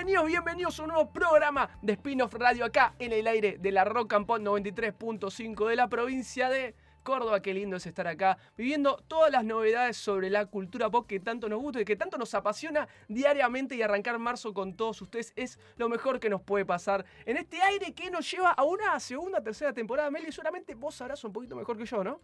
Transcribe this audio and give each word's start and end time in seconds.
Bienvenidos, 0.00 0.28
bienvenidos 0.28 0.80
a 0.80 0.82
un 0.84 0.88
nuevo 0.88 1.12
programa 1.12 1.68
de 1.82 1.92
Spin-off 1.92 2.32
Radio 2.32 2.64
acá 2.64 2.94
en 2.98 3.12
el 3.12 3.26
aire 3.26 3.58
de 3.58 3.70
la 3.70 3.84
Rock 3.84 4.14
and 4.14 4.24
Pop 4.24 4.38
93.5 4.38 5.68
de 5.68 5.76
la 5.76 5.88
provincia 5.90 6.48
de 6.48 6.74
Córdoba. 7.02 7.42
Qué 7.42 7.52
lindo 7.52 7.76
es 7.76 7.84
estar 7.84 8.06
acá 8.06 8.38
viviendo 8.56 8.96
todas 9.08 9.30
las 9.30 9.44
novedades 9.44 9.98
sobre 9.98 10.30
la 10.30 10.46
cultura 10.46 10.90
pop 10.90 11.06
que 11.06 11.20
tanto 11.20 11.50
nos 11.50 11.60
gusta 11.60 11.82
y 11.82 11.84
que 11.84 11.96
tanto 11.96 12.16
nos 12.16 12.32
apasiona 12.32 12.88
diariamente 13.08 13.76
y 13.76 13.82
arrancar 13.82 14.18
marzo 14.18 14.54
con 14.54 14.74
todos 14.74 15.02
ustedes 15.02 15.34
es 15.36 15.58
lo 15.76 15.90
mejor 15.90 16.18
que 16.18 16.30
nos 16.30 16.40
puede 16.40 16.64
pasar 16.64 17.04
en 17.26 17.36
este 17.36 17.60
aire 17.60 17.92
que 17.92 18.10
nos 18.10 18.30
lleva 18.30 18.52
a 18.52 18.64
una 18.64 18.98
segunda, 19.00 19.42
tercera 19.42 19.74
temporada. 19.74 20.10
Meli, 20.10 20.32
seguramente 20.32 20.74
vos 20.76 20.94
sabrás 20.94 21.22
un 21.24 21.32
poquito 21.34 21.56
mejor 21.56 21.76
que 21.76 21.84
yo, 21.84 22.02
¿no? 22.02 22.22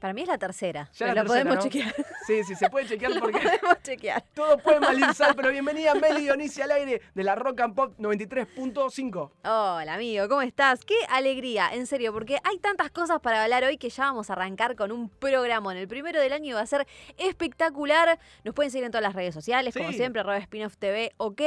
Para 0.00 0.12
mí 0.14 0.22
es 0.22 0.28
la 0.28 0.38
tercera. 0.38 0.88
Ya 0.92 1.06
pero 1.06 1.14
la 1.14 1.22
lo 1.24 1.28
tercera, 1.30 1.50
podemos 1.50 1.64
¿no? 1.64 1.70
chequear. 1.70 1.94
Sí, 2.26 2.44
sí, 2.44 2.54
se 2.54 2.70
puede 2.70 2.86
chequear 2.86 3.12
Lo 3.14 3.20
porque 3.20 3.38
podemos 3.40 3.82
chequear. 3.82 4.22
todo 4.34 4.58
puede 4.58 4.80
malizar, 4.80 5.34
pero 5.34 5.50
bienvenida 5.50 5.94
Meli 5.94 6.20
Dionisi 6.22 6.62
al 6.62 6.70
aire 6.72 7.02
de 7.14 7.24
la 7.24 7.34
Rock 7.34 7.60
and 7.60 7.74
Pop 7.74 7.94
93.5. 7.98 9.30
Hola 9.44 9.94
amigo, 9.94 10.28
¿cómo 10.28 10.42
estás? 10.42 10.84
Qué 10.84 10.94
alegría, 11.10 11.70
en 11.72 11.86
serio, 11.86 12.12
porque 12.12 12.38
hay 12.44 12.58
tantas 12.58 12.90
cosas 12.90 13.20
para 13.20 13.42
hablar 13.42 13.64
hoy 13.64 13.76
que 13.76 13.90
ya 13.90 14.04
vamos 14.04 14.30
a 14.30 14.34
arrancar 14.34 14.76
con 14.76 14.92
un 14.92 15.08
programa. 15.08 15.72
En 15.72 15.78
el 15.78 15.88
primero 15.88 16.20
del 16.20 16.32
año 16.32 16.54
va 16.56 16.62
a 16.62 16.66
ser 16.66 16.86
espectacular. 17.16 18.18
Nos 18.44 18.54
pueden 18.54 18.70
seguir 18.70 18.84
en 18.84 18.92
todas 18.92 19.02
las 19.02 19.14
redes 19.14 19.34
sociales, 19.34 19.74
como 19.76 19.92
siempre, 19.92 20.20
arroba 20.20 20.40
spinoff 20.40 20.76
TV, 20.76 21.12
ok. 21.16 21.40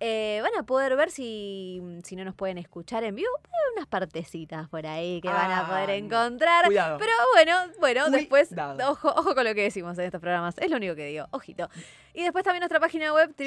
Eh, 0.00 0.40
van 0.42 0.52
a 0.58 0.62
poder 0.64 0.94
ver 0.96 1.10
si, 1.10 1.80
si 2.04 2.16
no 2.16 2.24
nos 2.24 2.34
pueden 2.34 2.58
escuchar 2.58 3.04
en 3.04 3.14
vivo. 3.14 3.30
Hay 3.44 3.72
unas 3.76 3.86
partecitas 3.86 4.68
por 4.68 4.86
ahí 4.86 5.20
que 5.20 5.28
van 5.28 5.50
a 5.50 5.66
poder 5.66 5.90
Ah, 5.90 5.94
encontrar. 5.94 6.66
Cuidado. 6.66 6.98
Pero 6.98 7.12
bueno, 7.32 7.56
bueno, 7.78 8.10
después, 8.10 8.50
ojo, 8.88 9.08
ojo 9.08 9.34
con 9.34 9.44
lo 9.44 9.54
que 9.54 9.62
decimos 9.62 9.98
en 9.98 10.04
estos 10.06 10.20
programas, 10.20 10.56
es 10.58 10.70
lo 10.70 10.76
único 10.76 10.94
que 10.94 11.06
digo, 11.06 11.26
ojito. 11.30 11.68
Y 12.14 12.22
después 12.24 12.44
también 12.44 12.60
nuestra 12.60 12.80
página 12.80 13.12
web, 13.12 13.32
Sí. 13.36 13.44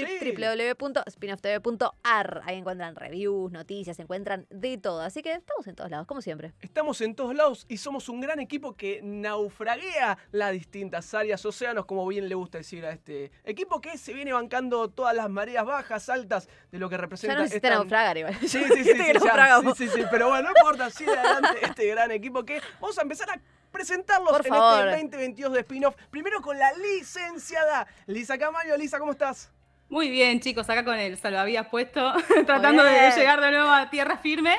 ahí 2.45 2.57
encuentran 2.57 2.95
reviews, 2.95 3.51
noticias, 3.51 3.99
encuentran 3.99 4.47
de 4.49 4.77
todo, 4.77 5.01
así 5.01 5.21
que 5.21 5.33
estamos 5.33 5.67
en 5.67 5.75
todos 5.75 5.89
lados, 5.91 6.07
como 6.07 6.21
siempre. 6.21 6.53
Estamos 6.61 7.01
en 7.01 7.15
todos 7.15 7.35
lados 7.35 7.65
y 7.67 7.77
somos 7.77 8.07
un 8.09 8.21
gran 8.21 8.39
equipo 8.39 8.75
que 8.75 9.01
naufraguea 9.03 10.17
las 10.31 10.51
distintas 10.53 11.13
áreas, 11.13 11.45
océanos, 11.45 11.85
como 11.85 12.07
bien 12.07 12.29
le 12.29 12.35
gusta 12.35 12.59
decir 12.59 12.85
a 12.85 12.91
este 12.91 13.31
equipo 13.43 13.81
que 13.81 13.97
se 13.97 14.13
viene 14.13 14.31
bancando 14.33 14.89
todas 14.89 15.15
las 15.15 15.29
mareas 15.29 15.65
bajas, 15.65 16.07
altas 16.09 16.47
de 16.71 16.79
lo 16.79 16.89
que 16.89 16.97
representa 16.97 17.33
Ya 17.33 17.37
no 17.37 17.43
necesita 17.43 17.67
esta- 17.67 17.77
naufragar 17.79 18.17
igual. 18.17 18.35
Sí, 18.39 18.47
sí, 18.47 18.63
sí, 18.63 18.73
Viste 18.75 18.93
sí, 19.19 19.25
ya, 19.25 19.61
sí, 19.75 19.87
sí, 19.89 20.03
pero 20.09 20.29
bueno, 20.29 20.49
no 20.49 20.57
importa, 20.57 20.89
sigue 20.89 21.11
adelante 21.11 21.59
este 21.65 21.87
gran 21.87 22.11
equipo 22.11 22.43
que 22.45 22.61
vamos 22.79 22.97
a 22.97 23.01
empezar 23.01 23.29
a 23.31 23.41
presentarlos 23.71 24.31
Por 24.31 24.45
en 24.45 24.53
favor. 24.53 24.87
este 24.89 25.01
2022 25.03 25.53
de 25.53 25.59
spin-off. 25.61 25.95
Primero 26.09 26.41
con 26.41 26.57
la 26.59 26.71
licenciada 26.73 27.87
Lisa 28.07 28.37
Camayo. 28.37 28.77
Lisa, 28.77 28.99
¿cómo 28.99 29.11
estás? 29.11 29.51
Muy 29.89 30.09
bien, 30.09 30.39
chicos, 30.39 30.69
acá 30.69 30.85
con 30.85 30.97
el 30.97 31.17
salvavidas 31.17 31.67
puesto, 31.67 32.13
tratando 32.45 32.81
de 32.83 33.11
llegar 33.11 33.41
de 33.41 33.51
nuevo 33.51 33.69
a 33.69 33.89
tierra 33.89 34.17
firme 34.17 34.55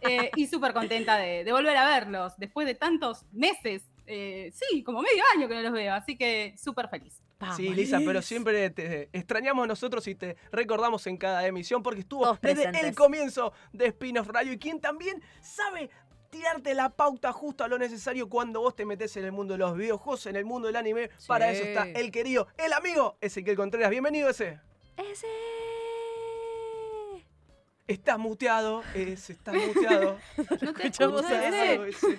eh, 0.00 0.30
y 0.36 0.46
súper 0.46 0.72
contenta 0.72 1.18
de, 1.18 1.44
de 1.44 1.52
volver 1.52 1.76
a 1.76 1.86
verlos 1.86 2.32
después 2.38 2.66
de 2.66 2.74
tantos 2.74 3.26
meses. 3.30 3.82
eh, 4.06 4.50
sí, 4.54 4.82
como 4.82 5.02
medio 5.02 5.22
año 5.36 5.48
que 5.48 5.54
no 5.54 5.60
los 5.60 5.72
veo, 5.72 5.92
así 5.94 6.16
que 6.16 6.54
súper 6.56 6.88
feliz. 6.88 7.20
Vamos, 7.38 7.56
sí, 7.56 7.68
Lisa, 7.70 8.00
pero 8.04 8.20
siempre 8.22 8.68
te 8.70 9.08
extrañamos 9.12 9.66
nosotros 9.68 10.06
y 10.08 10.14
te 10.14 10.36
recordamos 10.50 11.06
en 11.06 11.16
cada 11.16 11.46
emisión 11.46 11.82
porque 11.82 12.00
estuvo 12.00 12.22
Todos 12.24 12.40
desde 12.40 12.68
el 12.86 12.94
comienzo 12.94 13.52
de 13.72 13.86
Spin-off 13.86 14.28
Radio 14.28 14.52
y 14.52 14.58
quien 14.58 14.80
también 14.80 15.22
sabe 15.40 15.90
tirarte 16.30 16.74
la 16.74 16.90
pauta 16.90 17.32
justo 17.32 17.64
a 17.64 17.68
lo 17.68 17.76
necesario 17.78 18.28
cuando 18.28 18.60
vos 18.60 18.74
te 18.74 18.86
metes 18.86 19.16
en 19.16 19.24
el 19.24 19.32
mundo 19.32 19.54
de 19.54 19.58
los 19.58 19.76
videojuegos, 19.76 20.26
en 20.26 20.36
el 20.36 20.44
mundo 20.44 20.68
del 20.68 20.76
anime. 20.76 21.10
Para 21.26 21.50
eso 21.50 21.64
está 21.64 21.88
el 21.88 22.10
querido, 22.10 22.46
el 22.56 22.72
amigo 22.72 23.16
Ezequiel 23.20 23.56
Contreras. 23.56 23.90
Bienvenido, 23.90 24.30
ese. 24.30 24.60
Ese. 24.96 25.26
Estás 27.90 28.18
muteado, 28.20 28.84
ese, 28.94 29.32
estás 29.32 29.52
muteado. 29.52 30.16
No 30.36 30.72
te 30.74 30.86
escuchamos 30.86 31.22
escucho, 31.22 31.34
a 31.34 31.48
ese. 31.48 31.78
Muteado, 31.78 31.84
ese. 31.86 32.18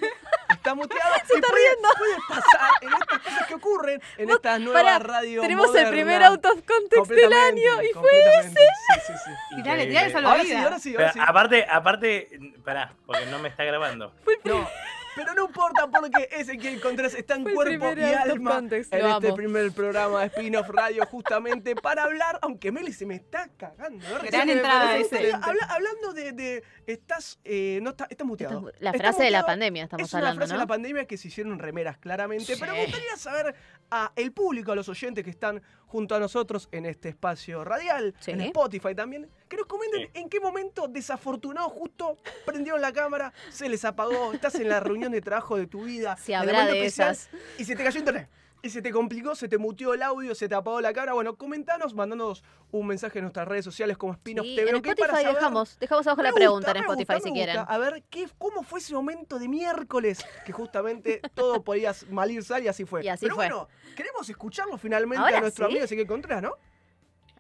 Está 0.50 0.76
muteado. 0.76 1.14
Se 1.26 1.34
y 1.34 1.38
está 1.38 1.48
puede, 1.48 1.64
riendo. 1.64 1.90
puede 1.98 2.16
pasar 2.28 2.72
en 2.82 2.90
estas 2.90 3.20
cosas 3.20 3.48
que 3.48 3.54
ocurren 3.54 4.02
en 4.18 4.28
Vos, 4.28 4.36
estas 4.36 4.60
nuevas 4.60 5.02
radios 5.02 5.42
Tenemos 5.42 5.74
el 5.74 5.90
primer 5.90 6.24
out 6.24 6.46
of 6.46 6.62
context 6.64 7.10
del 7.12 7.32
año 7.32 7.84
y 7.84 7.94
fue 7.94 7.94
completamente. 7.94 8.60
Sí, 8.60 9.02
sí, 9.08 9.14
sí. 9.26 9.56
Tirale 9.56 9.84
el 9.84 10.26
Ahora 10.26 10.44
sí, 10.44 10.54
ahora 10.54 10.80
sí, 10.80 10.92
Pero 10.92 11.04
ahora 11.04 11.14
sí. 11.14 11.20
aparte, 11.26 11.66
aparte, 11.70 12.40
pará, 12.66 12.94
porque 13.06 13.26
no 13.28 13.40
me 13.40 13.48
está 13.48 13.64
grabando. 13.64 14.14
No, 14.44 14.68
pero 15.16 15.34
no 15.34 15.46
importa 15.46 15.88
porque 15.88 16.28
Ezequiel 16.32 16.80
Contreras 16.82 17.14
está 17.14 17.36
en 17.36 17.44
Fue 17.44 17.54
cuerpo 17.54 17.92
y 17.98 18.02
alma 18.04 18.52
context, 18.52 18.94
en 18.94 19.06
este 19.06 19.34
primer 19.34 19.72
programa 19.72 20.22
de 20.22 20.28
Spin-off 20.28 20.70
Radio 20.70 21.06
justamente 21.06 21.76
para 21.76 22.04
hablar, 22.04 22.40
aunque 22.42 22.72
Meli 22.72 22.94
se 22.94 23.06
me 23.06 23.16
está 23.16 23.50
cagando. 23.58 24.06
Gran 24.24 24.50
entrada 24.50 24.98
ese. 24.98 25.32
Habla- 25.34 25.66
hablando 25.70 26.14
de, 26.14 26.32
de- 26.32 26.64
estás, 26.88 27.40
eh, 27.44 27.80
no 27.82 27.92
está, 27.92 28.08
estás 28.10 28.26
muteado. 28.28 28.68
Estás- 28.70 28.82
la 28.82 28.90
Estás 28.92 29.02
frase 29.02 29.24
de 29.24 29.32
la 29.32 29.46
pandemia 29.46 29.84
estamos 29.84 30.08
es 30.08 30.14
una 30.14 30.20
hablando, 30.20 30.40
frase 30.40 30.54
de 30.54 30.58
¿no? 30.58 30.64
la 30.64 30.68
pandemia 30.68 31.06
que 31.06 31.18
se 31.18 31.28
hicieron 31.28 31.60
remeras 31.60 31.98
claramente, 31.98 32.56
pero 32.60 32.74
me 32.74 32.84
gustaría 32.86 33.18
saber 33.18 33.56
a 33.90 34.12
el 34.16 34.32
público, 34.32 34.72
a 34.72 34.76
los 34.76 34.88
oyentes 34.90 35.24
que 35.24 35.30
están 35.30 35.62
junto 35.92 36.16
a 36.16 36.20
nosotros 36.20 36.70
en 36.72 36.86
este 36.86 37.10
espacio 37.10 37.66
radial, 37.66 38.16
Sí. 38.22 38.32
en 38.32 38.40
Spotify 38.42 38.96
también, 38.96 39.30
que 39.50 39.58
nos 39.58 39.66
comenten 39.66 40.04
Sí. 40.04 40.10
en 40.14 40.30
qué 40.30 40.40
momento 40.40 40.88
desafortunado 40.88 41.68
justo 41.68 42.18
prendieron 42.46 42.80
la 42.82 42.94
cámara, 42.94 43.34
se 43.50 43.68
les 43.68 43.84
apagó, 43.84 44.32
estás 44.32 44.56
en 44.56 44.70
la 44.70 44.80
reunión 44.80 45.12
de 45.12 45.20
trabajo 45.20 45.58
de 45.58 45.68
tu 45.68 45.84
vida, 45.84 46.16
habrá 46.34 46.60
momento 46.60 46.74
de 46.76 46.86
esas. 46.86 47.30
y 47.58 47.66
se 47.66 47.76
te 47.76 47.84
cayó 47.84 48.00
internet. 48.00 48.30
Y 48.64 48.70
se 48.70 48.84
te 48.84 48.92
complicó, 48.92 49.34
se 49.34 49.48
te 49.48 49.58
muteó 49.58 49.96
el 49.96 50.04
audio, 50.04 50.36
se 50.36 50.48
te 50.48 50.54
apagó 50.54 50.82
la 50.82 50.94
cámara. 50.94 51.14
Bueno, 51.14 51.36
comentanos, 51.36 51.96
mandándonos 51.96 52.44
un 52.72 52.86
mensaje 52.86 53.18
en 53.18 53.24
nuestras 53.26 53.48
redes 53.48 53.66
sociales 53.66 53.98
como 53.98 54.14
Spin-off 54.14 54.46
Sí, 54.46 54.56
TV. 54.56 54.70
en 54.70 54.76
Spotify 54.76 55.08
saber- 55.10 55.34
dejamos, 55.34 55.80
dejamos 55.80 56.06
abajo 56.06 56.18
me 56.22 56.24
la 56.24 56.30
gusta, 56.30 56.40
pregunta 56.40 56.72
en 56.72 56.78
Spotify 56.78 57.14
gusta, 57.16 57.28
si 57.28 57.34
quieren. 57.34 57.58
A 57.68 57.78
ver, 57.80 58.04
¿qué, 58.12 58.28
¿cómo 58.38 58.62
fue 58.62 58.80
ese 58.80 58.94
momento 58.94 59.40
de 59.40 59.48
miércoles? 59.48 60.24
Que 60.46 60.52
justamente 60.52 61.22
todo 61.34 61.64
podía 61.64 61.92
mal 62.12 62.30
ir 62.30 62.44
sal 62.44 62.64
y 62.64 62.68
así 62.68 62.86
fue. 62.86 63.04
Y 63.04 63.08
así 63.08 63.26
Pero 63.26 63.34
fue. 63.36 63.46
bueno, 63.48 63.68
queremos 63.96 64.30
escucharlo 64.30 64.78
finalmente 64.78 65.24
Ahora 65.24 65.38
a 65.40 65.42
nuestro 65.42 65.66
sí. 65.66 65.72
amigo 65.72 65.86
Ezequiel 65.86 66.08
Contreras, 66.08 66.44
¿no? 66.44 66.54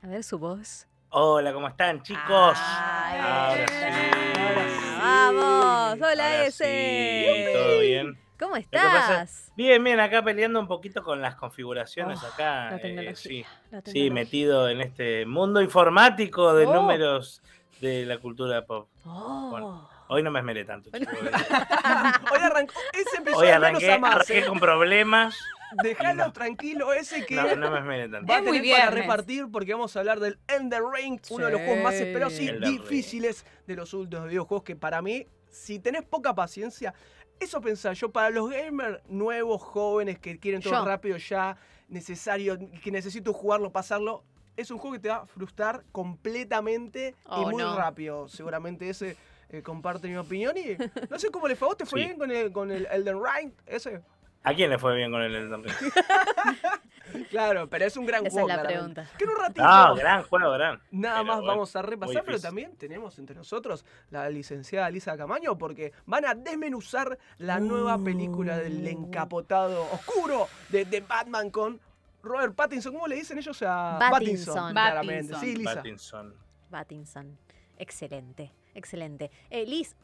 A 0.02 0.08
ver 0.08 0.24
su 0.24 0.40
voz. 0.40 0.88
Hola, 1.09 1.53
¿cómo 1.53 1.68
están, 1.68 2.02
chicos? 2.02 2.58
Ay, 2.58 3.20
Ahora 3.20 3.48
Ahora 3.50 3.68
sí. 3.68 3.74
sí. 3.76 4.98
Vamos, 4.98 5.94
hola 6.02 6.09
Ahora 6.09 6.46
ese. 6.46 7.46
sí, 7.46 7.53
¿Todo 7.53 7.80
bien? 7.82 8.18
¿Cómo 8.41 8.56
estás? 8.56 9.52
Bien, 9.56 9.84
bien, 9.84 10.00
acá 10.00 10.24
peleando 10.24 10.59
un 10.59 10.68
poquito 10.68 11.03
con 11.03 11.22
las 11.22 11.35
configuraciones 11.35 12.19
Oh, 12.24 12.28
acá. 12.28 12.72
la 12.72 12.78
eh, 12.78 13.16
sí, 13.16 13.46
la 13.69 13.81
sí, 13.85 14.09
metido 14.09 14.68
en 14.68 14.81
este 14.81 15.28
mundo 15.28 15.62
informático 15.62 16.53
de 16.56 16.66
Oh. 16.66 16.74
números 16.74 17.44
de 17.81 18.03
la 18.07 18.18
cultura 18.18 18.66
pop. 18.66 18.90
Oh. 19.06 19.50
Bueno, 19.52 19.90
Hoy 20.07 20.24
no 20.24 20.31
me 20.31 20.40
esmeré 20.40 20.66
tanto, 20.66 20.90
chicos. 20.91 21.13
Hoy 21.22 22.40
arrancó, 22.41 22.74
ese 22.94 23.18
empezó 23.18 23.38
Hoy 23.38 23.47
arranqué, 23.47 23.91
a 23.91 23.96
arranqué 23.96 24.46
con 24.46 24.59
problemas. 24.59 25.38
Dejalo 25.84 26.25
No. 26.25 26.34
tranquilo 26.34 26.91
ese 26.94 27.25
que 27.25 27.35
No, 27.35 27.56
no 27.56 27.72
me 27.72 27.78
esmeré 27.78 28.09
tanto. 28.09 28.28
va 28.29 28.35
a 28.35 28.40
Es 28.40 28.46
muy 28.46 28.59
tener 28.59 28.75
para 28.78 28.91
repartir 28.91 29.46
porque 29.50 29.72
vamos 29.72 29.96
a 29.96 30.00
hablar 30.00 30.19
del 30.19 30.38
Ender 30.50 30.81
Ring, 30.84 31.22
uno 31.29 31.46
de 31.46 31.52
los 31.53 31.62
juegos 31.62 31.84
más 31.84 31.96
Sí. 31.96 32.03
esperados 32.03 32.40
y 32.41 32.52
difíciles 32.59 33.46
de 33.67 33.76
los 33.76 33.94
últimos 33.94 34.28
videojuegos 34.28 34.64
que 34.66 34.76
para 34.76 35.02
mí, 35.02 35.28
si 35.49 35.79
tenés 35.79 36.03
poca 36.03 36.35
paciencia, 36.35 36.94
eso 37.41 37.59
pensaba 37.61 37.93
yo, 37.93 38.11
para 38.11 38.29
los 38.29 38.49
gamers 38.49 38.99
nuevos, 39.09 39.61
jóvenes 39.61 40.20
que 40.20 40.38
quieren 40.40 40.61
todo 40.61 40.73
Yo. 40.73 40.85
rápido 40.85 41.17
ya, 41.17 41.58
necesario, 41.90 42.58
que 42.84 42.91
necesito 42.91 43.34
jugarlo, 43.34 43.72
pasarlo, 43.72 44.23
es 44.55 44.70
un 44.72 44.78
juego 44.78 44.93
que 44.96 44.99
te 44.99 45.09
va 45.09 45.17
a 45.17 45.26
frustrar 45.26 45.84
completamente 45.91 47.09
y 47.09 47.16
Oh, 47.26 47.49
muy 47.52 47.61
no. 47.64 47.76
rápido. 47.76 48.28
Seguramente 48.28 48.88
ese 48.90 49.17
eh, 49.49 49.61
comparte 49.61 50.08
mi 50.08 50.16
opinión 50.17 50.55
y 50.58 50.78
no 51.09 51.17
sé 51.20 51.29
cómo 51.29 51.47
le 51.47 51.55
fue 51.55 51.67
a 51.67 51.70
vos, 51.70 51.78
¿te 51.78 51.85
fue 51.85 51.99
Sí. 51.99 52.05
bien 52.05 52.17
con 52.17 52.32
el, 52.32 52.52
con 52.52 52.72
el 52.72 52.85
Elden 52.91 53.17
Ring? 53.22 53.52
Ese. 53.66 54.02
¿A 54.43 54.53
quién 54.53 54.70
le 54.70 54.79
fue 54.79 54.96
bien 54.96 55.11
con 55.11 55.22
el 55.22 55.35
Elden 55.35 55.64
Ring? 55.64 55.76
Claro, 57.29 57.70
pero 57.70 57.85
es 57.85 57.97
un 57.97 58.05
gran 58.05 58.22
Esa 58.26 58.28
es 58.28 58.34
juego. 58.34 58.47
la 58.47 58.53
claramente. 58.61 59.02
pregunta. 59.02 59.17
Que 59.17 59.23
en 59.26 59.29
un 59.32 59.35
ratito. 59.38 59.64
No, 59.64 59.96
gran 59.96 60.23
juego, 60.23 60.52
gran. 60.52 60.82
Nada 60.91 61.16
Pero 61.16 61.26
más 61.26 61.35
bueno, 61.38 61.47
vamos 61.52 61.76
a 61.76 61.82
repasar, 61.82 62.23
pero 62.23 62.40
también 62.40 62.76
tenemos 62.78 63.20
entre 63.20 63.35
nosotros 63.35 63.85
la 64.11 64.29
licenciada 64.29 64.90
Lisa 64.90 65.17
Camaño, 65.17 65.58
porque 65.58 65.91
van 66.05 66.26
a 66.26 66.35
desmenuzar 66.35 67.17
la 67.38 67.59
nueva 67.59 67.97
película 67.97 68.58
del 68.58 68.88
encapotado 68.88 69.84
oscuro 69.91 70.47
de, 70.70 70.85
de 70.85 71.02
Batman 71.02 71.49
con 71.49 71.82
Robert 72.23 72.55
Pattinson. 72.55 72.94
¿Cómo 72.94 73.08
le 73.08 73.16
dicen 73.16 73.37
ellos 73.37 73.61
a 73.66 73.97
Pattinson. 73.99 74.72
claramente. 74.72 75.34
Pattinson. 75.34 75.41
Sí, 75.41 75.55
Lisa. 75.58 75.76
Pattinson. 75.76 76.35
Pattinson. 76.70 77.37
Excelente, 77.78 78.53
excelente. 78.73 79.32
Eh, 79.49 79.66
Liz, 79.66 79.96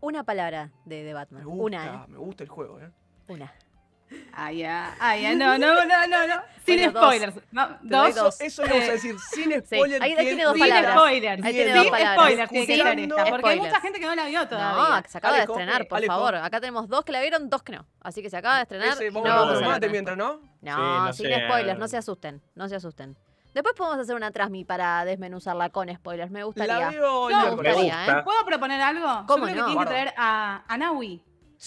una 0.00 0.24
palabra 0.24 0.72
de, 0.84 1.04
de 1.04 1.12
Batman. 1.14 1.42
Me 1.42 1.46
gusta, 1.46 1.64
Una, 1.64 1.94
¿eh? 1.94 2.06
me 2.08 2.18
gusta 2.18 2.42
el 2.42 2.48
juego, 2.50 2.80
¿eh? 2.80 2.90
Una. 3.28 3.52
Ya, 4.52 4.94
ay, 5.00 5.22
ya, 5.22 5.34
no, 5.34 5.58
no, 5.58 5.74
no, 5.84 6.06
no, 6.06 6.26
no. 6.26 6.34
Sin 6.64 6.76
Bueno, 6.76 6.92
dos. 6.92 7.02
spoilers. 7.04 7.34
No, 7.52 7.68
dos. 7.82 8.14
dos. 8.14 8.40
Eso 8.40 8.62
íbamos 8.64 8.82
a 8.82 8.86
Eh, 8.86 8.92
decir, 8.92 9.16
sin 9.32 9.44
Sí, 9.52 9.60
spoiler. 9.60 10.02
ahí- 10.02 10.10
ahí 10.10 10.16
¿quién- 10.16 10.26
tiene 10.28 10.44
dos 10.44 10.54
Sin 10.54 10.62
palabras. 10.68 10.92
spoilers. 10.94 11.44
Ahí 11.44 11.52
tiene 11.52 11.72
dos 11.74 11.82
Sin 11.82 11.90
palabras. 11.92 12.14
spoilers 12.24 12.50
tiene 12.50 12.66
que 12.66 12.76
ser 12.76 12.86
Escuchando- 12.86 13.16
esta, 13.18 13.30
porque 13.30 13.48
hay 13.48 13.56
Spoilers. 13.56 13.66
mucha 13.74 13.80
gente 13.80 14.00
que 14.00 14.06
no 14.06 14.14
la 14.14 14.26
vio 14.26 14.38
No, 14.40 14.48
todavía. 14.48 15.02
que 15.02 15.08
se 15.08 15.18
acaba 15.18 15.36
de 15.36 15.42
estrenar, 15.42 15.88
por 15.88 15.98
Alejo. 15.98 16.12
favor. 16.12 16.34
Acá 16.36 16.60
tenemos 16.60 16.88
dos 16.88 17.04
que 17.04 17.12
la 17.12 17.20
vieron, 17.20 17.48
dos 17.50 17.62
que 17.62 17.72
no. 17.72 17.86
Así 18.00 18.22
que 18.22 18.30
se 18.30 18.36
acaba 18.36 18.56
de 18.56 18.62
estrenar. 18.62 18.88
Ese, 18.88 19.10
vamos 19.10 19.28
no 19.28 19.32
a 19.34 19.36
vamos 19.44 19.62
mate 19.62 19.88
mientras, 19.88 20.16
¿no? 20.16 20.40
No, 20.60 20.74
Sí, 20.76 20.82
no 20.82 21.12
sin 21.12 21.26
sé. 21.26 21.44
spoilers, 21.46 21.78
no 21.78 21.88
se 21.88 21.96
asusten, 21.96 22.42
no 22.54 22.68
se 22.68 22.76
asusten. 22.76 23.16
Después 23.54 23.74
podemos 23.74 23.98
hacer 23.98 24.14
una 24.16 24.30
transmi 24.32 24.64
para 24.64 25.04
desmenuzarla 25.04 25.70
con 25.70 25.88
spoilers, 25.94 26.30
me 26.30 26.40
La 26.40 26.44
gustaría. 26.44 26.90
veo 26.90 27.28
el 27.30 27.34
No, 27.36 27.42
Me 27.44 27.50
gustaría, 27.52 27.96
gusta. 28.04 28.24
¿Puedo 28.24 28.44
proponer 28.44 28.80
algo? 28.82 29.06
Yo 29.06 29.24
¿Cómo 29.26 29.44
creo 29.44 29.54
que 29.54 29.60
no? 29.60 29.66
tienen 29.66 29.84
que 29.84 29.88
traer 29.88 30.14
a, 30.16 30.62
a 30.68 30.76
Naui. 30.76 31.22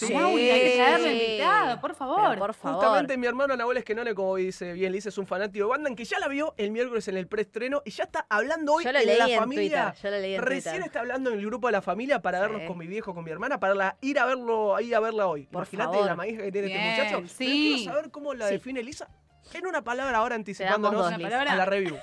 Sí. 0.08 0.14
A 0.14 0.20
Naui, 0.20 0.50
hay 0.50 0.62
que 0.62 0.76
traerle 0.76 1.10
Sí. 1.20 1.26
invitado, 1.26 1.82
por 1.82 1.96
favor. 1.96 2.30
Pero 2.30 2.40
por 2.40 2.54
favor. 2.54 2.80
Justamente 2.80 3.18
mi 3.18 3.28
hermano 3.28 3.56
Nahuel 3.58 3.78
Esquenone, 3.78 4.16
como 4.16 4.36
dice 4.38 4.74
bien, 4.74 4.92
Liz, 4.92 5.06
es 5.06 5.18
un 5.18 5.28
fanático 5.28 5.66
de 5.66 5.70
Batman 5.70 5.96
que 5.96 6.06
ya 6.06 6.20
la 6.20 6.28
vio 6.28 6.54
el 6.58 6.72
miércoles 6.72 7.08
en 7.08 7.18
el 7.18 7.28
preestreno 7.28 7.82
y 7.86 7.92
ya 7.92 8.04
está 8.06 8.26
hablando 8.30 8.74
hoy 8.74 8.84
Yo 8.86 8.92
lo 8.92 9.00
en 9.00 9.06
leí 9.06 9.18
la 9.18 9.30
en 9.30 9.40
familia. 9.40 9.86
Twitter. 9.92 10.04
Yo 10.04 10.10
lo 10.16 10.22
leí 10.22 10.36
en 10.36 10.42
Recién 10.42 10.74
Twitter. 10.76 10.88
está 10.88 11.00
hablando 11.02 11.30
en 11.32 11.40
el 11.40 11.46
grupo 11.46 11.68
de 11.68 11.72
la 11.74 11.82
familia 11.82 12.22
para 12.22 12.40
vernos 12.40 12.62
Sí. 12.62 12.68
con 12.68 12.78
mi 12.78 12.88
viejo, 12.88 13.14
con 13.14 13.24
mi 13.24 13.32
hermana, 13.32 13.60
para 13.60 13.76
la- 13.76 13.98
ir 14.02 14.20
a 14.20 14.26
verlo, 14.26 14.80
ir 14.80 14.96
a 14.96 15.00
verla 15.00 15.28
hoy. 15.28 15.48
Por 15.48 15.64
Imagínate 15.64 15.92
favor. 15.94 16.06
la 16.06 16.16
manija 16.16 16.42
que 16.44 16.52
tiene 16.52 16.68
Bien, 16.68 16.80
este 16.82 17.02
muchacho. 17.04 17.18
Pero 17.18 17.28
sí. 17.30 17.74
quiero 17.78 17.94
saber 17.94 18.12
cómo 18.12 18.34
la 18.34 18.48
Sí. 18.48 18.54
define 18.54 18.84
Lisa. 18.84 19.08
En 19.54 19.66
una 19.68 19.84
palabra 19.84 20.18
ahora 20.20 20.36
anticipándonos 20.36 21.02
dos, 21.04 21.12
a 21.14 21.56
la 21.56 21.66
review. 21.66 21.98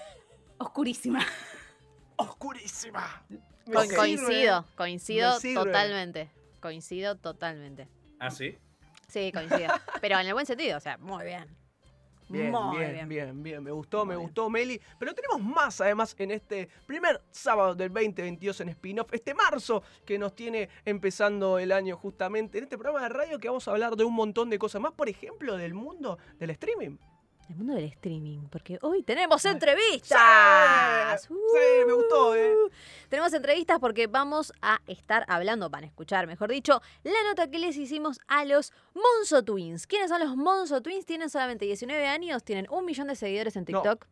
oscurísima. 0.58 1.24
Oscurísima. 2.16 3.22
Coincido, 3.72 4.64
coincido 4.76 5.38
totalmente. 5.54 6.30
Coincido 6.66 7.14
totalmente. 7.14 7.86
¿Ah, 8.18 8.28
sí? 8.28 8.58
Sí, 9.06 9.30
coincido. 9.30 9.68
Pero 10.00 10.18
en 10.18 10.26
el 10.26 10.32
buen 10.32 10.46
sentido, 10.46 10.76
o 10.76 10.80
sea, 10.80 10.98
muy 10.98 11.24
bien. 11.24 11.46
Bien, 12.28 12.50
muy 12.50 12.78
bien, 12.78 13.08
bien, 13.08 13.40
bien, 13.40 13.62
Me 13.62 13.70
gustó, 13.70 14.04
me 14.04 14.16
bien. 14.16 14.26
gustó, 14.26 14.50
Meli. 14.50 14.80
Pero 14.98 15.14
tenemos 15.14 15.40
más, 15.40 15.80
además, 15.80 16.16
en 16.18 16.32
este 16.32 16.68
primer 16.84 17.22
sábado 17.30 17.76
del 17.76 17.92
2022 17.92 18.62
en 18.62 18.70
spin-off, 18.70 19.14
este 19.14 19.32
marzo 19.32 19.84
que 20.04 20.18
nos 20.18 20.34
tiene 20.34 20.68
empezando 20.84 21.60
el 21.60 21.70
año 21.70 21.96
justamente 21.96 22.58
en 22.58 22.64
este 22.64 22.76
programa 22.76 23.06
de 23.06 23.10
radio 23.10 23.38
que 23.38 23.46
vamos 23.46 23.68
a 23.68 23.70
hablar 23.70 23.94
de 23.94 24.02
un 24.02 24.14
montón 24.14 24.50
de 24.50 24.58
cosas 24.58 24.80
más, 24.80 24.90
por 24.90 25.08
ejemplo, 25.08 25.56
del 25.56 25.72
mundo 25.72 26.18
del 26.40 26.50
streaming. 26.50 26.96
El 27.48 27.54
mundo 27.56 27.74
del 27.74 27.84
streaming, 27.84 28.48
porque 28.50 28.78
hoy 28.82 29.02
tenemos 29.04 29.44
entrevistas. 29.44 31.22
Sí, 31.22 31.84
me 31.86 31.92
gustó, 31.92 32.34
¿eh? 32.34 32.52
Uh. 32.54 32.70
Tenemos 33.08 33.32
entrevistas 33.32 33.78
porque 33.78 34.08
vamos 34.08 34.52
a 34.62 34.80
estar 34.88 35.24
hablando, 35.28 35.70
van 35.70 35.84
a 35.84 35.86
escuchar, 35.86 36.26
mejor 36.26 36.50
dicho, 36.50 36.82
la 37.04 37.22
nota 37.28 37.48
que 37.48 37.60
les 37.60 37.76
hicimos 37.76 38.18
a 38.26 38.44
los 38.44 38.72
Monzo 38.94 39.44
Twins. 39.44 39.86
¿Quiénes 39.86 40.08
son 40.10 40.20
los 40.20 40.36
Monzo 40.36 40.80
Twins? 40.80 41.06
Tienen 41.06 41.30
solamente 41.30 41.64
19 41.66 42.06
años, 42.08 42.42
tienen 42.42 42.66
un 42.68 42.84
millón 42.84 43.06
de 43.06 43.14
seguidores 43.14 43.54
en 43.54 43.62
No. 43.68 43.80
TikTok, 43.80 44.06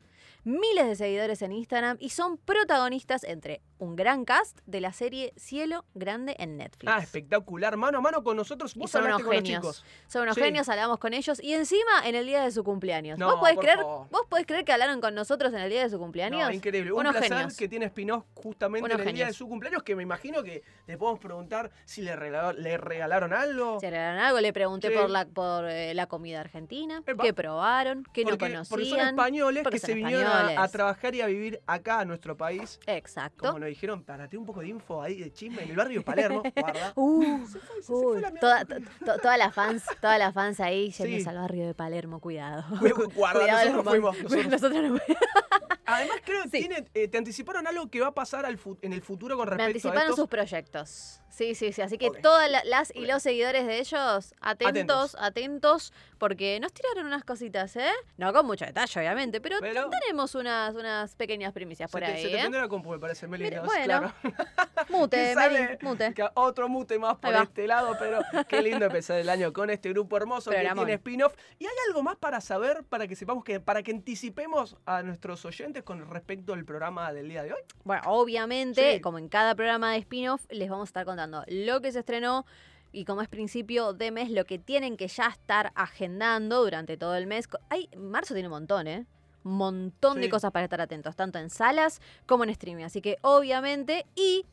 miles 0.45 0.87
de 0.87 0.95
seguidores 0.95 1.43
en 1.43 1.53
Instagram 1.53 1.97
y 2.01 2.11
son 2.11 2.37
protagonistas 2.37 3.25
entre 3.25 3.63
un 3.79 3.97
gran 3.97 4.25
cast 4.25 4.59
de 4.67 4.81
la 4.81 4.93
serie 4.93 5.33
Cielo 5.37 5.85
Grande 5.95 6.37
en 6.39 6.57
Netflix. 6.57 6.93
Ah, 6.93 6.99
espectacular. 7.03 7.77
Mano 7.77 7.99
a 7.99 8.01
mano 8.01 8.23
con 8.23 8.37
nosotros. 8.37 8.75
Y 8.77 8.79
Vos 8.79 8.91
son 8.91 9.03
hablaste 9.03 9.23
unos 9.23 9.27
con 9.29 9.37
los 9.37 9.43
genios. 9.45 9.63
chicos. 9.83 9.85
Son 10.07 10.23
unos 10.23 10.35
Sí. 10.35 10.41
genios, 10.43 10.69
hablamos 10.69 10.99
con 10.99 11.13
ellos 11.15 11.43
y 11.43 11.55
encima 11.55 12.07
en 12.07 12.15
el 12.15 12.27
día 12.27 12.43
de 12.45 12.51
su 12.51 12.63
cumpleaños. 12.65 13.19
No, 13.19 13.27
¿Vos, 13.33 13.41
podés 13.41 13.59
creer, 13.59 13.79
favor. 13.79 14.07
¿Vos 14.11 14.23
podés 14.29 14.47
creer 14.47 14.65
que 14.65 14.73
hablaron 14.73 15.01
con 15.01 15.15
nosotros 15.15 15.53
en 15.53 15.61
el 15.61 15.71
día 15.71 15.83
de 15.83 15.91
su 15.91 15.99
cumpleaños? 15.99 16.41
No, 16.49 16.53
increíble. 16.53 16.93
Un 16.93 17.01
Unos 17.01 17.13
placer 17.13 17.33
genios. 17.37 17.57
que 17.57 17.69
tiene 17.69 17.87
spin-off 17.87 18.25
justamente 18.35 18.85
Unos 18.87 19.01
en 19.01 19.09
el 19.09 19.15
día 19.15 19.27
de 19.27 19.33
su 19.33 19.49
cumpleaños, 19.49 19.83
que 19.83 19.97
me 19.97 20.03
imagino 20.03 20.43
que 20.43 20.63
le 20.87 20.97
podemos 20.97 21.21
preguntar 21.21 21.71
si 21.85 22.03
le, 22.03 22.15
le 22.57 22.77
regalaron 22.79 23.33
algo. 23.33 23.81
Si 23.81 23.87
regalaron 23.91 24.21
algo, 24.21 24.41
le 24.41 24.53
pregunté 24.53 24.89
Sí. 24.89 24.95
por 24.97 25.11
la 25.11 25.25
por 25.27 25.65
eh, 25.69 25.95
la 25.95 26.07
comida 26.07 26.41
argentina, 26.41 27.03
Epa. 27.07 27.23
qué 27.23 27.33
probaron, 27.35 28.05
qué 28.13 28.25
no 28.25 28.37
conocían. 28.39 28.67
porque 28.69 28.85
son 28.87 29.01
españoles 29.01 29.63
porque 29.63 29.77
que 29.77 29.81
son 29.81 29.89
se 29.89 29.95
vinieron 29.95 30.27
a, 30.27 30.63
a 30.63 30.69
trabajar 30.69 31.15
y 31.15 31.21
a 31.23 31.27
vivir 31.27 31.61
acá 31.67 32.01
a 32.01 32.05
nuestro 32.05 32.37
país. 32.37 32.79
Exacto. 32.87 33.43
Nos 33.65 33.71
dijeron, 33.71 34.03
para 34.05 34.29
tener 34.29 34.39
un 34.41 34.47
poco 34.47 34.61
de 34.61 34.69
info 34.69 35.03
ahí 35.03 35.21
de 35.21 35.33
chisme 35.33 35.63
en 35.63 35.71
el 35.71 35.77
barrio 35.77 36.01
de 36.01 36.05
Palermo, 36.05 36.43
guarda. 36.57 36.93
Uh, 36.97 37.47
Se 37.53 37.59
fue, 37.59 37.83
se 37.83 37.93
uy, 37.93 38.13
fue 38.13 38.21
la 38.21 38.31
mierda. 38.31 38.41
toda- 38.41 38.65
to- 38.65 38.85
to- 39.07 39.19
todas 39.21 39.39
las 39.39 39.55
fans, 39.55 39.83
todas 40.01 40.19
las 40.19 40.35
fans 40.35 40.61
ahí 40.61 40.91
yendo 40.91 41.19
Sí. 41.19 41.29
al 41.29 41.37
barrio 41.37 41.67
de 41.67 41.75
Palermo, 41.75 42.21
cuidado. 42.21 42.65
Cu- 42.79 43.11
guarda, 43.15 43.41
Cuidado, 43.41 43.65
nosotros 43.71 43.85
fuimos, 43.91 44.23
nosotros. 44.23 44.47
nosotros 44.49 44.83
no 44.91 44.99
Además, 45.87 46.19
creo 46.25 46.43
que 46.45 46.51
Sí. 46.51 46.59
tiene, 46.69 46.85
eh, 46.95 47.09
te 47.09 47.19
anticiparon 47.19 47.67
algo 47.67 47.89
que 47.91 48.01
va 48.01 48.09
a 48.09 48.15
pasar 48.15 48.47
al 48.47 48.59
en 48.83 48.93
el 48.93 49.03
futuro 49.03 49.37
con 49.37 49.45
Me 49.47 49.51
respecto 49.51 49.63
a 49.65 49.67
anticiparon 49.67 50.03
esto. 50.11 50.17
sus 50.17 50.29
proyectos. 50.29 51.21
Sí, 51.31 51.57
sí, 51.57 51.73
sí. 51.73 51.83
Así 51.83 51.99
que 51.99 52.11
todas 52.23 52.49
la- 52.49 52.63
las 52.65 52.95
y 52.95 53.07
los 53.07 53.21
seguidores 53.21 53.67
de 53.67 53.81
ellos, 53.81 54.35
atentos, 54.41 55.17
atentos, 55.19 55.93
porque 56.19 56.61
nos 56.61 56.73
tiraron 56.73 57.07
unas 57.07 57.25
cositas, 57.25 57.75
¿eh? 57.75 57.91
No 58.17 58.33
con 58.33 58.47
mucho 58.47 58.65
detalle, 58.65 59.01
obviamente, 59.01 59.41
pero, 59.41 59.57
Pero- 59.61 59.91
tenemos 59.91 60.37
unas, 60.37 60.77
unas 60.77 61.17
pequeñas 61.17 61.53
primicias 61.53 61.91
por 61.91 62.03
te, 62.03 62.07
ahí, 62.07 62.23
se 62.23 62.29
te 62.29 62.39
¿eh? 62.41 62.51
la 62.51 62.69
compu, 62.69 62.91
me 62.93 63.01
parece, 63.01 63.27
Meli. 63.27 63.51
Bueno, 63.65 63.85
Claro. 63.85 64.15
Mute, 64.91 65.35
Meli, 65.37 65.79
mute. 65.83 66.15
otro 66.35 66.69
mute 66.69 66.99
más 67.01 67.17
por 67.17 67.35
este 67.35 67.67
lado, 67.67 67.97
pero 67.99 68.21
qué 68.49 68.63
lindo 68.63 68.87
empezar 68.87 69.19
el 69.19 69.29
año 69.29 69.53
con 69.53 69.71
este 69.71 69.89
grupo 69.89 70.17
hermoso 70.17 70.51
Programón. 70.53 70.85
que 70.85 70.91
tiene 70.91 70.95
spin-off. 70.99 71.35
¿Y 71.59 71.67
hay 71.67 71.75
algo 71.89 72.05
más 72.05 72.15
para 72.17 72.41
saber, 72.41 72.85
para 72.85 73.09
que 73.09 73.17
sepamos 73.17 73.43
que, 73.43 73.59
para 73.59 73.83
que 73.83 73.91
anticipemos 73.91 74.77
a 74.87 75.03
nuestros 75.03 75.45
oyentes 75.45 75.74
con 75.83 76.09
respecto 76.11 76.53
al 76.53 76.65
programa 76.65 77.13
del 77.13 77.29
día 77.29 77.43
de 77.43 77.53
hoy? 77.53 77.61
Bueno, 77.85 78.03
obviamente, 78.07 78.95
Sí. 78.95 79.01
como 79.01 79.19
en 79.19 79.29
cada 79.29 79.55
programa 79.55 79.93
de 79.93 79.99
spin-off, 79.99 80.45
les 80.51 80.69
vamos 80.71 80.89
a 80.89 80.91
estar 80.91 81.05
contando 81.05 81.43
lo 81.49 81.81
que 81.81 81.91
se 81.91 82.01
estrenó 82.01 82.47
y 82.93 83.05
como 83.05 83.23
es 83.23 83.29
principio 83.29 83.93
de 83.93 84.11
mes, 84.13 84.31
lo 84.31 84.45
que 84.45 84.59
tienen 84.59 84.97
que 84.97 85.09
ya 85.09 85.27
estar 85.27 85.73
agendando 85.75 86.63
durante 86.63 86.97
todo 86.97 87.17
el 87.17 87.27
mes. 87.27 87.49
Hay, 87.71 87.89
marzo 87.97 88.35
tiene 88.35 88.49
un 88.49 88.53
montón, 88.55 88.87
¿eh? 88.87 89.07
Montón 89.43 90.21
de 90.21 90.31
cosas 90.31 90.53
para 90.53 90.65
estar 90.65 90.81
atentos, 90.81 91.17
tanto 91.17 91.39
en 91.39 91.51
salas 91.51 92.01
como 92.27 92.45
en 92.45 92.51
streaming. 92.51 92.85
Así 92.85 93.03
que, 93.03 93.19
obviamente, 93.21 94.07
y, 94.15 94.47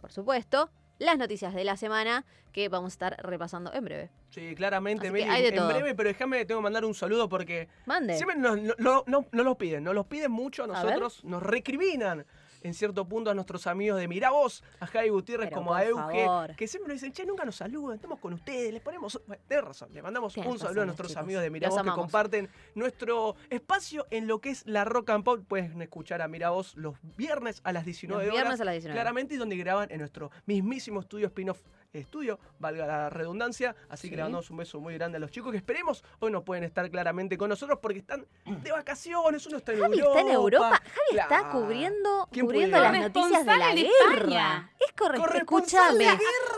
por 0.00 0.12
supuesto, 0.12 0.68
las 1.04 1.18
noticias 1.18 1.54
de 1.54 1.64
la 1.64 1.76
semana 1.76 2.24
que 2.52 2.68
vamos 2.68 2.92
a 2.92 2.94
estar 2.94 3.16
repasando 3.26 3.72
en 3.72 3.84
breve. 3.84 4.10
Sí, 4.30 4.54
claramente, 4.54 5.08
Así 5.08 5.14
que 5.16 5.20
Meli, 5.24 5.30
hay 5.34 5.42
de 5.42 5.48
en 5.48 5.56
todo. 5.56 5.68
breve, 5.68 5.94
pero 5.94 6.08
déjame, 6.08 6.44
tengo 6.44 6.60
que 6.60 6.64
mandar 6.64 6.84
un 6.84 6.94
saludo 6.94 7.28
porque 7.28 7.68
Mande. 7.86 8.14
siempre 8.16 8.36
nos, 8.36 8.58
no, 8.60 8.74
no, 8.78 9.04
no- 9.06 9.26
nos 9.30 9.44
los 9.44 9.56
piden, 9.56 9.84
nos 9.84 9.94
los 9.94 10.06
piden 10.06 10.30
mucho 10.30 10.64
a 10.64 10.66
nosotros, 10.66 11.24
nos 11.24 11.42
recriminan 11.42 12.24
en 12.64 12.74
cierto 12.74 13.06
punto 13.06 13.30
a 13.30 13.34
nuestros 13.34 13.66
amigos 13.68 14.00
de 14.00 14.08
Miravoz, 14.08 14.62
a 14.80 14.86
Javi 14.86 15.10
Gutiérrez 15.10 15.48
Pero 15.50 15.58
como 15.58 15.74
a 15.74 15.84
Euge, 15.84 16.24
favor. 16.24 16.56
que 16.56 16.66
siempre 16.66 16.92
nos 16.94 17.00
dicen, 17.00 17.12
che, 17.12 17.24
nunca 17.24 17.44
nos 17.44 17.56
saludan, 17.56 17.96
estamos 17.96 18.18
con 18.18 18.32
ustedes, 18.32 18.72
les 18.72 18.82
ponemos... 18.82 19.20
Bueno, 19.26 19.42
tenés 19.46 19.64
razón, 19.64 19.90
le 19.92 20.02
mandamos 20.02 20.36
un 20.36 20.58
saludo 20.58 20.82
a 20.82 20.86
nuestros 20.86 21.08
chicos. 21.10 21.22
amigos 21.22 21.42
de 21.42 21.48
Los 21.50 21.52
Miravoz 21.52 21.82
que 21.82 21.90
comparten 21.90 22.48
nuestro 22.74 23.36
espacio 23.50 24.06
en 24.10 24.26
lo 24.26 24.40
que 24.40 24.50
es 24.50 24.66
la 24.66 24.84
Rock 24.84 25.10
and 25.10 25.24
Pop. 25.24 25.40
Pueden 25.46 25.80
escuchar 25.82 26.22
a 26.22 26.28
Miravoz 26.28 26.74
los 26.76 26.96
viernes 27.16 27.60
a 27.64 27.72
las 27.72 27.82
Los 27.82 27.86
19 27.86 28.22
viernes 28.24 28.46
horas. 28.46 28.60
a 28.60 28.64
las 28.64 28.74
19. 28.74 28.94
Claramente, 28.94 29.34
y 29.34 29.36
donde 29.36 29.56
graban 29.56 29.90
en 29.90 29.98
nuestro 29.98 30.30
mismísimo 30.46 31.00
estudio 31.00 31.26
spin-off 31.26 31.60
estudio, 32.00 32.38
valga 32.58 32.86
la 32.86 33.10
redundancia. 33.10 33.74
Así 33.88 34.10
que 34.10 34.16
le 34.16 34.22
mandamos 34.22 34.50
un 34.50 34.56
beso 34.58 34.80
muy 34.80 34.94
grande 34.94 35.16
a 35.16 35.20
los 35.20 35.30
chicos 35.30 35.50
que 35.50 35.58
esperemos 35.58 36.04
hoy 36.20 36.30
no 36.30 36.44
pueden 36.44 36.64
estar 36.64 36.88
claramente 36.90 37.36
con 37.38 37.48
nosotros 37.48 37.78
porque 37.80 37.98
están 37.98 38.26
de 38.44 38.72
vacaciones, 38.72 39.46
uno 39.46 39.58
está 39.58 39.72
en 39.72 39.80
Javi 39.80 39.98
Europa. 39.98 40.18
está 40.18 40.20
en 40.28 40.34
Europa. 40.34 40.70
Javi 40.70 41.18
está 41.18 41.26
Claro. 41.28 41.50
cubriendo, 41.52 42.28
¿Quién 42.32 42.46
cubriendo 42.46 42.78
las 42.80 42.92
noticias 42.92 43.46
de 43.46 43.56
la 43.56 43.74
guerra. 43.74 43.88
España. 44.14 44.70
Es 44.80 44.92
correcto. 44.92 45.34
Escúchame. 45.34 46.06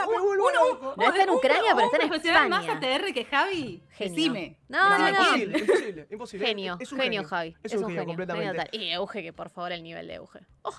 Uno-. 0.08 0.94
No 0.96 1.02
está 1.08 1.22
en 1.22 1.30
Ucrania, 1.30 1.74
pero 1.74 1.86
está 1.86 1.96
en 2.04 2.12
España. 2.12 2.48
más 2.48 2.68
ATR 2.68 3.12
que 3.12 3.24
Javi. 3.24 3.82
Decime. 3.98 4.58
No, 4.68 4.90
No, 4.90 4.98
no, 4.98 5.08
imposible, 5.08 5.58
imposible, 5.58 6.06
imposible. 6.10 6.46
Genio, 6.46 6.76
Es 6.80 6.92
un 6.92 7.00
genio, 7.00 7.24
Javi. 7.24 7.56
Es, 7.62 7.74
un 7.74 7.86
genio, 7.86 8.04
completamente. 8.04 8.68
Y 8.72 8.90
Euge, 8.90 9.22
que 9.22 9.32
por 9.32 9.48
favor 9.50 9.72
el 9.72 9.82
nivel 9.82 10.06
de 10.08 10.14
Euge. 10.14 10.40
Oh, 10.62 10.74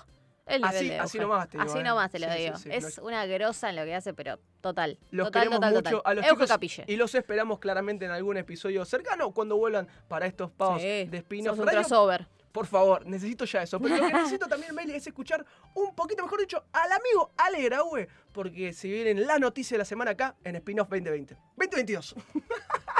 el 0.48 0.62
nivel 0.62 0.76
Así- 0.76 0.88
de 0.88 0.98
así 0.98 1.18
nomás 1.18 1.48
te 1.48 1.58
digo, 1.58 1.70
Así 1.70 1.78
eh. 1.78 1.82
nomás 1.82 2.10
te 2.10 2.18
lo 2.18 2.32
Sí, 2.32 2.38
digo. 2.38 2.56
sí, 2.56 2.68
es 2.72 2.98
una 2.98 3.26
grosa 3.26 3.70
en 3.70 3.76
lo 3.76 3.84
que 3.84 3.94
hace, 3.94 4.14
pero 4.14 4.38
total. 4.60 4.98
Los 5.10 5.26
total, 5.28 5.42
queremos 5.42 5.56
total, 5.60 5.74
mucho 5.74 5.90
total. 5.98 6.02
a 6.04 6.14
los 6.14 6.24
Euge 6.24 6.34
chicos 6.36 6.48
Capille. 6.48 6.84
y 6.88 6.96
los 6.96 7.14
esperamos 7.14 7.58
claramente 7.58 8.04
en 8.04 8.10
algún 8.10 8.36
episodio 8.36 8.84
cercano 8.84 9.30
cuando 9.32 9.56
vuelvan 9.56 9.88
para 10.08 10.26
estos 10.26 10.50
pagos 10.50 10.80
Sí, 10.82 11.04
de 11.06 11.18
spin-off 11.18 11.58
crossover. 11.60 12.26
Por 12.52 12.66
favor, 12.66 13.06
necesito 13.06 13.44
ya 13.44 13.62
eso. 13.62 13.78
Pero 13.78 13.96
lo 13.98 14.06
que 14.06 14.12
necesito 14.14 14.48
también, 14.48 14.74
Meli, 14.74 14.94
es 14.94 15.06
escuchar 15.06 15.44
un 15.74 15.94
poquito, 15.94 16.22
mejor 16.24 16.40
dicho, 16.40 16.64
al 16.72 16.90
amigo 16.90 17.30
Ale 17.36 17.62
Graue, 17.62 18.08
porque 18.32 18.72
se 18.72 18.88
vienen 18.88 19.26
las 19.26 19.38
noticias 19.38 19.72
de 19.72 19.78
la 19.78 19.84
semana 19.84 20.12
acá 20.12 20.34
en 20.42 20.56
Spin-off 20.56 20.88
2020. 20.88 21.34
2022. 21.56 22.14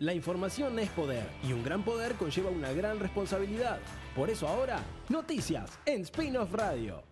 La 0.00 0.12
información 0.12 0.76
es 0.80 0.90
poder 0.90 1.24
y 1.44 1.52
un 1.52 1.62
gran 1.62 1.84
poder 1.84 2.14
conlleva 2.14 2.50
una 2.50 2.72
gran 2.72 2.98
responsabilidad. 2.98 3.78
Por 4.16 4.28
eso 4.28 4.48
ahora, 4.48 4.80
noticias 5.08 5.78
en 5.86 6.00
Spin-off 6.00 6.52
Radio. 6.52 7.04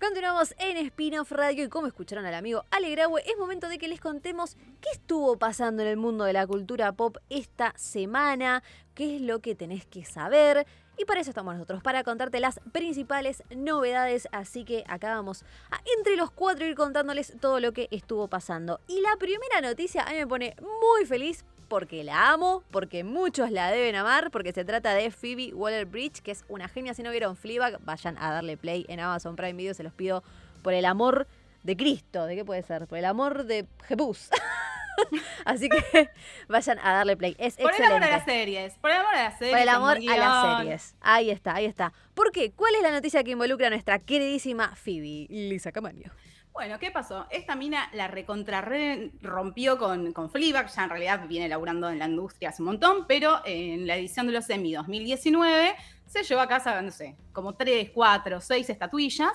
Continuamos 0.00 0.54
en 0.58 0.76
Spin-off 0.78 1.30
Radio 1.30 1.64
y 1.64 1.68
como 1.68 1.86
escucharon 1.86 2.26
al 2.26 2.34
amigo 2.34 2.64
Alegrawe, 2.72 3.22
es 3.24 3.38
momento 3.38 3.68
de 3.68 3.78
que 3.78 3.86
les 3.86 4.00
contemos 4.00 4.56
qué 4.80 4.90
estuvo 4.92 5.38
pasando 5.38 5.82
en 5.82 5.88
el 5.88 5.96
mundo 5.96 6.24
de 6.24 6.32
la 6.32 6.46
cultura 6.46 6.92
pop 6.92 7.18
esta 7.30 7.72
semana, 7.76 8.64
qué 8.94 9.16
es 9.16 9.22
lo 9.22 9.38
que 9.38 9.54
tenés 9.54 9.86
que 9.86 10.04
saber. 10.04 10.66
Y 10.96 11.04
para 11.04 11.20
eso 11.20 11.30
estamos 11.30 11.54
nosotros, 11.54 11.82
para 11.82 12.04
contarte 12.04 12.40
las 12.40 12.60
principales 12.72 13.42
novedades. 13.54 14.28
Así 14.32 14.64
que 14.64 14.84
acá 14.86 15.14
vamos 15.14 15.44
a 15.70 15.80
entre 15.96 16.16
los 16.16 16.30
cuatro 16.30 16.66
ir 16.66 16.74
contándoles 16.74 17.34
todo 17.40 17.60
lo 17.60 17.72
que 17.72 17.88
estuvo 17.90 18.28
pasando. 18.28 18.80
Y 18.86 19.00
la 19.00 19.16
primera 19.18 19.60
noticia 19.60 20.04
a 20.04 20.10
mí 20.10 20.16
me 20.16 20.26
pone 20.26 20.54
muy 20.60 21.06
feliz 21.06 21.44
porque 21.68 22.04
la 22.04 22.30
amo, 22.30 22.62
porque 22.70 23.02
muchos 23.02 23.50
la 23.50 23.70
deben 23.70 23.96
amar, 23.96 24.30
porque 24.30 24.52
se 24.52 24.64
trata 24.64 24.94
de 24.94 25.10
Phoebe 25.10 25.52
Waller-Bridge, 25.54 26.20
que 26.22 26.30
es 26.30 26.44
una 26.48 26.68
genia. 26.68 26.94
Si 26.94 27.02
no 27.02 27.10
vieron 27.10 27.36
Fleabag, 27.36 27.80
vayan 27.84 28.16
a 28.18 28.30
darle 28.30 28.56
play 28.56 28.86
en 28.88 29.00
Amazon 29.00 29.34
Prime 29.34 29.54
Video, 29.54 29.74
se 29.74 29.82
los 29.82 29.92
pido 29.92 30.22
por 30.62 30.74
el 30.74 30.84
amor 30.84 31.26
de 31.64 31.76
Cristo. 31.76 32.26
¿De 32.26 32.36
qué 32.36 32.44
puede 32.44 32.62
ser? 32.62 32.86
Por 32.86 32.98
el 32.98 33.04
amor 33.04 33.44
de 33.44 33.66
Jebus. 33.88 34.30
Así 35.44 35.68
que 35.68 36.10
vayan 36.48 36.78
a 36.78 36.92
darle 36.92 37.16
play. 37.16 37.34
Es 37.38 37.56
Por 37.56 37.74
el 37.74 37.82
amor 37.84 38.02
a 38.04 38.10
las 38.10 38.24
series. 38.24 38.74
Por 38.78 38.90
el 38.90 38.96
amor 38.96 39.14
a 39.14 39.22
las 39.24 39.38
series. 39.38 39.52
Por 39.52 39.60
el 39.62 39.68
amor 39.68 39.96
a 39.96 40.16
las 40.16 40.58
series. 40.58 40.96
Ahí 41.00 41.30
está, 41.30 41.54
ahí 41.54 41.64
está. 41.66 41.92
¿Por 42.14 42.30
qué? 42.32 42.52
¿Cuál 42.52 42.74
es 42.76 42.82
la 42.82 42.90
noticia 42.90 43.22
que 43.24 43.32
involucra 43.32 43.66
a 43.66 43.70
nuestra 43.70 43.98
queridísima 43.98 44.74
Phoebe? 44.76 45.26
Lisa 45.28 45.72
Camaño. 45.72 46.10
Bueno, 46.52 46.78
¿qué 46.78 46.92
pasó? 46.92 47.26
Esta 47.30 47.56
mina 47.56 47.90
la 47.94 48.06
recontra 48.06 48.60
re- 48.60 49.10
rompió 49.20 49.76
con, 49.76 50.12
con 50.12 50.30
Fleabag, 50.30 50.68
ya 50.72 50.84
en 50.84 50.90
realidad 50.90 51.26
viene 51.26 51.48
laburando 51.48 51.90
en 51.90 51.98
la 51.98 52.06
industria 52.06 52.50
hace 52.50 52.62
un 52.62 52.66
montón, 52.66 53.06
pero 53.08 53.40
en 53.44 53.88
la 53.88 53.96
edición 53.96 54.28
de 54.28 54.34
los 54.34 54.48
Emmy 54.50 54.72
2019 54.72 55.74
se 56.06 56.22
llevó 56.22 56.40
a 56.42 56.46
casa, 56.46 56.80
no 56.80 56.92
sé, 56.92 57.16
como 57.32 57.54
3, 57.54 57.90
4, 57.92 58.40
6 58.40 58.70
estatuillas. 58.70 59.32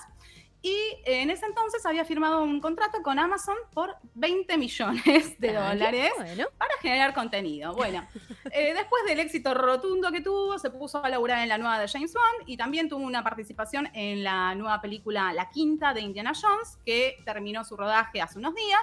Y 0.61 0.75
en 1.05 1.29
ese 1.29 1.45
entonces 1.45 1.85
había 1.85 2.03
firmado 2.03 2.43
un 2.43 2.59
contrato 2.59 3.01
con 3.01 3.17
Amazon 3.17 3.55
por 3.73 3.95
20 4.15 4.57
millones 4.57 5.39
de 5.39 5.53
Dale, 5.53 5.77
dólares 5.85 6.11
Bueno, 6.17 6.47
para 6.57 6.73
generar 6.81 7.13
contenido. 7.13 7.73
Bueno, 7.75 8.05
eh, 8.51 8.73
después 8.73 9.05
del 9.07 9.19
éxito 9.21 9.53
rotundo 9.53 10.11
que 10.11 10.19
tuvo, 10.19 10.59
se 10.59 10.69
puso 10.69 11.01
a 11.03 11.07
laburar 11.07 11.39
en 11.43 11.49
la 11.49 11.57
nueva 11.57 11.79
de 11.79 11.87
James 11.87 12.13
Bond 12.13 12.49
y 12.49 12.57
también 12.57 12.89
tuvo 12.89 13.05
una 13.05 13.23
participación 13.23 13.89
en 13.93 14.23
la 14.25 14.53
nueva 14.55 14.81
película 14.81 15.31
La 15.31 15.49
Quinta 15.49 15.93
de 15.93 16.01
Indiana 16.01 16.33
Jones, 16.39 16.77
que 16.85 17.17
terminó 17.23 17.63
su 17.63 17.77
rodaje 17.77 18.21
hace 18.21 18.37
unos 18.37 18.53
días. 18.53 18.81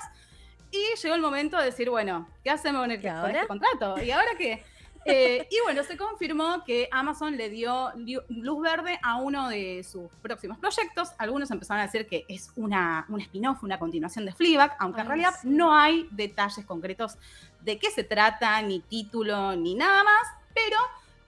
Y 0.71 0.83
llegó 1.00 1.14
el 1.14 1.21
momento 1.21 1.59
de 1.59 1.66
decir, 1.66 1.90
bueno, 1.90 2.26
¿qué 2.42 2.50
hacemos 2.50 2.80
con, 2.83 2.90
el- 2.90 3.00
¿Y 3.00 3.02
con 3.02 3.30
este 3.30 3.47
contrato? 3.47 4.02
¿Y 4.02 4.11
ahora 4.11 4.30
qué? 4.38 4.64
Eh, 5.07 5.47
y 5.51 5.57
bueno, 5.65 5.83
se 5.85 5.97
confirmó 5.97 6.65
que 6.65 6.89
Amazon 6.91 7.37
le 7.37 7.49
dio 7.49 7.93
luz 8.29 8.63
verde 8.63 8.99
a 9.03 9.17
uno 9.17 9.49
de 9.49 9.85
sus 9.85 10.11
próximos 10.23 10.59
proyectos. 10.59 11.11
Algunos 11.19 11.51
empezaron 11.51 11.81
a 11.81 11.87
decir 11.87 12.07
que 12.07 12.25
es 12.29 12.51
una, 12.57 13.07
un 13.09 13.21
spin-off, 13.21 13.63
una 13.63 13.79
continuación 13.79 14.25
de 14.27 14.33
Fleabag, 14.33 14.77
aunque 14.79 15.01
en 15.03 15.07
realidad 15.07 15.35
sí. 15.41 15.49
no 15.49 15.75
hay 15.75 16.09
detalles 16.11 16.65
concretos 16.67 17.17
de 17.61 17.79
qué 17.79 17.91
se 17.91 18.05
trata, 18.05 18.61
ni 18.63 18.81
título, 18.81 19.55
ni 19.57 19.75
nada 19.75 20.03
más, 20.05 20.27
pero 20.55 20.77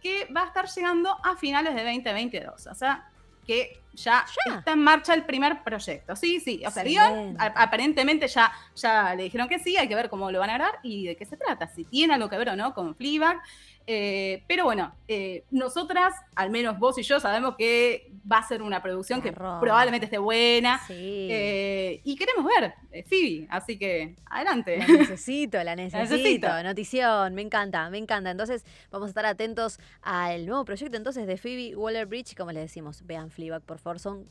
que 0.03 0.27
va 0.35 0.43
a 0.43 0.47
estar 0.47 0.67
llegando 0.69 1.17
a 1.25 1.37
finales 1.37 1.75
de 1.75 1.83
2022. 1.85 2.67
O 2.69 2.75
sea, 2.75 3.09
que 3.47 3.81
ya, 3.95 4.25
Ya. 4.47 4.59
está 4.59 4.73
en 4.73 4.81
marcha 4.81 5.15
el 5.15 5.25
primer 5.25 5.65
proyecto. 5.65 6.15
Sí, 6.15 6.39
sí. 6.39 6.63
O 6.67 6.71
sea, 6.71 6.85
guion, 6.85 7.37
aparentemente 7.39 8.29
ya, 8.29 8.53
ya 8.77 9.15
le 9.15 9.25
dijeron 9.25 9.49
que 9.49 9.59
sí, 9.59 9.77
hay 9.77 9.89
que 9.89 9.95
ver 9.95 10.09
cómo 10.09 10.31
lo 10.31 10.39
van 10.39 10.51
a 10.51 10.55
grabar 10.55 10.79
y 10.83 11.07
de 11.07 11.17
qué 11.17 11.25
se 11.25 11.37
trata, 11.37 11.67
si 11.67 11.85
tiene 11.85 12.15
algo 12.15 12.29
que 12.29 12.37
ver 12.37 12.51
o 12.51 12.57
no 12.57 12.75
con 12.75 12.95
Fleabag. 12.95 13.41
Eh, 13.90 14.45
pero 14.47 14.64
bueno, 14.64 14.95
eh, 15.09 15.45
nosotras, 15.50 16.14
al 16.37 16.50
menos 16.50 16.78
vos 16.78 16.99
y 16.99 17.02
yo, 17.02 17.21
sabemos 17.21 17.57
que 17.57 18.12
va 18.30 18.37
a 18.37 18.47
ser 18.47 18.61
una 18.61 18.83
producción 18.83 19.23
que 19.23 19.33
probablemente 19.33 20.04
esté 20.04 20.18
buena. 20.18 20.78
sí. 20.87 21.28
eh, 21.30 22.02
y 22.04 22.14
queremos 22.14 22.45
ver 22.45 22.75
Phoebe, 23.09 23.47
así 23.49 23.78
que 23.78 24.14
adelante. 24.26 24.76
La 24.76 24.87
necesito, 24.87 25.57
la 25.64 25.75
necesito. 25.75 26.16
necesito. 26.16 26.62
Notición, 26.62 27.35
me 27.35 27.40
encanta, 27.40 27.88
me 27.88 27.97
encanta. 27.97 28.30
Entonces, 28.30 28.66
vamos 28.90 29.07
a 29.07 29.09
estar 29.09 29.25
atentos 29.25 29.80
al 30.02 30.45
nuevo 30.45 30.66
proyecto 30.66 30.99
entonces 30.99 31.26
de 31.26 31.38
Phoebe 31.38 31.75
Waller-Bridge. 31.75 32.37
Como 32.37 32.52
les 32.52 32.64
decimos, 32.64 33.07
vean 33.07 33.30
Fleabag, 33.30 33.62
por 33.62 33.78
favor. 33.78 34.00
Son 34.00 34.26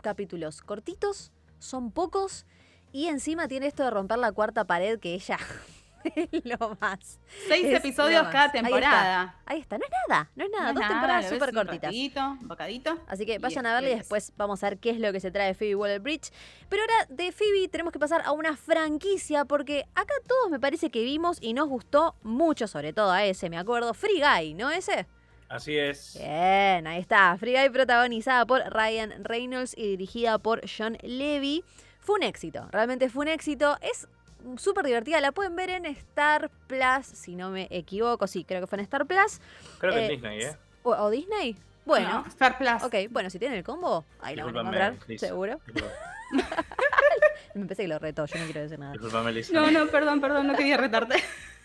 capítulos 0.00 0.62
cortitos, 0.62 1.30
son 1.58 1.90
pocos. 1.90 2.46
Y 2.90 3.08
encima 3.08 3.48
tiene 3.48 3.66
esto 3.66 3.84
de 3.84 3.90
romper 3.90 4.16
la 4.16 4.32
cuarta 4.32 4.64
pared 4.64 4.98
que 4.98 5.12
ella 5.12 5.36
lo 6.44 6.76
más. 6.80 7.20
Seis 7.48 7.66
Es 7.66 7.78
episodios 7.78 8.22
cada 8.28 8.46
más. 8.46 8.54
Ahí 8.54 8.58
está. 8.58 8.62
temporada. 8.62 9.36
Ahí 9.46 9.60
está, 9.60 9.78
no 9.78 9.84
es 9.84 9.90
nada, 10.08 10.30
no 10.34 10.44
es 10.44 10.50
nada. 10.50 10.64
No 10.68 10.72
Dos 10.74 10.80
nada, 10.80 10.94
temporadas 10.94 11.28
súper 11.28 11.48
un 11.50 11.54
cortitas. 11.54 11.88
ratito, 11.88 12.20
un 12.40 12.48
bocadito. 12.48 12.98
Así 13.06 13.26
que 13.26 13.38
vayan 13.38 13.66
a 13.66 13.74
verla 13.74 13.88
y 13.88 13.92
es- 13.92 13.98
después 14.00 14.32
vamos 14.36 14.62
a 14.64 14.70
ver 14.70 14.78
qué 14.78 14.90
es 14.90 14.98
lo 15.00 15.12
que 15.12 15.20
se 15.20 15.30
trae 15.30 15.48
de 15.48 15.54
Phoebe 15.54 15.74
Waller-Bridge. 15.76 16.30
Pero 16.68 16.82
ahora 16.82 17.06
de 17.08 17.32
Phoebe 17.32 17.68
tenemos 17.68 17.92
que 17.92 17.98
pasar 17.98 18.22
a 18.24 18.32
una 18.32 18.56
franquicia 18.56 19.44
porque 19.44 19.84
acá 19.94 20.14
todos 20.26 20.50
me 20.50 20.60
parece 20.60 20.90
que 20.90 21.02
vimos 21.02 21.38
y 21.40 21.52
nos 21.54 21.68
gustó 21.68 22.16
mucho, 22.22 22.66
sobre 22.66 22.92
todo 22.92 23.10
a 23.10 23.24
ese, 23.24 23.50
me 23.50 23.58
acuerdo, 23.58 23.94
Free 23.94 24.20
Guy, 24.20 24.54
¿no 24.54 24.70
ese? 24.70 25.06
Así 25.48 25.76
es. 25.78 26.16
Bien, 26.18 26.86
ahí 26.88 27.00
está. 27.00 27.36
Free 27.38 27.52
Guy 27.52 27.70
protagonizada 27.70 28.44
por 28.46 28.62
Ryan 28.68 29.22
Reynolds 29.22 29.74
y 29.76 29.90
dirigida 29.90 30.38
por 30.38 30.60
John 30.68 30.98
Levy. 31.02 31.62
Fue 32.00 32.16
un 32.16 32.24
éxito, 32.24 32.68
realmente 32.72 33.08
fue 33.08 33.22
un 33.26 33.28
éxito. 33.28 33.76
Es 33.80 34.08
súper 34.56 34.84
divertida, 34.86 35.20
la 35.20 35.32
pueden 35.32 35.56
ver 35.56 35.70
en 35.70 35.86
Star 35.86 36.50
Plus, 36.66 37.06
si 37.06 37.34
no 37.36 37.50
me 37.50 37.66
equivoco, 37.70 38.26
sí, 38.26 38.44
creo 38.44 38.60
que 38.60 38.66
fue 38.66 38.78
en 38.78 38.84
Star 38.84 39.06
Plus. 39.06 39.40
Creo 39.78 39.92
que 39.92 40.00
Eh, 40.00 40.04
es 40.04 40.10
Disney, 40.10 40.40
¿eh? 40.42 40.56
¿O, 40.82 40.90
o 40.90 41.10
Disney? 41.10 41.56
Bueno, 41.84 42.08
No, 42.22 42.26
Star 42.28 42.58
Plus. 42.58 42.82
Ok, 42.82 42.94
bueno, 43.10 43.30
si 43.30 43.38
tienen 43.38 43.58
el 43.58 43.64
combo, 43.64 44.04
ahí 44.20 44.34
lo 44.36 44.44
van 44.46 44.56
a 44.56 44.60
encontrar, 44.60 44.96
Lisa. 45.06 45.26
seguro. 45.28 45.60
Me 47.54 47.64
pensé 47.64 47.82
que 47.84 47.88
lo 47.88 47.98
retó, 47.98 48.26
yo 48.26 48.38
no 48.38 48.44
quiero 48.44 48.60
decir 48.62 48.78
nada. 48.78 48.94
Lisa. 49.30 49.52
No, 49.52 49.70
no, 49.70 49.86
perdón, 49.86 50.20
perdón, 50.20 50.46
no 50.48 50.54
quería 50.54 50.76
retarte. 50.76 51.22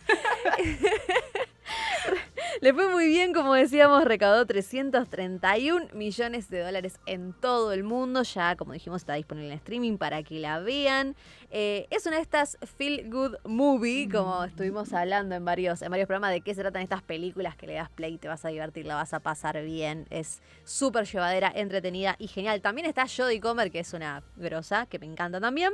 Le 2.62 2.74
fue 2.74 2.90
muy 2.90 3.08
bien, 3.08 3.34
como 3.34 3.54
decíamos, 3.54 4.04
recaudó 4.04 4.46
331 4.46 5.88
millones 5.94 6.50
de 6.50 6.60
dólares 6.60 7.00
en 7.06 7.34
todo 7.34 7.72
el 7.72 7.84
mundo. 7.84 8.24
Ya, 8.24 8.56
como 8.56 8.74
dijimos, 8.74 9.01
está 9.01 9.16
disponible 9.16 9.50
en 9.51 9.58
streaming 9.58 9.98
para 9.98 10.24
que 10.24 10.40
la 10.40 10.60
vean. 10.60 11.16
Eh, 11.50 11.88
es 11.90 12.06
una 12.06 12.18
de 12.18 12.22
estas 12.22 12.58
feel 12.78 13.10
good 13.10 13.36
movie, 13.46 14.08
como 14.10 14.44
estuvimos 14.44 14.94
hablando 14.94 15.36
en 15.36 15.44
varios, 15.44 15.82
en 15.82 15.90
varios 15.90 16.08
programas 16.08 16.32
de 16.32 16.42
qué 16.42 16.54
se 16.54 16.62
tratan 16.62 16.82
estas 16.82 17.01
películas 17.01 17.56
que 17.56 17.68
le 17.68 17.74
das 17.74 17.90
play, 17.90 18.18
te 18.18 18.28
vas 18.28 18.46
a 18.46 18.50
divertir, 18.50 18.86
la 18.86 18.96
vas 18.96 19.13
a 19.13 19.20
pasar 19.20 19.62
bien. 19.63 20.06
Es 20.10 20.42
súper 20.63 21.06
llevadera, 21.06 21.51
entretenida 21.54 22.16
y 22.20 22.28
genial. 22.28 22.62
También 22.62 22.88
está 22.88 23.06
Jodie 23.08 23.40
Comer, 23.40 23.72
que 23.72 23.80
es 23.80 23.94
una 23.94 24.24
grosa, 24.36 24.86
que 24.86 25.00
me 25.00 25.06
encanta 25.06 25.40
también. 25.40 25.72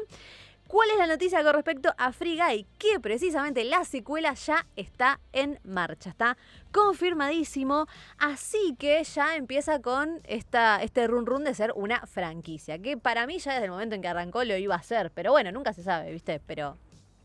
¿Cuál 0.68 0.90
es 0.92 0.98
la 0.98 1.08
noticia 1.08 1.44
con 1.44 1.54
respecto 1.54 1.94
a 1.98 2.12
Free 2.12 2.38
Guy? 2.38 2.66
Que 2.78 3.00
precisamente 3.00 3.64
la 3.64 3.86
secuela 3.86 4.34
ya 4.34 4.66
está 4.76 5.20
en 5.32 5.60
marcha, 5.64 6.10
está 6.10 6.38
confirmadísimo, 6.74 7.88
así 8.18 8.76
que 8.78 9.02
ya 9.04 9.36
empieza 9.38 9.82
con 9.82 10.20
esta, 10.26 10.82
este 10.84 11.08
run 11.08 11.26
run 11.26 11.44
de 11.46 11.54
ser 11.54 11.72
una 11.76 12.06
franquicia, 12.06 12.80
que 12.80 12.98
para 12.98 13.26
mí 13.28 13.40
ya 13.40 13.54
desde 13.54 13.66
el 13.66 13.72
momento 13.72 13.96
en 13.96 14.02
que 14.02 14.08
arrancó 14.10 14.44
lo 14.44 14.58
iba 14.58 14.76
a 14.76 14.84
ser, 14.84 15.12
pero 15.12 15.32
bueno, 15.32 15.52
nunca 15.52 15.72
se 15.74 15.84
sabe, 15.84 16.12
¿viste? 16.12 16.42
Pero 16.46 16.78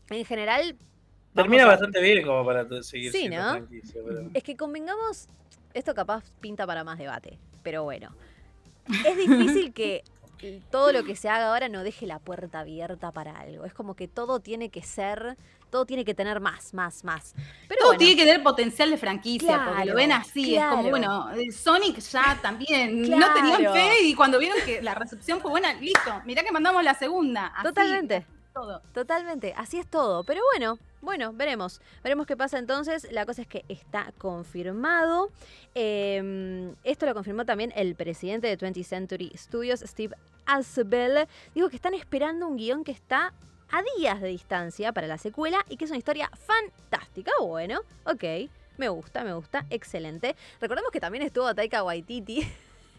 en 0.09 0.23
general... 0.25 0.75
Termina 1.35 1.63
a- 1.63 1.67
bastante 1.67 2.01
bien 2.01 2.25
como 2.25 2.45
para 2.45 2.65
seguir 2.83 3.11
Sí, 3.11 3.19
siendo 3.27 3.41
¿no? 3.43 3.51
franquicia, 3.51 4.01
pero- 4.05 4.29
Es 4.33 4.43
que 4.43 4.55
convengamos, 4.55 5.27
esto 5.73 5.93
capaz 5.93 6.23
pinta 6.39 6.65
para 6.65 6.83
más 6.83 6.97
debate, 6.97 7.37
pero 7.61 7.83
bueno. 7.83 8.15
Es 9.05 9.17
difícil 9.17 9.73
que 9.73 10.03
todo 10.71 10.91
lo 10.91 11.03
que 11.03 11.15
se 11.15 11.29
haga 11.29 11.49
ahora 11.49 11.69
no 11.69 11.83
deje 11.83 12.05
la 12.05 12.19
puerta 12.19 12.59
abierta 12.59 13.11
para 13.11 13.39
algo. 13.39 13.65
Es 13.65 13.73
como 13.73 13.95
que 13.95 14.07
todo 14.07 14.39
tiene 14.39 14.69
que 14.69 14.81
ser, 14.81 15.37
todo 15.69 15.85
tiene 15.85 16.05
que 16.05 16.13
tener 16.13 16.39
más, 16.39 16.73
más, 16.73 17.03
más. 17.03 17.33
Pero 17.67 17.79
Todo 17.79 17.89
bueno, 17.89 17.99
tiene 17.99 18.15
que 18.15 18.25
tener 18.25 18.43
potencial 18.43 18.89
de 18.89 18.97
franquicia, 18.97 19.65
porque 19.65 19.85
lo 19.85 19.95
ven 19.95 20.11
así. 20.11 20.55
Es 20.55 20.65
como, 20.65 20.89
bueno, 20.89 21.31
eh, 21.31 21.51
Sonic 21.51 21.99
ya 21.99 22.39
también. 22.41 23.09
No 23.09 23.33
tenían 23.33 23.73
fe 23.73 24.03
y 24.03 24.13
cuando 24.15 24.39
vieron 24.39 24.57
que 24.65 24.81
la 24.81 24.95
recepción 24.95 25.41
fue 25.41 25.51
buena, 25.51 25.73
listo. 25.73 26.21
Mirá 26.25 26.43
que 26.43 26.51
mandamos 26.51 26.83
la 26.83 26.93
segunda. 26.93 27.47
Así, 27.47 27.63
Totalmente. 27.63 28.25
Todo. 28.53 28.81
Totalmente, 28.93 29.53
así 29.57 29.79
es 29.79 29.87
todo. 29.87 30.23
Pero 30.23 30.41
bueno, 30.51 30.77
bueno, 31.01 31.33
veremos. 31.33 31.81
Veremos 32.03 32.27
qué 32.27 32.37
pasa 32.37 32.59
entonces. 32.59 33.07
La 33.11 33.25
cosa 33.25 33.41
es 33.41 33.47
que 33.47 33.65
está 33.67 34.13
confirmado. 34.19 35.31
Eh, 35.73 36.71
esto 36.83 37.05
lo 37.07 37.13
confirmó 37.15 37.45
también 37.45 37.73
el 37.75 37.95
presidente 37.95 38.47
de 38.47 38.57
20th 38.57 38.83
Century 38.83 39.31
Studios, 39.35 39.79
Steve 39.81 40.15
Asbell. 40.45 41.27
Dijo 41.53 41.69
que 41.69 41.75
están 41.75 41.93
esperando 41.93 42.47
un 42.47 42.57
guion 42.57 42.83
que 42.83 42.91
está 42.91 43.33
a 43.71 43.81
días 43.97 44.21
de 44.21 44.27
distancia 44.27 44.93
para 44.93 45.07
la 45.07 45.17
secuela 45.17 45.65
y 45.69 45.77
que 45.77 45.85
es 45.85 45.91
una 45.91 45.97
historia 45.97 46.29
fantástica. 46.35 47.31
Bueno, 47.41 47.81
ok. 48.05 48.23
Me 48.77 48.89
gusta, 48.89 49.23
me 49.23 49.33
gusta, 49.33 49.65
excelente. 49.69 50.35
Recordemos 50.59 50.91
que 50.91 50.99
también 50.99 51.23
estuvo 51.23 51.53
Taika 51.53 51.83
Waititi, 51.83 52.47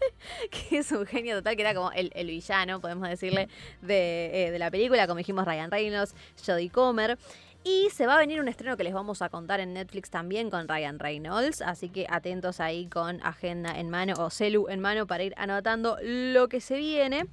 que 0.50 0.78
es 0.78 0.92
un 0.92 1.04
genio 1.04 1.36
total, 1.36 1.56
que 1.56 1.62
era 1.62 1.74
como 1.74 1.90
el, 1.92 2.12
el 2.14 2.28
villano, 2.28 2.80
podemos 2.80 3.08
decirle, 3.08 3.48
de, 3.82 4.46
eh, 4.46 4.50
de 4.52 4.58
la 4.58 4.70
película, 4.70 5.06
como 5.06 5.18
dijimos, 5.18 5.44
Ryan 5.44 5.70
Reynolds, 5.70 6.14
Jodie 6.44 6.70
Comer. 6.70 7.18
Y 7.66 7.88
se 7.90 8.06
va 8.06 8.16
a 8.16 8.18
venir 8.18 8.40
un 8.40 8.49
estreno 8.49 8.76
que 8.76 8.85
les 8.85 8.92
vamos 8.92 9.23
a 9.23 9.30
contar 9.30 9.59
en 9.59 9.73
Netflix 9.73 10.11
también 10.11 10.50
con 10.50 10.68
Ryan 10.68 10.99
Reynolds. 10.99 11.62
Así 11.62 11.88
que 11.88 12.06
atentos 12.11 12.61
ahí 12.61 12.88
con 12.88 13.23
agenda 13.23 13.78
en 13.80 13.88
mano 13.88 14.12
o 14.18 14.28
celu 14.28 14.68
en 14.68 14.80
mano 14.80 15.06
para 15.06 15.25
ir 15.25 15.33
anotando 15.38 15.97
lo 16.02 16.49
que 16.49 16.61
se 16.61 16.76
viene. 16.76 17.25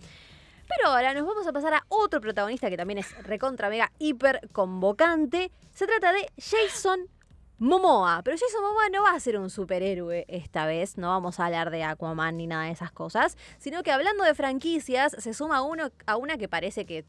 Pero 0.69 0.87
ahora 0.87 1.13
nos 1.13 1.27
vamos 1.27 1.45
a 1.47 1.51
pasar 1.51 1.73
a 1.73 1.83
otro 1.89 2.21
protagonista 2.21 2.69
que 2.69 2.77
también 2.77 2.99
es 2.99 3.23
recontra 3.25 3.69
mega 3.69 3.91
hiper 3.99 4.47
convocante. 4.53 5.51
Se 5.73 5.85
trata 5.85 6.13
de 6.13 6.25
Jason 6.37 7.09
Momoa. 7.57 8.21
Pero 8.23 8.37
Jason 8.37 8.63
Momoa 8.63 8.87
no 8.89 9.03
va 9.03 9.11
a 9.11 9.19
ser 9.19 9.37
un 9.37 9.49
superhéroe 9.49 10.23
esta 10.29 10.65
vez. 10.65 10.97
No 10.97 11.09
vamos 11.09 11.41
a 11.41 11.47
hablar 11.47 11.71
de 11.71 11.83
Aquaman 11.83 12.37
ni 12.37 12.47
nada 12.47 12.63
de 12.63 12.71
esas 12.71 12.93
cosas. 12.93 13.37
Sino 13.57 13.83
que 13.83 13.91
hablando 13.91 14.23
de 14.23 14.33
franquicias, 14.33 15.13
se 15.19 15.33
suma 15.33 15.61
uno 15.61 15.91
a 16.05 16.15
una 16.15 16.37
que 16.37 16.47
parece 16.47 16.85
que 16.85 17.03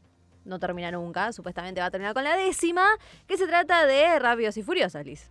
no 0.45 0.59
termina 0.59 0.91
nunca. 0.91 1.31
Supuestamente 1.33 1.79
va 1.81 1.87
a 1.87 1.91
terminar 1.91 2.13
con 2.13 2.23
la 2.23 2.35
décima. 2.35 2.87
Que 3.27 3.37
se 3.37 3.47
trata 3.47 3.85
de 3.85 4.19
Rápidos 4.19 4.57
y 4.57 4.63
Furiosos, 4.63 5.03
Liz. 5.05 5.29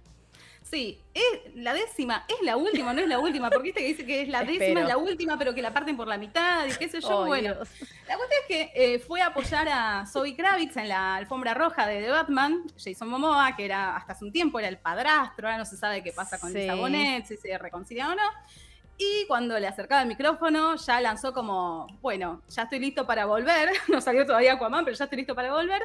Sí, 0.63 0.99
es 1.13 1.55
la 1.57 1.75
décima, 1.75 2.25
es 2.29 2.37
la 2.47 2.57
última, 2.57 2.95
no 2.95 3.01
es 3.03 3.09
la 3.09 3.19
última, 3.19 3.51
porque 3.51 3.65
viste 3.65 3.81
que 3.81 3.89
dice 3.89 4.07
que 4.07 4.23
es 4.23 4.29
la 4.29 4.41
décima, 4.43 4.65
Espero. 4.65 4.81
es 4.83 4.89
la 4.89 4.97
última, 4.97 5.37
pero 5.37 5.55
que 5.55 5.61
la 5.61 5.75
parten 5.75 5.97
por 5.97 6.07
la 6.07 6.17
mitad 6.17 6.65
y 6.65 6.71
qué 6.77 6.89
sé 6.89 7.01
yo. 7.01 7.27
Bueno, 7.27 7.53
Dios. 7.55 7.69
la 8.09 8.17
cuestión 8.17 8.41
es 8.41 8.47
que 8.49 8.73
eh, 8.75 8.99
fue 9.01 9.21
a 9.21 9.27
apoyar 9.27 9.69
a 9.69 10.07
Zoe 10.07 10.35
Kravitz 10.35 10.77
en 10.79 10.89
la 10.89 11.17
alfombra 11.17 11.53
roja 11.53 11.87
de 11.87 12.01
The 12.01 12.11
Batman, 12.11 12.63
Jason 12.83 13.09
Momoa, 13.09 13.55
que 13.57 13.65
era 13.67 13.97
hasta 13.97 14.13
hace 14.13 14.25
un 14.25 14.33
tiempo 14.33 14.61
era 14.61 14.69
el 14.69 14.79
padrastro, 14.79 15.49
ahora 15.49 15.59
no 15.59 15.67
se 15.67 15.77
sabe 15.77 16.03
qué 16.03 16.13
pasa 16.13 16.39
con 16.39 16.53
Sí. 16.53 16.59
Lisa 16.61 16.75
Bonet, 16.77 17.27
si 17.27 17.37
se 17.37 17.59
reconcilian 17.59 18.13
o 18.13 18.15
no. 18.15 18.23
Y 19.05 19.27
cuando 19.27 19.59
le 19.59 19.67
acercaba 19.67 20.03
el 20.03 20.09
micrófono, 20.09 20.77
ya 20.77 21.01
lanzó 21.01 21.33
como, 21.33 21.87
bueno, 22.01 22.41
ya 22.49 22.63
estoy 22.63 22.79
listo 22.79 23.05
para 23.07 23.27
volver. 23.27 23.71
No 23.89 24.01
salió 24.01 24.25
todavía 24.25 24.53
Aquaman, 24.55 24.85
pero 24.85 24.97
ya 24.97 25.05
estoy 25.05 25.19
listo 25.19 25.35
para 25.35 25.53
volver. 25.53 25.83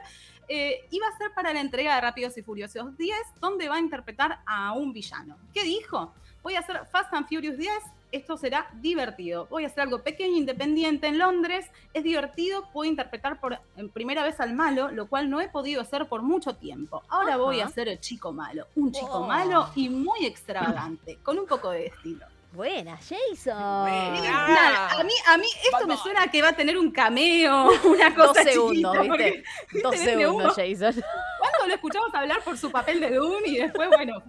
Eh, 0.47 0.85
iba 0.91 1.07
a 1.07 1.17
ser 1.17 1.31
para 1.33 1.51
la 1.53 1.59
entrega 1.61 1.95
de 1.95 2.01
Rápidos 2.01 2.37
y 2.37 2.41
Furiosos 2.43 2.95
10, 2.97 3.17
donde 3.41 3.69
va 3.69 3.75
a 3.75 3.79
interpretar 3.79 4.39
a 4.45 4.73
un 4.73 4.93
villano. 4.93 5.35
¿Qué 5.53 5.63
dijo? 5.63 6.13
Voy 6.43 6.55
a 6.55 6.59
hacer 6.59 6.85
Fast 6.91 7.11
and 7.13 7.27
Furious 7.27 7.57
10. 7.57 7.71
Esto 8.11 8.37
será 8.37 8.69
divertido. 8.75 9.47
Voy 9.47 9.63
a 9.65 9.67
hacer 9.67 9.81
algo 9.81 10.01
pequeño, 10.03 10.37
independiente 10.37 11.07
en 11.07 11.17
Londres. 11.17 11.65
Es 11.93 12.03
divertido. 12.03 12.69
Puedo 12.71 12.89
interpretar 12.89 13.39
por 13.41 13.59
primera 13.93 14.23
vez 14.23 14.39
al 14.39 14.53
malo, 14.53 14.89
lo 14.91 15.07
cual 15.07 15.29
no 15.29 15.41
he 15.41 15.49
podido 15.49 15.81
hacer 15.81 16.07
por 16.07 16.21
mucho 16.21 16.55
tiempo. 16.55 17.03
Ahora 17.09 17.33
Ajá. 17.33 17.37
voy 17.43 17.59
a 17.61 17.67
ser 17.67 17.89
el 17.89 17.99
chico 17.99 18.31
malo. 18.31 18.67
Un 18.75 18.91
chico 18.91 19.07
Oh. 19.23 19.27
malo 19.27 19.69
y 19.75 19.89
muy 19.89 20.25
extravagante, 20.25 21.17
con 21.23 21.37
un 21.39 21.47
poco 21.47 21.71
de 21.71 21.87
estilo. 21.87 22.25
Buena, 22.57 22.97
Jason. 22.97 23.55
Buena. 23.83 24.47
Nada, 24.47 24.99
a 24.99 25.03
mí, 25.03 25.13
a 25.27 25.37
mí 25.37 25.45
esto 25.63 25.85
me 25.87 25.95
suena 25.95 26.23
a 26.23 26.27
que 26.31 26.41
va 26.41 26.49
a 26.49 26.53
tener 26.55 26.75
un 26.77 26.89
cameo, 26.91 27.69
una 27.85 28.09
Dos 28.09 28.27
cosa 28.29 28.43
segundos, 28.43 28.93
chiquita, 28.95 29.01
¿viste? 29.15 29.43
porque 29.69 29.81
Dos 29.83 29.95
segundos. 29.95 30.55
Jason. 30.55 31.03
¿Cuándo 31.39 31.67
lo 31.67 31.73
escuchamos 31.75 32.13
hablar 32.15 32.41
por 32.43 32.57
su 32.57 32.71
papel 32.71 32.99
de 32.99 33.11
Doom 33.11 33.43
y 33.45 33.57
después, 33.57 33.89
bueno, 33.89 34.23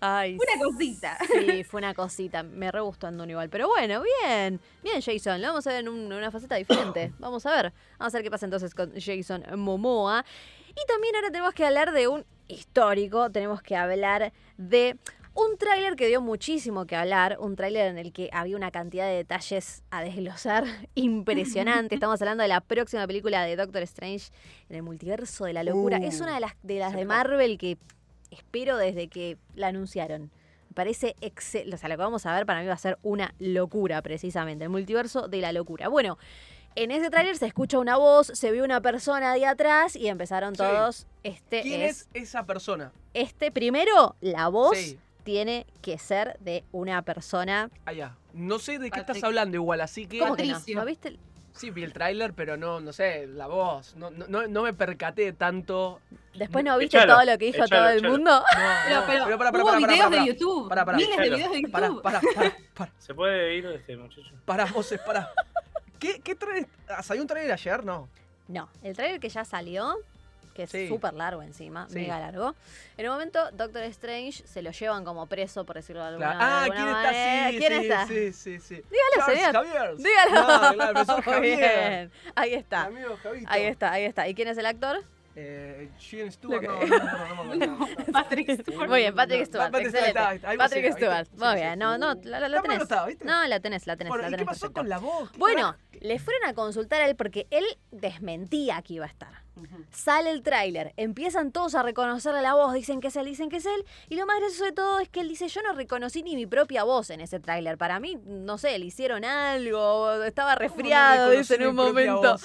Ay, 0.00 0.34
una 0.36 0.64
cosita? 0.66 1.16
Sí, 1.32 1.62
fue 1.64 1.78
una 1.78 1.94
cosita. 1.94 2.42
Me 2.42 2.70
re 2.72 2.80
gustó 2.80 3.06
en 3.08 3.16
Dune 3.18 3.30
igual. 3.32 3.48
Pero 3.48 3.68
bueno, 3.68 4.02
bien. 4.02 4.60
Bien, 4.82 5.00
Jason. 5.00 5.40
Lo 5.40 5.46
vamos 5.48 5.66
a 5.66 5.70
ver 5.70 5.80
en, 5.80 5.88
un- 5.88 6.06
en 6.06 6.12
una 6.12 6.30
faceta 6.32 6.56
diferente. 6.56 7.12
Vamos 7.20 7.46
a 7.46 7.52
ver. 7.52 7.72
Vamos 7.98 8.12
a 8.12 8.18
ver 8.18 8.24
qué 8.24 8.30
pasa 8.30 8.44
entonces 8.44 8.74
con 8.74 8.92
Jason 9.00 9.44
Momoa. 9.56 10.24
Y 10.70 10.86
también 10.88 11.14
ahora 11.14 11.28
tenemos 11.30 11.54
que 11.54 11.64
hablar 11.64 11.92
de 11.92 12.08
un 12.08 12.26
histórico. 12.48 13.30
Tenemos 13.30 13.62
que 13.62 13.76
hablar 13.76 14.32
de 14.58 14.98
un 15.34 15.58
tráiler 15.58 15.96
que 15.96 16.06
dio 16.06 16.20
muchísimo 16.20 16.86
que 16.86 16.96
hablar. 16.96 17.36
Un 17.40 17.56
tráiler 17.56 17.88
en 17.88 17.98
el 17.98 18.12
que 18.12 18.30
había 18.32 18.56
una 18.56 18.70
cantidad 18.70 19.06
de 19.06 19.16
detalles 19.16 19.82
a 19.90 20.02
desglosar 20.02 20.64
impresionante. 20.94 21.94
Estamos 21.96 22.20
hablando 22.22 22.42
de 22.42 22.48
la 22.48 22.60
próxima 22.60 23.06
película 23.06 23.42
de 23.44 23.56
Doctor 23.56 23.82
Strange 23.82 24.30
en 24.68 24.76
el 24.76 24.82
multiverso 24.82 25.44
de 25.44 25.52
la 25.52 25.64
locura. 25.64 25.98
Uh, 25.98 26.04
es 26.04 26.20
una 26.20 26.34
de 26.34 26.40
las, 26.40 26.52
de 26.62 26.78
las 26.78 26.94
de. 26.94 27.04
Marvel 27.04 27.58
que 27.58 27.76
espero 28.30 28.76
desde 28.76 29.08
que 29.08 29.36
la 29.54 29.68
anunciaron. 29.68 30.30
Me 30.68 30.74
parece 30.74 31.14
excelente. 31.20 31.76
O 31.76 31.78
sea, 31.78 31.88
lo 31.88 31.96
que 31.96 32.02
vamos 32.02 32.26
a 32.26 32.34
ver 32.34 32.46
para 32.46 32.60
mí 32.60 32.66
va 32.66 32.74
a 32.74 32.78
ser 32.78 32.98
una 33.02 33.34
locura, 33.38 34.02
precisamente. 34.02 34.64
El 34.64 34.70
multiverso 34.70 35.28
de 35.28 35.40
la 35.40 35.52
locura. 35.52 35.88
Bueno, 35.88 36.18
en 36.76 36.90
ese 36.90 37.10
tráiler 37.10 37.36
se 37.36 37.46
escucha 37.46 37.78
una 37.78 37.96
voz, 37.96 38.26
se 38.34 38.50
ve 38.50 38.62
una 38.62 38.80
persona 38.80 39.32
de 39.34 39.46
atrás 39.46 39.94
y 39.94 40.08
empezaron 40.08 40.54
Sí. 40.54 40.58
todos. 40.58 41.06
Este 41.22 41.62
¿Quién 41.62 41.82
es, 41.82 42.08
es 42.12 42.24
esa 42.30 42.44
persona? 42.44 42.90
Este 43.14 43.52
primero, 43.52 44.16
la 44.20 44.48
voz 44.48 44.76
Sí. 44.76 44.98
Tiene 45.24 45.66
que 45.82 45.98
ser 45.98 46.36
de 46.40 46.64
una 46.72 47.02
persona. 47.02 47.70
Allá. 47.84 48.16
No 48.32 48.58
sé 48.58 48.78
de 48.78 48.86
qué 48.90 48.98
Patrick. 49.00 49.08
estás 49.16 49.24
hablando 49.24 49.56
igual, 49.56 49.80
así 49.80 50.06
que... 50.06 50.18
¿Cómo 50.18 50.36
que 50.36 50.44
no? 50.46 50.52
Patricio. 50.54 50.78
¿No 50.78 50.84
viste? 50.84 51.18
Sí, 51.52 51.70
vi 51.70 51.84
el 51.84 51.92
tráiler, 51.92 52.32
pero 52.34 52.56
no, 52.56 52.80
no 52.80 52.92
sé, 52.92 53.28
la 53.28 53.46
voz. 53.46 53.94
No, 53.94 54.10
no, 54.10 54.62
me 54.62 54.72
percaté 54.74 55.32
tanto. 55.32 56.00
Después 56.34 56.64
no 56.64 56.76
viste 56.78 56.96
Echalo, 56.96 57.14
todo 57.14 57.24
lo 57.24 57.38
que 57.38 57.44
dijo 57.46 57.64
echalo, 57.64 57.80
todo 57.82 57.88
el 57.90 57.98
echalo. 57.98 58.12
mundo. 58.12 58.30
No, 58.40 58.44
Pero, 58.86 59.00
no, 59.00 59.06
pero, 59.06 59.38
pará, 59.38 59.52
pará, 59.52 59.62
hubo 59.64 59.70
pará, 59.72 59.86
videos 59.86 60.10
de 60.10 60.26
YouTube, 60.26 60.68
Pará, 60.68 60.84
pará. 60.84 60.98
miles 60.98 61.16
de 61.16 61.22
videos 61.30 61.50
de 61.52 61.60
YouTube. 61.62 61.70
Pará, 62.02 62.20
pará, 62.20 62.52
pará, 62.74 62.92
¿Se 62.98 63.14
puede 63.14 63.54
ir 63.54 63.66
este 63.66 63.96
muchacho? 63.96 64.22
pará, 64.44 64.66
Moses, 64.66 65.00
pará. 65.06 65.30
¿Qué, 66.00 66.20
qué 66.20 66.34
trailer? 66.34 66.68
ah, 66.88 67.02
¿Salió 67.04 67.22
un 67.22 67.28
trailer 67.28 67.52
ayer? 67.52 67.84
No. 67.84 68.08
No, 68.48 68.68
el 68.82 68.94
tráiler 68.96 69.20
que 69.20 69.28
ya 69.28 69.44
salió, 69.44 69.94
que 70.54 70.62
es 70.62 70.70
Sí. 70.70 70.88
súper 70.88 71.12
largo 71.14 71.42
encima, 71.42 71.86
Sí. 71.88 71.96
mega 71.96 72.18
largo. 72.20 72.54
En 72.96 73.06
un 73.06 73.12
momento, 73.12 73.50
Doctor 73.52 73.82
Strange 73.84 74.46
se 74.46 74.62
lo 74.62 74.70
llevan 74.70 75.04
como 75.04 75.26
preso, 75.26 75.66
por 75.66 75.76
decirlo 75.76 76.02
de 76.02 76.08
alguna, 76.08 76.30
Claro. 76.32 76.38
de 76.38 76.44
Ah, 76.44 76.62
alguna 76.62 76.76
¿quién 76.76 76.88
está? 76.88 77.02
manera. 77.02 77.50
Sí, 77.50 77.58
¿Quién 77.58 77.72
sí, 77.72 77.86
está? 77.88 78.06
sí, 78.06 78.32
sí, 78.32 78.60
sí. 78.60 78.74
Dígalo, 78.76 79.16
Charles 79.18 79.38
señor. 79.38 79.54
Javier. 79.54 79.96
Dígalo. 79.98 80.40
No, 80.40 80.74
claro, 80.74 80.92
profesor 80.94 81.22
Javier. 81.24 81.58
bien. 81.58 82.12
Ahí 82.36 82.52
El 82.54 82.58
está. 82.60 82.84
amigo 82.84 83.18
Javito. 83.22 83.50
Ahí 83.50 83.64
está, 83.64 83.92
ahí 83.92 84.04
está. 84.04 84.28
¿Y 84.28 84.34
quién 84.34 84.48
es 84.48 84.56
el 84.58 84.66
actor? 84.66 85.02
Eh, 85.36 85.90
Stewart, 85.98 86.62
no, 86.62 86.86
no, 86.86 86.86
no, 86.86 86.96
no, 86.96 87.44
no, 87.44 87.54
no, 87.56 87.66
no. 87.78 87.88
Patrick 88.12 88.50
Stewart. 88.60 88.88
Muy 88.88 89.00
bien, 89.00 89.16
Patrick 89.16 89.44
Stewart. 89.46 89.72
Patrick 89.72 89.92
excelente. 89.92 90.92
Stewart, 90.92 91.22
está. 91.22 91.44
Muy 91.50 91.54
bien. 91.56 91.76
No, 91.76 91.98
no, 91.98 92.14
la, 92.22 92.46
Está 92.46 92.62
tenés. 92.62 93.24
No, 93.24 93.44
la 93.48 93.58
tenés, 93.58 93.86
la 93.88 93.96
tenés, 93.96 94.12
la 94.14 94.28
¿y 94.28 94.30
tenés. 94.30 94.38
qué 94.38 94.44
pasó 94.44 94.72
con 94.72 94.88
la 94.88 94.98
voz? 94.98 95.32
¿Qué 95.32 95.38
Bueno, 95.38 95.76
le 96.00 96.20
fueron 96.20 96.48
a 96.48 96.54
consultar 96.54 97.00
a 97.02 97.06
él 97.08 97.16
porque 97.16 97.48
él 97.50 97.64
desmentía 97.90 98.80
que 98.82 98.92
iba 98.94 99.06
a 99.06 99.08
estar. 99.08 99.42
Sale 99.90 100.30
el 100.30 100.42
tráiler, 100.42 100.92
empiezan 100.96 101.52
todos 101.52 101.74
a 101.74 101.82
reconocerle 101.82 102.42
la 102.42 102.54
voz, 102.54 102.72
dicen 102.74 103.00
que 103.00 103.08
es 103.08 103.16
él, 103.16 103.26
dicen 103.26 103.48
que 103.48 103.58
es 103.58 103.66
él, 103.66 103.84
y 104.08 104.16
lo 104.16 104.26
más 104.26 104.40
gracioso 104.40 104.64
de 104.64 104.72
todo 104.72 104.98
es 104.98 105.08
que 105.08 105.20
él 105.20 105.28
dice, 105.28 105.48
yo 105.48 105.62
no 105.62 105.72
reconocí 105.72 106.22
ni 106.22 106.34
mi 106.34 106.46
propia 106.46 106.82
voz 106.84 107.10
en 107.10 107.20
ese 107.20 107.38
tráiler, 107.38 107.78
para 107.78 108.00
mí, 108.00 108.18
no 108.24 108.58
sé, 108.58 108.78
le 108.78 108.86
hicieron 108.86 109.24
algo, 109.24 110.22
estaba 110.24 110.54
¿Cómo 110.56 110.66
no 110.66 110.68
resfriado, 110.68 111.30
dice 111.30 111.54
en 111.54 111.66
un 111.68 111.76
momento. 111.76 112.36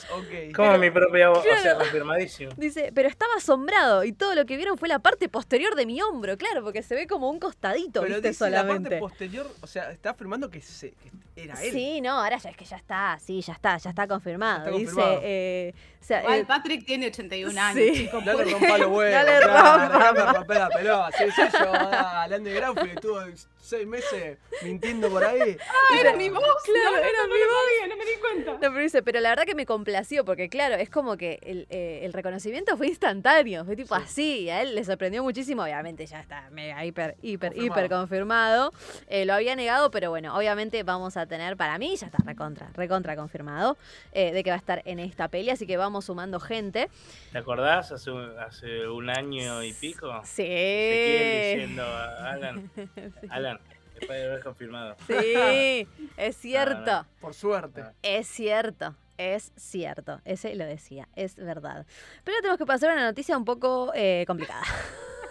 Como 0.56 0.78
mi 0.78 0.92
propia 0.92 1.30
voz, 1.30 1.40
o 1.40 1.62
sea, 1.62 1.76
confirmadísimo. 1.78 2.52
Dice, 2.58 2.92
pero 2.94 3.08
estaba 3.10 3.34
asombrado 3.38 4.04
y 4.04 4.12
todo 4.12 4.36
lo 4.36 4.46
que 4.46 4.58
vieron 4.58 4.78
fue 4.78 4.88
la 4.88 5.00
parte 5.00 5.30
posterior 5.30 5.76
de 5.76 5.86
mi 5.86 6.02
hombro, 6.02 6.38
claro, 6.38 6.64
porque 6.64 6.84
se 6.84 6.96
ve 6.96 7.08
como 7.08 7.30
un 7.30 7.40
costadito, 7.40 8.02
Pero 8.02 8.16
viste, 8.16 8.30
dice 8.30 8.50
la 8.50 8.58
parte 8.58 8.74
solamente. 8.74 9.00
posterior, 9.00 9.52
o 9.62 9.68
sea, 9.68 9.92
está 9.92 10.12
afirmando 10.12 10.50
que, 10.50 10.62
se, 10.62 10.92
que 10.92 11.12
era 11.44 11.62
él. 11.64 11.72
Sí, 11.72 12.02
no, 12.02 12.12
ahora 12.12 12.38
ya 12.38 12.50
es 12.50 12.58
que 12.58 12.66
ya 12.66 12.78
está, 12.78 13.18
sí, 13.20 13.42
ya 13.42 13.54
está, 13.54 13.78
ya 13.78 13.90
está 13.90 14.08
confirmado. 14.08 14.66
Ya 14.66 14.78
está 14.78 14.80
dice, 14.80 15.20
eh, 15.24 15.74
o 16.02 16.04
sea, 16.04 16.22
Igual 16.22 16.40
eh, 16.40 16.46
Patrick 16.46 16.86
tiene 16.86 16.99
81 17.08 17.52
Sí. 17.52 17.58
años, 17.60 17.98
chicos. 17.98 18.26
No 18.26 18.34
le 18.34 18.44
por- 18.44 18.52
rompa 18.54 18.78
los 18.78 18.88
huevos. 18.98 19.26
No 19.26 19.32
le 19.34 19.40
claro, 19.42 19.90
rompa. 19.90 20.12
no 20.12 20.14
me 20.26 20.34
rompa 20.34 20.54
la 20.56 20.70
pelota. 20.70 21.18
Sí, 21.18 21.24
sí, 21.36 21.42
yo, 21.54 21.74
el 22.26 22.34
underground 22.40 22.80
fue 22.80 22.88
que 22.90 22.96
estuvo 22.96 23.20
seis 23.62 23.86
meses 23.86 24.38
mintiendo 24.64 25.10
por 25.10 25.24
ahí. 25.24 25.58
Ah, 25.62 26.00
era 26.00 26.14
mi 26.16 26.30
voz. 26.30 26.44
Claro, 26.66 26.92
no, 26.92 26.98
era 26.98 27.18
no, 27.22 27.28
no 27.28 27.34
mi 27.36 27.40
sabía, 27.42 27.88
no 27.88 27.98
me 27.98 28.06
di 28.06 28.18
cuenta. 28.20 28.52
No, 28.54 28.60
pero 28.60 28.78
dice, 28.78 29.04
pero 29.04 29.20
la 29.20 29.30
verdad 29.30 29.44
que 29.46 29.54
me 29.56 29.66
complació, 29.66 30.26
porque 30.26 30.50
claro, 30.50 30.76
es 30.76 30.90
como 30.90 31.18
que 31.18 31.40
el, 31.44 31.68
eh, 31.70 32.02
el 32.04 32.14
reconocimiento 32.14 32.76
fue 32.78 32.88
instantáneo, 32.88 33.66
fue 33.66 33.76
tipo 33.76 33.96
Sí. 33.96 34.02
así, 34.04 34.40
y 34.42 34.50
a 34.50 34.62
él 34.64 34.74
le 34.76 34.84
sorprendió 34.84 35.24
muchísimo, 35.24 35.64
obviamente 35.64 36.06
ya 36.08 36.20
está 36.20 36.50
mega, 36.52 36.84
hiper, 36.84 37.16
hiper, 37.22 37.52
Confirmado. 37.52 37.80
hiper 37.82 37.90
confirmado. 37.96 38.74
Eh, 39.08 39.26
lo 39.26 39.34
había 39.34 39.56
negado, 39.56 39.92
pero 39.92 40.10
bueno, 40.10 40.36
obviamente 40.36 40.82
vamos 40.84 41.16
a 41.18 41.28
tener, 41.28 41.56
para 41.56 41.78
mí 41.78 41.96
ya 41.96 42.08
está 42.08 42.18
recontra, 42.26 42.70
recontra 42.74 43.16
confirmado, 43.16 43.78
eh, 44.14 44.32
de 44.32 44.44
que 44.44 44.50
va 44.50 44.56
a 44.56 44.60
estar 44.60 44.82
en 44.86 45.00
esta 45.00 45.28
peli, 45.28 45.52
así 45.52 45.68
que 45.68 45.78
vamos 45.78 46.06
sumando 46.06 46.40
gente. 46.40 46.89
¿Te 47.32 47.38
acordás 47.38 47.92
hace 47.92 48.10
un, 48.12 48.38
hace 48.40 48.88
un 48.88 49.10
año 49.10 49.62
y 49.64 49.74
pico? 49.74 50.08
Sí. 50.24 50.44
Ezequiel 50.48 51.58
diciendo 51.60 51.84
a 51.84 52.32
Alan, 52.32 52.72
Alan, 53.30 53.60
después 53.94 54.20
de 54.20 54.26
haber 54.26 54.44
confirmado. 54.44 54.96
Sí, 55.06 55.88
es 56.18 56.36
cierto. 56.42 56.92
no. 56.92 57.06
Por 57.22 57.34
suerte. 57.36 57.84
Es 58.02 58.28
cierto, 58.28 58.96
es 59.18 59.52
cierto. 59.56 60.22
Ese 60.26 60.56
lo 60.56 60.66
decía, 60.66 61.08
es 61.16 61.36
verdad. 61.36 61.86
Pero 62.24 62.38
tenemos 62.40 62.58
que 62.58 62.66
pasar 62.66 62.90
a 62.90 62.94
una 62.94 63.06
noticia 63.06 63.38
un 63.38 63.46
poco 63.46 63.92
eh, 63.94 64.24
complicada. 64.26 64.64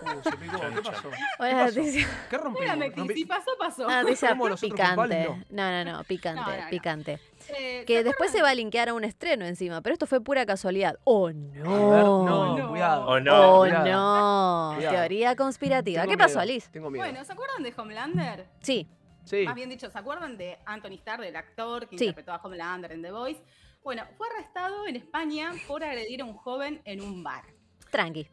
Uh, 0.01 0.23
se 0.23 0.37
picó. 0.37 0.61
¿Qué 0.61 0.81
pasó? 0.81 1.11
Pasó? 1.39 1.65
noticia, 1.81 2.09
¿Qué 2.31 2.39
rompimos? 2.39 2.77
Noticia, 2.79 3.15
si 3.17 3.25
pasó, 3.25 3.51
pasó. 3.59 3.87
una 3.87 4.03
noticia 4.05 4.37
picante. 4.61 5.29
No, 5.51 5.85
no, 5.85 5.93
no, 5.93 6.05
picante, 6.05 6.41
No, 6.41 6.57
no, 6.57 6.63
no. 6.63 6.71
picante. 6.71 7.19
Eh, 7.57 7.85
Que 7.87 7.99
¿se 7.99 8.05
después 8.05 8.31
se 8.31 8.43
va 8.43 8.51
a 8.51 8.55
linkear 8.55 8.89
a 8.91 8.95
un 8.95 9.05
estreno 9.05 9.45
encima, 9.47 9.81
pero 9.81 9.93
esto 9.95 10.07
fue 10.07 10.21
pura 10.21 10.45
casualidad. 10.47 10.99
¡Oh, 11.05 11.27
ver, 11.27 11.35
no! 11.65 12.69
cuidado. 12.71 13.07
O 13.07 13.21
no. 13.21 13.59
¡Oh, 13.61 13.67
no! 13.67 14.75
Cuidado. 14.77 14.91
Teoría 14.97 15.37
conspirativa. 15.37 16.03
Tengo 16.03 16.13
¿Qué 16.13 16.19
pasó, 16.19 16.41
Alice? 16.41 16.69
Tengo 16.71 16.91
miedo. 16.91 17.05
Bueno, 17.05 17.25
¿se 17.25 17.33
acuerdan 17.33 17.63
de 17.63 17.73
Homelander? 17.77 18.47
Sí, 18.61 18.87
sí. 19.25 19.45
Más 19.45 19.55
bien 19.55 19.71
dicho, 19.71 19.89
¿se 19.91 19.99
acuerdan 19.99 20.37
de 20.37 20.59
Anthony 20.67 20.95
Starr, 20.95 21.21
del 21.21 21.37
actor 21.37 21.89
que 21.89 21.97
Sí. 21.99 22.05
interpretó 22.05 22.33
a 22.33 22.37
Homelander 22.43 22.93
en 22.93 23.03
The 23.03 23.11
Voice? 23.13 23.43
Bueno, 23.83 24.03
fue 24.17 24.27
arrestado 24.35 24.87
en 24.87 24.97
España 24.97 25.53
por 25.67 25.83
agredir 25.85 26.21
a 26.21 26.25
un 26.25 26.35
joven 26.35 26.83
en 26.85 27.01
un 27.01 27.23
bar. 27.23 27.45
tranqui. 27.91 28.29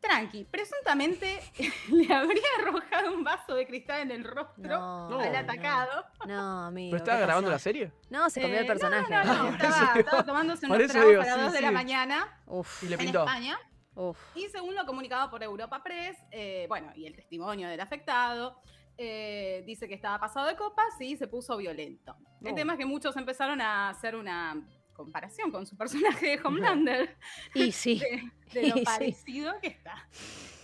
Tranqui. 0.00 0.44
Presuntamente 0.44 1.40
le 1.90 2.12
habría 2.14 2.42
arrojado 2.60 3.14
un 3.14 3.22
vaso 3.24 3.54
de 3.54 3.66
cristal 3.66 4.00
en 4.02 4.10
el 4.10 4.24
rostro 4.24 4.78
No, 5.08 5.20
al 5.20 5.36
atacado. 5.36 6.04
No, 6.26 6.66
amigo. 6.66 6.90
¿Pero 6.92 6.96
estaba 7.04 7.18
¿qué 7.18 7.24
grabando 7.26 7.50
la 7.50 7.58
serie? 7.58 7.92
No, 8.10 8.28
se 8.30 8.40
comió 8.40 8.56
Eh, 8.56 8.60
el 8.60 8.66
personaje. 8.66 9.12
No, 9.12 9.24
no, 9.24 9.34
no, 9.34 9.40
amigo. 9.40 9.56
estaba, 9.62 9.92
estaba 9.98 10.24
tomándose 10.24 10.66
unos 10.66 10.86
tragos 10.88 11.08
digo, 11.10 11.22
a 11.22 11.24
las 11.26 11.34
sí, 11.34 11.40
2 11.42 11.52
de 11.52 11.60
la 11.60 11.70
mañana 11.70 12.40
Uf, 12.46 12.82
Y 12.82 12.86
le 12.88 12.94
en 12.94 13.00
pintó. 13.00 13.20
España. 13.20 13.58
uf. 13.94 14.18
Y 14.34 14.48
según 14.48 14.74
lo 14.74 14.84
comunicado 14.86 15.30
por 15.30 15.42
Europa 15.42 15.82
Press, 15.82 16.16
eh, 16.30 16.66
bueno, 16.68 16.92
y 16.96 17.06
el 17.06 17.14
testimonio 17.14 17.68
del 17.68 17.80
afectado, 17.80 18.60
eh, 18.96 19.62
dice 19.66 19.88
que 19.88 19.94
estaba 19.94 20.18
pasado 20.18 20.46
de 20.46 20.56
copas 20.56 21.00
y 21.00 21.16
se 21.16 21.26
puso 21.26 21.56
violento. 21.56 22.16
El 22.42 22.54
tema 22.54 22.72
es 22.74 22.78
que 22.78 22.86
muchos 22.86 23.16
empezaron 23.16 23.60
a 23.60 23.88
hacer 23.90 24.14
una 24.16 24.62
comparación 25.04 25.50
con 25.50 25.66
su 25.66 25.76
personaje 25.76 26.36
de 26.36 26.40
Homelander, 26.44 27.16
Y 27.54 27.72
sí. 27.72 28.00
de, 28.52 28.60
de 28.60 28.68
lo 28.68 28.76
Y 28.76 28.78
sí. 28.80 28.84
parecido 28.84 29.52
que 29.60 29.68
está. 29.68 30.08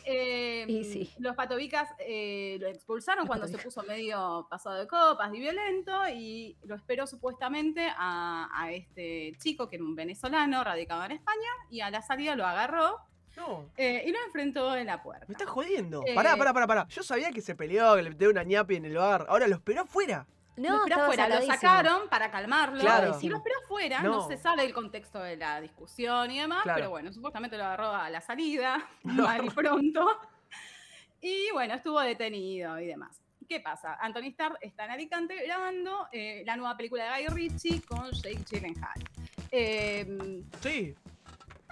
Eh, 0.08 0.64
Y 0.68 0.84
sí. 0.84 1.12
Los 1.18 1.34
patobicas 1.34 1.88
eh, 1.98 2.58
lo 2.60 2.68
expulsaron 2.68 3.22
Los 3.24 3.26
cuando 3.28 3.48
se 3.48 3.58
puso 3.58 3.82
medio 3.82 4.46
pasado 4.48 4.76
de 4.78 4.86
copas 4.86 5.34
y 5.34 5.40
violento 5.40 6.08
y 6.08 6.56
lo 6.62 6.76
esperó 6.76 7.06
supuestamente 7.08 7.88
a, 7.96 8.48
a 8.52 8.70
este 8.70 9.32
chico 9.38 9.68
que 9.68 9.74
era 9.76 9.84
un 9.84 9.96
venezolano 9.96 10.62
radicado 10.62 11.04
en 11.06 11.12
España 11.12 11.48
y 11.70 11.80
a 11.80 11.90
la 11.90 12.02
salida 12.02 12.36
lo 12.36 12.46
agarró 12.46 13.00
No. 13.36 13.68
eh, 13.76 14.04
y 14.06 14.12
lo 14.12 14.18
enfrentó 14.26 14.76
en 14.76 14.86
la 14.86 15.02
puerta. 15.02 15.26
Me 15.26 15.32
estás 15.32 15.48
jodiendo. 15.48 16.02
Eh, 16.06 16.14
Pará, 16.14 16.36
pará, 16.36 16.52
pará, 16.54 16.66
pará. 16.68 16.86
Yo 16.88 17.02
sabía 17.02 17.32
que 17.32 17.40
se 17.40 17.56
peleó, 17.56 17.96
que 17.96 18.02
le 18.04 18.10
metió 18.10 18.30
una 18.30 18.44
ñapi 18.44 18.76
en 18.76 18.84
el 18.84 18.94
bar. 18.96 19.26
Ahora 19.28 19.48
lo 19.48 19.56
esperó 19.56 19.80
afuera. 19.82 20.24
Lo 20.56 20.68
No, 20.68 20.76
esperó 20.76 20.84
estaba 20.86 21.02
afuera, 21.04 21.28
lo 21.28 21.46
sacaron 21.46 22.08
para 22.08 22.30
calmarlo. 22.30 22.80
Claro. 22.80 23.18
Y 23.20 23.28
lo 23.28 23.36
esperó 23.36 23.54
afuera, 23.64 24.00
no. 24.02 24.10
No. 24.16 24.28
se 24.28 24.38
sabe 24.38 24.64
el 24.64 24.72
contexto 24.72 25.18
de 25.20 25.36
la 25.36 25.60
discusión 25.60 26.30
y 26.30 26.40
demás, 26.40 26.62
Claro. 26.62 26.76
pero 26.78 26.90
bueno, 26.90 27.12
supuestamente 27.12 27.56
lo 27.58 27.64
agarró 27.64 27.90
a 27.94 28.08
la 28.10 28.20
salida, 28.20 28.86
Lo 29.04 29.24
mal 29.24 29.44
y 29.44 29.50
pronto. 29.50 30.18
Y 31.20 31.50
bueno, 31.52 31.74
estuvo 31.74 32.00
detenido 32.00 32.78
y 32.80 32.86
demás. 32.86 33.20
¿Qué 33.48 33.60
pasa? 33.60 33.96
Anthony 34.00 34.26
Starr 34.30 34.58
está 34.60 34.86
en 34.86 34.90
Alicante 34.92 35.36
grabando 35.46 36.08
eh, 36.12 36.42
la 36.44 36.56
nueva 36.56 36.76
película 36.76 37.04
de 37.16 37.26
Guy 37.26 37.34
Ritchie 37.34 37.82
con 37.82 38.10
Jake 38.10 38.40
Gyllenhaal. 38.50 39.04
Eh, 39.52 40.42
Sí. 40.60 40.94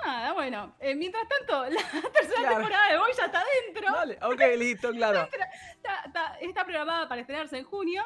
nada, 0.05 0.33
bueno. 0.35 0.75
eh, 0.79 0.95
mientras 0.95 1.25
tanto, 1.29 1.65
la 1.71 1.81
tercera 2.13 2.41
Claro. 2.41 2.57
temporada 2.59 2.93
de 2.93 2.99
Boy 2.99 3.11
ya 3.19 3.25
está 3.27 3.43
dentro. 3.67 3.93
Dale. 3.93 4.19
Ok, 4.23 4.41
listo, 4.59 4.91
claro. 4.93 5.29
Está, 5.85 6.03
está- 6.07 6.39
está 6.41 6.65
programada 6.65 7.09
para 7.09 7.21
estrenarse 7.21 7.59
en 7.59 7.65
junio. 7.65 8.05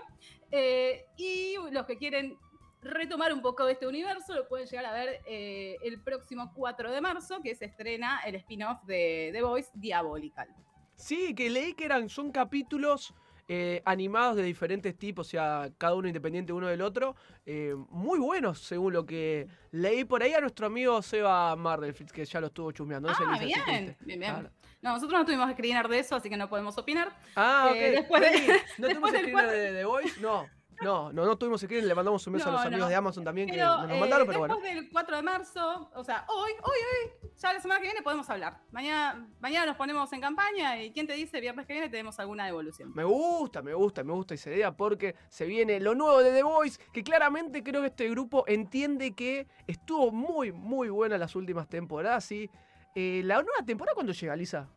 Eh, 0.50 1.06
y 1.16 1.54
los 1.70 1.86
que 1.86 1.96
quieren 1.96 2.36
retomar 2.82 3.32
un 3.32 3.42
poco 3.42 3.64
de 3.66 3.72
este 3.72 3.86
universo 3.86 4.34
lo 4.34 4.46
pueden 4.48 4.66
llegar 4.66 4.86
a 4.86 4.92
ver 4.92 5.20
eh, 5.26 5.76
el 5.82 6.00
próximo 6.00 6.52
4 6.54 6.92
de 6.92 7.00
marzo, 7.00 7.40
que 7.42 7.54
se 7.54 7.66
estrena 7.66 8.20
el 8.24 8.36
spin-off 8.36 8.84
de 8.84 9.30
The 9.32 9.42
Voice, 9.42 9.70
Diabolical. 9.74 10.48
Sí, 10.94 11.34
que 11.34 11.50
leí 11.50 11.74
que 11.74 11.84
eran, 11.84 12.08
son 12.08 12.32
capítulos 12.32 13.14
eh, 13.50 13.80
animados 13.86 14.36
de 14.36 14.42
diferentes 14.42 14.96
tipos, 14.96 15.26
o 15.26 15.30
sea, 15.30 15.70
cada 15.78 15.94
uno 15.94 16.06
independiente 16.06 16.52
uno 16.52 16.66
del 16.66 16.82
otro. 16.82 17.16
eh, 17.46 17.74
muy 17.88 18.18
buenos, 18.18 18.60
según 18.60 18.92
lo 18.92 19.06
que 19.06 19.48
leí 19.70 20.04
por 20.04 20.22
ahí 20.22 20.34
a 20.34 20.40
nuestro 20.40 20.66
amigo 20.66 21.00
Seba 21.00 21.56
Mardelfitz, 21.56 22.12
que 22.12 22.24
ya 22.24 22.40
lo 22.40 22.48
estuvo 22.48 22.72
chusmeando. 22.72 23.08
Ah, 23.08 23.38
bien, 23.40 23.62
bien, 23.66 23.96
bien. 24.00 24.20
Claro. 24.20 24.50
No, 24.80 24.92
nosotros 24.92 25.18
no 25.18 25.24
tuvimos 25.26 25.50
screener 25.52 25.88
de 25.88 25.98
eso, 25.98 26.16
así 26.16 26.28
que 26.30 26.36
no 26.36 26.48
podemos 26.48 26.76
opinar. 26.78 27.08
Ah, 27.34 27.68
ok. 27.70 27.76
Eh, 27.76 27.90
después 27.90 28.22
de- 28.22 28.60
¿No 28.78 28.88
tuvimos 28.88 29.10
después 29.12 29.12
screener 29.12 29.32
cuatro- 29.32 29.50
de 29.52 29.72
The 29.72 29.84
Voice? 29.84 30.20
No. 30.20 30.46
No, 30.80 31.12
no, 31.12 31.26
no 31.26 31.36
tuvimos 31.36 31.60
screener, 31.60 31.88
le 31.88 31.94
mandamos 31.96 32.24
un 32.28 32.34
beso 32.34 32.44
a 32.48 32.52
No, 32.52 32.56
los 32.58 32.66
amigos 32.66 32.84
no. 32.84 32.88
de 32.88 32.94
Amazon 32.94 33.24
también 33.24 33.48
que 33.50 33.56
nos 33.56 33.90
eh, 33.90 33.98
mandaron, 33.98 34.28
pero 34.28 34.42
después 34.42 34.60
bueno. 34.60 34.60
del 34.60 34.88
4 34.92 35.16
de 35.16 35.22
marzo, 35.24 35.90
o 35.92 36.04
sea, 36.04 36.24
hoy, 36.28 36.52
hoy, 36.52 36.60
hoy, 36.62 37.30
ya 37.36 37.52
la 37.52 37.58
semana 37.60 37.80
que 37.80 37.88
viene 37.88 38.00
podemos 38.02 38.30
hablar. 38.30 38.60
Mañana, 38.70 39.28
mañana 39.40 39.66
nos 39.66 39.76
ponemos 39.76 40.12
en 40.12 40.20
campaña 40.20 40.80
y 40.80 40.92
¿quién 40.92 41.08
te 41.08 41.14
dice 41.14 41.40
viernes 41.40 41.66
que 41.66 41.72
viene 41.72 41.88
tenemos 41.88 42.20
alguna 42.20 42.46
devolución? 42.46 42.92
Me 42.94 43.02
gusta, 43.02 43.60
me 43.60 43.74
gusta, 43.74 44.04
me 44.04 44.12
gusta 44.12 44.34
esa 44.34 44.50
idea 44.50 44.70
porque 44.70 45.16
se 45.30 45.46
viene 45.46 45.80
lo 45.80 45.96
nuevo 45.96 46.22
de 46.22 46.30
The 46.30 46.44
Voice, 46.44 46.78
que 46.92 47.02
claramente 47.02 47.64
creo 47.64 47.80
que 47.80 47.88
este 47.88 48.08
grupo 48.10 48.44
entiende 48.46 49.16
que 49.16 49.48
estuvo 49.66 50.12
muy, 50.12 50.52
muy 50.52 50.90
buena 50.90 51.18
las 51.18 51.34
últimas 51.34 51.68
temporadas 51.68 52.30
y 52.30 52.48
eh, 52.94 53.22
la 53.24 53.36
nueva 53.42 53.64
temporada 53.64 53.94
cuando 53.94 54.12
llega, 54.12 54.36
Lisa. 54.36 54.68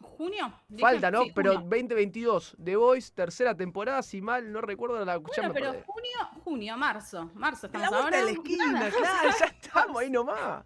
¿Junio? 0.00 0.52
¿Dije? 0.68 0.80
Falta, 0.80 1.10
¿no? 1.10 1.24
Sí, 1.24 1.32
pero 1.34 1.52
junio. 1.54 1.68
2022, 1.68 2.56
The 2.62 2.76
Voice, 2.76 3.12
tercera 3.14 3.54
temporada, 3.54 4.02
si 4.02 4.20
mal 4.20 4.50
no 4.50 4.60
recuerdo 4.60 5.04
la 5.04 5.18
Bueno, 5.18 5.48
me 5.48 5.54
pero 5.54 5.72
junio, 5.86 6.18
junio, 6.44 6.76
marzo. 6.76 7.30
Marzo 7.34 7.66
estamos 7.66 7.92
ahora. 7.92 8.18
de 8.18 8.24
la 8.24 8.30
esquina, 8.30 8.72
Nada. 8.72 8.90
claro, 8.90 9.30
ya 9.38 9.46
estamos 9.46 10.00
ahí 10.00 10.10
nomás. 10.10 10.64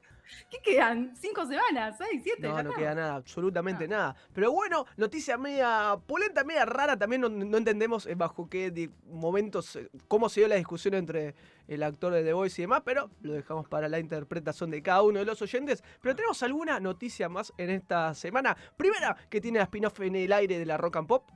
¿Qué 0.51 0.59
quedan? 0.63 1.15
¿Cinco 1.17 1.47
semanas? 1.47 1.97
¿Seis? 1.99 2.23
¿Siete? 2.23 2.43
No, 2.49 2.63
no 2.63 2.73
queda 2.73 2.95
nada, 2.95 3.15
absolutamente 3.17 3.85
Ah. 3.85 3.89
nada. 3.89 4.17
Pero 4.33 4.53
bueno, 4.53 4.87
noticia 4.97 5.37
media 5.37 5.97
polenta, 6.07 6.45
media 6.45 6.65
rara. 6.65 6.97
También 6.97 7.21
no, 7.23 7.29
no 7.29 7.57
entendemos 7.57 8.07
eh, 8.07 8.15
bajo 8.15 8.49
qué 8.49 8.91
momentos, 9.07 9.77
eh, 9.77 9.91
cómo 10.09 10.29
se 10.29 10.41
dio 10.41 10.49
la 10.49 10.57
discusión 10.57 10.95
entre 10.95 11.35
el 11.69 11.83
actor 11.83 12.13
de 12.13 12.25
The 12.25 12.33
Voice 12.33 12.61
y 12.61 12.65
demás, 12.65 12.83
pero 12.85 13.11
lo 13.23 13.33
dejamos 13.33 13.69
para 13.69 13.89
la 13.89 13.99
interpretación 14.01 14.71
de 14.71 14.83
cada 14.83 15.03
uno 15.03 15.21
de 15.21 15.25
los 15.25 15.41
oyentes. 15.43 15.85
Pero 16.01 16.17
tenemos 16.17 16.43
alguna 16.43 16.81
noticia 16.81 17.29
más 17.29 17.53
en 17.59 17.71
esta 17.71 18.13
semana. 18.15 18.57
Primera, 18.77 19.17
que 19.29 19.41
tiene 19.41 19.59
la 19.59 19.65
spin-off 19.65 20.01
en 20.01 20.17
el 20.17 20.33
aire 20.33 20.59
de 20.59 20.67
la 20.67 20.77
Rock 20.77 20.97
and 20.97 21.07
Pop. 21.07 21.31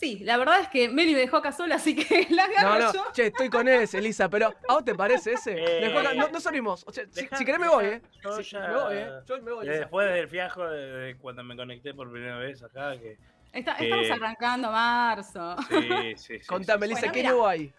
Sí, 0.00 0.18
la 0.24 0.36
verdad 0.36 0.60
es 0.60 0.68
que 0.68 0.88
Meli 0.88 1.12
me 1.14 1.20
dejó 1.20 1.36
acá 1.38 1.52
sola, 1.52 1.76
así 1.76 1.94
que 1.94 2.26
la 2.30 2.44
agarro 2.44 2.86
no, 2.86 2.92
yo. 2.92 3.04
che, 3.12 3.26
estoy 3.28 3.48
con 3.48 3.68
ese, 3.68 3.98
Elisa, 3.98 4.28
pero 4.28 4.48
¿a 4.68 4.72
vos 4.74 4.84
te 4.84 4.94
parece 4.94 5.32
ese? 5.34 5.54
Eh, 5.56 5.86
acá- 5.86 6.14
no, 6.14 6.28
no 6.28 6.40
salimos. 6.40 6.84
O 6.86 6.92
sea, 6.92 7.04
si, 7.10 7.26
si 7.32 7.44
querés 7.44 7.60
me 7.60 7.68
voy, 7.68 7.84
¿eh? 7.86 8.02
yo 8.22 8.40
ya- 8.40 8.68
Me 8.68 8.74
voy, 8.74 8.96
¿eh? 8.96 9.08
Yo 9.26 9.42
me 9.42 9.52
voy. 9.52 9.64
Elisa. 9.66 9.80
Después 9.80 10.12
del 10.12 10.28
fiasco 10.28 10.64
de, 10.68 10.86
de 10.92 11.16
cuando 11.16 11.42
me 11.44 11.56
conecté 11.56 11.94
por 11.94 12.10
primera 12.10 12.38
vez 12.38 12.62
acá, 12.62 12.98
que 12.98 13.16
Está- 13.52 13.76
Eh, 13.78 13.84
estamos 13.84 14.10
arrancando 14.10 14.70
marzo. 14.72 15.56
sí, 15.68 15.88
sí, 16.16 16.38
sí. 16.40 16.40
Contame, 16.46 16.86
sí, 16.86 16.92
Elisa, 16.92 17.00
Bueno, 17.02 17.12
¿qué 17.12 17.18
mira. 17.20 17.30
nuevo 17.30 17.46
hay? 17.46 17.72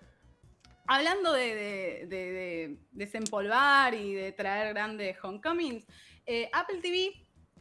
Hablando 0.88 1.34
de, 1.34 1.56
de- 1.56 2.06
de- 2.08 2.32
de 2.32 2.78
desempolvar 2.92 3.94
y 3.94 4.14
de 4.14 4.32
traer 4.32 4.74
grandes 4.74 5.18
homecomings, 5.24 5.86
eh, 6.26 6.50
Apple 6.54 6.80
TV 6.82 7.12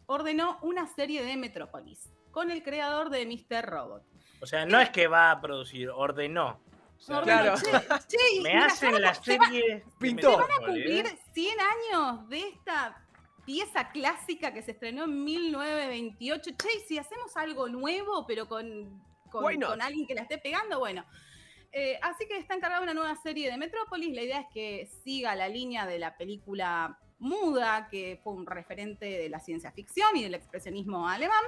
ordenó 0.07 0.59
una 0.63 0.87
serie 0.87 1.25
de 1.25 1.37
Metrópolis 1.37 2.13
con 2.31 2.51
el 2.51 2.63
creador 2.63 3.11
de 3.11 3.25
Mr. 3.27 3.65
Robot. 3.67 4.03
O 4.45 4.47
sea, 4.47 4.67
no 4.67 4.79
es 4.79 4.91
que 4.91 5.07
va 5.09 5.31
a 5.31 5.41
producir, 5.41 5.89
ordenó. 5.89 6.61
O 6.99 7.01
sea, 7.01 7.19
Ordenó, 7.19 7.55
Claro. 7.55 7.57
che, 7.57 8.17
che, 8.19 8.43
Me 8.43 8.55
hacen 8.59 9.01
la 9.01 9.09
a- 9.11 9.15
se 9.15 9.39
van 9.39 9.51
serie. 9.51 9.77
a 9.77 10.65
cumplir 10.67 11.07
¿eh? 11.07 11.19
100 11.33 11.57
años 11.61 12.29
de 12.29 12.41
esta 12.49 13.03
pieza 13.47 13.91
clásica 13.91 14.53
que 14.53 14.61
se 14.63 14.73
estrenó 14.73 15.05
en 15.05 15.25
1928. 15.25 16.51
Che, 16.59 16.69
y 16.77 16.81
si 16.87 16.99
hacemos 16.99 17.35
algo 17.39 17.69
nuevo, 17.69 18.27
pero 18.27 18.47
con, 18.47 19.03
con 19.31 19.81
alguien 19.83 20.07
que 20.07 20.15
la 20.15 20.23
esté 20.23 20.37
pegando, 20.39 20.79
bueno. 20.79 21.05
Eh, 21.73 21.99
así 22.03 22.27
que 22.29 22.37
está 22.37 22.55
encargada 22.55 22.83
una 22.83 22.95
nueva 22.95 23.17
serie 23.17 23.51
de 23.51 23.57
Metrópolis. 23.57 24.15
La 24.15 24.23
idea 24.23 24.41
es 24.41 24.47
que 24.53 24.87
siga 25.03 25.35
la 25.35 25.49
línea 25.49 25.87
de 25.87 25.99
la 25.99 26.17
película 26.19 26.99
muda, 27.19 27.89
que 27.91 28.21
fue 28.23 28.35
un 28.35 28.47
referente 28.47 29.07
de 29.07 29.29
la 29.31 29.41
ciencia 29.41 29.73
ficción 29.73 30.15
y 30.17 30.23
del 30.23 30.35
expresionismo 30.35 31.09
alemán. 31.09 31.43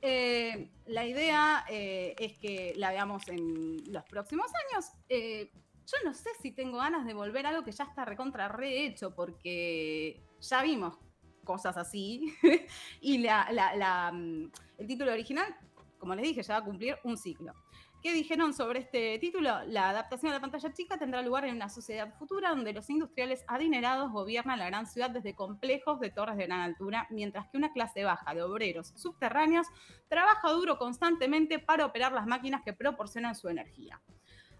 Eh, 0.00 0.70
la 0.86 1.04
idea 1.06 1.64
eh, 1.68 2.14
es 2.18 2.38
que 2.38 2.72
la 2.76 2.90
veamos 2.90 3.26
en 3.28 3.76
los 3.92 4.04
próximos 4.04 4.46
años. 4.70 4.86
Eh, 5.08 5.50
yo 5.86 5.96
no 6.04 6.14
sé 6.14 6.30
si 6.40 6.52
tengo 6.52 6.78
ganas 6.78 7.06
de 7.06 7.14
volver 7.14 7.46
algo 7.46 7.64
que 7.64 7.72
ya 7.72 7.84
está 7.84 8.04
recontra 8.04 8.48
rehecho, 8.48 9.14
porque 9.14 10.22
ya 10.40 10.62
vimos 10.62 10.98
cosas 11.44 11.76
así. 11.76 12.34
y 13.00 13.18
la- 13.18 13.48
la- 13.52 13.74
la, 13.74 14.12
mm, 14.12 14.50
el 14.78 14.86
título 14.86 15.12
original, 15.12 15.54
como 15.98 16.14
les 16.14 16.24
dije, 16.24 16.42
ya 16.42 16.54
va 16.54 16.60
a 16.60 16.64
cumplir 16.64 16.96
un 17.04 17.16
ciclo. 17.16 17.52
¿Qué 18.00 18.12
dijeron 18.12 18.54
sobre 18.54 18.78
este 18.78 19.18
título? 19.18 19.64
La 19.66 19.90
adaptación 19.90 20.30
a 20.30 20.36
la 20.36 20.40
pantalla 20.40 20.72
chica 20.72 20.98
tendrá 20.98 21.20
lugar 21.20 21.44
en 21.44 21.56
una 21.56 21.68
sociedad 21.68 22.14
futura 22.16 22.50
donde 22.50 22.72
los 22.72 22.88
industriales 22.90 23.44
adinerados 23.48 24.12
gobiernan 24.12 24.60
la 24.60 24.66
gran 24.66 24.86
ciudad 24.86 25.10
desde 25.10 25.34
complejos 25.34 25.98
de 25.98 26.10
torres 26.10 26.36
de 26.36 26.46
gran 26.46 26.60
altura, 26.60 27.08
mientras 27.10 27.48
que 27.48 27.56
una 27.56 27.72
clase 27.72 28.04
baja 28.04 28.34
de 28.34 28.42
obreros 28.42 28.92
subterráneos 28.94 29.66
trabaja 30.06 30.48
duro 30.52 30.78
constantemente 30.78 31.58
para 31.58 31.86
operar 31.86 32.12
las 32.12 32.28
máquinas 32.28 32.62
que 32.62 32.72
proporcionan 32.72 33.34
su 33.34 33.48
energía. 33.48 34.00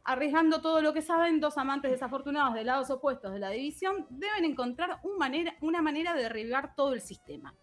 Arriesgando 0.02 0.60
todo 0.60 0.82
lo 0.82 0.92
que 0.92 1.02
saben, 1.02 1.38
dos 1.38 1.58
amantes 1.58 1.92
desafortunados 1.92 2.54
de 2.54 2.64
lados 2.64 2.90
opuestos 2.90 3.32
de 3.32 3.38
la 3.38 3.50
división 3.50 4.04
deben 4.10 4.46
encontrar 4.46 4.98
una 5.60 5.80
manera 5.80 6.14
de 6.14 6.22
derribar 6.22 6.74
todo 6.74 6.92
el 6.92 7.00
sistema. 7.00 7.54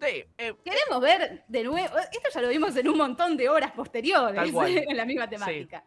Sí, 0.00 0.24
eh, 0.38 0.54
Queremos 0.64 1.00
ver 1.00 1.44
de 1.48 1.64
nuevo, 1.64 1.96
esto 1.98 2.28
ya 2.32 2.40
lo 2.42 2.48
vimos 2.48 2.76
en 2.76 2.88
un 2.88 2.96
montón 2.98 3.36
de 3.36 3.48
horas 3.48 3.72
posteriores, 3.72 4.52
en 4.88 4.96
la 4.96 5.04
misma 5.04 5.28
temática. 5.28 5.84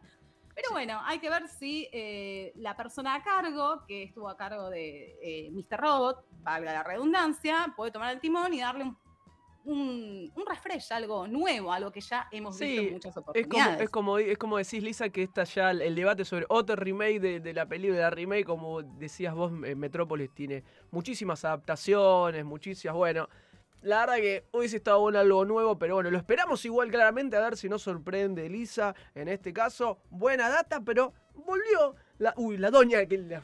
Pero 0.54 0.68
bueno, 0.70 1.00
hay 1.04 1.18
que 1.18 1.30
ver 1.30 1.48
si 1.48 1.88
eh, 1.92 2.52
la 2.56 2.76
persona 2.76 3.14
a 3.14 3.22
cargo, 3.22 3.84
que 3.86 4.02
estuvo 4.02 4.28
a 4.28 4.36
cargo 4.36 4.68
de 4.68 5.16
eh, 5.22 5.50
Mr. 5.50 5.80
Robot, 5.80 6.26
valga 6.42 6.74
la 6.74 6.82
redundancia, 6.82 7.72
puede 7.74 7.90
tomar 7.90 8.12
el 8.12 8.20
timón 8.20 8.52
y 8.52 8.60
darle 8.60 8.84
un, 8.84 8.98
un, 9.64 10.30
un 10.36 10.46
refresh, 10.46 10.92
algo 10.92 11.26
nuevo, 11.26 11.72
algo 11.72 11.90
que 11.90 12.02
ya 12.02 12.28
hemos 12.30 12.58
Sí, 12.58 12.66
visto 12.66 12.82
en 12.82 12.92
muchas 12.92 13.08
Es 13.08 13.14
como, 13.14 13.30
oportunidades. 13.30 13.80
es, 13.80 13.88
como, 13.90 14.18
es 14.18 14.36
como 14.36 14.58
decís, 14.58 14.82
Lisa, 14.82 15.08
que 15.08 15.22
está 15.22 15.44
ya 15.44 15.70
el, 15.70 15.94
debate 15.94 16.26
sobre 16.26 16.44
otro 16.50 16.76
remake 16.76 17.18
de, 17.18 17.40
de 17.40 17.54
la 17.54 17.64
película, 17.64 17.96
de 17.96 18.02
la 18.02 18.10
remake, 18.10 18.44
como 18.44 18.82
decías 18.82 19.34
vos, 19.34 19.50
eh, 19.64 19.74
Metrópolis 19.74 20.34
tiene 20.34 20.64
muchísimas 20.90 21.46
adaptaciones, 21.46 22.44
muchísimas, 22.44 22.94
bueno. 22.94 23.26
La 23.82 23.98
verdad 24.00 24.16
que 24.16 24.46
hubiese 24.52 24.76
estado 24.76 25.00
bueno 25.00 25.18
algo 25.18 25.44
nuevo, 25.44 25.76
pero 25.76 25.96
bueno, 25.96 26.08
lo 26.08 26.16
esperamos 26.16 26.64
igual 26.64 26.88
claramente 26.88 27.36
a 27.36 27.40
ver 27.40 27.56
si 27.56 27.68
nos 27.68 27.82
sorprende 27.82 28.46
Elisa 28.46 28.94
en 29.16 29.26
este 29.26 29.52
caso. 29.52 29.98
Buena 30.08 30.48
data, 30.48 30.80
pero 30.84 31.12
volvió 31.34 31.96
la, 32.18 32.32
uy, 32.36 32.56
la 32.58 32.70
doña 32.70 33.04
que 33.06 33.18
la- 33.18 33.42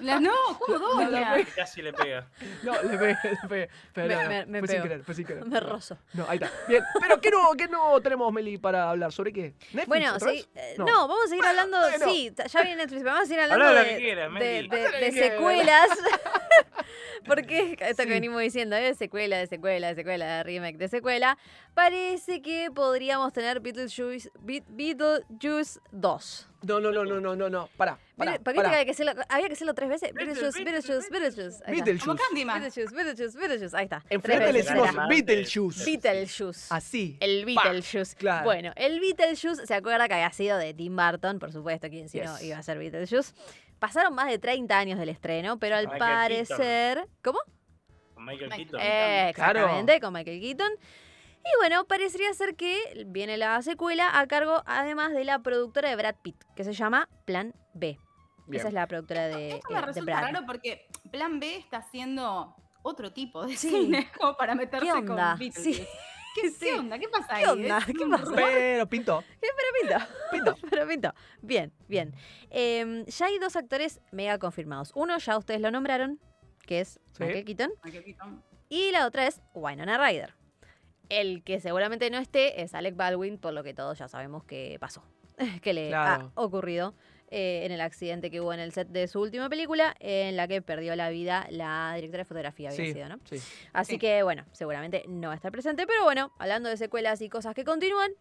La, 0.00 0.18
no, 0.20 0.32
¿cómo 0.58 0.78
doña? 1.10 1.36
Casi 1.54 1.80
le 1.82 1.92
pega. 1.92 2.26
no, 2.62 2.82
le 2.82 2.98
pegué, 2.98 3.16
le 3.42 3.48
pegué. 3.48 3.68
Pero 3.92 4.08
Me- 4.08 4.14
no, 4.14 4.22
no, 4.22 4.28
me- 4.28 4.46
me 4.46 4.58
fue 4.60 4.68
sin 4.68 4.76
pegó. 4.76 4.82
querer, 4.88 5.04
fue 5.04 5.14
sin 5.14 5.24
querer. 5.26 5.44
Me 5.46 5.60
rozo. 5.60 5.96
No, 6.14 6.26
ahí 6.28 6.38
está. 6.42 6.50
Bien, 6.68 6.82
pero 7.00 7.20
¿qué 7.20 7.30
no, 7.30 7.50
qué 7.56 7.68
no 7.68 8.00
tenemos, 8.00 8.32
Meli, 8.32 8.58
para 8.58 8.90
hablar? 8.90 9.12
¿Sobre 9.12 9.32
qué? 9.32 9.54
¿Netflix 9.72 9.86
Bueno, 9.86 10.18
sí, 10.20 10.44
eh, 10.54 10.74
No. 10.78 10.84
no. 10.86 11.08
vamos 11.08 11.24
a 11.26 11.28
seguir 11.28 11.44
hablando. 11.44 11.78
bueno. 11.78 12.04
Sí, 12.06 12.32
ya 12.48 12.62
viene 12.62 12.76
Netflix, 12.76 13.02
pero 13.02 13.12
vamos 13.14 13.22
a 13.22 13.26
seguir 13.26 13.40
Habla 13.42 13.54
hablando 13.54 13.74
de 13.84 13.84
de, 13.92 13.96
quieras, 13.98 14.34
de- 14.34 14.68
de- 14.68 15.00
de 15.00 15.12
secuelas. 15.12 15.88
Porque 17.26 17.76
esto 17.80 18.02
Sí. 18.02 18.08
que 18.08 18.14
venimos 18.14 18.40
diciendo, 18.40 18.76
de 18.76 18.94
secuela, 18.94 19.38
de 19.38 19.46
secuela, 19.48 19.88
de 19.88 19.94
secuela, 19.96 20.26
de 20.36 20.42
remake, 20.44 20.76
de 20.78 20.88
secuela. 20.88 21.36
Parece 21.74 22.40
que 22.40 22.70
podríamos 22.72 23.32
tener 23.32 23.58
Beetlejuice, 23.60 24.30
Be- 24.40 24.62
Beetlejuice 24.68 25.80
2. 25.90 26.48
No, 26.66 26.80
no, 26.80 26.90
no, 26.90 27.04
no, 27.04 27.20
no, 27.20 27.36
no, 27.36 27.48
no. 27.48 27.68
Pará, 27.76 27.98
pará, 28.16 28.38
porque 28.42 28.56
pará. 28.56 28.70
había 28.70 28.84
que, 28.84 28.90
hacerlo, 28.90 29.12
había 29.28 29.46
que 29.46 29.52
hacerlo 29.52 29.74
tres 29.74 29.88
veces. 29.88 30.12
Beetle, 30.12 30.34
Beetlejuice, 30.34 30.64
Beetle, 30.64 30.72
Beetlejuice, 30.72 31.10
Beetlejuice. 31.10 31.56
Ahí 31.66 31.74
está. 31.74 31.84
Beetlejuice. 31.84 32.04
Como 32.06 32.16
Candyman. 32.18 32.60
Beetlejuice, 32.62 32.94
Beetlejuice, 32.96 33.38
Beetlejuice. 33.38 33.76
Ahí 33.76 33.84
está. 33.84 34.04
En 34.10 34.20
Tres 34.22 34.38
le 34.38 34.46
veces, 34.46 34.64
decimos 34.66 34.88
está. 34.88 35.06
Beetlejuice. 35.06 35.84
Beetlejuice. 35.84 36.66
Así. 36.74 37.16
El 37.20 37.44
Beetlejuice. 37.44 38.16
Claro. 38.16 38.44
Bueno, 38.44 38.72
el 38.76 39.00
Beetlejuice, 39.00 39.66
¿se 39.66 39.74
acuerda 39.74 40.08
que 40.08 40.14
había 40.14 40.32
sido 40.32 40.58
de 40.58 40.74
Tim 40.74 40.96
Burton? 40.96 41.38
Por 41.38 41.52
supuesto, 41.52 41.88
quien 41.88 42.08
si 42.08 42.18
no 42.20 42.36
Yes. 42.38 42.42
iba 42.46 42.58
a 42.58 42.62
ser 42.62 42.78
Beetlejuice. 42.78 43.32
Pasaron 43.78 44.14
más 44.14 44.28
de 44.28 44.38
30 44.38 44.78
años 44.78 44.98
del 44.98 45.10
estreno, 45.10 45.58
pero 45.58 45.76
al 45.76 45.84
Michael 45.84 45.98
parecer... 46.00 47.06
¿Cómo? 47.22 47.38
Con 48.14 48.24
Michael 48.24 48.48
Michael 48.48 48.64
Keaton. 48.70 48.80
Eh, 48.82 49.32
Claro. 49.34 49.58
exactamente, 49.60 50.00
con 50.00 50.12
Michael 50.14 50.40
Keaton. 50.40 50.72
Y 51.46 51.58
bueno, 51.60 51.84
parecería 51.86 52.32
ser 52.34 52.56
que 52.56 53.04
viene 53.06 53.36
la 53.36 53.60
secuela 53.62 54.18
a 54.18 54.26
cargo 54.26 54.62
además 54.66 55.12
de 55.12 55.24
la 55.24 55.38
productora 55.40 55.88
de 55.90 55.96
Brad 55.96 56.16
Pitt, 56.22 56.36
que 56.56 56.64
se 56.64 56.72
llama 56.72 57.08
Plan 57.24 57.54
B. 57.74 57.98
Bien. 58.48 58.60
Esa 58.60 58.68
es 58.68 58.74
la 58.74 58.86
productora 58.86 59.28
de, 59.28 59.48
Esto 59.56 59.68
eh, 59.70 59.74
me 59.74 59.80
de 59.80 59.86
resulta 59.86 60.12
Brad. 60.12 60.22
raro 60.32 60.46
porque 60.46 60.86
Plan 61.10 61.40
B 61.40 61.56
está 61.56 61.78
haciendo 61.78 62.54
otro 62.82 63.12
tipo 63.12 63.44
de 63.46 63.56
Sí. 63.56 63.70
cine 63.70 64.10
como 64.18 64.36
para 64.36 64.54
meterse 64.54 64.86
¿Qué 64.86 64.92
onda? 64.92 65.30
con 65.30 65.38
Beatles. 65.40 65.64
Sí. 65.64 65.86
¿Qué, 66.34 66.50
Sí. 66.50 66.56
qué 66.66 66.74
onda? 66.74 66.98
¿Qué 66.98 67.08
pasa 67.08 67.34
ahí? 67.34 67.44
¿Qué 67.44 67.50
onda? 67.50 67.80
¿Qué 67.84 68.06
pasa? 68.08 68.32
Pero 68.34 68.86
pintó. 68.88 69.24
Pinto. 69.40 70.06
Pinto. 70.30 70.56
Pero 70.70 70.86
pinto. 70.88 71.12
Bien, 71.42 71.72
bien. 71.88 72.14
Em, 72.50 73.04
ya 73.06 73.26
hay 73.26 73.38
dos 73.38 73.56
actores 73.56 74.00
mega 74.12 74.38
confirmados. 74.38 74.92
Uno 74.94 75.18
ya 75.18 75.36
ustedes 75.38 75.60
lo 75.60 75.70
nombraron, 75.70 76.20
que 76.66 76.80
es 76.80 77.00
Sí. 77.12 77.22
Michael 77.24 77.44
Keaton. 77.44 77.70
Michael 77.84 78.04
Keaton. 78.04 78.44
Y 78.68 78.90
la 78.92 79.06
otra 79.06 79.26
es 79.26 79.42
Winona 79.54 79.98
Ryder. 79.98 80.34
El 81.08 81.42
que 81.44 81.60
seguramente 81.60 82.10
no 82.10 82.18
esté 82.18 82.62
es 82.62 82.74
Alec 82.74 82.96
Baldwin, 82.96 83.38
por 83.38 83.52
lo 83.52 83.62
que 83.62 83.74
todos 83.74 83.98
ya 83.98 84.08
sabemos 84.08 84.44
que 84.44 84.76
pasó. 84.80 85.02
que 85.62 85.72
le 85.72 85.88
Claro. 85.88 86.32
ha 86.34 86.40
ocurrido 86.42 86.94
eh, 87.30 87.62
en 87.64 87.72
el 87.72 87.80
accidente 87.80 88.30
que 88.30 88.40
hubo 88.40 88.52
en 88.52 88.60
el 88.60 88.72
set 88.72 88.88
de 88.88 89.06
su 89.08 89.20
última 89.20 89.48
película, 89.48 89.94
en 90.00 90.36
la 90.36 90.46
que 90.48 90.62
perdió 90.62 90.94
la 90.96 91.10
vida 91.10 91.46
la 91.50 91.92
directora 91.96 92.22
de 92.22 92.24
fotografía, 92.24 92.70
había 92.70 92.84
Sí, 92.86 92.92
sido, 92.92 93.08
¿no? 93.08 93.18
sí. 93.24 93.36
Así 93.72 93.92
Sí. 93.94 93.98
que, 93.98 94.22
bueno, 94.22 94.44
seguramente 94.52 95.04
no 95.08 95.28
va 95.28 95.32
a 95.34 95.36
estar 95.36 95.50
presente. 95.52 95.86
Pero 95.86 96.04
bueno, 96.04 96.32
hablando 96.38 96.68
de 96.68 96.76
secuelas 96.76 97.20
y 97.22 97.28
cosas 97.28 97.54
que 97.54 97.64
continúan, 97.64 98.12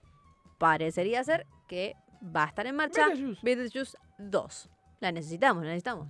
parecería 0.57 1.23
ser 1.23 1.45
que 1.67 1.95
va 2.35 2.45
a 2.45 2.47
estar 2.47 2.65
en 2.67 2.75
marcha. 2.75 3.07
Beetlejuice 3.41 3.97
2. 4.17 4.69
La 5.01 5.11
necesitamos, 5.11 5.63
la 5.63 5.69
necesitamos. 5.69 6.07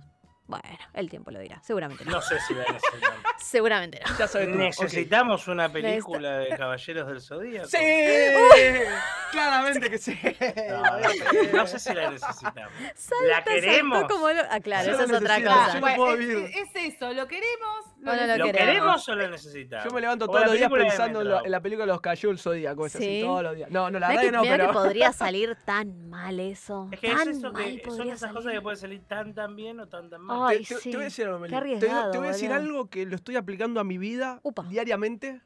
Bueno, 0.48 0.78
el 0.94 1.10
tiempo 1.10 1.30
lo 1.32 1.40
dirá. 1.40 1.60
Seguramente 1.62 2.04
no. 2.04 2.12
No 2.12 2.22
sé 2.22 2.38
si 2.40 2.54
la 2.54 2.64
necesitamos. 2.72 3.18
Seguramente 3.38 4.00
no. 4.06 4.16
Ya 4.18 4.28
sabes 4.28 4.46
tú. 4.48 4.54
ok. 4.54 4.58
¿Necesitamos 4.60 5.48
una 5.48 5.68
película 5.72 6.38
de 6.38 6.56
Caballeros 6.56 7.08
del 7.08 7.20
Zodíaco? 7.20 7.66
Sí, 7.68 7.76
claramente 9.32 9.90
que 9.90 9.98
sí. 9.98 10.18
No, 11.52 11.66
sé 11.66 11.78
si 11.78 11.92
la 11.94 12.10
necesitamos. 12.10 12.72
Salta, 12.94 13.26
¿La 13.28 13.44
queremos? 13.44 14.04
como 14.08 14.28
lo- 14.30 14.42
Ah, 14.50 14.60
claro, 14.60 14.92
esa 14.92 15.04
es 15.04 15.12
otra 15.12 15.36
cosa. 15.42 15.66
yo 15.68 15.74
no 15.74 15.80
Bueno, 15.80 15.96
puedo 15.96 16.12
es, 16.14 16.18
vivir. 16.18 16.50
es 16.54 16.94
eso, 16.94 17.12
lo 17.12 17.26
queremos. 17.26 17.86
O 17.98 18.00
no 18.00 18.14
lo 18.14 18.36
¿Lo 18.36 18.44
queremos. 18.44 18.52
queremos 18.52 19.08
o 19.08 19.14
lo 19.16 19.28
necesitamos? 19.28 19.84
Yo 19.84 19.90
me 19.92 20.00
levanto 20.00 20.26
O 20.26 20.28
todos 20.28 20.44
los 20.46 20.52
días 20.54 20.70
pensando 20.70 21.22
en, 21.22 21.28
lo- 21.28 21.42
la 21.44 21.60
película 21.60 21.86
de 21.86 21.92
los 21.92 22.00
cayó 22.00 22.30
el 22.30 22.38
zodíaco, 22.38 22.86
es 22.86 22.94
así, 22.94 23.04
Sí. 23.04 23.20
todos 23.24 23.42
los 23.42 23.56
días. 23.56 23.70
No, 23.70 23.90
no, 23.90 23.98
la 23.98 24.08
verdad 24.08 24.22
que, 24.22 24.30
no, 24.32 24.42
pero. 24.42 24.66
que 24.68 24.72
podría 24.72 25.12
salir 25.12 25.56
tan 25.64 26.08
mal 26.08 26.38
eso. 26.38 26.88
Es 26.92 27.00
que 27.00 27.08
es 27.08 27.16
tan 27.16 27.28
eso 27.30 27.52
mal 27.52 27.80
que 27.82 27.90
son 27.90 28.10
esas 28.10 28.32
cosas 28.32 28.52
que 28.52 28.60
pueden 28.60 28.78
salir 28.78 29.02
tan 29.08 29.34
tan 29.34 29.56
bien 29.56 29.80
o 29.80 29.88
tan 29.88 30.08
tan 30.08 30.20
mal. 30.20 30.35
Ay, 30.44 30.64
te, 30.64 30.74
te- 30.74 30.80
sí. 30.80 30.90
te 30.90 30.96
voy 30.96 31.02
a 31.02 31.08
decir 31.08 31.24
algo, 31.26 31.36
Qué 31.38 31.40
Meli. 31.42 31.50
Te, 31.50 31.56
arriesgado, 31.56 32.10
te 32.12 32.18
voy 32.18 32.26
a 32.28 32.30
decir 32.32 32.48
boludo. 32.50 32.62
algo 32.64 32.90
que 32.90 33.06
lo 33.06 33.16
estoy 33.16 33.36
aplicando 33.36 33.80
a 33.80 33.84
mi 33.84 33.98
vida 33.98 34.40
Upa. 34.42 34.64
diariamente 34.64 35.40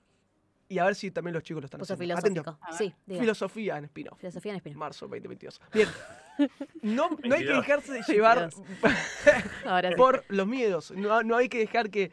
y 0.69 0.79
a 0.79 0.85
ver 0.85 0.95
si 0.95 1.11
también 1.11 1.35
los 1.35 1.43
chicos 1.43 1.63
lo 1.63 1.65
están 1.67 1.81
Puso 1.81 1.95
haciendo. 1.95 2.17
Filosófico. 2.17 2.59
Sí. 2.79 2.95
Filosofía 3.09 3.77
en 3.79 3.85
spin-off. 3.87 4.19
Filosofía 4.19 4.53
en 4.53 4.57
espino. 4.57 4.79
Marzo 4.79 5.07
2022. 5.07 5.61
Bien. 5.73 5.89
No, 6.83 7.11
no 7.11 7.17
hay 7.35 7.43
que 7.45 7.53
22. 7.53 7.67
dejarse 7.67 7.93
de 7.93 8.03
llevar 8.03 8.49
Ahora 9.67 9.91
sí. 9.91 9.95
por 9.97 10.25
los 10.29 10.47
miedos. 10.47 10.91
No, 10.93 11.23
no 11.23 11.37
hay 11.37 11.49
que 11.51 11.59
dejar 11.59 11.91
que. 11.91 12.13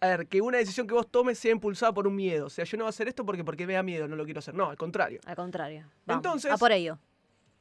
A 0.00 0.08
ver, 0.08 0.26
que 0.26 0.40
una 0.40 0.58
decisión 0.58 0.86
que 0.88 0.94
vos 0.94 1.08
tomes 1.10 1.38
sea 1.38 1.52
impulsada 1.52 1.92
por 1.94 2.06
un 2.08 2.16
miedo. 2.16 2.46
O 2.46 2.50
sea, 2.50 2.64
yo 2.64 2.76
no 2.76 2.84
voy 2.84 2.88
a 2.88 2.90
hacer 2.90 3.06
esto 3.06 3.24
porque, 3.24 3.44
porque 3.44 3.66
me 3.66 3.74
da 3.74 3.82
miedo, 3.82 4.08
no 4.08 4.16
lo 4.16 4.24
quiero 4.24 4.40
hacer. 4.40 4.54
No, 4.54 4.68
al 4.70 4.76
contrario. 4.76 5.20
Al 5.24 5.36
contrario. 5.36 5.86
Vamos, 6.04 6.24
Entonces- 6.24 6.50
A 6.50 6.56
por 6.56 6.72
ello. 6.72 6.98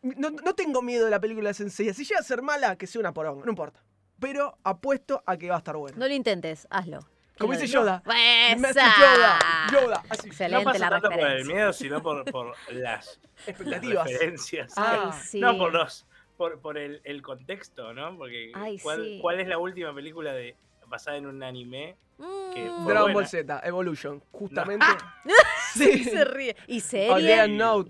No, 0.02 0.30
no 0.32 0.56
tengo 0.56 0.82
miedo 0.82 1.06
de 1.06 1.12
la 1.12 1.20
película 1.20 1.50
de 1.50 1.54
Sensei. 1.54 1.94
Si 1.94 2.06
llega 2.06 2.22
a 2.22 2.24
ser 2.24 2.42
mala, 2.42 2.76
que 2.78 2.88
sea 2.88 3.00
una 3.02 3.14
poronga, 3.14 3.44
no 3.46 3.52
importa. 3.52 3.84
Pero 4.20 4.58
apuesto 4.64 5.24
a 5.26 5.38
que 5.38 5.50
va 5.50 5.56
a 5.56 5.60
estar 5.60 5.76
buena. 5.78 5.98
No 5.98 6.08
lo 6.08 6.14
intentes, 6.14 6.68
hazlo. 6.70 7.00
Como 7.38 7.54
dice 7.54 7.68
Yoda. 7.68 8.04
¡Esa! 8.06 8.58
Master 8.58 8.84
Yoda. 9.00 9.40
Yoda. 9.72 10.04
Así. 10.10 10.28
No 10.28 10.32
Excelente 10.34 10.64
pasa 10.66 10.80
la 10.80 10.90
tanto 10.90 11.10
por 11.10 11.20
el 11.30 11.46
miedo, 11.46 11.72
sino 11.74 12.02
por, 12.04 12.26
por 12.30 12.54
las 12.72 13.20
Expectativas. 13.48 14.06
referencias. 14.12 14.74
Ah, 14.76 15.12
Ay, 15.14 15.20
sí. 15.24 15.40
No, 15.40 15.58
por 15.58 15.72
los 15.74 16.06
por, 16.36 16.60
por 16.60 16.78
el, 16.78 17.02
el 17.06 17.22
contexto, 17.22 17.94
¿no? 17.94 18.18
Porque 18.18 18.52
Ay, 18.56 18.78
¿cuál, 18.80 19.04
sí. 19.04 19.20
¿cuál 19.22 19.40
es 19.40 19.48
la 19.48 19.58
última 19.58 19.94
película 19.94 20.34
de 20.34 20.56
basada 20.88 21.18
en 21.18 21.26
un 21.28 21.42
anime? 21.44 21.96
que 22.18 22.26
Mm. 22.70 22.84
fue 22.84 22.92
Dragon 22.94 23.14
buena. 23.14 23.14
Ball 23.14 23.28
Z, 23.28 23.62
Evolution. 23.64 24.22
Justamente. 24.32 24.86
Sí, 25.74 26.04
se 26.04 26.26
ríe. 26.26 26.56
Y 26.68 26.80
serie. 26.80 27.16
y 27.16 27.22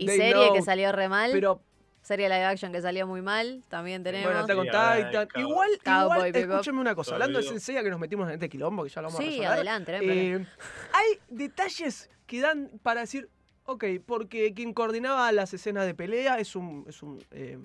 serie 0.09 0.33
know. 0.33 0.53
que 0.53 0.61
salió 0.61 0.91
re 0.91 1.07
mal. 1.07 1.31
Pero 1.31 1.61
Serie 2.09 2.27
live 2.27 2.43
action 2.43 2.71
que 2.71 2.81
salió 2.81 3.05
muy 3.05 3.21
mal. 3.21 3.63
También 3.67 4.01
tenemos. 4.01 4.25
bueno, 4.25 4.39
Attack 4.39 4.57
on 4.57 4.65
Sí, 4.65 4.71
ahora 4.71 4.95
de 4.95 5.05
Titan. 5.05 5.41
Igual, 5.43 5.69
Cowboy 5.83 6.29
igual, 6.29 6.35
escúchame 6.35 6.81
una 6.81 6.95
cosa. 6.95 7.13
Hablando 7.13 7.37
de 7.37 7.43
Sensei, 7.43 7.83
que 7.83 7.89
nos 7.91 7.99
metimos 7.99 8.27
en 8.27 8.33
este 8.33 8.49
quilombo, 8.49 8.81
que 8.81 8.89
ya 8.89 9.03
lo 9.03 9.09
vamos 9.09 9.19
a 9.19 9.23
sí, 9.23 9.43
adelante, 9.43 9.91
no 9.91 9.97
hay 9.99 10.05
problema. 10.07 10.43
Eh, 10.43 10.47
hay 10.91 11.19
detalles 11.29 12.09
que 12.25 12.41
dan 12.41 12.71
para 12.81 13.01
decir, 13.01 13.29
ok, 13.65 13.85
porque 14.07 14.55
quien 14.55 14.73
coordinaba 14.73 15.31
las 15.31 15.53
escenas 15.53 15.85
de 15.85 15.93
pelea 15.93 16.39
es 16.39 16.55
un. 16.55 16.83
Es 16.87 17.03
un 17.03 17.23
eh, 17.29 17.59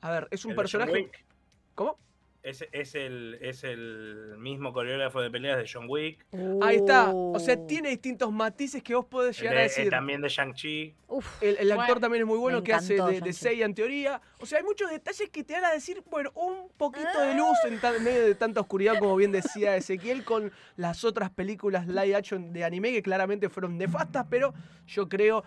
a 0.00 0.12
ver, 0.12 0.28
es 0.30 0.44
un 0.44 0.52
El 0.52 0.56
personaje. 0.58 1.10
¿Cómo? 1.74 1.98
Es, 2.48 2.64
es, 2.70 2.94
el, 2.94 3.38
es 3.42 3.64
el 3.64 4.36
mismo 4.38 4.72
coreógrafo 4.72 5.20
de 5.20 5.30
peleas 5.32 5.58
de 5.58 5.68
John 5.70 5.86
Wick. 5.88 6.24
Ahí 6.62 6.76
está. 6.76 7.10
O 7.12 7.40
sea, 7.40 7.56
Uh. 7.56 7.66
tiene 7.66 7.88
distintos 7.90 8.30
matices 8.32 8.84
que 8.84 8.94
vos 8.94 9.04
podés 9.06 9.36
llegar 9.40 9.54
de- 9.54 9.60
a 9.60 9.62
decir. 9.64 9.90
también 9.90 10.20
de 10.20 10.28
Shang-Chi. 10.28 10.94
Uf, 11.08 11.42
El, 11.42 11.56
el 11.58 11.72
actor 11.72 11.86
Bueno, 11.86 12.00
también 12.00 12.22
es 12.22 12.26
muy 12.28 12.38
bueno 12.38 12.62
que 12.62 12.72
hace 12.72 12.94
de, 13.02 13.20
de. 13.20 13.32
Seiya 13.32 13.64
en 13.66 13.74
teoría. 13.74 14.20
O 14.38 14.46
sea, 14.46 14.58
hay 14.58 14.64
muchos 14.64 14.88
detalles 14.90 15.28
que 15.30 15.42
te 15.42 15.54
van 15.54 15.64
a 15.64 15.72
decir, 15.72 16.04
bueno, 16.08 16.30
un 16.36 16.68
poquito 16.76 17.20
de 17.20 17.34
luz 17.34 17.58
en, 17.66 17.80
tan- 17.80 17.96
en 17.96 18.04
medio 18.04 18.22
de 18.24 18.34
tanta 18.36 18.60
oscuridad, 18.60 18.96
como 19.00 19.16
bien 19.16 19.32
decía 19.32 19.74
Ezequiel, 19.76 20.22
con 20.24 20.52
las 20.76 21.02
otras 21.02 21.30
películas 21.30 21.88
live 21.88 22.14
action 22.14 22.52
de 22.52 22.62
anime 22.62 22.92
que 22.92 23.02
claramente 23.02 23.48
fueron 23.48 23.76
nefastas, 23.76 24.24
pero 24.30 24.54
yo 24.86 25.08
creo 25.08 25.42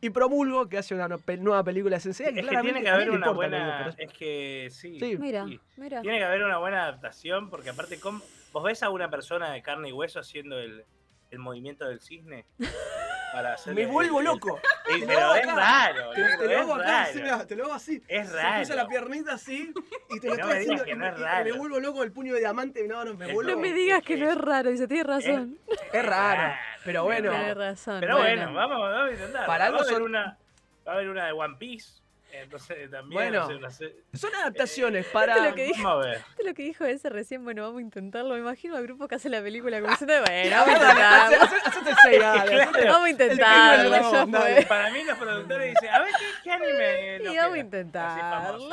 y 0.00 0.10
promulgo 0.10 0.68
que 0.68 0.78
hace 0.78 0.94
una 0.94 1.08
nueva 1.08 1.62
película 1.64 1.96
de 1.96 2.00
Sensei. 2.00 2.26
Es 2.38 2.46
que 2.46 2.56
tiene 2.60 2.82
que 2.82 2.88
haber 2.88 3.10
una 3.10 3.30
buena. 3.30 3.94
Es 3.98 4.12
que 4.12 4.68
sí. 4.70 4.98
Sí. 4.98 5.16
mira, 5.18 5.44
sí. 5.46 5.60
mira. 5.76 6.00
Tiene 6.02 6.18
que 6.18 6.24
haber 6.24 6.42
una 6.42 6.58
buena 6.58 6.84
adaptación, 6.84 7.50
porque 7.50 7.70
aparte, 7.70 8.00
¿cómo- 8.00 8.22
¿vos 8.52 8.64
ves 8.64 8.82
a 8.82 8.90
una 8.90 9.10
persona 9.10 9.50
de 9.52 9.62
carne 9.62 9.90
y 9.90 9.92
hueso 9.92 10.18
haciendo 10.20 10.58
el, 10.58 10.84
el 11.30 11.38
movimiento 11.38 11.86
del 11.86 12.00
cisne? 12.00 12.44
Para 13.32 13.54
hacer 13.54 13.74
Me 13.74 13.82
el- 13.82 13.88
vuelvo 13.88 14.18
el- 14.18 14.24
loco. 14.26 14.60
el- 14.88 14.94
Te 14.94 14.98
lo 15.00 15.06
pero 15.06 15.20
hago 15.20 15.34
es 15.36 15.42
acá. 15.44 15.54
raro, 15.54 16.10
Te, 16.10 16.22
te 16.24 16.44
lo 16.44 16.50
es 16.50 16.58
hago 16.58 16.74
acá, 16.74 16.84
raro. 16.84 17.02
así, 17.10 17.22
mirá, 17.22 17.46
te 17.46 17.56
lo 17.56 17.64
hago 17.64 17.74
así. 17.74 18.02
Es 18.08 18.28
Se 18.28 18.36
raro. 18.36 18.56
cruza 18.56 18.74
la 18.74 18.88
piernita 18.88 19.32
así 19.34 19.72
y 20.10 20.20
te 20.20 20.26
lo 20.28 20.34
No 20.34 20.40
estoy 20.40 20.48
me 20.48 20.54
haciendo 20.54 20.72
digas 20.72 20.82
que 20.84 20.94
no 20.96 21.06
es 21.06 21.12
me- 21.14 21.18
y 21.20 21.22
raro. 21.22 21.44
me 21.44 21.52
vuelvo 21.52 21.80
loco 21.80 22.02
el 22.02 22.12
puño 22.12 22.34
de 22.34 22.40
diamante. 22.40 22.88
No, 22.88 23.04
no, 23.04 23.14
me 23.14 23.26
Es 23.28 23.32
vuelvo 23.34 23.52
No 23.52 23.58
me 23.58 23.68
es 23.68 23.74
digas 23.74 24.02
que 24.02 24.16
no 24.16 24.26
es- 24.28 24.36
es 24.36 24.40
raro, 24.42 24.70
dice, 24.70 24.88
tienes 24.88 25.06
razón. 25.06 25.58
Es 25.92 26.04
raro, 26.04 26.54
pero 26.84 27.04
bueno. 27.04 27.30
Tienes 27.30 27.56
razón. 27.56 28.00
Pero 28.00 28.18
bueno, 28.18 28.52
vamos, 28.52 28.80
vamos 28.80 29.08
a 29.08 29.12
intentar. 29.12 29.46
Para 29.46 29.66
algo 29.66 29.78
va, 29.78 29.82
a 29.82 29.84
haber 29.86 29.94
son- 29.94 30.02
una, 30.02 30.38
va 30.86 30.92
a 30.92 30.94
haber 30.96 31.08
una 31.08 31.26
de 31.26 31.32
One 31.32 31.56
Piece. 31.58 31.99
Entonces 32.32 32.90
también. 32.90 33.32
Bueno. 33.32 33.48
no 33.58 33.70
sé, 33.70 33.94
Son 34.14 34.34
adaptaciones 34.34 35.06
para. 35.06 35.36
lo 35.48 35.54
que 35.54 35.64
dije. 35.64 35.82
Vamos 35.82 36.04
a 36.04 36.08
ver. 36.08 36.18
¿Viste 36.28 36.44
lo 36.44 36.54
que 36.54 36.62
dijo 36.62 36.84
ese 36.84 37.08
recién? 37.10 37.44
Bueno, 37.44 37.62
vamos 37.62 37.78
a 37.78 37.82
intentarlo. 37.82 38.34
Me 38.34 38.40
imagino 38.40 38.76
al 38.76 38.82
grupo 38.84 39.08
que 39.08 39.14
hace 39.16 39.28
la 39.28 39.42
película 39.42 39.80
como 39.80 39.90
diciendo, 39.92 40.14
bueno, 40.26 40.56
Ah, 40.56 40.64
vamos 40.66 41.52
a 41.52 41.70
intentarlo. 41.70 42.58
Vamos 42.90 43.04
a 43.06 43.10
intentarlo. 43.10 44.68
Para 44.68 44.90
mí 44.90 45.04
los 45.04 45.18
productores 45.18 45.70
dicen, 45.74 45.88
a 45.94 45.98
ver 46.00 46.10
qué, 46.18 46.26
qué 46.44 46.50
anime. 46.52 47.16
Y 47.20 47.24
nos 47.24 47.36
vamos 47.36 47.54
a 47.54 47.58
intentarlo. 47.58 48.68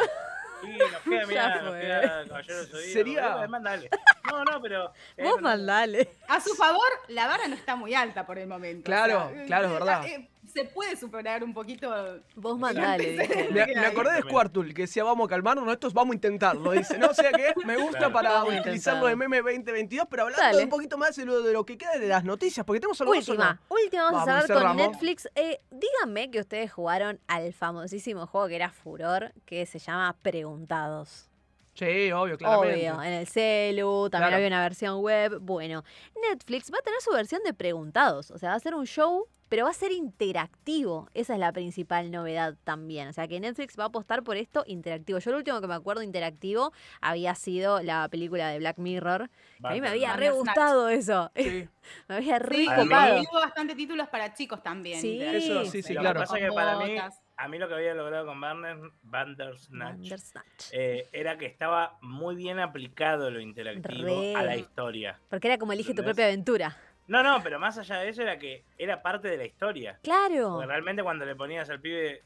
Y 0.64 0.78
nos 0.78 0.90
queda, 1.02 1.22
Ya 1.22 1.26
mirá, 1.28 1.62
nos 1.62 1.70
fue. 1.70 1.82
queda 1.82 2.26
Caballero 2.28 2.58
del 2.58 2.68
Zodíaco. 2.68 2.92
Sería- 2.94 3.34
Además, 3.34 3.64
dale. 3.64 3.90
No, 4.32 4.44
no, 4.44 4.62
pero. 4.62 4.92
eh, 5.16 5.24
Vos 5.24 5.36
no, 5.38 5.42
mandale. 5.44 6.10
A 6.28 6.42
su 6.42 6.56
favor, 6.56 6.88
la 7.10 7.28
vara 7.28 7.48
no 7.48 7.56
está 7.56 7.76
muy 7.76 7.94
alta 7.94 8.26
por 8.26 8.40
el 8.40 8.48
momento. 8.48 8.84
Claro, 8.86 9.32
claro, 9.46 9.68
es 9.68 9.74
verdad. 9.74 10.06
eh, 10.06 10.28
Se 10.48 10.64
puede 10.66 10.96
superar 10.96 11.44
un 11.44 11.54
poquito. 11.54 11.94
Vos 12.36 12.58
mandale. 12.58 13.50
Me, 13.52 13.66
me 13.68 13.86
acordé 13.86 14.14
de 14.14 14.22
Squirtle 14.22 14.74
que 14.74 14.84
decía 14.84 15.04
vamos 15.04 15.26
a 15.26 15.30
calmarnos, 15.30 15.66
no, 15.66 15.72
esto 15.72 15.88
es 15.88 15.94
vamos 15.94 16.14
a 16.14 16.16
intentarlo, 16.16 16.72
dice. 16.72 16.98
No, 16.98 17.08
o 17.10 17.14
sea 17.14 17.32
que 17.32 17.54
me 17.66 17.76
gusta 17.78 17.98
Claro. 17.98 18.14
para 18.14 18.32
Vamos 18.32 18.54
utilizarlo 18.62 19.08
de 19.08 19.16
meme 19.16 19.38
2022, 19.42 20.08
pero 20.10 20.24
hablando 20.24 20.42
Dale. 20.44 20.64
un 20.64 20.70
poquito 20.70 20.98
más 20.98 21.16
de 21.16 21.26
lo, 21.26 21.42
de 21.42 21.54
lo 21.54 21.66
que 21.66 21.78
queda 21.78 21.98
de 21.98 22.08
las 22.08 22.24
noticias, 22.24 22.66
porque 22.66 22.80
tenemos 22.80 23.00
algo 23.02 23.14
Última, 23.14 23.60
última 23.70 24.04
vamos, 24.04 24.26
Vamos, 24.26 24.44
a 24.44 24.48
cerrar 24.48 24.68
con. 24.68 24.78
Netflix. 24.78 25.28
Eh, 25.36 25.60
díganme 25.70 26.32
que 26.32 26.40
ustedes 26.40 26.72
jugaron 26.72 27.20
al 27.28 27.54
famosísimo 27.54 28.26
juego 28.28 28.48
que 28.48 28.56
era 28.56 28.70
furor, 28.72 29.34
que 29.46 29.66
se 29.66 29.80
llama 29.80 30.16
Preguntados. 30.22 31.30
Sí, 31.74 32.12
obvio, 32.12 32.38
claramente. 32.40 32.90
Obvio, 32.92 33.04
en 33.04 33.14
el 33.14 33.28
celu, 33.28 34.10
también 34.10 34.30
Claro. 34.30 34.36
había 34.38 34.48
una 34.48 34.62
versión 34.64 35.00
web. 35.02 35.38
Bueno, 35.42 35.84
Netflix 36.32 36.72
va 36.74 36.80
a 36.80 36.82
tener 36.82 37.00
su 37.02 37.12
versión 37.12 37.44
de 37.44 37.54
Preguntados. 37.54 38.32
O 38.32 38.38
sea, 38.40 38.50
va 38.50 38.56
a 38.56 38.60
ser 38.60 38.74
un 38.74 38.86
show, 38.88 39.28
pero 39.50 39.66
va 39.66 39.72
a 39.72 39.74
ser 39.74 39.92
interactivo. 39.92 41.10
Esa 41.14 41.34
es 41.34 41.40
la 41.40 41.52
principal 41.52 42.12
novedad 42.12 42.56
también. 42.64 43.08
O 43.08 43.14
sea, 43.14 43.28
que 43.28 43.40
Netflix 43.40 43.78
va 43.80 43.84
a 43.84 43.88
apostar 43.88 44.24
por 44.24 44.38
esto 44.38 44.64
interactivo. 44.68 45.20
Yo 45.20 45.32
lo 45.32 45.38
último 45.38 45.62
que 45.62 45.68
me 45.68 45.74
acuerdo 45.76 46.02
interactivo 46.04 46.72
había 47.02 47.34
sido 47.36 47.82
la 47.82 48.08
película 48.10 48.50
de 48.50 48.60
Black 48.60 48.78
Mirror. 48.78 49.30
que 49.62 49.68
a 49.68 49.72
mí 49.72 49.82
me 49.82 49.90
había 49.90 50.16
re 50.16 50.30
gustado 50.32 50.90
eso. 50.90 51.32
Sí, 51.36 51.68
me 52.08 52.16
había 52.16 52.40
re 52.40 52.56
Sí, 52.58 52.66
copado. 52.66 53.22
hubo 53.22 53.40
bastante 53.40 53.76
títulos 53.76 54.08
para 54.10 54.34
chicos 54.34 54.62
también. 54.64 55.00
Sí. 55.02 55.22
eso 55.22 55.66
sí, 55.66 55.82
sí, 55.82 55.94
lo 55.94 56.02
claro. 56.02 56.20
que 56.22 56.26
pasa 56.28 56.38
es 56.40 56.44
que 56.46 56.52
para 56.52 56.78
mí, 56.80 56.98
a 57.40 57.48
mí 57.48 57.58
lo 57.58 57.68
que 57.68 57.74
había 57.76 57.94
logrado 57.94 58.26
con 58.26 58.40
Bandersnatch 58.42 59.70
Bandersnatch. 59.70 60.66
eh, 60.74 61.08
era 61.12 61.38
que 61.38 61.46
estaba 61.46 61.98
muy 62.02 62.36
bien 62.36 62.60
aplicado 62.60 63.30
lo 63.32 63.40
interactivo 63.40 64.08
Re. 64.08 64.36
a 64.36 64.44
la 64.44 64.56
historia. 64.56 65.20
Porque 65.30 65.48
era 65.48 65.58
como 65.58 65.72
elige 65.74 65.94
tu 65.94 66.04
propia 66.04 66.26
aventura. 66.26 66.76
No, 67.08 67.24
no, 67.24 67.42
pero 67.44 67.60
más 67.60 67.78
allá 67.78 68.00
de 68.00 68.10
eso 68.10 68.22
era 68.22 68.38
que 68.38 68.64
era 68.78 69.02
parte 69.02 69.28
de 69.30 69.38
la 69.38 69.46
historia. 69.46 69.98
Claro. 70.04 70.52
Porque 70.56 70.68
realmente 70.68 71.04
cuando 71.04 71.26
le 71.26 71.36
ponías 71.36 71.70
al 71.70 71.80
pibe, 71.80 72.22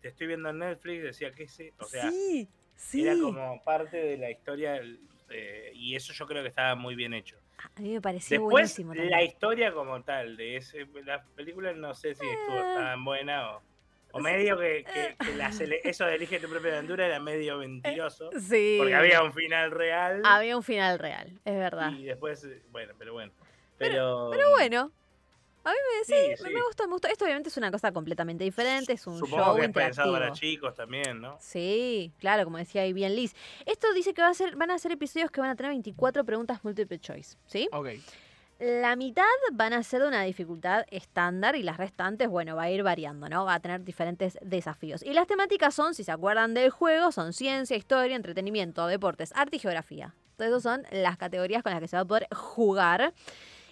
te 0.00 0.08
estoy 0.08 0.26
viendo 0.26 0.50
en 0.50 0.58
Netflix, 0.58 1.02
decía, 1.04 1.30
¿qué 1.32 1.44
es? 1.44 1.58
O 1.78 1.84
sea, 1.84 2.10
sí, 2.10 2.48
sí. 2.74 3.06
era 3.06 3.14
como 3.20 3.62
parte 3.62 3.96
de 3.96 4.16
la 4.18 4.30
historia 4.30 4.80
eh, 5.30 5.70
y 5.74 5.94
eso 5.94 6.12
yo 6.12 6.26
creo 6.26 6.42
que 6.42 6.48
estaba 6.48 6.74
muy 6.74 6.94
bien 6.94 7.14
hecho. 7.14 7.36
A 7.76 7.80
mí 7.80 7.92
me 7.94 8.00
pareció 8.00 8.34
Después, 8.40 8.50
buenísimo. 8.50 8.94
la 8.94 9.00
también. 9.02 9.28
historia 9.28 9.72
como 9.72 10.02
tal, 10.02 10.36
de 10.36 10.56
ese, 10.56 10.86
la 11.04 11.22
película 11.36 11.72
no 11.72 11.94
sé 11.94 12.14
si 12.14 12.26
estuvo 12.26 12.58
Eh. 12.60 12.74
tan 12.76 13.04
buena 13.04 13.52
o, 13.52 13.62
o 14.12 14.20
medio 14.20 14.58
que, 14.58 14.84
que- 14.92 15.16
que 15.24 15.34
la 15.36 15.48
eso 15.84 16.04
de 16.06 16.14
elige 16.16 16.40
tu 16.40 16.48
propia 16.48 16.72
aventura 16.72 17.06
era 17.06 17.20
medio 17.20 17.58
mentiroso. 17.58 18.30
Sí. 18.40 18.76
Porque 18.78 18.94
había 18.94 19.22
un 19.22 19.32
final 19.32 19.70
real 19.70 20.20
Había 20.24 20.56
un 20.56 20.62
final 20.64 20.98
real, 20.98 21.28
es 21.44 21.54
verdad. 21.56 21.92
y 21.92 22.04
después, 22.04 22.44
eh, 22.44 22.60
bueno, 22.70 22.92
pero 22.98 23.12
bueno. 23.12 23.32
Pero, 23.78 24.28
Pero 24.30 24.50
bueno, 24.50 24.92
a 25.64 25.70
mí 25.70 25.76
me, 25.98 26.04
Sí, 26.04 26.14
me- 26.30 26.36
sí. 26.36 26.54
me 26.54 26.62
gustó, 26.62 26.86
me 26.86 26.92
gustó. 26.92 27.08
Esto 27.08 27.24
obviamente 27.24 27.48
es 27.48 27.56
una 27.56 27.70
cosa 27.70 27.92
completamente 27.92 28.44
diferente, 28.44 28.92
es 28.92 29.06
un 29.06 29.18
supongo 29.18 29.44
show 29.44 29.56
que 29.56 29.64
es 29.66 29.72
pensado 29.72 30.12
para 30.12 30.32
chicos 30.32 30.74
también, 30.74 31.20
¿no? 31.20 31.36
Sí, 31.40 32.12
claro, 32.18 32.44
como 32.44 32.58
decía 32.58 32.82
ahí 32.82 32.92
bien 32.92 33.16
Liz. 33.16 33.34
Esto 33.66 33.92
dice 33.94 34.12
que 34.14 34.22
va 34.22 34.28
a 34.28 34.34
ser, 34.34 34.56
van 34.56 34.70
a 34.70 34.78
ser 34.78 34.92
episodios 34.92 35.30
que 35.30 35.40
van 35.40 35.50
a 35.50 35.56
tener 35.56 35.70
24 35.72 36.24
preguntas 36.24 36.62
multiple 36.64 36.98
choice, 36.98 37.36
¿sí? 37.46 37.68
ok. 37.72 37.88
La 38.60 38.94
mitad 38.94 39.24
van 39.52 39.72
a 39.72 39.82
ser 39.82 40.02
de 40.02 40.08
una 40.08 40.22
dificultad 40.22 40.86
estándar 40.90 41.56
y 41.56 41.64
las 41.64 41.76
restantes, 41.76 42.28
bueno, 42.28 42.54
va 42.54 42.62
a 42.62 42.70
ir 42.70 42.84
variando, 42.84 43.28
¿no? 43.28 43.44
Va 43.44 43.54
a 43.54 43.60
tener 43.60 43.82
diferentes 43.82 44.38
desafíos. 44.42 45.02
Y 45.02 45.12
las 45.12 45.26
temáticas 45.26 45.74
son, 45.74 45.92
si 45.92 46.04
se 46.04 46.12
acuerdan 46.12 46.54
del 46.54 46.70
juego, 46.70 47.10
son 47.10 47.32
ciencia, 47.32 47.76
historia, 47.76 48.14
entretenimiento, 48.14 48.86
deportes, 48.86 49.32
arte 49.34 49.56
y 49.56 49.58
geografía. 49.58 50.14
Entonces, 50.30 50.50
esas 50.56 50.62
son 50.62 50.86
las 50.92 51.16
categorías 51.18 51.64
con 51.64 51.72
las 51.72 51.80
que 51.80 51.88
se 51.88 51.96
va 51.96 52.02
a 52.02 52.06
poder 52.06 52.28
jugar. 52.32 53.12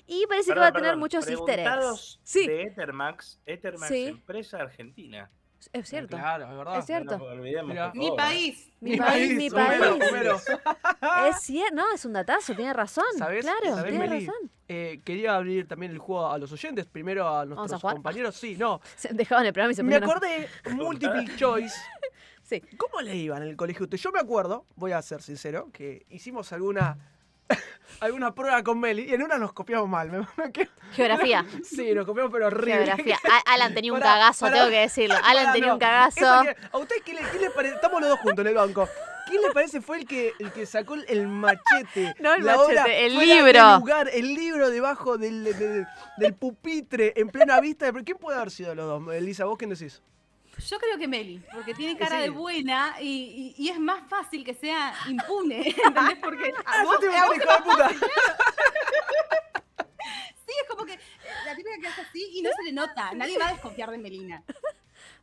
Y 0.07 0.27
parece 0.27 0.53
que 0.53 0.59
va 0.59 0.67
a 0.69 0.73
tener 0.73 0.91
perdón, 0.91 0.99
muchos 1.01 1.27
easter 1.29 1.61
eggs. 1.61 2.21
Sí, 2.23 2.47
De 2.47 2.63
Ethermax, 2.65 3.41
Ethermax, 3.47 3.89
Sí. 3.89 4.07
empresa 4.07 4.59
argentina. 4.59 5.31
es 5.73 5.89
cierto. 5.89 6.17
Claro, 6.17 6.51
es 6.51 6.57
verdad. 6.59 6.79
Es 6.79 6.87
cierto. 6.87 7.19
No 7.19 7.25
nos 7.25 7.35
olvidemos, 7.35 7.69
Mira. 7.69 7.93
por 7.93 7.97
Mi 7.99 8.11
país. 8.17 8.73
Mi 8.81 8.97
país, 8.97 9.37
mi 9.37 9.49
país. 9.49 9.81
Es 11.31 11.41
cierto, 11.43 11.75
no, 11.77 11.93
es 11.95 12.05
un 12.05 12.13
datazo, 12.15 12.55
tiene 12.55 12.73
razón. 12.73 13.05
¿Sabés? 13.17 13.45
Claro, 13.45 13.77
¿Sabés, 13.77 13.93
tiene 13.93 14.09
Meli? 14.09 14.27
razón. 14.27 14.51
Eh, 14.69 15.01
quería 15.05 15.37
abrir 15.37 15.69
también 15.69 15.93
el 15.93 15.99
juego 15.99 16.27
a 16.31 16.37
los 16.39 16.51
oyentes, 16.53 16.87
primero 16.87 17.29
a 17.29 17.45
nuestros 17.45 17.81
compañeros. 17.81 18.35
Sí, 18.37 18.57
no. 18.57 18.81
Se 18.97 19.13
dejaban 19.15 19.47
el 19.47 19.53
programa 19.53 19.73
y 19.73 19.77
se 19.77 19.83
Me 19.85 19.95
acordé, 19.97 20.49
multiple 20.73 21.25
choice. 21.37 21.77
Sí. 22.43 22.61
¿Cómo 22.77 23.01
le 23.01 23.15
iban 23.17 23.43
en 23.43 23.49
el 23.49 23.57
colegio? 23.57 23.87
Yo 23.87 24.11
me 24.11 24.19
acuerdo, 24.19 24.67
voy 24.75 24.91
a 24.93 25.01
ser 25.01 25.23
sincero, 25.23 25.71
que 25.73 26.05
hicimos 26.11 26.53
alguna 26.53 26.99
alguna 28.01 28.35
prueba 28.35 28.63
con 28.63 28.81
Meli 28.81 29.03
y 29.09 29.15
en 29.15 29.23
una 29.23 29.39
nos 29.39 29.53
copiamos 29.53 29.89
mal. 29.89 30.11
me- 30.11 30.19
me 30.37 30.53
quedo- 30.53 30.71
Geografía. 30.93 31.45
sí, 31.65 31.95
nos 31.95 32.05
copiamos 32.07 32.33
pero 32.33 32.47
horrible. 32.49 32.75
Geografía. 32.87 33.19
Alan 33.47 33.75
tenía 33.75 33.93
un 33.93 34.01
cagazo, 34.01 34.51
tengo 34.51 34.69
que 34.69 34.81
decirlo. 34.81 35.17
Alan 35.25 35.53
tenía 35.53 35.69
no. 35.69 35.75
un 35.75 35.81
cagazo. 35.81 36.43
Que- 36.43 36.57
¿A 36.73 36.79
usted 36.79 36.97
qué 37.05 37.15
le, 37.15 37.21
qué 37.31 37.39
le 37.39 37.51
parece? 37.51 37.75
Estamos 37.77 38.01
los 38.01 38.11
dos 38.11 38.19
juntos 38.21 38.43
en 38.45 38.49
el 38.49 38.55
banco. 38.55 38.89
¿Quién 39.29 39.41
le 39.41 39.51
parece 39.53 39.81
fue 39.81 39.99
el 39.99 40.07
que, 40.07 40.33
el 40.41 40.53
que 40.53 40.67
sacó 40.67 40.95
el 40.95 41.29
machete? 41.29 42.15
No 42.19 42.35
el 42.35 42.45
la 42.45 42.57
machete, 42.57 42.73
obra 42.83 42.85
el 42.93 43.19
libro. 43.19 43.79
lugar, 43.79 44.11
el 44.13 44.35
libro 44.35 44.69
debajo 44.69 45.17
del, 45.17 45.45
del- 45.45 45.87
del 46.19 46.35
pupitre 46.35 47.13
en 47.17 47.29
plena 47.29 47.61
vista? 47.61 47.91
¿Quién 48.05 48.19
puede 48.19 48.37
haber 48.37 48.51
sido 48.51 48.75
los 48.75 48.87
dos? 48.87 49.15
Elisa, 49.15 49.45
¿vos 49.45 49.57
quién 49.57 49.71
decís? 49.71 50.03
Yo 50.69 50.79
creo 50.79 50.99
que 50.99 51.09
Meli, 51.09 51.43
porque 51.53 51.75
tiene 51.75 51.97
cara 51.99 52.17
Sí. 52.17 52.23
de 52.23 52.31
buena 52.31 52.97
y, 53.01 53.55
y- 53.59 53.65
y 53.65 53.69
es 53.71 53.79
más 53.79 54.09
fácil 54.09 54.45
que 54.45 54.55
sea 54.55 54.95
impune. 55.09 55.69
¿Entendés? 55.85 56.19
Porque 56.23 56.53
a 56.65 56.71
¡Ah, 56.81 56.83
vos- 56.85 56.95
yo 56.95 56.99
te 57.01 57.09
voy 57.09 57.17
a 57.17 57.27
vos- 57.27 57.37
hijo 57.37 57.53
de 57.53 57.63
puta! 57.63 57.89
sí, 60.47 60.53
es 60.63 60.69
como 60.69 60.85
que 60.85 60.99
la 61.47 61.55
típica 61.55 61.77
que 61.81 61.89
hace 61.89 62.01
así 62.03 62.31
y 62.35 62.43
no 62.43 62.51
se 62.57 62.63
le 62.65 62.73
nota. 62.73 63.13
Nadie 63.15 63.39
va 63.39 63.49
a 63.49 63.53
desconfiar 63.53 63.91
de 63.91 63.99
Melina. 63.99 64.43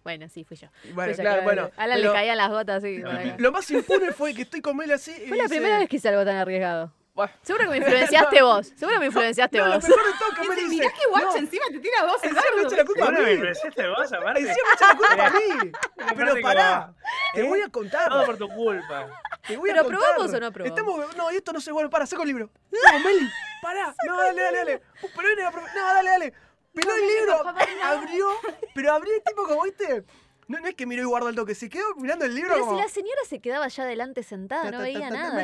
Bueno, 0.03 0.27
sí, 0.29 0.43
fui 0.43 0.57
yo. 0.57 0.67
Bueno, 0.93 1.13
Fui 1.13 1.17
yo, 1.23 1.29
claro, 1.29 1.43
bueno. 1.43 1.63
A 1.77 1.85
pero 1.85 1.95
le 1.97 2.11
caían 2.11 2.37
las 2.37 2.49
gotas 2.49 2.83
acá. 2.83 3.35
Lo 3.37 3.51
más 3.51 3.69
impune 3.71 4.11
fue 4.13 4.33
que 4.33 4.43
estoy 4.43 4.61
con 4.61 4.75
Meli 4.77 4.93
así. 4.93 5.11
y 5.11 5.27
Fue 5.27 5.37
la 5.37 5.43
dice- 5.43 5.55
primera 5.55 5.79
vez 5.79 5.89
que 5.89 5.97
hice 5.97 6.09
algo 6.09 6.23
tan 6.25 6.37
arriesgado. 6.37 6.93
Bueno. 7.19 7.33
Seguro 7.41 7.65
que 7.65 7.69
me 7.71 7.77
influenciaste 7.77 8.41
vos. 8.49 8.67
Seguro 8.67 8.93
que 8.95 8.99
me 8.99 9.05
influenciaste 9.07 9.57
No, 9.57 9.65
lo 9.67 9.73
vos. 9.75 9.83
mejor 9.89 10.05
de 10.05 10.11
todo 10.19 10.29
que 10.41 10.47
Meli 10.49 10.61
dice. 10.61 10.75
Mirá 10.75 10.89
que 10.93 11.07
guacho 11.09 11.25
no, 11.27 11.35
encima 11.35 11.65
te 11.69 11.79
tira 11.79 12.05
vos, 12.05 12.23
encima 12.23 12.41
me 12.55 12.61
echa 12.63 12.77
la 12.77 12.85
culpa 12.85 13.01
a 13.01 13.05
Bueno, 13.05 13.19
me 13.19 13.25
mí. 13.25 13.31
influenciaste 13.33 13.87
vos, 13.89 14.13
aparte. 14.13 14.39
Encima 14.39 14.67
me 14.69 14.73
echa 14.73 14.87
la 14.87 14.95
culpa 14.97 15.25
a 15.25 15.29
mí. 15.31 15.71
Pero 16.15 16.41
pará, 16.41 16.93
te 17.33 17.43
voy 17.43 17.61
a 17.61 17.69
contar. 17.69 18.09
Todo 18.09 18.25
por 18.25 18.37
tu 18.37 18.47
culpa. 18.49 19.21
Te 19.45 19.57
voy 19.57 19.69
a 19.69 19.73
¿Pero 19.73 19.83
contar. 19.85 19.99
probamos 20.01 20.33
o 20.33 20.39
no 20.39 20.51
probamos? 20.53 20.79
Estamos, 20.79 21.15
no, 21.17 21.29
esto 21.29 21.51
no 21.53 21.59
se 21.61 21.71
vuelve. 21.73 21.89
Para, 21.89 22.05
saco 22.05 22.21
el 22.23 22.27
libro. 22.29 22.49
No, 22.71 22.99
Meli, 22.99 23.29
pará. 23.61 23.93
No, 24.07 24.17
dale, 24.17 24.41
dale, 24.41 24.57
dale. 24.57 24.81
Pero 25.01 25.27
viene 25.27 25.41
la 25.43 25.51
profe- 25.51 25.73
No, 25.75 25.83
dale, 25.93 26.09
dale. 26.09 26.33
Peló 26.73 26.95
el 26.95 27.07
libro, 27.07 27.43
abrió, 27.83 28.27
pero 28.75 28.93
abrió 28.93 29.13
el 29.15 29.23
tipo 29.23 29.43
como, 29.43 29.63
¿viste? 29.63 30.05
No, 30.49 30.59
no 30.59 30.67
es 30.67 30.73
que 30.73 30.87
miró 30.87 31.03
y 31.03 31.05
guardó 31.05 31.29
el 31.29 31.35
toque, 31.35 31.53
se 31.53 31.69
quedó 31.69 31.93
mirando 31.97 32.25
el 32.25 32.33
libro 32.33 32.55
Pero 32.55 32.65
como... 32.65 32.75
si 32.75 32.81
la 32.81 32.89
señora 32.89 33.21
se 33.23 33.39
quedaba 33.39 33.65
allá 33.65 33.83
adelante 33.83 34.23
sentada, 34.23 34.63
ta, 34.63 34.71
no 34.71 34.79
veía 34.79 35.11
nada 35.11 35.43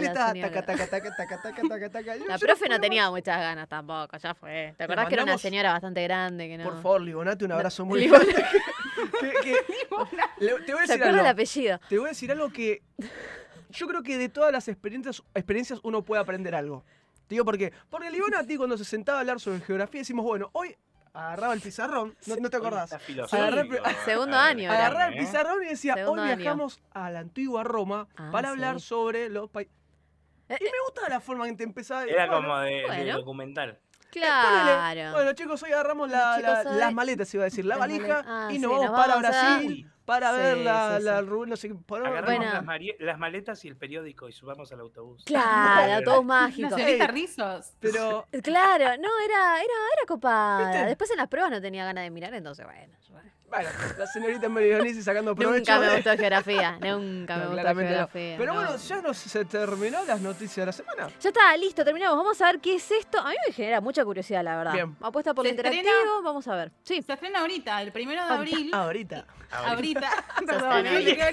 la 2.27 2.39
profe 2.39 2.67
no 2.67 2.81
tenía 2.81 3.11
muchas 3.11 3.37
ganas 3.37 3.69
tampoco, 3.69 4.17
ya 4.17 4.33
fue. 4.33 4.73
¿Te 4.75 4.83
acordás 4.83 5.07
que 5.07 5.13
era 5.13 5.21
una 5.23 5.37
señora 5.37 5.73
bastante 5.73 6.01
grande? 6.01 6.47
Que 6.47 6.57
no... 6.57 6.63
Por 6.63 6.81
favor, 6.81 7.01
Libonate, 7.01 7.45
un 7.45 7.51
abrazo 7.51 7.85
muy 7.85 8.07
fuerte. 8.07 8.33
Te 10.39 10.73
voy 10.73 10.81
a 10.81 10.87
¿Se 10.87 10.93
decir 10.93 10.95
acuerda 10.95 11.09
el 11.09 11.19
algo. 11.19 11.29
apellido? 11.29 11.79
Te 11.87 11.97
voy 11.99 12.05
a 12.05 12.09
decir 12.09 12.31
algo 12.31 12.49
que 12.49 12.81
yo 13.69 13.87
creo 13.87 14.01
que 14.01 14.17
de 14.17 14.29
todas 14.29 14.51
las 14.51 14.67
experiencias, 14.67 15.21
experiencias 15.35 15.79
uno 15.83 16.03
puede 16.03 16.23
aprender 16.23 16.55
algo. 16.55 16.83
Te 17.27 17.35
digo 17.35 17.45
por 17.45 17.59
qué. 17.59 17.71
Porque 17.91 18.09
Libonati 18.09 18.57
cuando 18.57 18.75
se 18.75 18.85
sentaba 18.85 19.19
a 19.19 19.21
hablar 19.21 19.39
sobre 19.39 19.59
geografía 19.59 20.01
decimos, 20.01 20.25
bueno, 20.25 20.49
hoy 20.53 20.75
agarraba 21.15 21.53
el 21.53 21.61
pizarrón, 21.61 22.15
no, 22.27 22.35
no 22.37 22.49
te 22.49 22.57
acordás. 22.57 22.91
Agarré- 22.93 23.69
Segundo 24.05 24.37
año. 24.37 24.71
Agarraba 24.71 25.07
el 25.07 25.13
¿eh? 25.15 25.17
pizarrón 25.19 25.63
y 25.63 25.67
decía, 25.67 25.93
Segundo 25.95 26.21
hoy 26.23 26.29
año. 26.29 26.37
viajamos 26.37 26.79
a 26.93 27.09
la 27.09 27.19
antigua 27.19 27.63
Roma 27.63 28.07
Ah, 28.17 28.29
para 28.31 28.49
sí. 28.49 28.51
hablar 28.53 28.79
sobre 28.81 29.29
los 29.29 29.49
países. 29.49 29.73
Eh, 30.49 30.57
Y 30.59 30.63
me 30.65 30.69
gustaba 30.85 31.09
la 31.09 31.19
forma 31.19 31.47
en 31.47 31.57
que 31.57 31.63
empezaba. 31.63 32.03
Era 32.03 32.27
bueno, 32.27 32.41
como 32.43 32.59
de, 32.59 33.11
documental. 33.13 33.79
ponele, 34.11 34.27
Claro. 34.27 35.11
Bueno, 35.13 35.33
chicos, 35.33 35.63
hoy 35.63 35.71
agarramos 35.71 36.09
la- 36.09 36.35
Chicos, 36.37 36.63
la- 36.65 36.71
hoy- 36.71 36.77
las 36.79 36.93
maletas, 36.93 37.33
iba 37.33 37.43
a 37.43 37.45
decir, 37.45 37.65
la 37.65 37.77
valija. 37.77 38.23
Ah, 38.27 38.47
y 38.51 38.55
sí, 38.55 38.59
nos 38.61 38.71
nos 38.71 38.81
vamos 38.81 38.99
para 38.99 39.15
vamos 39.15 39.25
a- 39.29 39.29
Brasil 39.57 39.91
para 40.05 40.31
Sí, 40.31 40.37
ver 40.37 40.57
la, 40.57 40.97
sí, 40.97 41.03
la 41.03 41.19
sí. 41.19 41.25
ru- 41.25 41.47
no 41.47 41.55
sé 41.55 41.67
qué. 41.69 41.75
por- 41.75 42.05
Agarramos 42.05 42.37
Bueno. 42.37 42.53
las, 42.63 42.99
las 42.99 43.17
maletas 43.19 43.65
y 43.65 43.67
el 43.67 43.75
periódico 43.75 44.29
y 44.29 44.31
subamos 44.31 44.71
al 44.71 44.79
autobús. 44.79 45.23
Claro, 45.25 46.03
todos 46.05 46.17
La 46.17 46.21
mágicos. 46.23 46.73
señorita 46.73 47.05
Ey. 47.05 47.11
Rizos. 47.11 47.73
Pero 47.79 48.27
Claro, 48.43 48.85
no, 49.01 49.09
era, 49.25 49.55
era, 49.57 49.73
era 49.97 50.05
copada. 50.07 50.85
Después 50.85 51.09
en 51.11 51.17
las 51.17 51.27
pruebas 51.27 51.51
no 51.51 51.61
tenía 51.61 51.83
ganas 51.85 52.03
de 52.03 52.11
mirar, 52.11 52.33
entonces 52.33 52.65
bueno. 52.65 52.93
bueno. 53.09 53.31
Bueno, 53.55 53.69
la 53.97 54.07
señorita 54.07 54.49
Meridionisi 54.49 55.01
sacando 55.01 55.35
provecho. 55.35 55.71
Nunca 55.73 55.79
me 55.87 55.95
gustó 55.95 56.09
geografía, 56.17 56.71
nunca 56.81 57.37
me 57.37 57.43
No, 57.45 57.49
gustó 57.51 57.73
no. 57.73 57.79
geografía. 57.81 58.35
Pero 58.37 58.53
no. 58.53 58.59
bueno, 58.61 58.75
ya 58.77 59.01
nos, 59.01 59.17
se 59.17 59.45
terminó 59.45 60.03
las 60.05 60.21
noticias 60.21 60.55
de 60.57 60.65
la 60.65 60.71
semana. 60.71 61.09
Ya 61.19 61.29
está, 61.29 61.55
listo, 61.57 61.83
terminamos. 61.83 62.17
Vamos 62.17 62.41
a 62.41 62.45
ver 62.47 62.59
qué 62.59 62.75
es 62.75 62.91
esto. 62.91 63.19
A 63.19 63.29
mí 63.29 63.35
me 63.47 63.53
genera 63.53 63.81
mucha 63.81 64.03
curiosidad, 64.03 64.43
la 64.43 64.57
verdad. 64.57 64.73
Bien. 64.73 64.95
Apuesta 65.01 65.33
por 65.33 65.45
lo 65.45 65.49
interactivo, 65.49 66.21
vamos 66.23 66.47
a 66.47 66.55
ver. 66.55 66.71
Sí. 66.83 67.01
Se 67.01 67.13
estrena 67.13 67.39
ahorita, 67.41 67.81
el 67.81 67.91
primero 67.91 68.25
de 68.25 68.33
abril. 68.33 68.71
Ahorita. 68.73 69.25
Ahorita. 69.51 70.09
Perdón, 70.45 70.83
me 70.83 71.05
quedó 71.15 71.27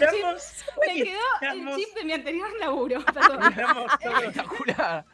el 1.41 1.67
chip- 1.77 1.95
de 1.95 2.05
mi 2.05 2.13
anterior 2.13 2.49
laburo. 2.61 3.03
Perdón. 3.05 3.43
Espectacular. 4.01 5.05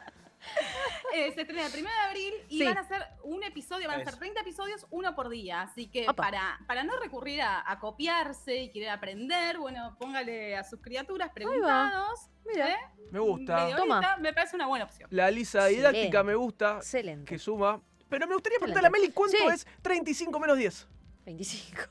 eh, 1.15 1.31
se 1.33 1.41
estrena 1.41 1.65
el 1.67 1.73
1 1.73 1.89
de 1.89 1.95
abril 2.09 2.33
y 2.49 2.57
Sí. 2.59 2.63
van 2.65 2.77
a 2.77 2.83
ser 2.83 3.03
un 3.23 3.43
episodio, 3.43 3.87
van 3.87 3.97
a 4.01 4.03
ser 4.03 4.09
Eso. 4.09 4.19
30 4.19 4.41
episodios, 4.41 4.85
uno 4.91 5.15
por 5.15 5.29
día. 5.29 5.61
Así 5.61 5.87
que 5.87 6.03
Opa. 6.03 6.13
para, 6.23 6.59
para 6.67 6.83
no 6.83 6.97
recurrir 6.99 7.41
a, 7.41 7.63
a 7.69 7.79
copiarse 7.79 8.55
y 8.57 8.71
querer 8.71 8.89
aprender, 8.89 9.57
bueno, 9.57 9.95
póngale 9.99 10.55
a 10.57 10.63
sus 10.63 10.79
criaturas 10.81 11.29
preguntados. 11.31 12.29
Mira, 12.45 12.69
¿eh? 12.71 12.77
Me 13.11 13.19
gusta. 13.19 13.75
Toma. 13.75 14.17
me 14.17 14.33
parece 14.33 14.55
una 14.55 14.67
buena 14.67 14.85
opción. 14.85 15.07
La 15.11 15.29
lisa 15.31 15.65
didáctica 15.65 15.99
Excelente. 16.05 16.23
me 16.23 16.35
gusta, 16.35 16.75
excelente. 16.77 17.25
que 17.25 17.39
suma. 17.39 17.81
Pero 18.09 18.27
me 18.27 18.33
gustaría 18.33 18.57
preguntarle 18.57 18.87
a 18.87 18.91
Meli 18.91 19.09
cuánto 19.11 19.37
Sí. 19.37 19.43
es 19.53 19.67
35 19.83 20.39
menos 20.39 20.57
10. 20.57 20.87
25. 21.29 21.81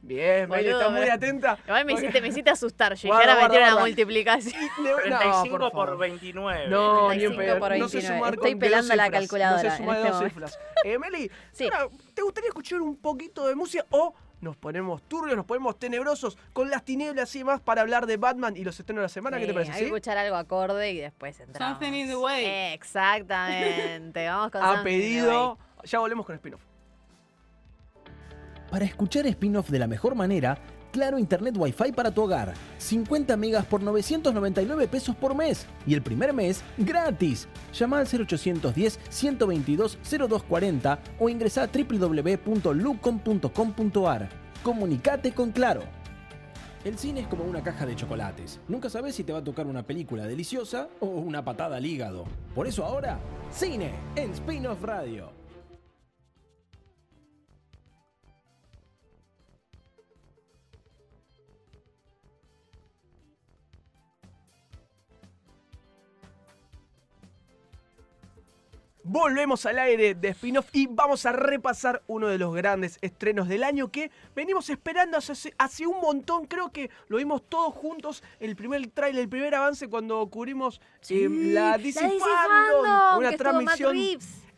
Bien, 0.00 0.48
Meli, 0.48 0.64
Boludo, 0.70 0.80
está 0.80 0.90
muy 0.90 1.08
atenta. 1.10 1.58
Igual 1.66 1.84
me 1.84 1.92
hiciste, 1.92 2.20
me 2.22 2.28
hiciste 2.28 2.48
asustar. 2.50 2.94
Yo 2.94 3.08
Guarda, 3.08 3.32
ahora 3.34 3.46
una 3.48 3.58
guarda. 3.58 3.80
multiplicación. 3.80 4.54
No, 4.82 4.96
35 4.96 5.58
por 5.58 5.60
por, 5.60 5.72
favor. 5.88 5.98
29. 5.98 6.68
No, 6.68 7.08
ni 7.12 7.24
en 7.24 7.36
35 7.36 7.36
pedo. 7.36 7.58
por 7.58 7.78
No 7.78 7.88
sé 7.88 7.96
29. 7.98 8.08
sumar 8.18 8.34
Estoy 8.34 8.54
pelando 8.54 8.96
la 8.96 9.04
cifras. 9.04 9.20
calculadora 9.20 9.62
No 9.62 9.70
sé 9.70 9.76
sumar 9.76 9.96
este 9.98 10.08
dos 10.10 10.24
cifras. 10.24 10.58
Eh, 10.84 10.98
Meli, 10.98 11.30
Sí. 11.52 11.64
ahora, 11.64 11.88
¿te 12.14 12.22
gustaría 12.22 12.48
escuchar 12.48 12.80
un 12.80 12.96
poquito 12.96 13.46
de 13.46 13.54
música 13.54 13.84
o 13.90 14.14
nos 14.40 14.56
ponemos 14.56 15.02
turbios, 15.02 15.36
nos 15.36 15.44
ponemos 15.44 15.78
tenebrosos 15.78 16.38
con 16.52 16.70
las 16.70 16.84
tinieblas 16.84 17.34
y 17.34 17.42
más 17.44 17.60
para 17.60 17.82
hablar 17.82 18.06
de 18.06 18.16
Batman 18.16 18.56
y 18.56 18.62
los 18.64 18.78
estrenos 18.80 19.00
de 19.00 19.04
la 19.04 19.08
semana? 19.10 19.38
¿Qué 19.38 19.46
te 19.46 19.52
parece? 19.52 19.72
Hay 19.72 19.78
que 19.78 19.84
¿Sí? 19.84 19.86
escuchar 19.86 20.16
algo 20.16 20.36
acorde 20.36 20.90
y 20.92 20.98
después 20.98 21.38
entramos. 21.40 21.76
Something 21.78 21.92
in 21.92 22.06
the 22.08 22.16
way. 22.16 22.44
Exactamente. 23.22 24.26
Vamos 24.26 24.50
con 24.52 24.62
A 24.62 24.82
pedido. 24.82 25.58
Ya 25.84 25.98
volvemos 25.98 26.24
con 26.24 26.34
spin-off. 26.36 26.62
Para 28.70 28.84
escuchar 28.84 29.26
spin-off 29.26 29.70
de 29.70 29.78
la 29.78 29.86
mejor 29.86 30.14
manera, 30.14 30.58
Claro 30.90 31.18
Internet 31.18 31.54
Wi-Fi 31.56 31.92
para 31.92 32.10
tu 32.10 32.22
hogar. 32.22 32.54
50 32.78 33.36
megas 33.36 33.66
por 33.66 33.82
999 33.82 34.88
pesos 34.88 35.14
por 35.14 35.34
mes. 35.34 35.66
Y 35.86 35.92
el 35.94 36.00
primer 36.02 36.32
mes, 36.32 36.62
gratis. 36.78 37.46
Llama 37.74 37.98
al 37.98 38.06
0810-122-0240 38.06 40.98
o 41.18 41.28
ingresa 41.28 41.64
a 41.64 41.66
www.lucom.com.ar. 41.66 44.28
Comunicate 44.62 45.32
con 45.32 45.52
Claro. 45.52 45.82
El 46.84 46.96
cine 46.96 47.20
es 47.20 47.26
como 47.26 47.44
una 47.44 47.62
caja 47.62 47.84
de 47.84 47.96
chocolates. 47.96 48.60
Nunca 48.68 48.88
sabes 48.88 49.14
si 49.14 49.24
te 49.24 49.32
va 49.32 49.40
a 49.40 49.44
tocar 49.44 49.66
una 49.66 49.82
película 49.82 50.26
deliciosa 50.26 50.88
o 51.00 51.06
una 51.06 51.44
patada 51.44 51.76
al 51.76 51.84
hígado. 51.84 52.24
Por 52.54 52.66
eso 52.66 52.82
ahora, 52.84 53.18
cine 53.50 53.92
en 54.14 54.30
Spin-off 54.30 54.82
Radio. 54.82 55.37
Volvemos 69.10 69.64
al 69.64 69.78
aire 69.78 70.14
de 70.14 70.28
spin-off 70.28 70.68
y 70.74 70.86
vamos 70.86 71.24
a 71.24 71.32
repasar 71.32 72.02
uno 72.08 72.26
de 72.28 72.36
los 72.36 72.54
grandes 72.54 72.98
estrenos 73.00 73.48
del 73.48 73.64
año 73.64 73.90
que 73.90 74.10
venimos 74.36 74.68
esperando 74.68 75.16
hace, 75.16 75.54
hace 75.56 75.86
un 75.86 75.98
montón. 75.98 76.44
Creo 76.44 76.70
que 76.70 76.90
lo 77.08 77.16
vimos 77.16 77.42
todos 77.48 77.72
juntos. 77.72 78.22
El 78.38 78.54
primer 78.54 78.86
trailer, 78.88 79.22
el 79.22 79.28
primer 79.30 79.54
avance 79.54 79.88
cuando 79.88 80.26
cubrimos 80.26 80.82
eh, 81.08 81.26
la 81.30 81.78
DC 81.78 82.02
DC 82.02 82.18
Fandom, 82.18 82.84
Fandom, 82.84 83.18
una 83.18 83.32
transmisión 83.32 83.96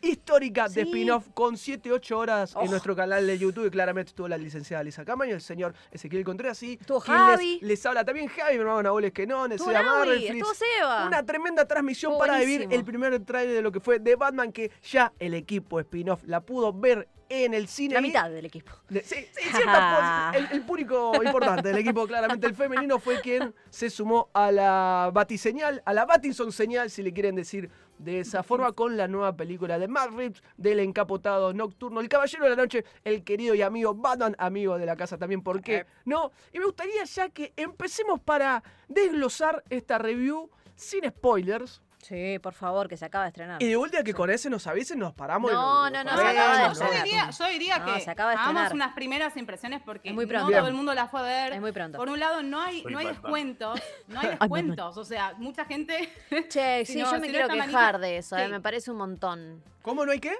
Reeves. 0.01 0.17
histórica 0.17 0.67
de 0.67 0.73
Sí. 0.83 0.89
spin-off 0.89 1.27
con 1.33 1.55
7-8 1.57 2.17
horas 2.17 2.53
en 2.55 2.67
Oh. 2.67 2.71
nuestro 2.71 2.95
canal 2.95 3.25
de 3.27 3.37
YouTube. 3.37 3.67
Y 3.67 3.69
claramente 3.69 4.09
estuvo 4.09 4.27
la 4.27 4.37
licenciada 4.37 4.83
Lisa 4.83 5.05
Camaño, 5.05 5.35
el 5.35 5.41
señor 5.41 5.73
Ezequiel 5.91 6.23
Contreras 6.23 6.61
y 6.63 6.77
quien 6.77 6.99
Javi. 6.99 7.53
Les, 7.61 7.63
les 7.69 7.85
habla 7.85 8.03
también 8.05 8.27
Javi, 8.27 8.53
mi 8.55 8.59
hermano 8.61 8.83
Nahuel 8.83 9.11
que 9.11 9.25
no, 9.27 9.45
Estuvo 9.45 10.53
Seba 10.53 10.53
Seba. 10.53 11.07
una 11.07 11.25
tremenda 11.25 11.65
transmisión 11.67 12.17
para 12.17 12.39
vivir 12.39 12.67
el 12.71 12.83
primer 12.83 13.19
trailer 13.25 13.55
de 13.55 13.61
lo 13.61 13.71
que 13.71 13.79
fue 13.79 13.99
de 13.99 14.15
Batman 14.15 14.51
que 14.51 14.71
ya 14.83 15.11
el 15.19 15.33
equipo 15.33 15.79
spin-off 15.79 16.23
la 16.25 16.41
pudo 16.41 16.73
ver 16.73 17.07
en 17.31 17.53
el 17.53 17.67
cine. 17.67 17.93
La 17.95 18.01
mitad 18.01 18.29
del 18.29 18.45
equipo. 18.45 18.71
de- 18.89 19.03
sí, 19.03 19.15
sí, 19.31 19.49
cierta, 19.55 20.31
el, 20.35 20.47
el 20.51 20.61
público 20.63 21.13
importante 21.23 21.69
del 21.69 21.77
equipo, 21.77 22.05
claramente 22.05 22.45
el 22.47 22.55
femenino, 22.55 22.99
fue 22.99 23.21
quien 23.21 23.53
se 23.69 23.89
sumó 23.89 24.29
a 24.33 24.51
la 24.51 25.09
Batiseñal, 25.13 25.81
a 25.85 25.93
la 25.93 26.05
Batinson 26.05 26.51
señal, 26.51 26.89
si 26.89 27.01
le 27.03 27.13
quieren 27.13 27.35
decir 27.35 27.69
de 27.97 28.19
esa 28.19 28.41
forma, 28.43 28.71
con 28.73 28.97
la 28.97 29.07
nueva 29.07 29.35
película 29.37 29.77
de 29.77 29.87
Matt 29.87 30.11
Reeves, 30.13 30.41
del 30.57 30.79
encapotado 30.79 31.53
nocturno, 31.53 32.01
el 32.01 32.09
caballero 32.09 32.43
de 32.45 32.49
la 32.49 32.55
noche, 32.55 32.83
el 33.03 33.23
querido 33.23 33.53
y 33.53 33.61
amigo 33.61 33.93
Batman, 33.93 34.35
amigo 34.39 34.77
de 34.79 34.85
la 34.87 34.95
casa 34.95 35.17
también, 35.19 35.41
¿por 35.43 35.61
qué 35.61 35.75
Eh. 35.77 35.85
no? 36.05 36.31
Y 36.51 36.57
me 36.59 36.65
gustaría 36.65 37.03
ya 37.03 37.29
que 37.29 37.53
empecemos 37.55 38.19
para 38.19 38.63
desglosar 38.87 39.63
esta 39.69 39.97
review 39.99 40.49
sin 40.75 41.07
spoilers. 41.07 41.81
Sí, 42.01 42.39
por 42.39 42.53
favor, 42.53 42.87
que 42.89 42.97
se 42.97 43.05
acaba 43.05 43.25
de 43.25 43.29
estrenar. 43.29 43.61
Y 43.61 43.67
de 43.67 43.75
vuelta 43.75 44.03
que 44.03 44.13
con 44.13 44.29
ese 44.31 44.49
nos 44.49 44.65
avisen, 44.67 44.97
nos 44.99 45.13
paramos. 45.13 45.51
y 45.51 45.53
No, 45.53 45.89
nos- 45.89 45.91
no, 45.91 46.03
nos 46.03 46.13
no, 46.13 46.17
se 46.19 46.23
paramos, 46.23 46.41
acaba 46.41 46.53
de 46.57 46.59
¿no? 46.61 46.65
yo, 46.65 46.71
estrenar. 46.83 47.03
diría, 47.05 47.29
yo 47.29 47.45
diría 47.47 47.77
No, 47.79 47.85
que 47.93 47.99
se 48.01 48.11
acaba 48.11 48.29
de 48.31 48.35
hagamos 48.37 48.63
estrenar. 48.63 48.87
unas 48.87 48.95
primeras 48.95 49.37
impresiones 49.37 49.81
porque 49.85 50.11
muy 50.11 50.25
no 50.25 50.49
todo 50.49 50.67
el 50.67 50.73
mundo 50.73 50.93
la 50.95 51.07
fue 51.07 51.19
a 51.19 51.23
ver. 51.23 51.53
Es 51.53 51.61
muy 51.61 51.71
pronto. 51.71 51.97
Por 51.97 52.09
un 52.09 52.19
lado, 52.19 52.41
no 52.41 52.59
hay, 52.59 52.83
no 52.83 52.97
hay 52.99 53.05
descuentos. 53.07 53.79
No 54.07 54.19
hay 54.21 54.29
descuentos. 54.29 54.97
O 54.97 55.05
sea, 55.05 55.33
mucha 55.37 55.65
gente. 55.65 56.11
Che, 56.49 56.85
Si 56.85 56.93
sí, 56.93 56.99
no- 57.01 57.11
yo 57.11 57.19
me 57.19 57.29
quiero 57.29 57.47
quejar 57.47 57.67
manija- 57.69 57.97
de 57.99 58.17
eso, 58.17 58.35
eh, 58.37 58.47
me 58.47 58.59
parece 58.61 58.89
un 58.91 58.97
montón. 58.97 59.63
¿Cómo 59.83 60.05
no 60.05 60.11
hay 60.11 60.19
qué? 60.19 60.33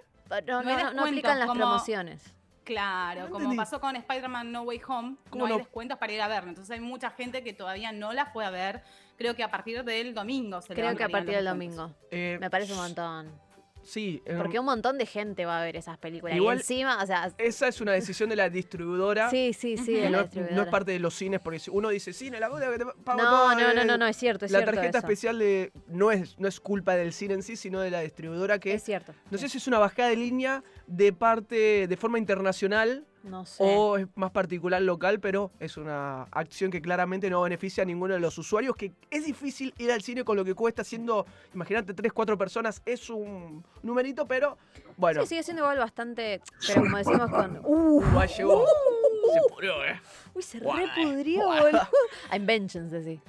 No, 0.48 0.64
no, 0.64 0.94
No 0.94 1.04
aplican 1.06 1.38
las 1.40 1.48
como- 1.48 1.60
promociones. 1.60 2.34
Claro, 2.64 3.26
No 3.26 3.30
como 3.32 3.56
pasó 3.56 3.82
con 3.82 3.96
Spider-Man 3.96 4.52
No 4.52 4.62
Way 4.62 4.82
Home, 4.88 5.16
¿Cómo 5.30 5.48
no 5.48 5.54
hay 5.56 5.60
descuentos 5.60 5.98
para 5.98 6.14
ir 6.14 6.22
a 6.22 6.28
verlo. 6.28 6.50
Entonces 6.50 6.72
hay 6.72 6.80
mucha 6.80 7.10
gente 7.10 7.44
que 7.44 7.54
todavía 7.54 7.92
no 7.92 8.14
la 8.14 8.28
fue 8.28 8.46
a 8.46 8.50
ver. 8.52 8.84
Creo 9.18 9.36
que 9.36 9.44
a 9.44 9.52
partir 9.52 9.84
del 9.84 10.14
domingo 10.14 10.62
se 10.62 10.74
Creo 10.74 10.96
que 10.96 11.04
a 11.04 11.10
partir 11.10 11.36
del 11.36 11.46
domingo. 11.46 11.94
Eh, 12.10 12.38
Me 12.40 12.50
parece 12.50 12.74
un 12.74 12.80
montón. 12.80 13.32
Sí, 13.84 14.22
em, 14.28 14.38
Porque 14.38 14.60
un 14.60 14.66
montón 14.68 15.00
de 15.00 15.08
gente 15.08 15.44
va 15.44 15.60
a 15.60 15.64
ver 15.64 15.76
esas 15.76 15.98
películas. 15.98 16.36
Igual- 16.38 16.58
y 16.58 16.62
encima, 16.62 17.02
o 17.02 17.06
sea. 17.08 17.32
esa 17.40 17.68
es 17.68 17.82
una 17.82 17.94
decisión 17.94 18.30
de 18.30 18.36
la 18.36 18.48
distribuidora. 18.48 19.28
Sí, 19.32 19.54
sí, 19.54 19.76
sí, 19.76 19.94
de 19.94 20.02
que 20.02 20.04
la 20.04 20.10
no, 20.12 20.18
no 20.18 20.24
distribuidora. 20.24 20.64
es 20.64 20.70
parte 20.70 20.92
de 20.92 21.00
los 21.00 21.16
cines, 21.16 21.40
porque 21.42 21.58
si 21.58 21.72
uno 21.72 21.90
dice 21.90 22.14
cine, 22.14 22.40
la 22.40 22.50
cosa 22.50 22.70
que 22.72 22.78
te 22.78 22.86
pago 23.04 23.24
No, 23.24 23.28
todo, 23.30 23.50
no, 23.56 23.74
no, 23.74 23.82
eh, 23.82 23.86
no, 23.86 23.98
no, 23.98 24.06
es 24.06 24.16
cierto, 24.18 24.46
es 24.46 24.52
La 24.52 24.60
cierto. 24.60 24.76
tarjeta 24.76 25.00
eso. 25.00 25.08
especial 25.08 25.40
de, 25.40 25.72
no, 25.88 26.12
es, 26.12 26.38
no 26.40 26.48
es 26.48 26.60
culpa 26.60 26.96
del 26.96 27.12
cine 27.12 27.34
en 27.34 27.42
sí, 27.42 27.56
sino 27.56 27.80
de 27.80 27.90
la 27.90 28.02
distribuidora 28.02 28.60
que 28.60 28.72
Es 28.76 28.84
cierto. 28.84 29.14
no 29.32 29.38
sé 29.40 29.50
si 29.50 29.58
es 29.58 29.66
una 29.68 29.80
bajada 29.80 30.10
de 30.10 30.16
línea 30.16 30.64
de 30.86 31.12
parte 31.12 31.88
de 31.88 31.98
forma 31.98 32.20
internacional 32.20 33.08
No 33.24 33.46
sé. 33.46 33.64
o 33.64 33.98
es 33.98 34.08
más 34.16 34.32
particular 34.32 34.82
local, 34.82 35.20
pero 35.20 35.52
es 35.60 35.78
una 35.78 36.24
acción 36.32 36.72
que 36.72 36.82
claramente 36.82 37.30
no 37.30 37.42
beneficia 37.42 37.84
a 37.84 37.86
ninguno 37.86 38.16
de 38.16 38.20
los 38.20 38.38
usuarios, 38.38 38.76
que 38.76 38.94
es 39.10 39.26
difícil 39.26 39.74
ir 39.78 39.92
al 39.92 40.02
cine 40.02 40.24
con 40.24 40.38
lo 40.38 40.44
que 40.44 40.56
cuesta 40.56 40.84
siendo, 40.84 41.26
imagínate, 41.54 41.94
3, 41.94 42.12
4 42.12 42.38
personas, 42.38 42.82
es 42.86 43.10
un 43.10 43.64
numerito, 43.84 44.28
pero 44.28 44.58
bueno. 44.98 45.22
Sí, 45.22 45.30
sigue 45.30 45.44
siendo 45.44 45.64
igual 45.64 45.78
bastante. 45.78 46.42
Pero 46.68 46.82
como 46.82 46.98
decimos 46.98 47.30
con. 47.30 47.62
¡Uh! 47.64 48.02
Igual 48.02 48.30
Se 49.34 49.50
pudrió, 49.50 49.86
eh. 49.86 50.02
Uy, 50.34 50.42
se 50.44 50.60
Guay, 50.60 50.86
repudrió, 50.86 51.46
boludo. 51.48 51.88
I'm 52.32 52.46
vengeance, 52.46 52.96
así. 52.98 53.20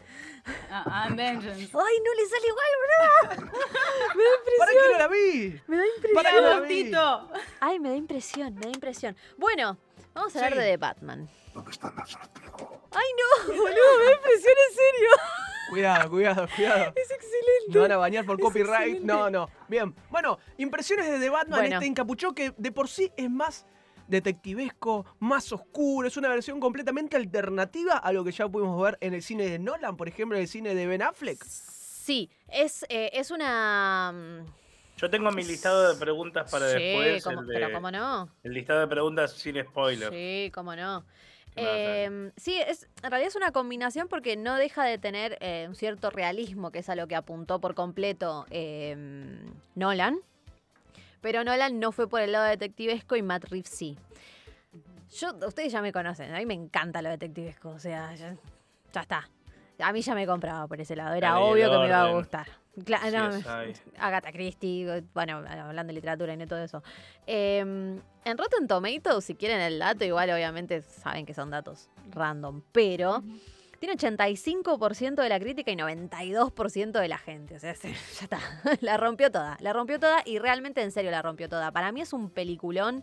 Ah, 0.71 1.05
I'm 1.09 1.17
vengeance. 1.17 1.63
Ay, 1.73 2.01
no 2.05 2.15
le 2.15 2.27
sale 2.27 2.47
igual, 2.49 2.73
bro. 2.83 3.47
Me 4.17 4.25
da 4.25 4.31
¿Para 4.59 4.73
impresión. 4.73 4.83
qué 4.87 4.93
no 4.93 4.99
la 4.99 5.09
vi? 5.09 5.61
Me 5.67 5.77
da 5.77 5.85
impresión. 5.87 6.15
¿Para 6.15 6.31
qué 6.31 6.41
no 6.41 6.49
la 6.49 6.61
vi? 6.61 6.93
Ay, 7.61 7.79
me 7.81 7.89
da 7.91 7.97
impresión, 7.97 8.55
me 8.55 8.61
da 8.63 8.69
impresión. 8.69 9.17
Bueno, 9.39 9.79
vamos 10.15 10.35
a 10.35 10.39
hablar 10.39 10.53
Sí. 10.55 10.59
de 10.59 10.65
The 10.73 10.77
Batman. 10.79 11.29
Ay, 11.55 13.09
no, 13.19 13.55
boludo, 13.55 13.99
me 13.99 14.05
da 14.05 14.13
impresión 14.15 14.55
en 14.69 14.75
serio. 14.77 15.09
Cuidado, 15.71 16.11
cuidado, 16.11 16.49
cuidado. 16.55 16.93
Es 16.97 17.11
excelente. 17.11 17.69
Me 17.69 17.79
van 17.81 17.93
a 17.93 17.97
bañar 17.97 18.27
por 18.27 18.39
Es 18.39 18.45
copyright. 18.45 18.73
excelente. 18.89 19.07
No, 19.07 19.31
no. 19.31 19.49
Bien. 19.69 19.95
Bueno, 20.11 20.39
impresiones 20.59 21.09
de 21.11 21.19
The 21.19 21.31
Batman, 21.31 21.61
Bueno. 21.61 21.77
este 21.77 21.87
encapuchó 21.87 22.35
que 22.35 22.53
de 22.57 22.73
por 22.73 22.89
sí 22.89 23.11
es 23.17 23.31
más 23.31 23.65
detectivesco, 24.09 25.05
más 25.19 25.53
oscuro. 25.53 26.09
Es 26.09 26.17
una 26.17 26.29
versión 26.29 26.61
completamente 26.61 27.17
alternativa 27.17 27.97
a 27.97 28.13
lo 28.13 28.25
que 28.25 28.33
ya 28.33 28.49
pudimos 28.49 28.81
ver 28.83 28.99
en 29.01 29.15
el 29.15 29.23
cine 29.23 29.45
de 29.49 29.59
Nolan, 29.59 29.97
por 29.97 30.09
ejemplo, 30.09 30.37
en 30.37 30.43
el 30.43 30.49
cine 30.49 30.75
de 30.75 30.87
Ben 30.87 31.03
Affleck. 31.03 31.43
Sí, 31.45 32.31
es, 32.49 32.85
eh, 32.89 33.11
es 33.13 33.31
una. 33.31 34.13
mm, 34.13 34.47
Yo 34.99 35.11
tengo 35.11 35.31
mi 35.31 35.45
listado 35.45 35.93
de 35.93 35.99
preguntas 35.99 36.51
para 36.51 36.69
sí, 36.71 36.75
después. 36.79 37.25
como- 37.25 37.41
el, 37.43 37.47
de- 37.47 37.55
pero 37.55 37.73
cómo 37.73 37.91
no. 37.91 38.29
el 38.43 38.53
listado 38.53 38.81
de 38.81 38.87
preguntas 38.89 39.33
sin 39.33 39.63
spoiler. 39.63 40.11
Sí, 40.13 40.51
cómo 40.55 40.75
no. 40.77 41.05
Eh, 41.55 42.31
sí, 42.39 42.59
es, 42.67 42.89
en 43.03 43.11
realidad 43.11 43.29
es 43.29 43.37
una 43.37 43.53
combinación 43.53 44.09
porque 44.09 44.37
no 44.37 44.57
deja 44.57 44.85
de 44.85 44.97
tener 44.97 45.37
eh, 45.43 45.67
un 45.69 45.75
cierto 45.75 46.09
realismo, 46.09 46.71
que 46.71 46.79
es 46.79 46.89
a 46.89 46.95
lo 46.95 47.07
que 47.09 47.15
apuntó 47.15 47.61
por 47.61 47.75
completo 47.75 48.47
eh, 48.51 48.97
Nolan. 49.75 50.19
Pero 51.23 51.43
Nolan 51.45 51.81
no 51.81 51.93
fue 51.93 52.07
por 52.09 52.21
el 52.21 52.33
lado 52.33 52.45
detectivesco 52.45 53.17
y 53.17 53.23
Matt 53.23 53.45
Reeves 53.45 53.71
sí. 53.71 53.97
Yo, 55.19 55.35
ustedes 55.47 55.73
ya 55.73 55.81
me 55.81 55.93
conocen, 55.93 56.35
a 56.35 56.39
mí 56.39 56.45
me 56.47 56.55
encanta 56.55 57.01
lo 57.01 57.09
detectivesco, 57.09 57.71
o 57.71 57.79
sea, 57.79 58.15
ya, 58.15 58.35
ya 58.93 59.01
está. 59.01 59.29
A 59.79 59.93
mí 59.93 60.03
ya 60.03 60.15
me 60.15 60.27
compraba 60.27 60.67
por 60.67 60.81
ese 60.81 60.95
lado, 60.97 61.15
era 61.15 61.39
obvio 61.39 61.71
que 61.71 61.79
me 61.79 61.87
iba 61.87 62.03
a 62.03 62.13
gustar. 62.13 62.47
Cla- 62.85 63.11
no. 63.13 63.75
Agatha 63.99 64.33
Christie, 64.33 65.03
bueno, 65.13 65.39
hablando 65.47 65.89
de 65.91 65.93
literatura 65.93 66.33
y 66.33 66.37
de 66.39 66.47
todo 66.47 66.63
eso. 66.63 66.83
Eh, 67.27 67.59
en 67.59 68.39
Rotten 68.39 68.67
Tomatoes, 68.67 69.25
si 69.25 69.35
quieren 69.35 69.61
el 69.61 69.79
dato, 69.79 70.05
igual 70.05 70.31
obviamente 70.31 70.83
saben 70.83 71.27
que 71.27 71.35
son 71.35 71.51
datos 71.51 71.91
random, 72.11 72.63
pero 72.73 73.23
Tiene 73.83 73.97
85% 73.97 75.17
de 75.25 75.29
la 75.29 75.41
crítica 75.41 75.73
y 75.73 75.75
92% 75.75 76.93
de 77.01 77.09
la 77.09 77.19
gente. 77.19 77.57
O 77.57 77.59
sea, 77.59 77.75
ya 77.83 77.91
está. 77.91 78.39
La 78.81 78.97
rompió 78.97 79.29
toda. 79.33 79.57
La 79.59 79.73
rompió 79.73 79.99
toda 79.99 80.23
y 80.25 80.39
realmente 80.39 80.83
en 80.83 80.93
serio 80.93 81.11
la 81.11 81.21
rompió 81.21 81.49
toda. 81.49 81.73
Para 81.73 81.91
mí 81.91 82.01
es 82.01 82.13
un 82.13 82.31
peliculón. 82.31 83.03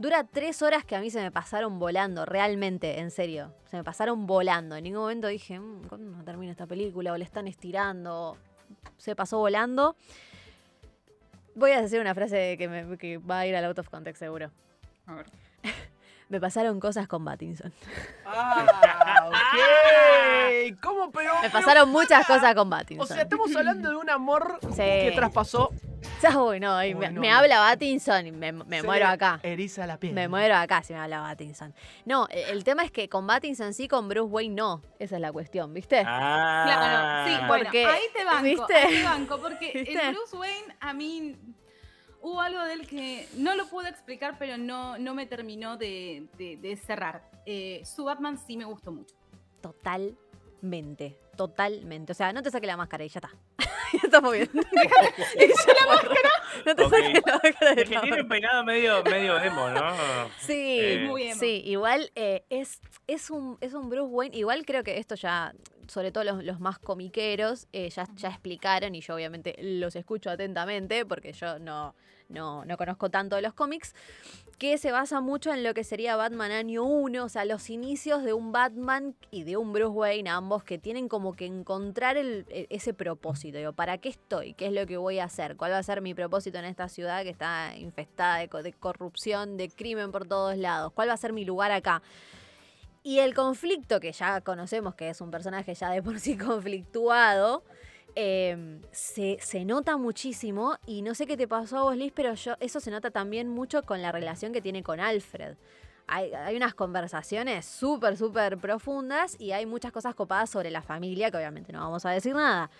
Dura 0.00 0.24
tres 0.24 0.60
horas 0.60 0.84
que 0.84 0.96
a 0.96 1.00
mí 1.00 1.10
se 1.10 1.20
me 1.22 1.30
pasaron 1.30 1.78
volando, 1.78 2.26
realmente, 2.26 2.98
en 2.98 3.12
serio. 3.12 3.54
Se 3.70 3.76
me 3.76 3.84
pasaron 3.84 4.26
volando. 4.26 4.74
En 4.74 4.82
ningún 4.82 5.02
momento 5.02 5.28
dije, 5.28 5.60
"Mm, 5.60 5.84
¿cuándo 5.88 6.24
termina 6.24 6.50
esta 6.50 6.66
película? 6.66 7.12
O 7.12 7.16
le 7.16 7.22
están 7.24 7.46
estirando. 7.46 8.36
Se 8.96 9.14
pasó 9.14 9.38
volando. 9.38 9.94
Voy 11.54 11.70
a 11.70 11.80
decir 11.80 12.00
una 12.00 12.14
frase 12.16 12.56
que, 12.58 12.66
me- 12.68 12.98
que 12.98 13.18
va 13.18 13.38
a 13.38 13.46
ir 13.46 13.54
al 13.54 13.64
out 13.66 13.78
of 13.78 13.88
context 13.88 14.18
seguro. 14.18 14.50
A 15.06 15.14
ver. 15.14 15.26
Me 16.28 16.40
pasaron 16.40 16.78
cosas 16.78 17.08
con 17.08 17.24
Battinson. 17.24 17.72
Ah, 18.26 19.24
ok. 19.28 20.78
¿Cómo 20.82 21.10
pero? 21.10 21.32
Me 21.36 21.40
pero- 21.42 21.52
pasaron 21.52 21.88
muchas 21.90 22.26
cosas 22.26 22.54
con 22.54 22.66
O 22.68 22.70
Battinson. 22.70 23.06
sea, 23.06 23.22
estamos 23.22 23.54
hablando 23.56 23.90
de 23.90 23.96
un 23.96 24.10
amor 24.10 24.58
Sí. 24.70 24.76
que 24.76 25.12
traspasó. 25.14 25.70
Ya, 26.22 26.38
uy, 26.40 26.60
no, 26.60 26.78
Uy, 26.78 26.94
me, 26.94 27.10
no, 27.10 27.20
me 27.20 27.30
habla 27.30 27.58
Battinson 27.60 28.26
y 28.26 28.32
me, 28.32 28.52
me 28.52 28.80
Se 28.80 28.86
muero 28.86 29.06
acá. 29.08 29.40
Eriza 29.42 29.86
la 29.86 29.96
piel. 29.98 30.12
Me 30.14 30.28
muero 30.28 30.54
acá 30.56 30.82
si 30.82 30.92
me 30.92 30.98
habla 31.00 31.20
Battinson. 31.20 31.74
No, 32.04 32.26
e- 32.30 32.50
el 32.50 32.62
tema 32.62 32.84
es 32.84 32.90
que 32.92 33.08
con 33.08 33.26
Battinson 33.26 33.72
sí, 33.74 33.88
con 33.88 34.08
Bruce 34.08 34.30
Wayne 34.30 34.54
no. 34.54 34.82
Esa 34.98 35.16
es 35.16 35.20
la 35.22 35.32
cuestión, 35.32 35.72
¿viste? 35.74 36.02
Ah, 36.06 36.64
Claro, 36.66 37.28
sí, 37.28 37.46
bueno, 37.46 37.64
Porque, 37.64 37.86
ahí 37.86 38.02
te 38.14 38.24
banco, 38.24 38.42
¿viste? 38.42 38.74
ahí 38.74 38.96
te 38.96 39.02
banco, 39.04 39.38
porque 39.40 39.72
¿Viste? 39.74 39.92
el 40.08 40.14
Bruce 40.14 40.36
Wayne 40.36 40.76
a 40.80 40.92
mí 40.92 41.36
hubo 42.20 42.40
algo 42.40 42.62
de 42.64 42.72
él 42.74 42.86
que 42.86 43.28
no 43.36 43.54
lo 43.54 43.66
pude 43.68 43.88
explicar, 43.88 44.36
pero 44.38 44.56
no, 44.58 44.98
no 44.98 45.14
me 45.14 45.26
terminó 45.26 45.76
de, 45.76 46.26
de- 46.38 46.56
de 46.56 46.76
cerrar. 46.76 47.30
Eh, 47.46 47.82
su 47.84 48.04
Batman 48.04 48.38
sí 48.38 48.56
me 48.56 48.64
gustó 48.64 48.92
mucho. 48.92 49.14
Totalmente, 49.60 51.18
totalmente. 51.36 52.12
O 52.12 52.14
sea, 52.14 52.32
no 52.32 52.42
te 52.42 52.50
saques 52.50 52.66
la 52.66 52.76
máscara 52.76 53.04
y 53.04 53.08
ya 53.08 53.20
está. 53.20 53.30
ya 53.92 54.00
estamos 54.04 54.32
bien. 54.32 54.48
la 54.54 54.62
máscara. 55.88 56.30
No 56.66 56.74
te 56.76 56.84
Ok. 56.84 56.90
saques 56.90 57.22
la 57.24 57.32
máscara 57.42 57.74
de 57.74 57.82
Es 57.82 57.88
que 57.88 57.98
tiene 58.00 58.22
un 58.22 58.28
peinado 58.28 58.64
medio, 58.64 59.02
medio 59.04 59.38
emo, 59.40 59.68
¿no? 59.70 59.94
Sí, 60.40 60.78
Eh, 60.80 61.04
Muy 61.06 61.22
emo. 61.28 61.40
sí, 61.40 61.62
igual 61.64 62.10
eh, 62.14 62.44
es, 62.50 62.80
es, 63.06 63.30
un, 63.30 63.56
es 63.60 63.74
un 63.74 63.88
Bruce 63.88 64.10
Wayne, 64.12 64.36
igual 64.36 64.64
creo 64.66 64.82
que 64.84 64.98
esto 64.98 65.14
ya, 65.14 65.54
sobre 65.88 66.12
todo 66.12 66.22
los, 66.24 66.44
los 66.44 66.60
más 66.60 66.78
comiqueros, 66.78 67.66
eh, 67.72 67.90
ya, 67.90 68.06
ya 68.14 68.28
explicaron 68.28 68.94
y 68.94 69.00
yo 69.00 69.14
obviamente 69.16 69.56
los 69.60 69.96
escucho 69.96 70.30
atentamente 70.30 71.04
porque 71.04 71.32
yo 71.32 71.58
no, 71.58 71.94
no, 72.28 72.64
no 72.64 72.76
conozco 72.76 73.10
tanto 73.10 73.36
de 73.36 73.42
los 73.42 73.54
cómics, 73.54 73.94
que 74.58 74.76
se 74.76 74.90
basa 74.90 75.20
mucho 75.20 75.52
en 75.52 75.62
lo 75.62 75.72
que 75.72 75.84
sería 75.84 76.16
Batman 76.16 76.50
año 76.50 76.82
1, 76.82 77.24
o 77.24 77.28
sea, 77.28 77.44
los 77.44 77.70
inicios 77.70 78.24
de 78.24 78.32
un 78.32 78.50
Batman 78.50 79.14
y 79.30 79.44
de 79.44 79.56
un 79.56 79.72
Bruce 79.72 79.90
Wayne, 79.96 80.28
ambos 80.30 80.64
que 80.64 80.78
tienen 80.78 81.08
como 81.08 81.34
que 81.34 81.46
encontrar 81.46 82.16
el- 82.16 82.44
e- 82.48 82.66
ese 82.70 82.92
propósito, 82.92 83.56
digo, 83.58 83.72
¿para 83.72 83.98
qué 83.98 84.08
estoy? 84.08 84.54
¿Qué 84.54 84.66
es 84.66 84.72
lo 84.72 84.84
que 84.86 84.96
voy 84.96 85.20
a 85.20 85.24
hacer? 85.24 85.56
¿Cuál 85.56 85.72
va 85.72 85.78
a 85.78 85.82
ser 85.84 86.00
mi 86.00 86.12
propósito 86.12 86.58
en 86.58 86.64
esta 86.64 86.88
ciudad 86.88 87.22
que 87.22 87.30
está 87.30 87.76
infestada 87.76 88.38
de, 88.38 88.48
co- 88.48 88.62
de 88.62 88.72
corrupción, 88.72 89.56
de 89.56 89.68
crimen 89.68 90.10
por 90.10 90.26
todos 90.26 90.56
lados? 90.56 90.92
¿Cuál 90.92 91.08
va 91.08 91.12
a 91.14 91.18
ser 91.18 91.32
mi 91.32 91.44
lugar 91.44 91.70
acá? 91.70 92.02
Y 93.08 93.20
el 93.20 93.32
conflicto, 93.32 94.00
que 94.00 94.12
ya 94.12 94.42
conocemos 94.42 94.94
que 94.94 95.08
es 95.08 95.22
un 95.22 95.30
personaje 95.30 95.74
ya 95.74 95.88
de 95.88 96.02
por 96.02 96.20
sí 96.20 96.36
conflictuado, 96.46 97.64
eh, 98.14 98.82
se, 98.90 99.38
se 99.40 99.64
nota 99.64 99.96
muchísimo. 99.96 100.76
Y 100.84 101.00
no 101.00 101.14
sé 101.14 101.26
qué 101.26 101.38
te 101.38 101.48
pasó 101.48 101.78
a 101.78 101.82
vos, 101.84 101.96
Liz, 101.96 102.12
pero 102.14 102.34
yo, 102.34 102.56
eso 102.60 102.80
se 102.80 102.90
nota 102.90 103.10
también 103.10 103.48
mucho 103.48 103.82
con 103.84 104.02
la 104.02 104.12
relación 104.12 104.52
que 104.52 104.60
tiene 104.60 104.82
con 104.82 105.00
Alfred. 105.00 105.56
Hay, 106.06 106.34
hay 106.34 106.54
unas 106.54 106.74
conversaciones 106.74 107.64
súper, 107.64 108.18
súper 108.18 108.58
profundas 108.58 109.40
y 109.40 109.52
hay 109.52 109.64
muchas 109.64 109.90
cosas 109.90 110.14
copadas 110.14 110.50
sobre 110.50 110.70
la 110.70 110.82
familia, 110.82 111.30
que 111.30 111.38
obviamente 111.38 111.72
no 111.72 111.80
vamos 111.80 112.04
a 112.04 112.10
decir 112.10 112.34
nada. 112.34 112.70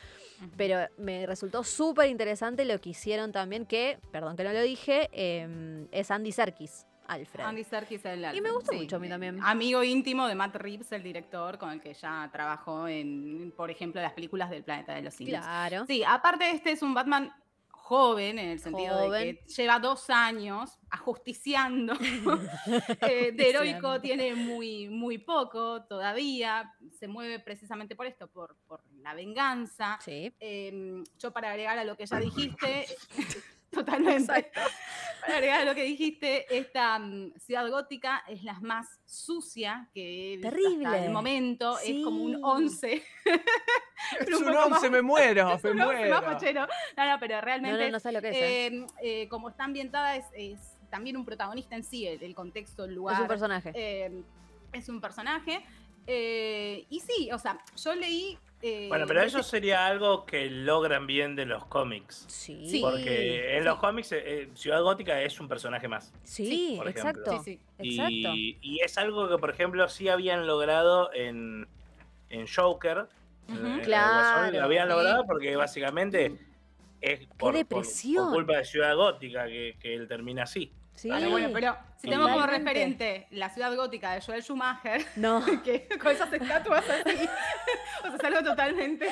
Pero 0.58 0.88
me 0.98 1.24
resultó 1.24 1.64
súper 1.64 2.10
interesante 2.10 2.66
lo 2.66 2.78
que 2.82 2.90
hicieron 2.90 3.32
también, 3.32 3.64
que, 3.64 3.98
perdón 4.12 4.36
que 4.36 4.44
no 4.44 4.52
lo 4.52 4.60
dije, 4.60 5.08
eh, 5.10 5.88
es 5.90 6.10
Andy 6.10 6.32
Serkis, 6.32 6.84
Alfred. 7.08 7.44
Andy 7.44 7.64
Serkis 7.64 8.04
el 8.04 8.26
Y 8.34 8.40
me 8.40 8.50
gustó 8.50 8.72
mucho 8.72 8.96
a 8.96 8.98
mí 8.98 9.08
también. 9.08 9.40
Amigo 9.42 9.82
íntimo 9.82 10.28
de 10.28 10.34
Matt 10.34 10.56
Reeves, 10.56 10.92
el 10.92 11.02
director 11.02 11.58
con 11.58 11.70
el 11.70 11.80
que 11.80 11.94
ya 11.94 12.28
trabajó 12.30 12.86
en, 12.86 13.52
por 13.56 13.70
ejemplo, 13.70 14.00
las 14.00 14.12
películas 14.12 14.50
del 14.50 14.62
Planeta 14.62 14.94
de 14.94 15.02
los 15.02 15.14
Simios. 15.14 15.40
Claro. 15.40 15.86
Sí, 15.86 16.04
aparte 16.04 16.50
este 16.50 16.72
es 16.72 16.82
un 16.82 16.94
Batman 16.94 17.32
joven 17.88 18.38
en 18.38 18.50
el 18.50 18.60
sentido 18.60 19.10
de 19.10 19.18
que 19.18 19.52
lleva 19.54 19.78
dos 19.78 20.10
años 20.10 20.78
ajusticiando. 20.90 21.94
Eh, 23.00 23.32
de 23.32 23.50
heroico 23.50 24.00
tiene 24.00 24.34
muy, 24.34 24.88
muy 24.88 25.18
poco 25.18 25.82
todavía. 25.84 26.74
Se 26.98 27.08
mueve 27.08 27.38
precisamente 27.38 27.96
por 27.96 28.06
esto, 28.06 28.26
por, 28.28 28.56
por 28.66 28.82
la 29.02 29.14
venganza. 29.14 29.98
Sí. 30.04 30.32
Eh, 30.38 31.02
yo 31.18 31.32
para 31.32 31.50
agregar 31.50 31.78
a 31.78 31.84
lo 31.84 31.96
que 31.96 32.04
ya 32.04 32.18
dijiste, 32.18 32.86
totalmente. 33.72 34.50
Para 35.20 35.34
agregar 35.34 35.60
a 35.60 35.64
lo 35.66 35.74
que 35.74 35.82
dijiste, 35.82 36.46
esta 36.56 36.98
mm, 36.98 37.34
ciudad 37.38 37.68
gótica 37.68 38.24
es 38.28 38.42
la 38.44 38.54
más 38.60 38.86
sucia 39.04 39.88
que 39.92 40.34
he 40.34 40.36
visto 40.36 40.48
hasta 40.48 40.56
Terrible. 40.62 41.04
el 41.04 41.10
momento. 41.12 41.78
Es 41.80 42.02
como 42.04 42.22
un 42.24 42.34
Sí. 42.36 42.40
11. 42.42 43.02
Es 44.20 44.28
un 44.28 44.34
un 44.34 44.54
poco 44.54 44.68
más- 44.70 44.78
once, 44.78 44.90
me 44.90 45.02
muero, 45.02 45.52
Es 45.52 45.64
me 45.64 45.70
un 45.72 45.80
11 45.82 46.08
más 46.08 46.22
muero. 46.42 46.66
No, 46.96 47.06
no, 47.06 47.20
pero 47.20 47.40
realmente 47.42 47.84
no, 47.86 47.90
no 47.92 48.00
sé 48.00 48.12
lo 48.12 48.22
que 48.22 48.28
es. 48.30 48.36
¿eh? 48.36 48.66
eh, 48.66 48.86
eh, 49.02 49.28
como 49.28 49.50
está 49.50 49.64
ambientada 49.64 50.16
es, 50.16 50.24
es 50.34 50.58
también 50.88 51.16
un 51.18 51.24
protagonista 51.26 51.76
en 51.76 51.84
sí, 51.84 52.06
el, 52.06 52.22
el 52.22 52.34
contexto, 52.34 52.84
el 52.84 52.94
lugar. 52.94 53.16
es 53.16 53.20
un 53.20 53.28
personaje. 53.28 53.72
eh, 53.74 54.22
es 54.72 54.88
un 54.88 55.00
personaje. 55.00 55.62
eh, 56.06 56.86
y 56.88 57.00
sí, 57.00 57.30
o 57.32 57.38
sea, 57.38 57.58
yo 57.76 57.94
leí... 57.94 58.38
eh, 58.62 58.86
Bueno, 58.88 59.06
pero 59.06 59.20
de 59.20 59.26
eso 59.26 59.42
sería 59.42 59.86
algo 59.86 60.24
que 60.26 60.50
logran 60.50 61.06
bien 61.06 61.36
de 61.36 61.46
los 61.46 61.64
cómics. 61.66 62.24
sí. 62.28 62.68
sí. 62.68 62.80
Porque 62.80 63.54
en 63.56 63.60
sí. 63.62 63.64
los 63.64 63.78
cómics 63.78 64.12
eh, 64.12 64.22
eh, 64.24 64.48
Ciudad 64.54 64.82
Gótica 64.82 65.20
es 65.22 65.38
un 65.40 65.48
personaje 65.48 65.86
más. 65.88 66.12
Sí, 66.24 66.74
por 66.78 66.88
ejemplo. 66.88 67.22
exacto. 67.22 67.42
Sí, 67.44 67.60
Exacto. 67.78 68.12
Y, 68.34 68.58
y 68.60 68.80
es 68.80 68.98
algo 68.98 69.28
que, 69.28 69.38
por 69.38 69.50
ejemplo, 69.50 69.88
sí 69.88 70.08
habían 70.08 70.46
logrado 70.46 71.12
en, 71.14 71.66
en 72.30 72.46
Joker. 72.46 73.06
En 73.48 73.80
Claro, 73.80 74.52
Lo 74.52 74.64
habían 74.64 74.88
sí. 74.88 74.94
logrado 74.94 75.24
porque 75.26 75.56
básicamente 75.56 76.36
es 77.00 77.20
por, 77.28 77.36
por- 77.38 77.54
depresión! 77.54 78.26
por 78.26 78.34
culpa 78.34 78.56
de 78.58 78.64
Ciudad 78.64 78.94
Gótica 78.96 79.46
que, 79.46 79.76
que 79.80 79.94
él 79.94 80.08
termina 80.08 80.42
así. 80.42 80.72
Sí. 80.98 81.08
Bueno, 81.08 81.30
bueno, 81.30 81.50
pero 81.52 81.76
si 81.96 82.08
tenemos 82.08 82.30
como 82.32 82.44
referente 82.46 83.28
la 83.30 83.48
ciudad 83.50 83.72
gótica 83.76 84.14
de 84.14 84.20
Joel 84.20 84.42
Schumacher, 84.42 85.04
No. 85.14 85.44
que 85.64 85.86
con 86.00 86.10
esas 86.10 86.32
estatuas 86.32 86.84
así, 86.90 87.16
o 88.04 88.08
sea, 88.08 88.16
es 88.16 88.24
algo 88.24 88.42
totalmente 88.50 89.08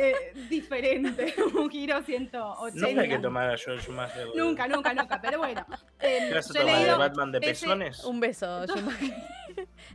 eh, 0.00 0.32
diferente, 0.48 1.32
un 1.54 1.70
giro 1.70 2.02
180. 2.02 2.86
Nunca 2.88 3.02
hay 3.02 3.08
que 3.08 3.18
tomar 3.20 3.50
a 3.50 3.56
Joel 3.56 3.80
Schumacher. 3.80 4.26
de- 4.26 4.34
Nunca, 4.36 4.66
nunca, 4.66 4.92
nunca, 4.94 5.20
pero 5.22 5.38
bueno. 5.38 5.64
eh, 6.00 6.26
¿Qué 6.28 6.34
vas 6.34 6.50
a 6.50 6.54
tomar 6.54 6.66
de 6.66 6.80
leído 6.80 6.98
Batman 6.98 7.30
de 7.32 7.38
ese- 7.38 7.46
pezones? 7.66 8.04
Un 8.04 8.18
beso, 8.18 8.66
Schumacher. 8.66 9.14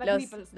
Los, 0.05 0.31
los. 0.31 0.53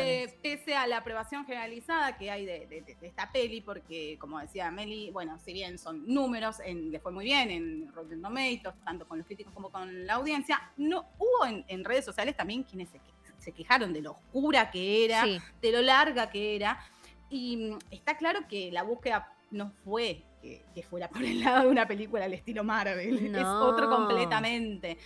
Eh, 0.00 0.38
pese 0.42 0.74
a 0.74 0.86
la 0.86 0.98
aprobación 0.98 1.44
generalizada 1.46 2.16
que 2.16 2.30
hay 2.30 2.44
de, 2.46 2.66
de- 2.66 2.82
de- 2.82 2.94
de 2.94 3.06
esta 3.06 3.30
peli, 3.32 3.60
porque 3.60 4.16
como 4.20 4.38
decía 4.40 4.70
Meli, 4.70 5.10
bueno, 5.10 5.38
si 5.38 5.52
bien 5.52 5.78
son 5.78 6.04
números, 6.06 6.60
en, 6.64 6.90
le 6.90 7.00
fue 7.00 7.12
muy 7.12 7.24
bien 7.24 7.50
en 7.50 7.92
Rotten 7.92 8.22
Tomatoes, 8.22 8.74
tanto 8.84 9.06
con 9.08 9.18
los 9.18 9.26
críticos 9.26 9.52
como 9.52 9.70
con 9.70 10.06
la 10.06 10.14
audiencia, 10.14 10.72
no 10.76 11.06
hubo 11.18 11.46
en, 11.46 11.64
en 11.68 11.84
redes 11.84 12.04
sociales 12.04 12.36
también 12.36 12.62
quienes 12.62 12.88
se, 12.90 12.98
que- 12.98 13.12
se 13.38 13.52
quejaron 13.52 13.92
de 13.92 14.02
lo 14.02 14.12
oscura 14.12 14.70
que 14.70 15.04
era, 15.04 15.24
sí. 15.24 15.38
de 15.62 15.72
lo 15.72 15.80
larga 15.82 16.30
que 16.30 16.56
era, 16.56 16.78
y 17.30 17.56
mm, 17.56 17.78
está 17.90 18.16
claro 18.16 18.40
que 18.48 18.70
la 18.70 18.82
búsqueda 18.82 19.32
no 19.50 19.72
fue 19.84 20.22
que, 20.40 20.62
que 20.74 20.82
fuera 20.82 21.08
por 21.08 21.22
el 21.22 21.40
lado 21.40 21.62
de 21.64 21.68
una 21.68 21.86
película 21.86 22.24
al 22.24 22.32
estilo 22.34 22.64
Marvel, 22.64 23.18
es 23.36 23.42
No. 23.42 23.64
otro 23.66 23.88
completamente. 23.88 24.98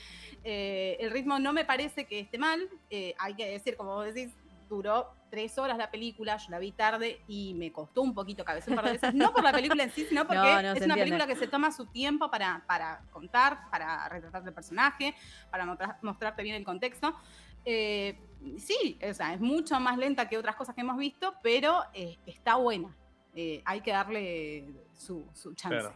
Eh, 0.42 0.96
el 1.00 1.10
ritmo 1.10 1.38
no 1.38 1.52
me 1.52 1.64
parece 1.64 2.04
que 2.06 2.20
esté 2.20 2.38
mal, 2.38 2.68
eh, 2.90 3.14
hay 3.18 3.34
que 3.34 3.46
decir, 3.48 3.76
como 3.76 3.94
vos 3.94 4.06
decís, 4.12 4.32
duró 4.68 5.12
tres 5.30 5.58
horas 5.58 5.76
la 5.76 5.90
película, 5.90 6.36
yo 6.36 6.46
la 6.50 6.58
vi 6.58 6.72
tarde 6.72 7.20
y 7.28 7.54
me 7.54 7.72
costó 7.72 8.02
un 8.02 8.14
poquito 8.14 8.44
cabeza 8.44 8.70
un 8.70 8.76
par 8.76 8.84
de 8.86 8.92
veces, 8.92 9.12
no 9.14 9.32
por 9.32 9.42
la 9.42 9.52
película 9.52 9.82
en 9.82 9.90
sí, 9.90 10.06
sino 10.08 10.24
porque 10.26 10.38
No, 10.40 10.44
no, 10.44 10.58
es 10.58 10.62
una 10.62 10.72
entiende. 10.94 10.96
película 11.02 11.26
que 11.26 11.36
se 11.36 11.48
toma 11.48 11.70
su 11.72 11.86
tiempo 11.86 12.30
para, 12.30 12.62
para 12.66 13.02
contar, 13.10 13.68
para 13.70 14.08
retratar 14.08 14.42
el 14.46 14.52
personaje, 14.54 15.14
para 15.50 15.64
mostrar- 15.66 15.98
mostrarte 16.02 16.42
bien 16.42 16.56
el 16.56 16.64
contexto. 16.64 17.14
Eh, 17.64 18.18
sí, 18.58 18.98
o 19.08 19.12
sea, 19.14 19.34
es 19.34 19.40
mucho 19.40 19.78
más 19.80 19.96
lenta 19.98 20.28
que 20.28 20.38
otras 20.38 20.54
cosas 20.56 20.74
que 20.74 20.82
hemos 20.82 20.96
visto, 20.98 21.34
pero 21.42 21.82
eh, 21.94 22.16
está 22.26 22.56
buena. 22.56 22.94
Eh, 23.36 23.62
hay 23.64 23.80
que 23.80 23.90
darle 23.90 24.64
su, 24.96 25.24
su 25.32 25.54
chance. 25.54 25.78
Claro. 25.78 25.94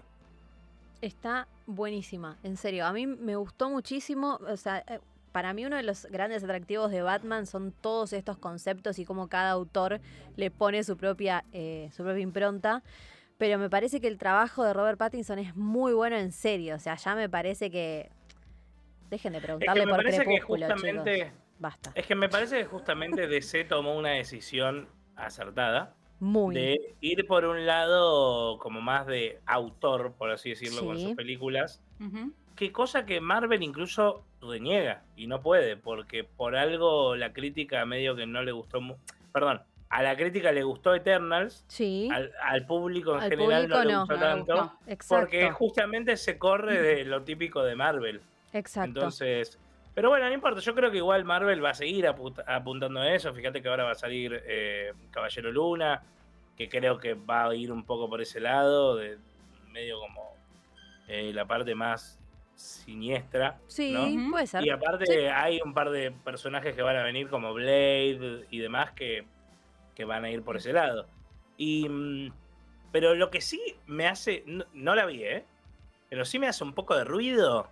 Está 1.01 1.47
buenísima, 1.67 2.37
en 2.43 2.57
serio. 2.57 2.85
A 2.87 2.93
mí 2.93 3.07
me 3.07 3.37
gustó 3.37 3.71
muchísimo. 3.71 4.41
O 4.49 4.57
sea, 4.57 4.85
eh, 4.89 4.99
para 5.31 5.53
mí 5.53 5.65
uno 5.65 5.77
de 5.77 5.85
los 5.85 6.07
grandes 6.07 6.43
atractivos 6.43 6.91
de 6.91 7.03
Batman 7.03 7.47
son 7.47 7.73
todos 7.73 8.13
estos 8.13 8.39
conceptos 8.39 8.99
y 8.99 9.05
cómo 9.05 9.29
cada 9.29 9.51
autor 9.51 10.01
le 10.37 10.51
pone 10.51 10.83
su 10.83 10.97
propia, 10.97 11.45
eh, 11.53 11.91
su 11.97 12.03
propia 12.03 12.23
impronta. 12.23 12.83
Pero 13.37 13.59
me 13.59 13.71
parece 13.71 14.01
que 14.01 14.09
el 14.09 14.19
trabajo 14.19 14.65
de 14.65 14.73
Robert 14.73 14.99
Pattinson 14.99 15.39
es 15.39 15.55
muy 15.55 15.93
bueno 15.93 16.17
en 16.17 16.33
serio. 16.33 16.75
O 16.75 16.79
sea, 16.81 16.97
ya 16.97 17.15
me 17.15 17.29
parece 17.29 17.71
que. 17.71 18.11
Dejen 19.09 19.33
de 19.33 19.39
Es 19.39 19.43
que 19.43 19.47
preguntarle 19.47 19.87
me 19.87 19.93
por 19.93 20.03
parece 20.03 20.19
que 20.19 20.25
Crepúsculo, 20.25 20.67
justamente. 20.67 21.15
chicos. 21.19 21.33
Basta. 21.61 21.93
Es 21.95 22.07
que 22.07 22.15
me 22.15 22.29
parece 22.29 22.59
que 22.59 22.65
justamente 22.65 23.27
DC 23.29 23.65
tomó 23.65 23.97
una 23.97 24.11
decisión 24.11 24.89
acertada 25.17 25.95
Muy. 26.21 26.55
de 26.55 26.95
ir 27.01 27.27
por 27.27 27.45
un 27.45 27.67
lado 27.67 28.59
como 28.59 28.81
más 28.81 29.07
de 29.07 29.39
autor, 29.47 30.13
por 30.19 30.31
así 30.31 30.51
decirlo, 30.51 30.85
con 30.85 30.99
sus 30.99 31.15
películas. 31.15 31.81
Ujú. 32.01 32.33
Qué 32.57 32.73
cosa 32.73 33.07
que 33.07 33.21
Marvel 33.21 33.63
incluso 33.63 34.25
reniega 34.41 35.03
y 35.17 35.27
no 35.29 35.41
puede, 35.43 35.77
porque 35.77 36.25
por 36.25 36.57
algo 36.57 37.15
la 37.17 37.33
crítica 37.33 37.85
medio 37.87 38.17
que 38.17 38.27
no 38.27 38.43
le 38.43 38.51
gustó. 38.53 38.81
Perdón, 39.33 39.63
a 39.91 40.03
la 40.03 40.17
crítica 40.17 40.51
le 40.53 40.65
gustó 40.65 40.95
Eternals, 40.95 41.65
Sí. 41.69 42.09
al, 42.13 42.33
al 42.43 42.67
público 42.67 43.15
en 43.17 43.21
Al 43.23 43.31
general 43.31 43.63
público 43.63 43.79
no 43.79 43.85
le 43.85 43.97
gustó 43.97 44.15
No 44.15 44.21
tanto. 44.21 44.73
Porque 45.09 45.51
justamente 45.53 46.17
se 46.17 46.37
corre 46.37 46.83
de 46.83 47.05
lo 47.05 47.23
típico 47.23 47.63
de 47.63 47.77
Marvel. 47.77 48.21
Exacto. 48.53 48.89
Entonces, 48.89 49.59
pero 49.99 50.11
bueno, 50.11 50.29
no 50.29 50.33
importa. 50.33 50.61
Yo 50.61 50.77
creo 50.77 50.93
que 50.93 50.99
igual 50.99 51.25
Marvel 51.25 51.65
va 51.65 51.71
a 51.71 51.75
seguir 51.75 52.05
apu- 52.05 52.41
apuntando 52.47 53.01
a 53.01 53.13
eso. 53.13 53.35
Fíjate 53.35 53.61
que 53.61 53.69
ahora 53.69 53.83
va 53.83 53.91
a 53.91 53.95
salir 53.97 54.41
eh, 54.47 54.93
Caballero 55.11 55.51
Luna, 55.51 56.05
que 56.57 56.69
creo 56.69 56.99
que 56.99 57.15
va 57.15 57.47
a 57.49 57.55
ir 57.57 57.73
un 57.73 57.83
poco 57.83 58.09
por 58.09 58.21
ese 58.23 58.39
lado, 58.39 58.95
de 58.95 59.19
medio 59.73 59.99
como 59.99 60.37
eh, 61.09 61.33
la 61.35 61.47
parte 61.47 61.75
más 61.75 62.17
siniestra. 62.55 63.59
sí, 63.67 63.93
puede 64.31 64.47
ser. 64.47 64.65
Y 64.65 64.71
aparte 64.71 65.05
Sí. 65.07 65.19
hay 65.35 65.61
un 65.65 65.75
par 65.75 65.91
de 65.91 66.13
personajes 66.13 66.77
que 66.77 66.83
van 66.83 66.95
a 66.97 67.03
venir 67.03 67.29
como 67.29 67.53
Blade 67.53 68.47
y 68.51 68.59
demás 68.61 68.93
que, 68.93 69.25
que 69.97 70.05
van 70.05 70.25
a 70.25 70.31
ir 70.31 70.43
por 70.45 70.57
ese 70.57 70.73
lado. 70.73 71.07
Y, 71.57 71.89
mm, 71.89 72.33
pero 72.93 73.17
lo 73.17 73.31
que 73.31 73.41
sí 73.41 73.61
me 73.87 74.07
hace, 74.07 74.45
no, 74.47 74.65
no 74.75 74.95
la 74.95 75.07
vi, 75.07 75.25
¿eh? 75.25 75.45
Pero 76.09 76.25
sí 76.25 76.39
me 76.39 76.47
hace 76.47 76.63
un 76.63 76.73
poco 76.73 76.97
de 76.97 77.03
ruido. 77.03 77.69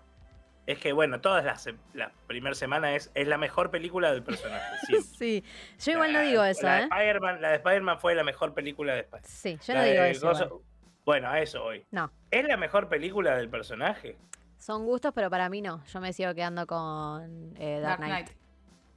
Es 0.67 0.79
que, 0.79 0.93
bueno, 0.93 1.21
todas 1.21 1.45
las 1.45 1.63
se- 1.63 1.77
la 1.95 2.11
primera 2.27 2.55
semana 2.55 2.95
es, 2.97 3.11
es 3.15 3.29
la 3.29 3.39
mejor 3.39 3.71
película 3.71 4.11
del 4.13 4.23
personaje. 4.25 4.65
siempre. 4.87 5.11
Sí, 5.17 5.45
yo 5.85 5.93
igual 5.93 6.13
no 6.13 6.21
digo 6.21 6.43
eso, 6.45 6.67
la 6.67 6.75
de 6.77 6.81
¿eh? 6.83 6.89
Spider-Man- 6.91 7.41
la 7.41 7.49
de 7.51 7.55
Spider-Man 7.57 7.99
fue 8.01 8.15
la 8.17 8.25
mejor 8.25 8.53
película 8.53 8.95
de 8.95 9.01
Spider-Man. 9.01 9.31
Sí, 9.31 9.59
yo 9.65 9.75
La 9.75 9.81
no 9.81 9.87
digo 9.87 10.03
de 10.03 10.11
eso. 10.11 10.27
Gozo-. 10.29 10.63
Bueno, 11.05 11.29
a 11.29 11.41
eso 11.41 11.63
hoy. 11.65 11.85
No, 11.93 12.11
¿Es 12.33 12.45
la 12.49 12.57
mejor 12.57 12.89
película 12.89 13.37
del 13.37 13.49
personaje? 13.49 14.17
son 14.59 14.85
gustos, 14.85 15.13
pero 15.15 15.31
para 15.31 15.49
mí 15.49 15.63
no. 15.63 15.85
Yo 15.87 16.01
me 16.01 16.13
sigo 16.13 16.35
quedando 16.35 16.67
con 16.67 17.55
eh, 17.57 17.79
Dark 17.81 17.99
Knight. 18.01 18.29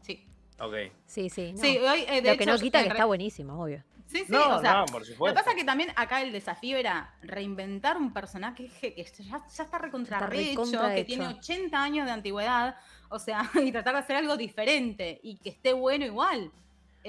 Sí. 0.01 0.25
Ok. 0.59 0.73
Sí, 1.05 1.29
sí. 1.29 1.51
no. 1.53 1.59
Sí, 1.59 1.77
hoy, 1.77 2.05
eh, 2.07 2.21
de 2.23 2.31
Lo 2.31 2.37
que 2.37 2.45
no 2.47 2.57
quita 2.57 2.79
que 2.79 2.85
re- 2.85 2.93
está 2.93 3.05
buenísimo, 3.05 3.61
obvio. 3.61 3.83
Sí, 4.09 4.23
sí, 4.25 4.31
no, 4.31 4.55
o 4.57 4.59
sea, 4.59 4.73
no, 4.79 4.85
por 4.87 5.07
Lo 5.07 5.25
que 5.27 5.33
pasa 5.33 5.51
es 5.51 5.55
que 5.55 5.63
también 5.63 5.91
acá 5.95 6.21
el 6.23 6.31
desafío 6.31 6.77
era 6.77 7.13
reinventar 7.21 7.95
un 7.97 8.11
personaje 8.11 8.67
que 8.81 8.93
que 8.95 9.03
ya, 9.23 9.39
ya 9.47 9.63
está 9.63 9.77
recontra 9.77 10.17
Está 10.17 10.27
rehecho, 10.27 10.49
recontra 10.63 10.95
que 10.95 11.03
tiene 11.05 11.27
80 11.27 11.81
años 11.83 12.05
de 12.07 12.11
antigüedad, 12.11 12.75
o 13.09 13.19
sea, 13.19 13.49
y 13.63 13.71
tratar 13.71 13.93
de 13.93 13.99
hacer 13.99 14.15
algo 14.15 14.35
diferente 14.35 15.19
y 15.21 15.37
que 15.37 15.49
esté 15.49 15.73
bueno 15.73 16.05
igual. 16.05 16.51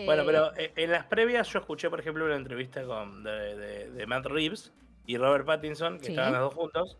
Bueno, 0.05 0.23
Eh, 0.23 0.27
pero 0.27 0.57
eh, 0.57 0.73
en 0.77 0.91
las 0.93 1.07
previas 1.07 1.49
yo 1.49 1.59
escuché, 1.61 1.89
por 1.89 2.01
ejemplo, 2.01 2.25
una 2.27 2.37
entrevista 2.37 2.85
con, 2.85 3.25
de, 3.25 3.57
de- 3.57 3.91
de 3.91 4.07
Matt 4.07 4.27
Reeves 4.27 4.73
y 5.07 5.17
Robert 5.17 5.47
Pattinson, 5.47 5.99
que 5.99 6.05
Sí. 6.07 6.13
estaban 6.13 6.33
los 6.35 6.43
dos 6.43 6.55
juntos, 6.55 6.99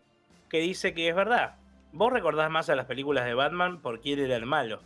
que 0.49 0.59
dice 0.59 0.93
que 0.95 1.07
es 1.09 1.15
verdad. 1.15 1.57
Vos 1.93 2.11
recordás 2.11 2.49
más 2.49 2.69
a 2.69 2.75
las 2.75 2.87
películas 2.87 3.25
de 3.25 3.33
Batman 3.35 3.81
por 3.81 4.01
quién 4.01 4.17
era 4.19 4.35
el 4.35 4.45
malo, 4.47 4.81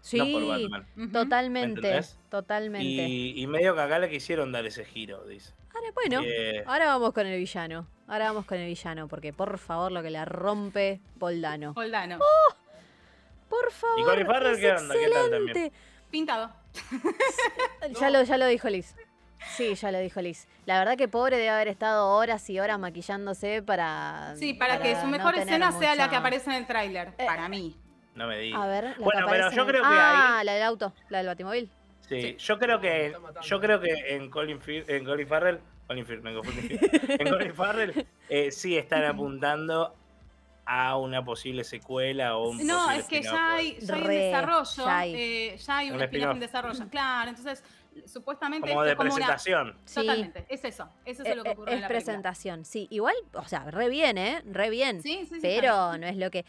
Sí, 0.00 0.18
no 0.18 0.26
por 0.32 0.46
Batman. 0.48 0.86
ujú. 0.96 1.08
totalmente. 1.12 2.00
Totalmente. 2.30 2.86
Y, 2.86 3.42
y 3.42 3.46
medio 3.46 3.74
que 3.74 3.80
acá 3.82 3.98
le 3.98 4.08
quisieron 4.08 4.52
dar 4.52 4.64
ese 4.66 4.84
giro, 4.84 5.24
dice. 5.24 5.52
Ahora, 5.74 5.92
bueno, 5.94 6.20
ahora 6.66 6.86
vamos 6.86 7.12
con 7.12 7.26
el 7.26 7.38
villano. 7.38 7.86
Ahora 8.08 8.26
vamos 8.26 8.44
con 8.44 8.58
el 8.58 8.66
villano, 8.66 9.08
porque 9.08 9.32
por 9.32 9.58
favor 9.58 9.92
lo 9.92 10.02
que 10.02 10.10
la 10.10 10.24
rompe 10.24 11.00
Poldano. 11.18 11.74
Poldano. 11.74 12.18
Por 13.48 13.70
favor. 13.72 14.04
Colin 14.04 14.26
Farrell 14.26 14.52
es 14.54 14.58
qué 14.58 14.72
onda? 14.72 14.94
¿Qué 14.94 15.10
tal 15.10 15.30
también? 15.30 15.48
excelente. 15.48 15.72
Pintado. 16.10 16.52
Ya, 18.00 18.10
lo, 18.10 18.22
ya 18.22 18.36
lo 18.36 18.46
dijo 18.46 18.68
Liz. 18.68 18.94
Sí, 19.56 19.74
ya 19.74 19.90
lo 19.90 19.98
dijo 19.98 20.20
Liz. 20.20 20.46
La 20.66 20.78
verdad 20.78 20.96
que 20.96 21.08
pobre 21.08 21.36
debe 21.36 21.48
haber 21.48 21.68
estado 21.68 22.08
horas 22.10 22.48
y 22.50 22.60
horas 22.60 22.78
maquillándose 22.78 23.62
para. 23.62 24.34
Sí, 24.36 24.54
para, 24.54 24.80
que 24.80 25.00
su 25.00 25.06
mejor 25.06 25.34
escena 25.36 25.72
sea 25.72 25.94
la 25.94 26.10
que 26.10 26.16
aparece 26.16 26.50
en 26.50 26.56
el 26.56 26.66
tráiler, 26.66 27.14
Eh, 27.18 27.26
para 27.26 27.48
mí. 27.48 27.76
No 28.20 28.26
me 28.28 28.38
digas. 28.38 28.60
A 28.62 28.66
ver, 28.66 28.84
la 28.84 28.94
que 28.94 29.02
Bueno, 29.02 29.20
pero 29.20 29.26
aparece 29.26 29.56
yo 29.56 29.62
en- 29.62 29.68
creo 29.68 29.82
que 29.82 29.88
Ah, 29.90 30.38
ahí- 30.38 30.44
la 30.44 30.52
del 30.52 30.62
auto, 30.62 30.92
la 31.08 31.18
del 31.18 31.26
batimóvil. 31.28 31.70
Sí, 32.08 32.20
Sí. 32.22 32.36
yo 32.38 32.58
creo 32.58 32.80
que 32.80 33.14
yo 33.42 33.60
creo 33.60 33.80
que 33.80 34.14
en 34.14 34.30
Colin, 34.30 34.60
en 34.66 35.04
Colin 35.04 35.26
Farrell, 35.26 35.60
Colin 35.86 36.04
Firth, 36.06 36.22
me 36.22 36.34
confundí. 36.34 36.68
en 37.18 37.28
Colin 37.30 37.54
Farrell 37.54 38.06
eh, 38.28 38.50
sí 38.50 38.76
están 38.76 39.04
apuntando 39.04 39.94
a 40.66 40.96
una 40.98 41.24
posible 41.24 41.64
secuela 41.64 42.36
o 42.36 42.50
un 42.50 42.66
No, 42.66 42.90
es 42.90 43.06
que 43.06 43.22
ya 43.22 43.54
hay, 43.54 43.78
ya 43.80 43.94
hay 43.94 44.00
en 44.02 44.06
Re, 44.06 44.14
desarrollo. 44.16 44.84
ya 44.84 44.98
hay. 44.98 45.14
eh, 45.14 45.56
ya 45.56 45.78
hay 45.78 45.90
un, 45.90 45.96
Un 45.96 46.02
spin-off 46.02 46.34
en 46.34 46.40
desarrollo. 46.40 46.88
Claro, 46.90 47.30
entonces, 47.30 47.64
supuestamente 48.06 48.68
como 48.68 48.82
de 48.82 48.90
es 48.90 48.96
como 48.96 49.06
una. 49.14 49.26
presentación. 49.26 49.76
Sí. 49.84 49.94
Totalmente, 50.00 50.44
es 50.48 50.64
eso. 50.64 50.88
Eso 51.04 51.22
es 51.22 51.28
Eh, 51.28 51.34
lo 51.36 51.42
que 51.42 51.50
eh, 51.50 51.52
ocurre 51.52 51.72
en 51.72 51.78
es 51.78 51.82
la 51.82 51.88
película. 51.88 52.04
presentación, 52.06 52.64
sí. 52.64 52.86
Igual, 52.90 53.14
o 53.32 53.44
sea, 53.48 53.64
re 53.70 53.88
bien, 53.88 54.18
¿eh? 54.18 54.42
Re 54.46 54.70
bien. 54.70 55.02
Sí, 55.02 55.26
sí, 55.28 55.36
sí. 55.36 55.40
pero 55.40 55.96
no 55.98 56.06
es 56.06 56.16
lo 56.16 56.30
que. 56.30 56.44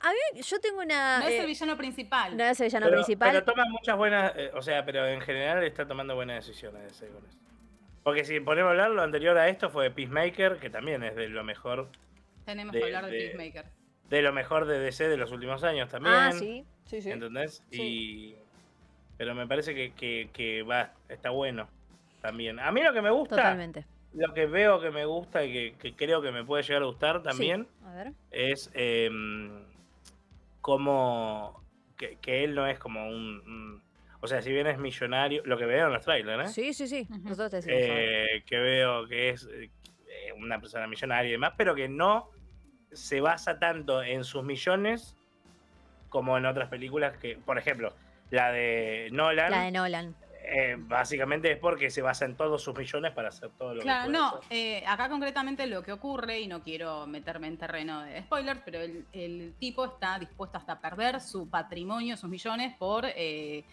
A 0.00 0.10
mí, 0.10 0.40
yo 0.42 0.60
tengo 0.60 0.80
una. 0.80 1.18
No 1.20 1.26
es 1.26 1.34
eh, 1.34 1.40
el 1.40 1.46
villano 1.46 1.76
principal. 1.76 2.36
no 2.36 2.44
es 2.44 2.60
el 2.60 2.66
villano 2.66 2.86
Pero, 2.86 2.96
principal. 2.98 3.30
pero 3.32 3.44
toma 3.44 3.64
muchas 3.68 3.96
buenas, 3.96 4.32
eh, 4.36 4.50
o 4.54 4.62
sea, 4.62 4.84
pero 4.84 5.06
en 5.06 5.20
general 5.20 5.62
está 5.64 5.86
tomando 5.86 6.14
buenas 6.14 6.46
decisiones 6.46 6.92
ese 6.92 7.08
con 7.08 7.24
eso. 7.26 7.38
Porque 8.04 8.24
si 8.24 8.38
ponemos 8.40 8.68
a 8.68 8.70
hablar, 8.70 8.90
lo 8.90 9.02
anterior 9.02 9.36
a 9.36 9.48
esto 9.48 9.70
fue 9.70 9.90
Peacemaker, 9.90 10.58
que 10.58 10.70
también 10.70 11.02
es 11.02 11.14
de 11.16 11.28
lo 11.28 11.42
mejor, 11.44 11.88
Tenemos 12.44 12.72
de- 12.72 12.78
que 12.80 12.84
hablar 12.86 13.06
de, 13.06 13.10
de- 13.10 13.24
Peacemaker. 13.30 13.64
de 14.08 14.22
lo 14.22 14.32
mejor 14.32 14.66
de 14.66 14.78
DC 14.78 15.08
de 15.08 15.16
los 15.16 15.32
últimos 15.32 15.64
años 15.64 15.90
también. 15.90 16.14
ah, 16.14 16.32
sí. 16.32 16.64
Sí, 16.84 17.02
sí. 17.02 17.10
¿Entendés? 17.10 17.62
Sí. 17.70 17.82
Y. 17.82 18.36
Pero 19.18 19.34
me 19.34 19.46
parece 19.48 19.74
que, 19.74 19.92
que, 19.94 20.30
que 20.32 20.62
va, 20.62 20.92
está 21.08 21.30
bueno 21.30 21.68
también. 22.22 22.60
A 22.60 22.70
mí 22.70 22.82
lo 22.82 22.92
que 22.92 23.02
me 23.02 23.10
gusta, 23.10 23.34
Totalmente. 23.36 23.84
lo 24.14 24.32
que 24.32 24.46
veo 24.46 24.80
que 24.80 24.90
me 24.92 25.04
gusta 25.04 25.44
y 25.44 25.52
que, 25.52 25.74
que 25.76 25.96
creo 25.96 26.22
que 26.22 26.30
me 26.30 26.44
puede 26.44 26.62
llegar 26.62 26.82
a 26.82 26.86
gustar 26.86 27.22
también, 27.22 27.64
Sí. 27.64 27.84
A 27.84 27.94
ver. 27.94 28.12
es 28.30 28.70
eh, 28.74 29.10
como 30.60 31.64
que, 31.96 32.16
que 32.18 32.44
él 32.44 32.54
no 32.54 32.66
es 32.66 32.78
como 32.78 33.08
un, 33.08 33.14
un- 33.46 33.82
O 34.20 34.26
sea, 34.26 34.42
si 34.42 34.52
bien 34.52 34.66
es 34.66 34.78
millonario, 34.78 35.42
lo 35.44 35.56
que 35.58 35.64
veo 35.66 35.86
en 35.86 35.92
los 35.92 36.04
trailers, 36.04 36.50
¿eh? 36.50 36.52
Sí, 36.52 36.74
sí, 36.74 36.88
sí. 36.88 37.08
Nosotros 37.22 37.50
te 37.50 37.56
decimos. 37.56 37.80
Eh, 37.84 38.42
que 38.46 38.58
veo 38.58 39.06
que 39.06 39.30
es 39.30 39.48
eh, 39.52 39.70
una 40.36 40.60
persona 40.60 40.86
millonaria 40.86 41.28
y 41.28 41.32
demás, 41.32 41.52
pero 41.56 41.74
que 41.74 41.88
no 41.88 42.30
se 42.92 43.20
basa 43.20 43.58
tanto 43.58 44.02
en 44.02 44.24
sus 44.24 44.42
millones 44.44 45.14
como 46.08 46.36
en 46.38 46.46
otras 46.46 46.68
películas 46.68 47.16
que, 47.18 47.36
por 47.36 47.58
ejemplo, 47.58 47.94
la 48.30 48.50
de 48.50 49.08
Nolan, 49.12 49.50
La 49.50 49.62
de 49.64 49.70
Nolan. 49.72 50.16
Eh, 50.50 50.76
básicamente 50.78 51.52
es 51.52 51.58
porque 51.58 51.90
se 51.90 52.02
basa 52.02 52.24
en 52.24 52.36
todos 52.36 52.62
sus 52.62 52.76
millones 52.76 53.12
para 53.12 53.28
hacer 53.28 53.50
todo 53.58 53.74
lo 53.74 53.82
Claro, 53.82 54.06
que 54.10 54.18
puede 54.18 54.22
no, 54.22 54.40
eh, 54.50 54.84
acá 54.86 55.08
concretamente 55.08 55.66
lo 55.66 55.82
que 55.82 55.92
ocurre, 55.92 56.40
y 56.40 56.46
no 56.48 56.62
quiero 56.62 57.06
meterme 57.06 57.46
en 57.48 57.56
terreno 57.58 58.00
de 58.02 58.20
spoilers, 58.22 58.60
pero 58.64 58.80
el, 58.80 59.04
el 59.12 59.54
tipo 59.58 59.84
está 59.84 60.18
dispuesto 60.18 60.58
hasta 60.58 60.72
a 60.72 60.80
perder 60.80 61.20
su 61.20 61.48
patrimonio, 61.48 62.16
sus 62.16 62.30
millones, 62.30 62.74
por 62.78 63.04
eh, 63.06 63.64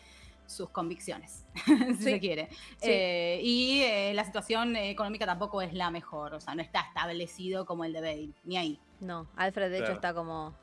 sus 0.48 0.70
convicciones, 0.70 1.46
si 1.66 1.94
Sí. 1.96 2.04
se 2.04 2.20
quiere. 2.20 2.50
Sí. 2.78 2.90
Eh, 2.92 3.40
y 3.42 3.82
eh, 3.82 4.14
la 4.14 4.24
situación 4.26 4.76
económica 4.76 5.26
tampoco 5.26 5.62
es 5.62 5.74
la 5.74 5.90
mejor, 5.90 6.34
o 6.36 6.40
sea, 6.40 6.54
no 6.56 6.62
está 6.62 6.82
establecido 6.82 7.66
como 7.66 7.84
el 7.86 7.94
de 7.94 8.02
Bale, 8.02 8.30
ni 8.44 8.58
ahí. 8.58 8.80
No, 9.00 9.28
Alfred 9.38 9.70
de 9.72 9.78
hecho 9.78 9.86
Claro. 9.86 9.96
está 9.96 10.14
como 10.14 10.56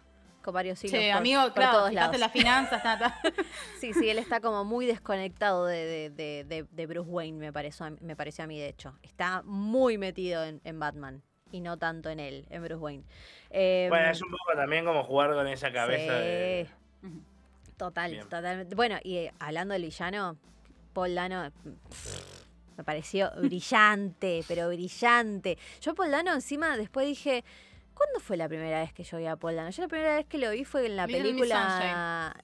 con 0.42 0.54
varios 0.54 0.82
hilos 0.84 0.98
Che, 1.00 1.10
por, 1.10 1.18
amigo, 1.18 1.42
por 1.42 1.52
claro, 1.54 1.72
todos 1.78 1.88
fíjate 1.90 2.18
lados. 2.18 2.20
las 2.20 2.32
finanzas, 2.32 2.82
está. 2.84 3.20
Sí, 3.80 3.92
sí, 3.94 4.10
él 4.10 4.18
está 4.18 4.40
como 4.40 4.64
muy 4.64 4.86
desconectado 4.86 5.66
de, 5.66 5.84
de- 5.86 6.10
de- 6.10 6.44
de- 6.44 6.66
de 6.70 6.86
Bruce 6.86 7.08
Wayne, 7.10 7.38
me 7.38 7.52
pareció, 7.52 7.86
a 7.86 7.90
mí- 7.90 7.98
me 8.00 8.16
pareció 8.16 8.44
a 8.44 8.46
mí, 8.46 8.58
de 8.58 8.68
hecho. 8.68 8.98
Está 9.02 9.42
muy 9.44 9.98
metido 9.98 10.44
en, 10.44 10.60
en 10.64 10.78
Batman 10.78 11.22
y 11.50 11.60
no 11.60 11.76
tanto 11.78 12.08
en 12.10 12.18
él, 12.20 12.46
en 12.50 12.62
Bruce 12.62 12.76
Wayne. 12.80 13.04
Eh, 13.50 13.86
Bueno, 13.88 14.10
es 14.10 14.20
un 14.22 14.30
poco 14.30 14.52
también 14.56 14.84
como 14.84 15.04
jugar 15.04 15.32
con 15.34 15.46
esa 15.46 15.72
cabeza 15.72 16.12
de... 16.14 16.66
sí, 17.00 17.06
Ujú. 17.06 17.20
total, 17.76 18.10
Bien. 18.12 18.28
totalmente. 18.28 18.74
Bueno, 18.74 18.96
y 19.02 19.16
eh, 19.16 19.32
hablando 19.38 19.72
del 19.74 19.82
villano, 19.82 20.36
Paul 20.92 21.14
Dano 21.14 21.50
pff, 21.90 22.42
me 22.78 22.84
pareció 22.84 23.30
brillante, 23.36 24.42
pero 24.48 24.68
brillante. 24.68 25.58
Yo 25.80 25.94
Paul 25.94 26.10
Dano 26.10 26.32
encima 26.32 26.76
después 26.76 27.06
dije, 27.06 27.44
¿cuándo 28.02 28.20
fue 28.20 28.36
la 28.36 28.48
primera 28.48 28.80
vez 28.80 28.92
que 28.92 29.04
yo 29.04 29.18
vi 29.18 29.26
a 29.26 29.36
Paul 29.36 29.56
Dano? 29.56 29.70
Yo 29.70 29.82
la 29.82 29.88
primera 29.88 30.16
vez 30.16 30.26
que 30.26 30.38
lo 30.38 30.50
vi 30.50 30.64
fue 30.64 30.86
en 30.86 30.96
la 30.96 31.06
Little 31.06 31.22
película... 31.22 32.34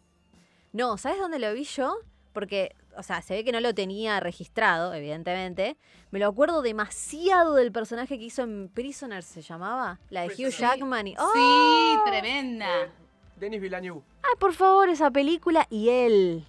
No, 0.72 0.98
¿sabes 0.98 1.18
dónde 1.18 1.38
lo 1.38 1.52
vi 1.52 1.64
yo? 1.64 1.96
Porque, 2.32 2.76
o 2.96 3.02
sea, 3.02 3.22
se 3.22 3.34
ve 3.34 3.44
que 3.44 3.52
no 3.52 3.60
lo 3.60 3.74
tenía 3.74 4.20
registrado, 4.20 4.94
evidentemente. 4.94 5.76
Me 6.10 6.18
lo 6.18 6.28
acuerdo 6.28 6.62
demasiado 6.62 7.54
del 7.54 7.72
personaje 7.72 8.18
que 8.18 8.24
hizo 8.24 8.42
en 8.42 8.68
Prisoners, 8.68 9.26
¿se 9.26 9.42
llamaba? 9.42 9.98
La 10.10 10.22
de 10.22 10.28
Hugh. 10.28 10.50
Jackman. 10.50 11.08
Y... 11.08 11.16
¡Oh! 11.18 11.32
Sí, 11.32 12.10
tremenda. 12.10 12.68
Denis 13.36 13.60
Villeneuve. 13.60 14.02
Ay, 14.22 14.34
por 14.38 14.52
favor, 14.52 14.88
esa 14.88 15.10
película 15.10 15.66
y 15.70 15.88
él. 15.88 16.46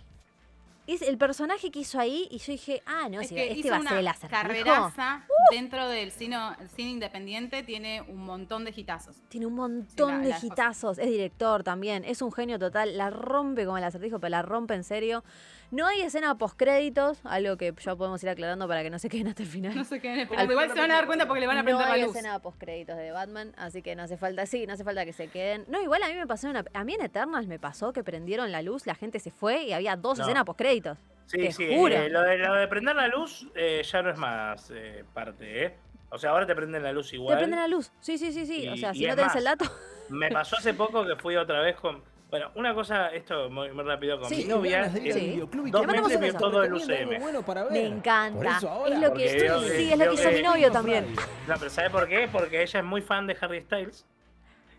Es 0.93 1.01
el 1.03 1.17
personaje 1.17 1.69
que 1.71 1.79
hizo 1.79 1.99
ahí 1.99 2.27
y 2.31 2.37
yo 2.39 2.51
dije, 2.51 2.81
ah, 2.85 3.07
no, 3.09 3.21
es 3.21 3.29
si 3.29 3.35
que 3.35 3.51
este 3.51 3.69
va 3.69 3.77
a 3.77 3.81
ser 3.83 3.97
el 3.99 4.07
acertijo. 4.07 4.41
carreraza 4.41 5.23
dentro 5.51 5.87
del 5.87 6.11
cine, 6.11 6.37
el 6.59 6.69
cine 6.69 6.89
independiente 6.91 7.61
tiene 7.63 8.01
un 8.01 8.25
montón 8.25 8.65
de 8.65 8.73
hitazos. 8.75 9.17
Tiene 9.29 9.45
un 9.45 9.53
montón 9.55 10.27
la- 10.27 10.39
de 10.39 10.45
hitazos. 10.47 10.97
Es 10.97 11.07
director 11.07 11.63
también. 11.63 12.03
Es 12.05 12.21
un 12.21 12.31
genio 12.31 12.57
total. 12.57 12.97
La 12.97 13.09
rompe 13.09 13.65
como 13.65 13.77
el 13.77 13.83
acertijo, 13.83 14.19
pero 14.19 14.31
la 14.31 14.41
rompe 14.41 14.73
en 14.73 14.83
serio. 14.83 15.23
No 15.71 15.85
hay 15.87 16.01
escena 16.01 16.35
postcréditos, 16.35 17.19
algo 17.25 17.55
que 17.57 17.73
ya 17.79 17.95
podemos 17.95 18.23
ir 18.23 18.29
aclarando 18.29 18.67
para 18.67 18.81
que 18.81 18.89
no 18.89 18.97
se 18.97 19.07
queden 19.07 19.27
hasta 19.27 19.43
el 19.43 19.49
final. 19.49 19.75
No 19.75 19.83
qué, 20.01 20.25
pero 20.27 20.39
Al- 20.41 20.49
igual 20.49 20.69
se 20.71 20.79
van 20.79 20.89
a 20.91 20.95
dar 20.95 21.05
cuenta 21.05 21.27
porque 21.27 21.41
le 21.41 21.47
van 21.47 21.57
a 21.57 21.61
no 21.61 21.65
prender 21.65 21.87
hay 21.87 22.01
la 22.01 22.07
luz. 22.07 22.15
escena 22.15 22.39
postcréditos 22.39 22.97
de 22.97 23.11
Batman, 23.11 23.53
así 23.57 23.81
que 23.83 23.95
no 23.95 24.01
hace 24.03 24.17
falta, 24.17 24.45
sí, 24.47 24.65
no 24.65 24.73
hace 24.73 24.83
falta 24.83 25.05
que 25.05 25.13
se 25.13 25.27
queden. 25.27 25.65
No, 25.67 25.79
igual 25.81 26.01
a 26.01 26.07
mí 26.07 26.15
me 26.15 26.25
pasó 26.25 26.49
una, 26.49 26.65
a 26.73 26.83
mí 26.83 26.93
en 26.95 27.01
Eternals 27.01 27.47
me 27.47 27.59
pasó 27.59 27.93
que 27.93 28.03
prendieron 28.03 28.51
la 28.51 28.61
luz, 28.63 28.87
la 28.87 28.95
gente 28.95 29.19
se 29.19 29.29
fue 29.29 29.63
y 29.65 29.73
había 29.73 29.95
dos 29.95 30.17
No. 30.17 30.23
escenas 30.25 30.43
postcréditos. 30.43 30.97
Sí, 31.27 31.37
Te 31.37 31.51
sí. 31.51 31.67
juro. 31.77 31.93
eh, 31.93 32.09
lo, 32.09 32.21
de, 32.23 32.37
lo 32.39 32.55
de 32.55 32.67
prender 32.67 32.95
la 32.95 33.07
luz 33.07 33.47
eh, 33.53 33.83
ya 33.83 34.01
no 34.01 34.09
es 34.09 34.17
más 34.17 34.71
eh, 34.73 35.03
parte, 35.13 35.65
¿eh? 35.65 35.75
O 36.09 36.17
sea, 36.17 36.31
ahora 36.31 36.47
te 36.47 36.55
prenden 36.55 36.81
la 36.81 36.91
luz 36.91 37.11
Te 37.11 37.17
igual. 37.17 37.37
prenden 37.37 37.59
la 37.59 37.67
luz. 37.67 37.91
Sí, 37.99 38.17
sí, 38.17 38.31
sí, 38.33 38.47
sí. 38.47 38.67
o 38.67 38.75
sea, 38.75 38.95
si 38.95 39.01
no 39.05 39.09
tenés 39.15 39.27
más, 39.27 39.35
el 39.35 39.43
dato. 39.43 39.65
Me 40.09 40.31
pasó 40.31 40.55
hace 40.57 40.73
poco 40.73 41.05
que 41.05 41.15
fui 41.15 41.35
otra 41.35 41.61
vez 41.61 41.75
con. 41.75 42.01
Bueno, 42.29 42.51
una 42.55 42.75
cosa, 42.75 43.07
esto 43.09 43.49
muy, 43.49 43.71
muy 43.71 43.83
rápido 43.83 44.19
con 44.19 44.29
Sí, 44.29 44.35
mi 44.37 44.43
novia. 44.45 44.87
Sí. 44.91 45.41
Dos 45.71 45.87
meses 45.87 46.19
me 46.19 46.29
vio 46.29 46.33
todo 46.39 46.63
el 46.63 46.73
UCM. 46.73 47.19
bueno 47.19 47.41
para 47.43 47.63
ver. 47.63 47.71
Me 47.73 47.79
Por 47.87 47.97
encanta. 47.97 48.57
eso 48.57 48.69
ahora- 48.69 48.93
es 48.95 49.01
lo 49.01 49.13
que 49.13 49.29
sí, 49.29 49.37
veo 49.39 49.61
sí, 49.61 49.91
es 49.91 49.97
lo 49.97 50.05
que 50.09 50.13
hizo 50.13 50.29
que- 50.29 50.35
mi 50.35 50.41
novio 50.43 50.71
también. 50.71 51.15
No, 51.47 51.55
pero 51.57 51.69
¿sabe 51.71 51.89
por 51.89 52.07
qué? 52.07 52.29
Porque 52.31 52.61
ella 52.61 52.79
es 52.79 52.85
muy 52.85 53.01
fan 53.01 53.25
de 53.25 53.35
Harry 53.41 53.61
Styles. 53.61 54.05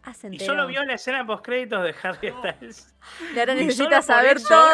Ah, 0.03 0.13
Y 0.31 0.39
solo 0.39 0.67
vio 0.67 0.83
la 0.85 0.95
escena 0.95 1.27
post 1.27 1.45
créditos 1.45 1.83
de 1.83 1.95
Harry 2.03 2.31
Styles. 2.33 2.95
Y 3.35 3.39
ahora 3.39 3.55
necesita 3.55 4.01
saber 4.01 4.37
eso- 4.37 4.49
todo. 4.49 4.71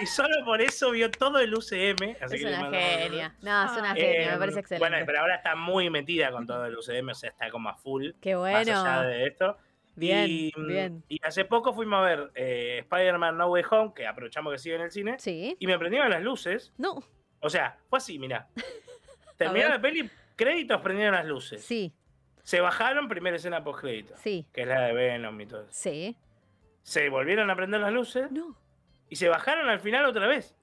Y 0.00 0.06
solo 0.06 0.34
por 0.46 0.60
eso 0.62 0.90
vio 0.92 1.10
todo 1.10 1.38
el 1.40 1.54
UCM. 1.54 2.16
Así 2.22 2.36
Es 2.36 2.40
que 2.42 2.46
una 2.48 2.70
genia. 2.70 3.34
No, 3.42 3.64
es 3.66 3.72
una 3.78 3.92
Eh, 3.92 4.00
genia, 4.00 4.32
me 4.32 4.38
parece 4.38 4.60
excelente. 4.60 4.88
Bueno, 4.88 5.04
pero 5.06 5.20
ahora 5.20 5.34
está 5.36 5.54
muy 5.54 5.90
metida 5.90 6.32
con 6.32 6.46
todo 6.46 6.64
el 6.64 6.76
UCM, 6.76 7.10
o 7.10 7.14
sea, 7.14 7.28
está 7.30 7.50
como 7.50 7.68
a 7.68 7.74
full. 7.76 8.12
Qué 8.20 8.34
Más 8.34 8.40
bueno. 8.64 8.80
allá 8.80 9.02
de 9.02 9.26
esto. 9.26 9.58
Bien, 9.94 10.26
y, 10.28 10.52
bien. 10.56 11.04
Y 11.08 11.20
hace 11.24 11.44
poco 11.44 11.74
fuimos 11.74 11.98
a 11.98 12.02
ver 12.02 12.30
eh, 12.34 12.78
Spider-Man 12.80 13.36
No 13.36 13.48
Way 13.48 13.64
Home, 13.70 13.92
que 13.94 14.06
aprovechamos 14.06 14.52
que 14.52 14.58
sigue 14.58 14.76
en 14.76 14.80
el 14.82 14.90
cine. 14.90 15.16
Sí. 15.18 15.56
Y 15.58 15.66
me 15.66 15.78
prendieron 15.78 16.08
las 16.10 16.22
luces. 16.22 16.72
No, 16.78 17.02
O 17.40 17.50
sea, 17.50 17.76
fue 17.90 17.98
así, 17.98 18.18
mirá. 18.18 18.48
Terminó 19.36 19.68
la 19.68 19.80
peli, 19.80 20.08
créditos 20.36 20.80
prendieron 20.80 21.14
las 21.14 21.26
luces. 21.26 21.64
sí, 21.64 21.92
Se 22.42 22.60
bajaron, 22.60 23.08
primera 23.08 23.36
escena 23.36 23.62
post 23.64 23.80
créditos. 23.80 24.18
sí, 24.20 24.46
Que 24.52 24.62
es 24.62 24.68
la 24.68 24.80
de 24.82 24.92
Venom 24.92 25.40
y 25.40 25.46
todo 25.46 25.62
eso. 25.62 25.70
sí. 25.72 26.16
Se 26.84 27.08
volvieron 27.10 27.48
a 27.48 27.54
prender 27.54 27.80
las 27.80 27.92
luces 27.92 28.30
No. 28.32 28.56
y 29.08 29.14
se 29.16 29.28
bajaron 29.28 29.68
al 29.68 29.78
final 29.78 30.04
otra 30.04 30.26
vez. 30.26 30.56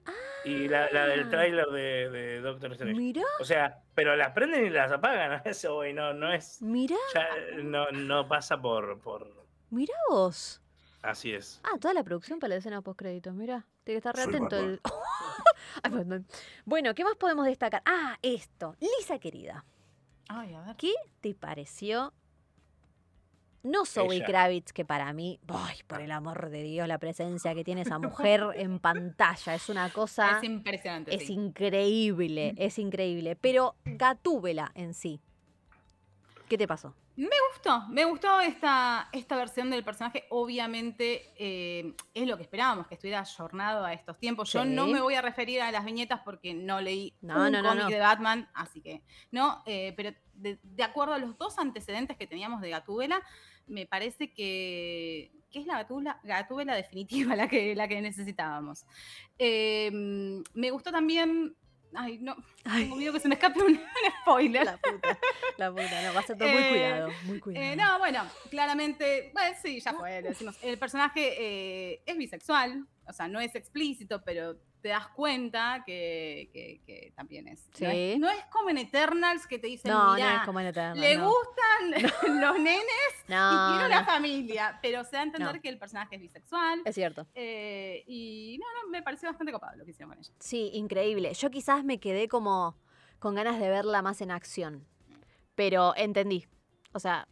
Y 0.45 0.67
la, 0.67 0.89
la 0.91 1.03
Ah. 1.03 1.07
del 1.07 1.29
tráiler 1.29 1.65
de, 1.67 2.09
de 2.09 2.41
Doctor 2.41 2.71
Strange. 2.73 2.95
Mirá, 2.97 3.23
O 3.39 3.43
sea, 3.45 3.79
pero 3.95 4.15
las 4.15 4.31
prenden 4.31 4.65
y 4.65 4.69
las 4.69 4.91
apagan. 4.91 5.41
Eso, 5.45 5.75
güey, 5.75 5.93
no, 5.93 6.13
no 6.13 6.31
es. 6.31 6.61
mirá, 6.61 6.95
Ya 7.13 7.27
no, 7.63 7.89
no 7.91 8.27
pasa 8.27 8.59
por, 8.61 8.99
por. 8.99 9.31
mirá 9.69 9.93
vos. 10.09 10.61
Así 11.01 11.33
es. 11.33 11.61
Ah, 11.63 11.77
toda 11.79 11.93
la 11.93 12.03
producción 12.03 12.39
para 12.39 12.49
la 12.49 12.55
escena 12.57 12.81
postcréditos, 12.81 13.33
mirá. 13.33 13.65
Tiene 13.85 14.01
que 14.01 14.09
estar 14.09 14.15
re 14.15 14.23
Soy 14.23 14.35
atento. 14.35 14.57
el- 14.59 14.81
Ay, 15.83 15.91
Batman. 15.91 16.25
Bueno, 16.65 16.93
¿qué 16.93 17.03
más 17.05 17.15
podemos 17.15 17.45
destacar? 17.45 17.81
Ah, 17.85 18.17
esto. 18.21 18.75
Lisa 18.81 19.17
querida, 19.19 19.63
Ay, 20.27 20.53
a 20.53 20.61
ver. 20.61 20.75
¿qué 20.75 20.93
te 21.21 21.33
pareció? 21.35 22.13
No 23.63 23.85
Zoe 23.85 24.15
Ella. 24.17 24.25
Kravitz, 24.25 24.71
que 24.71 24.85
para 24.85 25.11
mí, 25.13 25.39
ay, 25.47 25.77
por 25.87 26.01
el 26.01 26.11
amor 26.11 26.49
de 26.49 26.63
Dios, 26.63 26.87
la 26.87 26.97
presencia 26.97 27.53
que 27.53 27.63
tiene 27.63 27.81
esa 27.81 27.99
mujer 27.99 28.43
en 28.55 28.79
pantalla 28.79 29.53
es 29.55 29.67
una 29.69 29.89
cosa. 29.89 30.37
Es 30.37 30.43
impresionante. 30.45 31.13
Es 31.13 31.27
sí. 31.27 31.33
increíble, 31.33 32.53
es 32.57 32.79
increíble. 32.79 33.35
Pero 33.35 33.75
Gatúbela 33.85 34.71
en 34.75 34.93
sí. 34.93 35.19
¿Qué 36.47 36.57
te 36.57 36.67
pasó? 36.67 36.95
Me 37.15 37.27
gustó, 37.51 37.85
me 37.89 38.05
gustó 38.05 38.39
esta, 38.39 39.09
esta 39.11 39.35
versión 39.35 39.69
del 39.69 39.83
personaje. 39.83 40.23
Obviamente 40.29 41.33
eh, 41.37 41.93
es 42.13 42.25
lo 42.25 42.37
que 42.37 42.43
esperábamos, 42.43 42.87
que 42.87 42.93
estuviera 42.95 43.19
ayornado 43.19 43.83
a 43.83 43.91
estos 43.91 44.17
tiempos. 44.17 44.51
Yo 44.53 44.63
Sí. 44.63 44.69
no 44.69 44.87
me 44.87 45.01
voy 45.01 45.15
a 45.15 45.21
referir 45.21 45.61
a 45.61 45.69
las 45.69 45.83
viñetas 45.83 46.21
porque 46.23 46.53
no 46.53 46.79
leí 46.79 47.13
No, 47.21 47.45
un 47.45 47.51
no, 47.51 47.61
no, 47.61 47.69
cómic 47.69 47.83
no. 47.83 47.89
de 47.89 47.99
Batman, 47.99 48.49
así 48.53 48.79
que 48.81 49.03
no. 49.31 49.61
eh, 49.65 49.93
pero 49.97 50.13
de, 50.41 50.59
de 50.63 50.83
acuerdo 50.83 51.13
a 51.13 51.19
los 51.19 51.37
dos 51.37 51.57
antecedentes 51.59 52.17
que 52.17 52.27
teníamos 52.27 52.61
de 52.61 52.69
Gatúbela, 52.69 53.21
me 53.67 53.85
parece 53.85 54.33
que, 54.33 55.31
que 55.51 55.59
es 55.59 55.65
la 55.65 55.77
Gatúbela, 55.77 56.19
Gatúbela 56.23 56.75
definitiva 56.75 57.35
la 57.35 57.47
que, 57.47 57.75
la 57.75 57.87
que 57.87 58.01
necesitábamos. 58.01 58.85
Eh, 59.37 59.91
me 60.53 60.71
gustó 60.71 60.91
también. 60.91 61.55
Ay, 61.95 62.19
no, 62.19 62.35
Ay. 62.65 62.83
tengo 62.83 62.97
miedo 62.97 63.13
que 63.13 63.19
se 63.19 63.27
me 63.27 63.33
escape 63.33 63.59
un, 63.63 63.71
un 63.71 63.79
spoiler. 64.21 64.63
La 64.63 64.77
puta, 64.77 65.19
la 65.57 65.71
puta, 65.71 66.01
no, 66.03 66.13
va 66.13 66.19
a 66.19 66.23
ser 66.23 66.37
todo 66.37 66.47
muy 66.49 66.61
Eh, 66.61 66.69
cuidado, 66.69 67.09
muy 67.23 67.39
cuidado. 67.39 67.65
Eh, 67.65 67.75
no, 67.75 67.97
bueno, 67.97 68.23
claramente, 68.51 69.31
bueno, 69.33 69.55
sí, 69.59 69.79
ya 69.79 69.93
fue, 69.93 70.21
decimos. 70.21 70.55
El 70.61 70.77
personaje 70.77 71.33
eh, 71.39 72.03
es 72.05 72.15
bisexual, 72.15 72.85
o 73.09 73.13
sea, 73.13 73.27
no 73.27 73.39
es 73.39 73.55
explícito, 73.55 74.21
pero 74.23 74.55
te 74.81 74.89
das 74.89 75.07
cuenta 75.09 75.83
que, 75.85 76.49
que- 76.53 76.81
que 76.85 77.11
también 77.15 77.47
es. 77.49 77.67
No, 77.81 77.89
Sí. 77.89 78.11
es. 78.13 78.19
no 78.19 78.29
es 78.29 78.45
como 78.45 78.69
en 78.69 78.77
Eternals 78.77 79.45
que 79.47 79.59
te 79.59 79.67
dicen, 79.67 79.91
no, 79.91 80.15
es 80.15 80.41
como 80.45 80.59
en 80.61 80.67
Eternal. 80.67 80.99
le 80.99 81.17
no. 81.17 81.29
gustan 81.29 81.91
los 82.41 82.59
nenes 82.59 82.85
y 83.27 83.31
una 83.33 83.99
no, 84.01 84.05
familia, 84.05 84.79
pero 84.81 85.03
se 85.03 85.11
da 85.17 85.19
a 85.19 85.23
entender 85.23 85.59
que 85.61 85.69
el 85.69 85.77
personaje 85.77 86.15
es 86.15 86.21
bisexual. 86.21 86.81
es 86.85 86.95
cierto. 86.95 87.27
eh, 87.35 88.03
y 88.07 88.57
no, 88.59 88.65
no, 88.83 88.89
me 88.89 89.01
pareció 89.03 89.27
bastante 89.29 89.51
copado 89.51 89.75
lo 89.77 89.83
que 89.85 89.91
hicieron 89.91 90.11
con 90.11 90.19
ella. 90.19 90.31
Sí, 90.39 90.69
increíble. 90.73 91.33
Yo 91.33 91.49
quizás 91.51 91.83
me 91.83 91.99
quedé 91.99 92.27
como 92.29 92.77
con 93.19 93.35
ganas 93.35 93.59
de 93.59 93.69
verla 93.69 94.01
más 94.01 94.21
en 94.21 94.31
acción. 94.31 94.87
Pero 95.55 95.93
entendí. 95.97 96.45
O 96.93 96.99
sea, 96.99 97.27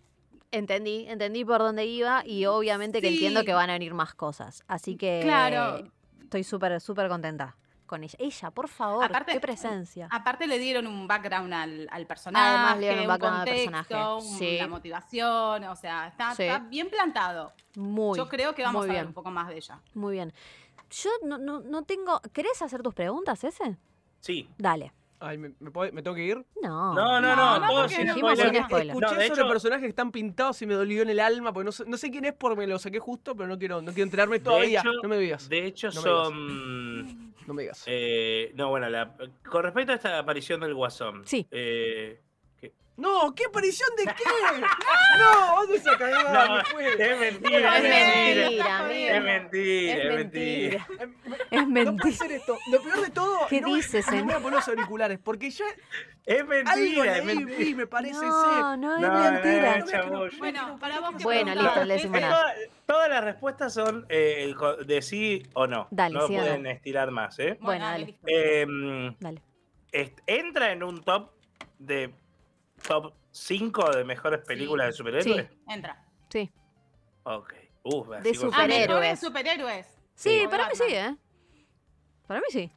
entendí, 0.52 1.06
entendí 1.08 1.44
por 1.46 1.60
dónde 1.60 1.86
iba 1.86 2.24
y 2.26 2.46
obviamente 2.46 3.02
que 3.02 3.10
entiendo 3.10 3.44
que 3.44 3.54
van 3.54 3.70
a 3.70 3.74
venir 3.74 3.94
más 3.94 4.14
cosas. 4.14 4.64
Así 4.68 4.96
que 4.96 5.20
Claro. 5.24 5.84
estoy 6.22 6.44
súper, 6.44 6.80
súper 6.82 7.10
contenta 7.10 7.56
con 7.86 8.04
ella. 8.04 8.16
Ella, 8.20 8.52
por 8.52 8.68
favor, 8.68 9.06
Aparte- 9.06 9.32
qué 9.32 9.40
presencia. 9.40 10.10
Aparte 10.12 10.46
le 10.46 10.60
dieron 10.60 10.88
un 10.88 11.08
background 11.08 11.54
al, 11.54 11.88
al 11.90 12.06
personaje, 12.06 12.46
Además 12.46 12.74
le 12.76 12.80
dieron 12.82 13.00
un 13.02 13.08
background 13.08 13.38
al 13.40 13.46
contexto, 13.48 13.72
personaje, 13.72 14.14
un- 14.16 14.38
sí. 14.38 14.58
la 14.58 14.68
motivación, 14.68 15.64
o 15.64 15.76
sea, 15.76 16.08
está, 16.08 16.36
Sí. 16.36 16.44
está 16.44 16.60
bien 16.60 16.90
plantado. 16.90 17.54
Muy, 17.76 18.18
Yo 18.18 18.28
creo 18.28 18.54
que 18.54 18.64
vamos 18.64 18.84
a 18.84 18.88
ver 18.88 18.96
bien. 18.96 19.08
un 19.08 19.14
poco 19.14 19.32
más 19.32 19.48
de 19.48 19.56
ella. 19.58 19.80
muy 19.94 20.14
bien. 20.14 20.34
Yo 20.90 21.10
no, 21.26 21.38
no, 21.38 21.60
no 21.60 21.84
tengo... 21.84 22.22
¿Querés 22.34 22.62
hacer 22.62 22.82
tus 22.82 22.94
preguntas, 22.94 23.44
ese? 23.44 23.78
Sí. 24.22 24.50
Dale. 24.58 24.94
Ay, 25.20 25.38
¿me, 25.40 25.52
me 25.60 25.72
puedo- 25.72 25.92
me 25.94 26.04
tengo 26.04 26.16
que 26.16 26.24
ir? 26.26 26.46
No. 26.62 26.94
No, 26.94 27.20
no, 27.20 27.36
No, 27.36 27.60
no, 27.60 27.90
sin 27.90 28.08
spoiler. 28.10 28.64
spoiler. 28.66 28.88
Escuché 28.96 29.06
No, 29.16 29.20
de 29.20 29.28
sobre 29.28 29.42
hecho- 29.42 29.50
personajes 29.50 29.82
que 29.84 29.90
están 29.90 30.12
pintados 30.12 30.62
y 30.62 30.68
me 30.68 30.76
dolió 30.76 31.02
en 31.02 31.10
el 31.10 31.20
alma, 31.20 31.52
porque 31.54 31.66
no 31.66 31.72
sé, 31.72 31.86
no 31.88 31.98
sé 31.98 32.12
quién 32.12 32.26
es 32.26 32.34
porque 32.34 32.56
me 32.58 32.68
lo 32.68 32.78
saqué 32.78 33.00
justo, 33.00 33.36
pero 33.36 33.48
no 33.50 33.58
quiero, 33.58 33.82
no 33.82 33.92
quiero 33.94 34.04
enterarme 34.04 34.40
todavía. 34.40 34.82
hecho- 34.82 34.92
no 35.02 35.10
me 35.10 35.18
digas. 35.18 35.50
De 35.50 35.66
hecho, 35.66 35.88
No 35.88 36.02
son. 36.02 37.34
No 37.48 37.54
me 37.54 37.64
digas. 37.64 37.84
eh, 37.88 38.52
no, 38.56 38.70
bueno, 38.70 38.90
la- 38.90 39.16
con 39.50 39.64
respecto 39.64 39.92
a 39.94 39.96
esta 39.96 40.20
aparición 40.20 40.60
del 40.60 40.76
Guasón. 40.76 41.24
Sí. 41.26 41.48
eh, 41.50 42.22
No, 42.98 43.34
¿qué 43.36 43.46
aparición 43.46 43.90
de 43.96 44.06
qué? 44.06 44.24
no, 45.20 45.56
¿dónde 45.62 45.80
se 45.80 45.98
cagó? 45.98 46.34
no, 46.34 46.66
fue. 46.66 46.94
es 46.94 47.20
mentira, 47.20 47.78
Es 47.78 47.84
es 47.84 48.38
mentira. 48.38 48.84
mentira. 48.84 49.16
Es 49.18 49.24
mentira, 49.24 49.94
Es 49.94 50.00
es 50.00 50.16
mentira. 50.16 50.16
mentira. 50.16 50.88
Es 50.90 51.10
Es 51.52 51.68
No 51.68 51.74
puede 51.74 51.86
mentira. 51.86 52.16
ser 52.18 52.32
esto. 52.32 52.58
Lo 52.72 52.82
peor 52.82 53.02
de 53.02 53.10
todo. 53.12 53.38
¿Qué 53.50 53.62
no 53.62 53.76
dices, 53.76 54.06
no 54.08 54.16
me 54.16 54.22
voy 54.24 54.34
a 54.34 54.38
poner 54.40 54.54
los 54.54 54.68
auriculares 54.68 55.20
porque 55.24 55.50
ya 55.52 55.66
Es 56.26 56.40
algo 56.42 56.50
mentira, 56.50 57.18
es 57.18 57.24
mentira. 57.26 57.58
vi, 57.60 57.76
me 57.76 57.86
parece 57.88 58.16
ser. 58.20 58.28
No, 58.30 58.78
no 58.78 58.96
es 58.96 59.02
No, 59.02 59.32
mentira. 59.32 59.78
no. 60.10 60.26
Bueno, 60.40 60.78
para 60.80 61.00
vos 61.00 61.12
que 61.18 61.24
Bueno, 61.24 61.54
listo, 61.54 61.84
le 61.86 61.96
¿es- 61.96 62.02
decimos 62.02 62.18
es- 62.18 62.22
nada. 62.28 62.54
Todas 62.88 63.10
las 63.10 63.24
respuestas 63.24 63.74
son 63.76 64.06
eh, 64.10 64.54
de 64.86 65.02
sí 65.04 65.44
o 65.54 65.68
no. 65.68 65.88
Dale, 65.92 66.16
no 66.18 66.26
sí 66.28 66.34
no. 66.36 66.40
pueden 66.42 66.66
estirar 66.66 67.12
más, 67.12 67.38
¿eh? 67.38 67.58
Bueno, 67.62 67.86
dale. 67.86 68.18
Em, 68.26 69.16
Dale. 69.20 69.44
¿Entra 70.26 70.72
en 70.72 70.82
un 70.84 71.04
top 71.04 71.32
de 71.80 72.14
top 72.86 73.14
5 73.32 73.92
de 73.92 74.04
mejores 74.04 74.42
películas 74.46 74.88
de 74.88 74.94
superhéroes? 74.94 75.48
Entra. 75.68 76.04
Sí. 76.30 76.52
Ok. 77.24 77.54
Uf, 77.84 78.08
De 78.10 78.30
Ah, 78.30 78.34
Superhéroes. 78.34 78.88
mejores 78.90 79.20
superhéroes. 79.20 79.88
Sí, 80.16 80.44
para 80.50 80.68
mí 80.68 80.74
sí, 80.76 80.84
¿eh? 80.94 81.16
Para 82.28 82.40
mí 82.42 82.46
sí. 82.50 82.72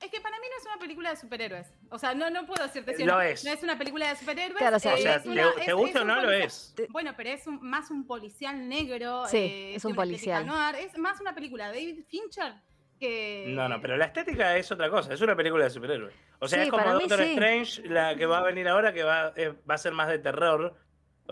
Es 0.00 0.10
que 0.10 0.20
para 0.20 0.38
mí 0.38 0.46
no 0.50 0.56
es 0.58 0.64
una 0.66 0.78
película 0.78 1.10
de 1.10 1.16
superhéroes. 1.16 1.66
O 1.90 1.98
sea, 1.98 2.14
no, 2.14 2.30
no 2.30 2.46
puedo 2.46 2.62
decirte 2.64 2.94
si 2.96 3.04
Lo 3.04 3.14
no. 3.14 3.20
es. 3.20 3.44
No 3.44 3.52
es 3.52 3.62
una 3.62 3.76
película 3.76 4.08
de 4.08 4.16
superhéroes. 4.16 4.56
Claro, 4.56 4.76
o 4.76 4.80
sea, 4.80 4.94
O 4.94 4.96
sea, 4.96 5.16
es 5.16 5.22
te, 5.24 5.28
una- 5.28 5.54
te 5.54 5.66
es- 5.66 5.74
gusta 5.74 6.02
o 6.02 6.04
no 6.04 6.22
lo 6.22 6.30
es. 6.32 6.74
Bueno, 6.88 7.12
pero 7.16 7.30
es 7.30 7.46
un- 7.46 7.60
más 7.62 7.90
un 7.90 8.06
policial 8.06 8.66
negro. 8.68 9.26
Sí, 9.26 9.36
eh, 9.36 9.74
es 9.74 9.84
un 9.84 9.94
policial. 9.94 10.46
noir, 10.46 10.76
Es 10.76 10.96
más 10.96 11.20
una 11.20 11.34
película 11.34 11.70
de 11.70 11.78
David 11.80 12.04
Fincher 12.08 12.54
que. 13.00 13.46
No, 13.48 13.68
no, 13.68 13.80
pero 13.80 13.96
la 13.96 14.04
estética 14.04 14.56
es 14.56 14.70
otra 14.70 14.88
cosa, 14.90 15.12
es 15.12 15.20
una 15.20 15.34
película 15.34 15.64
de 15.64 15.70
superhéroes. 15.70 16.14
O 16.38 16.46
sea, 16.46 16.58
Sí, 16.60 16.64
es 16.66 16.70
como 16.70 16.84
Doctor 16.92 17.18
sí. 17.18 17.32
Strange, 17.32 17.82
la 17.88 18.14
que 18.14 18.26
va 18.26 18.38
a 18.38 18.42
venir 18.42 18.68
ahora, 18.68 18.92
que 18.92 19.02
va, 19.02 19.32
eh, 19.36 19.52
va 19.68 19.74
a 19.74 19.78
ser 19.78 19.92
más 19.92 20.08
de 20.08 20.18
terror. 20.20 20.76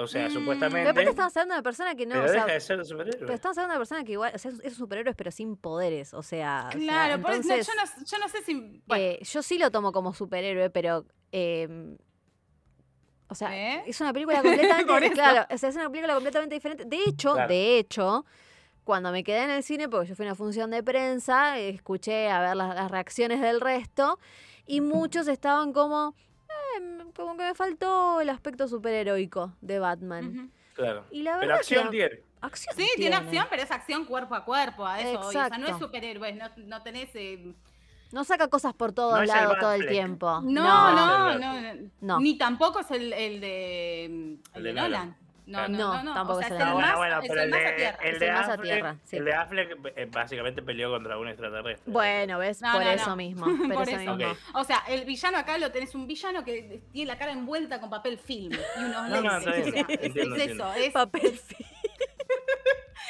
O 0.01 0.07
sea, 0.07 0.29
Mm, 0.29 0.33
supuestamente. 0.33 0.79
Pero 0.81 0.91
aparte 0.91 1.11
estamos 1.11 1.37
hablando 1.37 1.55
de 1.55 1.59
una 1.59 1.62
persona 1.64 1.95
que 1.97 2.07
no. 2.07 2.12
pero 2.14 2.25
o 2.25 2.29
sea, 2.29 2.43
deja 2.45 2.55
de 2.55 2.61
ser 2.61 2.85
superhéroe. 2.85 3.19
pero 3.21 3.35
estamos 3.35 3.59
hablando 3.59 3.73
de 3.73 3.77
una 3.77 3.81
persona 3.81 4.05
que 4.05 4.12
igual. 4.12 4.33
O 4.35 4.39
sea, 4.39 4.51
es 4.53 4.61
es 4.62 4.75
superhéroes, 4.75 5.16
pero 5.16 5.31
sin 5.33 5.57
poderes. 5.57 6.14
O 6.14 6.23
sea. 6.23 6.66
o 6.69 6.73
sea, 6.73 6.81
Claro, 6.81 7.21
por 7.23 7.33
eso- 7.33 7.49
no, 7.49 7.55
entonces, 7.55 7.66
yo, 7.66 7.73
no, 7.75 8.05
yo 8.07 8.19
no 8.19 8.29
sé 8.29 8.43
si. 8.45 8.83
bueno, 8.87 9.05
eh, 9.05 9.19
yo 9.23 9.43
sí 9.43 9.59
lo 9.59 9.71
tomo 9.73 9.91
como 9.93 10.14
superhéroe, 10.14 10.71
pero. 10.71 11.05
eh, 11.33 11.97
o 13.31 13.35
sea, 13.35 13.55
¿Eh? 13.57 13.83
es 13.87 14.01
una 14.01 14.12
película 14.12 14.41
completamente. 14.41 15.07
eso. 15.07 15.14
claro, 15.14 15.47
o 15.51 15.59
sea, 15.59 15.69
es 15.69 15.75
una 15.77 15.91
película 15.91 16.14
completamente 16.14 16.55
diferente. 16.55 16.85
De 16.87 16.99
hecho, 17.07 17.35
Claro. 17.35 17.49
de 17.49 17.79
hecho. 17.79 18.25
Cuando 18.89 19.12
me 19.12 19.22
quedé 19.22 19.45
en 19.45 19.51
el 19.51 19.62
cine, 19.62 19.86
porque 19.86 20.09
yo 20.09 20.16
fui 20.16 20.24
a 20.24 20.28
una 20.30 20.34
función 20.34 20.70
de 20.70 20.82
prensa, 20.82 21.59
escuché 21.59 22.30
a 22.30 22.41
ver 22.41 22.57
las, 22.57 22.74
las 22.74 22.91
reacciones 22.91 23.43
del 23.43 23.61
resto, 23.61 24.18
y 24.66 24.80
muchos 24.80 25.28
estaban 25.28 25.74
como, 25.74 26.14
"Eh, 26.49 27.05
como 27.14 27.36
que 27.36 27.43
me 27.45 27.55
faltó 27.55 28.22
el 28.22 28.30
aspecto 28.30 28.66
superheroico 28.66 29.53
de 29.61 29.78
Batman. 29.78 30.51
Claro. 30.72 31.05
Y 31.11 31.20
la 31.22 31.32
Pero 31.32 31.41
verdad 31.41 31.57
acción 31.59 31.84
que 31.84 31.91
tiene. 31.91 32.20
acción 32.41 32.74
Sí, 32.78 32.89
tiene 32.97 33.16
acción, 33.16 33.47
pero 33.51 33.62
es 33.62 33.70
acción 33.70 34.07
cuerpo 34.07 34.34
a 34.34 34.47
cuerpo, 34.47 34.86
a 34.86 35.03
eso. 35.03 35.18
voy, 35.18 35.26
O 35.28 35.32
sea, 35.32 35.51
no 35.51 35.57
es 35.57 35.61
Exacto. 35.64 35.84
superhéroes, 35.84 36.36
no, 36.36 36.47
no 36.57 36.82
tenés. 36.82 37.11
eh, 37.14 37.53
No 38.11 38.24
saca 38.24 38.49
cosas 38.49 38.72
por 38.72 38.93
todos 38.95 39.18
No 39.18 39.22
es 39.22 39.28
el 39.28 39.36
lados 39.36 39.59
todo 39.61 39.72
el 39.74 39.86
tiempo. 39.86 40.41
No, 40.41 40.95
no, 40.95 41.39
no, 41.39 41.91
no. 42.01 42.20
Ni 42.20 42.39
tampoco 42.39 42.80
es 42.80 42.91
el, 42.91 43.12
el 43.12 43.39
de, 43.43 44.07
mm, 44.09 44.14
El 44.14 44.41
el 44.55 44.62
de 44.62 44.68
de 44.70 44.72
Nolan. 44.72 44.91
Nolan. 45.11 45.16
No, 45.49 45.66
no, 45.66 45.78
No, 45.78 45.94
no, 45.94 46.03
no. 46.05 46.14
tampoco 46.14 46.38
o 46.38 46.42
sea, 46.42 46.46
es 46.49 46.53
el 46.53 46.59
de 46.59 46.72
bueno, 46.72 46.96
bueno, 46.99 47.20
pero 47.26 47.42
el 47.42 47.51
de, 47.51 47.94
el 48.03 48.18
de 48.18 48.32
más 48.32 48.49
a 48.49 48.53
Affleck, 48.53 48.62
tierra, 48.74 48.96
el 49.11 49.24
de 49.24 49.34
Affleck 49.34 49.78
eh, 49.96 50.09
básicamente 50.12 50.62
peleó 50.62 50.90
contra 50.90 51.18
un 51.18 51.26
extraterrestre. 51.28 51.90
Bueno, 51.90 52.38
ves, 52.38 52.61
No, 52.61 52.72
por 52.72 52.84
no, 52.84 52.90
eso 52.90 53.11
no. 53.11 53.16
mismo. 53.16 53.46
Por, 53.68 53.74
Por 53.74 53.88
eso, 53.88 54.01
eso. 54.01 54.14
mismo. 54.16 54.36
O 54.55 54.64
sea, 54.64 54.82
el 54.88 55.05
villano 55.05 55.38
acá 55.38 55.57
lo 55.59 55.72
tenés 55.72 55.94
un 55.94 56.07
villano 56.07 56.44
que 56.44 56.82
tiene 56.92 57.11
la 57.12 57.18
cara 57.18 57.32
envuelta 57.32 57.80
con 57.80 57.88
papel 57.90 58.18
film 58.18 58.53
y 58.53 58.84
unos 58.84 59.09
No, 59.09 59.20
no, 59.22 59.38
lentes. 59.40 59.84
es, 59.88 60.16
eso, 60.51 60.74
es, 60.74 60.92
Papel 60.92 61.38
film. 61.38 61.68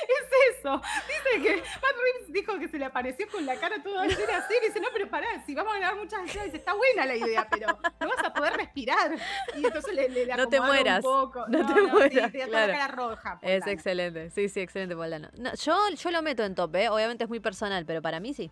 Es 0.09 0.57
eso. 0.59 0.81
Dice 1.07 1.43
que 1.43 1.57
Matt 1.57 1.97
Reeves 2.03 2.33
dijo 2.33 2.59
que 2.59 2.69
se 2.69 2.79
le 2.79 2.85
apareció 2.87 3.29
con 3.29 3.45
la 3.47 3.57
cara 3.57 3.83
toda 3.83 4.07
llena 4.07 4.39
así. 4.39 4.55
Y 4.63 4.67
dice, 4.67 4.81
no, 4.81 4.89
pero 4.93 5.09
pará, 5.09 5.43
si 5.45 5.55
vamos 5.55 5.75
a 5.75 5.79
grabar 5.79 5.97
muchas 5.99 6.25
escenas, 6.25 6.47
dice, 6.47 6.57
está 6.59 6.75
buena 6.75 7.07
la 7.07 7.17
idea, 7.17 7.47
pero 7.51 7.79
no 8.01 8.09
vas 8.09 8.25
a 8.25 8.33
poder 8.33 8.55
respirar. 8.55 9.13
Y 9.57 9.65
entonces 9.65 9.95
le, 9.95 10.09
le, 10.09 10.27
le 10.27 10.37
No 10.37 10.49
te 10.49 10.61
mueras, 10.61 11.05
Un 11.05 11.11
poco. 11.13 11.45
no 11.49 11.67
te 11.67 11.75
sí, 11.75 11.87
mueras, 11.87 12.33
te 12.33 12.39
da 12.39 12.47
toda 12.47 12.49
claro. 12.49 12.73
la 12.73 12.79
cara 12.79 12.95
roja. 12.95 13.39
Es 13.43 13.67
excelente. 13.67 14.31
Sí, 14.31 14.49
sí, 14.49 14.61
excelente, 14.61 14.97
Poldano. 14.97 15.29
No, 15.39 15.53
yo, 15.55 15.77
yo 15.91 16.11
lo 16.11 16.23
meto 16.23 16.45
en 16.45 16.55
top, 16.55 16.75
¿eh? 16.77 16.89
Obviamente 16.89 17.25
es 17.25 17.31
muy 17.31 17.41
personal, 17.41 17.85
pero 17.87 18.01
para 18.03 18.21
mí 18.21 18.35
sí. 18.35 18.51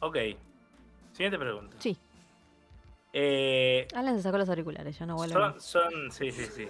Ok. 0.00 0.16
Siguiente 1.12 1.38
pregunta. 1.38 1.76
Sí. 1.78 1.96
Eh, 3.12 3.86
Alan 3.94 4.16
se 4.16 4.22
sacó 4.22 4.38
los 4.38 4.48
auriculares, 4.48 4.98
yo 4.98 5.04
no 5.06 5.16
vuelvo. 5.16 5.38
son, 5.38 5.60
son, 5.60 6.10
sí, 6.12 6.30
sí, 6.32 6.46
sí. 6.46 6.68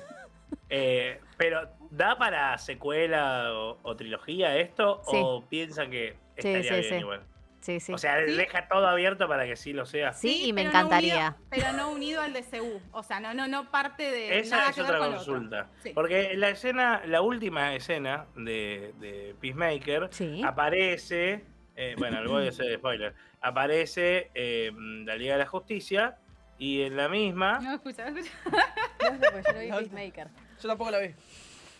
Eh, 0.68 1.20
pero, 1.36 1.68
¿da 1.92 2.16
para 2.18 2.56
secuela 2.58 3.52
o, 3.52 3.78
o 3.82 3.96
trilogía 3.96 4.56
esto? 4.56 5.02
Sí. 5.10 5.16
¿O 5.20 5.44
piensan 5.48 5.90
que 5.90 6.16
estaría 6.36 6.62
sí, 6.62 6.70
bien 6.80 6.84
sí. 6.84 6.94
igual? 6.96 7.22
Sí, 7.60 7.78
sí. 7.78 7.92
O 7.92 7.98
sea, 7.98 8.18
Sí. 8.26 8.32
deja 8.32 8.66
todo 8.66 8.88
abierto 8.88 9.28
para 9.28 9.44
que 9.46 9.54
sí 9.54 9.72
lo 9.72 9.86
sea. 9.86 10.12
Sí, 10.12 10.46
y 10.46 10.52
me 10.52 10.62
pero 10.62 10.72
no 10.72 10.78
encantaría. 10.80 11.14
unido- 11.14 11.36
pero 11.50 11.72
no 11.74 11.92
unido 11.92 12.20
al 12.20 12.32
DCU. 12.32 12.80
O 12.90 13.02
sea, 13.04 13.20
no, 13.20 13.34
no, 13.34 13.46
no 13.46 13.70
parte 13.70 14.10
de. 14.10 14.40
Esa 14.40 14.56
nada 14.56 14.70
es 14.70 14.74
que 14.74 14.82
ver 14.82 14.90
otra 14.90 14.98
con 14.98 15.10
lo 15.10 15.16
consulta. 15.16 15.66
Sí. 15.82 15.90
Porque 15.94 16.32
la 16.34 16.48
escena, 16.48 17.02
la 17.06 17.20
última 17.22 17.72
escena 17.76 18.26
de, 18.34 18.92
de 18.98 19.36
Peacemaker 19.40 20.08
Sí. 20.10 20.42
aparece, 20.44 21.44
eh, 21.76 21.94
bueno, 21.98 22.18
el 22.18 22.26
voy 22.26 22.46
a 22.46 22.48
hacer 22.48 22.74
spoiler, 22.78 23.14
aparece 23.40 24.30
eh, 24.34 24.72
la 25.04 25.14
Liga 25.14 25.34
de 25.34 25.38
la 25.40 25.46
Justicia 25.46 26.16
y 26.58 26.82
en 26.82 26.96
la 26.96 27.08
misma... 27.08 27.60
No, 27.60 27.74
escucha, 27.74 28.08
escucha. 28.08 28.30
yo 29.00 29.52
no 29.52 29.60
vi 29.60 29.68
Peacemaker. 29.70 30.28
Yo 30.60 30.68
tampoco 30.68 30.90
la 30.90 30.98
vi. 30.98 31.14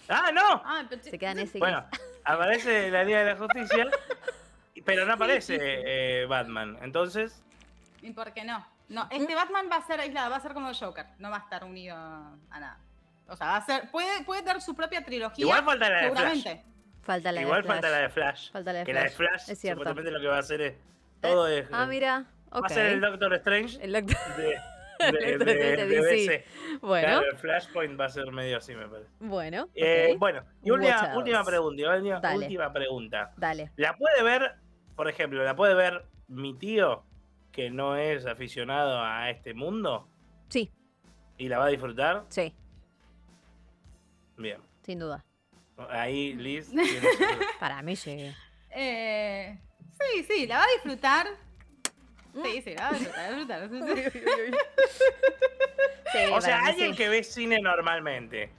¡Ah, 0.09 0.30
no! 0.32 0.62
Ah, 0.64 0.84
pero- 0.88 1.03
Se 1.03 1.18
quedan 1.18 1.38
ese. 1.38 1.59
Bueno, 1.59 1.84
aparece 2.24 2.90
la 2.90 3.05
Liga 3.05 3.20
de 3.20 3.26
la 3.32 3.36
Justicia, 3.36 3.86
pero 4.84 5.07
no 5.07 5.14
aparece 5.14 5.57
eh, 5.61 6.26
Batman. 6.26 6.78
Entonces, 6.82 7.42
¿Y 8.00 8.11
por 8.12 8.32
qué 8.32 8.44
no? 8.44 8.66
No, 8.88 9.07
este 9.11 9.34
Batman 9.34 9.68
va 9.70 9.76
a 9.76 9.86
ser 9.86 10.00
aislado, 10.00 10.30
va 10.30 10.36
a 10.36 10.40
ser 10.40 10.53
como 10.55 10.68
el 10.68 10.74
Joker, 10.76 11.07
no 11.18 11.30
va 11.30 11.36
a 11.36 11.40
estar 11.40 11.64
unido 11.64 11.96
a 11.96 12.61
nada. 12.61 12.78
O 13.28 13.36
sea, 13.36 13.46
va 13.46 13.57
a 13.57 13.64
ser, 13.64 13.90
puede, 13.90 14.24
puede 14.24 14.42
dar 14.42 14.61
su 14.61 14.74
propia 14.74 15.05
trilogía. 15.05 15.42
igual 15.44 15.64
falta 15.64 15.88
la 15.88 16.03
de 16.03 16.11
Flash. 16.11 16.46
Falta 17.03 17.32
la 17.32 17.40
de 17.40 17.46
Igual 17.46 17.62
Flash. 17.62 17.72
falta 17.74 17.90
la 17.90 17.98
de 17.98 18.09
Flash. 18.11 18.50
Falta 18.53 18.72
la 18.72 18.78
de 18.80 18.84
que 18.84 18.92
la 18.92 19.03
de 19.05 19.09
Flash. 19.11 19.30
Flash, 19.30 19.50
Es 19.50 19.59
cierto. 19.61 19.80
supuestamente 19.80 20.11
lo 20.11 20.20
que 20.20 20.26
va 20.26 20.36
a 20.36 20.40
hacer 20.40 20.61
es... 20.61 20.74
Todo 21.20 21.48
es... 21.48 21.66
Ah, 21.72 21.86
mira. 21.86 22.24
Va 22.53 22.59
Ok. 22.59 22.66
a 22.66 22.68
ser 22.68 22.86
el 22.86 23.00
Doctor 23.00 23.34
Strange 23.34 23.78
El 23.82 23.92
doctor- 23.92 24.36
de, 24.36 24.61
de, 25.12 25.32
El 25.32 25.38
de- 25.38 25.38
Doctor 25.38 25.46
de 25.46 25.68
Strange 25.68 25.86
de 25.86 26.00
DC. 26.00 26.14
DC. 26.32 26.44
Bueno, 26.80 27.07
Claro, 27.09 27.26
el 27.30 27.36
Flashpoint 27.38 28.00
va 28.00 28.05
a 28.05 28.09
ser 28.09 28.32
medio 28.32 28.57
así, 28.59 28.74
me 28.74 28.88
parece. 28.88 29.09
bueno. 29.20 29.68
Eh. 29.74 30.14
Bueno, 30.18 30.42
y 30.62 30.70
última, 30.70 30.96
pregunta, 30.98 31.16
última, 31.92 32.20
Dale. 32.20 32.36
última 32.38 32.72
pregunta. 32.72 33.32
Dale. 33.36 33.72
¿La 33.76 33.96
puede 33.96 34.22
ver, 34.22 34.55
por 34.96 35.09
ejemplo, 35.09 35.42
la 35.44 35.55
puede 35.57 35.74
ver 35.74 36.05
mi 36.28 36.55
tío, 36.59 37.05
que 37.50 37.70
no 37.70 37.96
es 37.96 38.24
aficionado 38.26 39.03
a 39.03 39.28
este 39.30 39.53
mundo, 39.55 40.09
Sí, 40.48 40.70
y 41.38 41.48
la 41.48 41.59
va 41.59 41.66
a 41.66 41.68
disfrutar? 41.68 42.24
sí, 42.28 42.55
Bien. 44.36 44.61
sin 44.82 44.98
duda. 44.98 45.24
Ahí 45.90 46.34
Liz 46.34 46.70
Para 47.61 47.82
mí 47.82 47.96
sí. 47.96 48.32
Eh, 48.70 49.59
sí, 49.92 50.22
sí, 50.24 50.46
la 50.46 50.59
va 50.59 50.64
a 50.64 50.68
disfrutar. 50.74 51.26
Mm. 52.35 52.43
Sí, 52.45 52.62
sí, 52.62 52.74
la 52.74 52.83
va 52.83 52.89
a 52.89 52.99
disfrutar, 52.99 53.68
disfrutar. 53.70 54.12
sí, 54.12 54.18
sí. 54.20 54.20
Sí, 56.12 56.18
O 56.33 56.41
sea, 56.41 56.64
alguien 56.66 56.91
sí. 56.93 56.97
que 56.97 57.09
ve 57.09 57.22
cine 57.24 57.59
normalmente, 57.61 58.51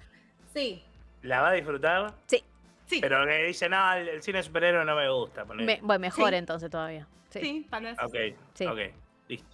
Sí, 0.54 0.84
¿la 1.24 1.42
va 1.42 1.50
a 1.50 1.54
disfrutar? 1.54 2.14
Sí, 2.28 2.44
sí, 2.86 3.00
Pero 3.02 3.26
que 3.26 3.44
dice, 3.46 3.70
no, 3.70 3.94
el, 3.94 4.10
el 4.10 4.24
cine 4.24 4.42
superhéroe 4.44 4.86
no 4.86 4.96
me 4.96 5.10
gusta. 5.10 5.46
me- 5.46 5.80
bueno, 5.82 6.00
mejor 6.00 6.30
Sí. 6.30 6.36
entonces 6.36 6.70
todavía. 6.70 7.08
Sí. 7.30 7.40
sí, 7.42 7.68
tal 7.70 7.84
vez. 7.84 7.98
Ok, 8.00 8.16
Sí. 8.54 8.66
ok, 8.68 8.80
listo. 9.28 9.48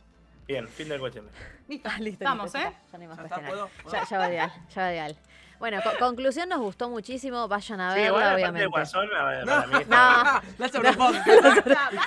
Bien, 0.47 0.67
fin 0.67 0.89
del 0.89 0.99
cuestión. 0.99 1.29
Listo, 1.67 1.89
Ah, 1.93 1.99
listo, 1.99 2.25
vamos, 2.25 2.53
listo, 2.53 2.59
¿eh? 2.69 2.73
Ya 2.91 2.97
no 2.97 3.01
hay 3.03 3.07
más 3.07 3.17
Ya 3.17 3.23
está, 3.23 3.35
cuestiones. 3.35 3.69
¿puedo? 3.83 3.91
Ya, 3.93 4.03
ya 4.09 4.17
va 4.17 4.29
ideal, 4.29 4.51
ya 4.75 4.81
va 4.81 4.91
ideal. 4.91 5.17
Bueno, 5.59 5.81
co- 5.83 5.91
conclusión 5.99 6.47
nos 6.49 6.59
gustó 6.59 6.89
muchísimo, 6.89 7.47
vayan 7.47 7.81
a 7.81 7.93
Sí, 7.93 7.99
verla, 7.99 8.29
de 8.29 8.35
obviamente. 8.35 8.67
Guasón, 8.67 9.09
la- 9.11 9.43
No, 9.45 9.67
No. 9.67 10.41
La 10.57 10.69
sobrepasa. 10.69 11.23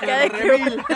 Cada 0.00 0.18
vez 0.20 0.30
que- 0.32 0.42
Remil. 0.42 0.82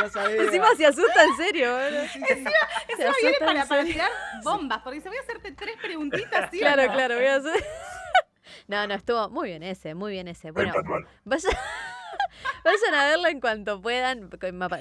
Ya 0.00 0.08
sabía. 0.08 0.42
Encima 0.42 0.66
se 0.76 0.86
asusta 0.86 1.24
en 1.24 1.36
serio. 1.36 1.76
Se 1.78 2.04
Encima 2.04 2.50
viene 2.96 3.04
asusta 3.08 3.44
para, 3.46 3.60
en 3.62 3.68
para 3.68 3.80
serio. 3.82 3.92
tirar 3.92 4.10
bombas, 4.42 4.80
porque 4.82 5.00
se 5.02 5.08
voy 5.08 5.18
a 5.18 5.20
hacerte 5.20 5.52
tres 5.52 5.76
preguntitas, 5.76 6.50
¿sí 6.50 6.58
Claro, 6.60 6.86
no? 6.86 6.92
claro, 6.92 7.14
voy 7.16 7.26
a 7.26 7.36
hacer. 7.36 7.64
No, 8.66 8.86
no, 8.86 8.94
estuvo 8.94 9.28
muy 9.30 9.48
bien 9.48 9.62
ese, 9.64 9.94
muy 9.94 10.12
bien 10.12 10.28
ese. 10.28 10.52
Bueno, 10.52 10.72
vayan, 11.24 11.50
vayan 12.64 12.94
a 12.94 13.06
verla 13.08 13.30
en 13.30 13.40
cuanto 13.40 13.80
puedan. 13.80 14.30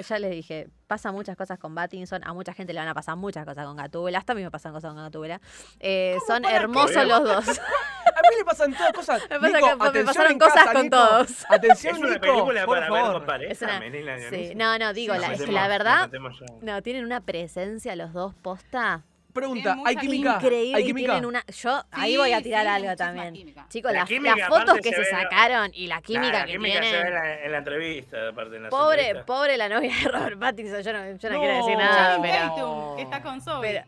Ya 0.08 0.20
les 0.20 0.32
dije, 0.32 0.70
pasa 0.88 1.12
muchas 1.12 1.36
cosas 1.38 1.60
con 1.60 1.76
Battinson. 1.76 2.22
A 2.26 2.34
mucha 2.34 2.54
gente 2.54 2.74
le 2.74 2.80
van 2.80 2.88
a 2.90 2.94
pasar 2.94 3.16
muchas 3.16 3.46
cosas 3.46 3.66
con 3.66 3.76
Gatúbela. 3.78 4.18
Hasta 4.20 4.34
a 4.34 4.36
mí 4.36 4.44
me 4.44 4.52
pasan 4.52 4.74
cosas 4.74 4.94
con 4.94 5.02
Gatúbela. 5.04 5.40
Eh, 5.80 6.18
son 6.28 6.46
hermosos 6.46 7.06
los 7.06 7.24
dos. 7.24 7.48
A 7.50 8.22
mí 8.22 8.36
le 8.38 8.46
pasan 8.46 8.74
todas 8.74 8.92
cosas. 8.94 9.22
Me 9.30 9.40
pasa 9.40 9.48
Nico, 9.58 9.68
que 9.70 9.76
me 9.76 9.84
atención 9.86 10.06
pasaron 10.06 10.40
cosas 10.40 10.54
casa, 10.56 10.74
con 10.74 10.82
Nico. 10.84 10.98
todos. 10.98 11.46
Atención, 11.50 11.96
Es 11.96 12.00
una 12.02 12.10
Nico, 12.10 12.22
película 12.22 12.66
por 12.66 12.80
para 12.80 12.92
ver 12.92 13.02
favor. 13.02 13.44
Es 13.44 13.62
una- 13.62 13.80
Sí, 13.80 13.90
Dionisio. 13.90 14.56
no, 14.56 14.78
no, 14.80 14.94
digo, 14.94 15.14
la, 15.16 15.28
es 15.34 15.40
que 15.40 15.46
metemos- 15.48 15.54
la 15.54 15.68
verdad, 15.68 16.10
no, 16.62 16.82
tienen 16.84 17.06
una 17.06 17.22
presencia 17.22 17.96
los 17.96 18.12
dos 18.14 18.34
posta 18.36 19.04
Pregunta, 19.34 19.78
¿hay 19.86 19.96
química? 19.96 20.36
increíble 20.36 20.76
¿Hay 20.78 20.84
y 20.84 20.86
química? 20.88 21.12
tienen 21.14 21.26
una. 21.26 21.46
Yo 21.46 21.84
ahí 21.92 22.12
Sí, 22.14 22.18
voy 22.18 22.34
a 22.34 22.42
tirar 22.42 22.62
sí, 22.64 22.68
algo 22.68 22.88
muchísima 22.90 23.06
también. 23.08 23.34
química. 23.34 23.66
Chicos, 23.70 23.92
La 23.92 24.00
las, 24.00 24.08
química, 24.10 24.36
las 24.36 24.48
fotos 24.50 24.76
que 24.78 24.90
se 24.90 24.96
se 24.96 25.00
ve- 25.02 25.06
sacaron 25.06 25.72
y 25.74 25.88
la 25.88 25.96
Nah, 25.96 26.02
química 26.02 26.32
la 26.40 26.46
que 26.46 26.52
química 26.54 26.74
se 26.74 26.80
ve 26.80 26.88
en 26.88 26.92
tienen. 27.04 27.14
la, 27.14 27.44
en 27.44 27.52
la 27.52 27.58
entrevista, 27.60 28.28
aparte 28.30 28.56
en 28.56 28.64
la 28.64 28.70
Pobre, 28.70 29.16
pobre 29.26 29.58
la 29.58 29.70
novia 29.70 29.92
de 30.04 30.10
Robert 30.10 30.40
Pattinson, 30.40 30.82
yo 30.82 30.94
no, 30.94 31.00
yo 31.06 31.30
no, 31.30 31.40
quiero 31.40 31.58
decir 31.58 31.78
nada, 31.78 32.16
Channing 32.16 32.22
pero. 32.32 32.50
Tatum, 32.56 32.96
que 32.98 33.02
está 33.04 33.22
con 33.22 33.42
Zoe. 33.42 33.62
pero 33.62 33.86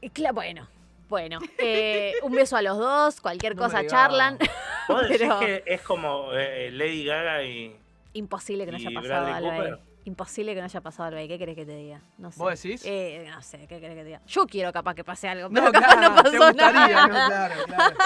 y 0.00 0.10
cla- 0.10 0.32
bueno, 0.34 0.68
bueno. 1.08 1.38
eh, 1.58 2.14
un 2.22 2.32
beso 2.32 2.56
a 2.56 2.62
los 2.62 2.76
dos, 2.76 3.20
cualquier 3.20 3.54
No 3.54 3.62
me 3.62 3.66
cosa 3.68 3.78
digas. 3.82 3.92
charlan. 3.92 4.38
¿Vos 4.88 5.02
decís 5.08 5.18
pero- 5.20 5.38
que 5.38 5.62
es 5.66 5.80
como 5.82 6.32
eh, 6.32 6.70
Lady 6.72 7.04
Gaga 7.04 7.42
y... 7.44 7.76
Imposible 8.14 8.64
que 8.66 8.72
no 8.72 8.78
¿Y 8.78 8.86
haya 8.88 9.00
pasado 9.00 9.24
Bradley 9.26 9.34
algo 9.34 9.50
ahí. 9.52 9.70
Cooper? 9.70 9.89
Imposible 10.04 10.54
que 10.54 10.60
no 10.60 10.64
haya 10.64 10.80
pasado 10.80 11.08
algo 11.08 11.18
ahí. 11.20 11.28
¿Qué 11.28 11.38
querés 11.38 11.54
que 11.56 11.66
te 11.66 11.76
diga? 11.76 12.00
No 12.18 12.32
sé. 12.32 12.38
¿Vos 12.38 12.62
decís? 12.62 12.82
Eh, 12.86 13.28
no 13.30 13.42
sé, 13.42 13.58
¿qué 13.66 13.80
querés 13.80 13.90
que 13.90 14.00
te 14.00 14.04
diga? 14.04 14.20
Yo 14.26 14.46
quiero 14.46 14.72
capaz 14.72 14.94
que 14.94 15.04
pase 15.04 15.28
algo, 15.28 15.48
pero 15.50 15.66
No, 15.66 15.72
capaz 15.72 15.86
claro, 15.96 16.00
no 16.00 16.16
te 16.16 16.22
pasó 16.22 16.46
gustaría, 16.46 16.88
nada. 16.88 17.06
no, 17.06 17.28
claro, 17.28 17.54
claro. 17.66 17.96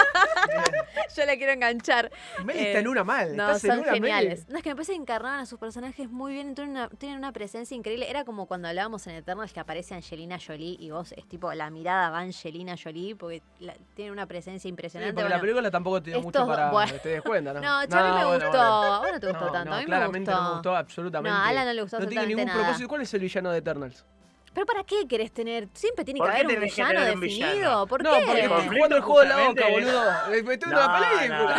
Yo 1.15 1.25
la 1.25 1.37
quiero 1.37 1.53
enganchar. 1.53 2.11
Bien. 2.37 2.47
Meli 2.47 2.59
Eh, 2.59 2.67
está 2.67 2.79
en 2.79 2.87
una 2.87 3.03
mal. 3.03 3.35
No, 3.35 3.43
estás 3.47 3.63
en 3.65 3.69
son 3.71 3.79
una, 3.79 3.93
geniales. 3.93 4.47
No, 4.49 4.57
es 4.57 4.63
que 4.63 4.69
me 4.69 4.75
parece 4.75 4.91
que 4.93 4.97
encarnaban 4.99 5.39
a 5.39 5.45
sus 5.45 5.57
personajes 5.59 6.09
muy 6.09 6.33
bien, 6.33 6.53
tienen 6.55 6.71
una, 6.75 6.89
tienen 6.89 7.17
una 7.17 7.31
presencia 7.31 7.75
increíble. 7.75 8.09
Era 8.09 8.25
como 8.25 8.45
cuando 8.45 8.67
hablábamos 8.67 9.07
en 9.07 9.15
Eternals 9.15 9.53
que 9.53 9.59
aparece 9.61 9.95
Angelina 9.95 10.37
Jolie 10.45 10.75
y 10.79 10.91
vos 10.91 11.13
es 11.13 11.27
tipo 11.27 11.53
la 11.53 11.69
mirada 11.69 12.09
va 12.09 12.19
Angelina 12.19 12.75
Jolie 12.81 13.15
porque 13.15 13.41
la- 13.59 13.75
tiene 13.95 14.11
una 14.11 14.25
presencia 14.25 14.63
Sí, 14.65 14.69
impresionante. 14.69 15.13
porque 15.13 15.29
la 15.29 15.39
película 15.39 15.69
tampoco 15.71 16.01
te 16.01 16.11
dio 16.11 16.21
mucho 16.21 16.45
para 16.47 16.71
bueno. 16.71 16.91
que 16.93 16.99
te 16.99 17.09
des 17.09 17.21
cuenta, 17.21 17.53
¿no? 17.53 17.61
no, 17.61 17.85
Charlie 17.87 18.19
me 18.19 18.25
gustó. 18.25 18.49
bueno. 18.49 18.63
A 18.63 18.99
vos 18.99 19.07
no 19.13 19.19
te 19.19 19.27
gustó 19.27 19.51
tanto. 19.51 19.73
a 19.73 19.77
mí 19.79 19.85
claramente 19.85 20.31
me 20.31 20.35
gustó. 20.37 20.41
no 20.43 20.49
me 20.49 20.53
gustó 20.55 20.75
absolutamente. 20.75 21.37
No, 21.37 21.43
Alan 21.45 21.65
no 21.65 21.73
le 21.73 21.81
gustó 21.85 21.99
No 21.99 22.07
tiene 22.07 22.21
absolutamente 22.21 22.35
ningún 22.35 22.45
nada. 22.45 22.59
propósito. 22.63 22.89
¿Cuál 22.89 23.01
es 23.01 23.13
el 23.13 23.19
villano 23.21 23.51
de 23.51 23.57
Eternals? 23.59 24.05
¿Pero 24.53 24.65
para 24.65 24.83
qué 24.85 25.05
querés 25.05 25.33
tener? 25.33 25.67
Siempre 25.73 26.05
tiene 26.05 26.19
que 26.19 26.23
¿Por 26.23 26.29
qué 26.31 26.35
haber 26.37 26.47
un 26.47 26.53
tenés 26.53 26.73
que 26.75 26.81
villano 26.81 26.99
tener 27.01 27.13
un 27.15 27.19
villano? 27.19 27.47
definido. 27.51 27.87
¿Por 27.87 28.03
No, 28.03 28.11
qué? 28.13 28.23
porque 28.25 28.31
estoy 28.41 28.47
Conflicto 28.55 28.75
jugando 28.75 28.95
el 28.95 29.01
juego 29.01 29.19
de 29.21 29.27
la 29.27 29.35
boca, 29.35 29.47
justamente- 29.63 29.91
boludo. 29.91 30.11
Me 30.29 30.37
No, 30.67 30.77
una 30.77 30.99
película. 31.17 31.55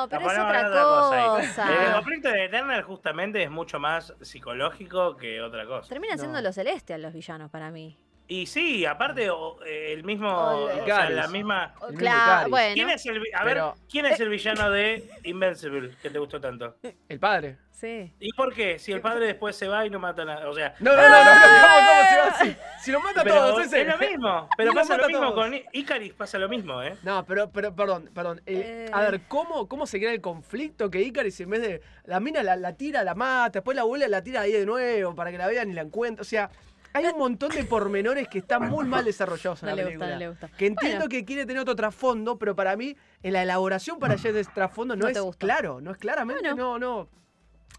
No, 0.00 0.06
pero 0.10 0.20
es 0.32 0.38
otra 0.38 0.70
cosa. 0.72 1.86
El 1.86 1.92
conflicto 1.92 2.28
de 2.28 2.44
Eternal 2.46 2.82
justamente 2.82 3.42
es 3.44 3.50
mucho 3.50 3.78
más 3.78 4.12
psicológico 4.20 5.16
que 5.16 5.40
otra 5.40 5.64
cosa. 5.66 5.88
Termina 5.88 6.16
siendo 6.16 6.38
No. 6.38 6.42
los 6.42 6.54
Celestial 6.56 7.02
los 7.02 7.12
villanos 7.12 7.50
para 7.52 7.70
mí. 7.70 7.96
Y 8.30 8.46
sí, 8.46 8.86
aparte 8.86 9.28
o, 9.28 9.60
eh, 9.64 9.92
el 9.92 10.04
mismo, 10.04 10.28
O 10.30 10.84
sea, 10.84 11.10
la 11.10 11.26
misma. 11.26 11.74
El 11.88 11.96
Claro, 11.96 12.48
bueno. 12.48 12.74
¿Quién 12.74 12.90
es 12.90 13.04
el, 13.06 13.20
Pero- 13.42 13.74
¿quién 13.90 14.06
es 14.06 14.20
el 14.20 14.28
villano 14.28 14.70
de 14.70 15.04
Invincible 15.24 15.96
que 16.00 16.10
te 16.10 16.18
gustó 16.20 16.40
tanto? 16.40 16.76
El 17.08 17.18
padre. 17.18 17.56
Sí. 17.72 18.14
¿Y 18.20 18.32
por 18.34 18.54
qué? 18.54 18.78
Si 18.78 18.92
el 18.92 19.00
padre 19.00 19.26
después 19.26 19.56
se 19.56 19.66
va 19.66 19.84
y 19.84 19.90
no 19.90 19.98
mata 19.98 20.24
nada. 20.24 20.48
O 20.48 20.54
sea, 20.54 20.74
No, 20.78 20.94
no, 20.94 21.02
no, 21.02 21.08
no, 21.08 21.24
no, 21.24 21.40
¿cómo, 21.40 21.74
cómo 21.88 22.08
se 22.08 22.16
va 22.18 22.26
así? 22.28 22.56
Si 22.82 22.92
lo 22.92 23.00
mata 23.00 23.22
a 23.22 23.24
pero 23.24 23.34
todos, 23.36 23.66
ese. 23.66 23.80
es 23.80 23.88
lo 23.88 23.98
mismo. 23.98 24.48
Pero 24.56 24.72
pasa 24.74 24.96
lo 24.96 25.06
mismo 25.08 25.32
todos. 25.32 25.34
con 25.46 25.54
Icaris, 25.72 26.12
pasa 26.12 26.38
lo 26.38 26.48
mismo, 26.48 26.82
¿eh? 26.84 26.94
No, 27.02 27.24
pero, 27.26 27.50
pero, 27.50 27.74
perdón, 27.74 28.10
perdón. 28.14 28.42
Eh. 28.46 28.88
A 28.92 29.00
ver, 29.00 29.22
¿cómo, 29.26 29.66
¿cómo 29.66 29.86
se 29.86 29.98
crea 29.98 30.12
el 30.12 30.20
conflicto 30.20 30.88
que 30.90 31.00
Icaris 31.00 31.40
en 31.40 31.50
vez 31.50 31.62
de. 31.62 31.80
La 32.04 32.20
mina 32.20 32.42
la, 32.44 32.54
la 32.56 32.74
tira, 32.76 33.02
la 33.02 33.14
mata, 33.14 33.58
después 33.58 33.74
la 33.76 33.82
vuelve 33.82 34.06
la 34.08 34.22
tira 34.22 34.42
ahí 34.42 34.52
de 34.52 34.66
nuevo 34.66 35.14
para 35.16 35.32
que 35.32 35.38
la 35.38 35.46
vean 35.48 35.70
y 35.70 35.72
la 35.72 35.80
encuentren? 35.82 36.20
O 36.20 36.24
sea, 36.24 36.50
hay 36.92 37.06
un 37.06 37.18
montón 37.18 37.50
de 37.50 37.64
pormenores 37.64 38.28
que 38.28 38.38
están 38.38 38.68
muy 38.68 38.84
mal 38.84 39.04
desarrollados 39.04 39.62
en 39.62 39.68
No 39.68 39.76
la 39.76 39.76
le 39.76 39.84
película. 39.84 40.06
gusta, 40.06 40.14
no 40.14 40.18
le 40.20 40.28
gusta. 40.28 40.48
Que 40.56 40.66
entiendo 40.66 40.98
Bueno. 40.98 41.08
que 41.10 41.24
quiere 41.24 41.46
tener 41.46 41.60
otro 41.62 41.76
trasfondo, 41.76 42.38
pero 42.38 42.54
para 42.56 42.76
mí, 42.76 42.96
en 43.22 43.32
la 43.32 43.42
elaboración 43.42 43.98
para 43.98 44.14
allá 44.14 44.32
de 44.32 44.40
ese 44.40 44.50
trasfondo 44.54 44.96
no, 44.96 45.06
No 45.06 45.12
te 45.12 45.18
es 45.18 45.24
gustó. 45.24 45.46
claro, 45.46 45.80
no 45.80 45.90
es 45.92 45.96
claramente, 45.98 46.54
no, 46.54 46.78
no. 46.78 47.08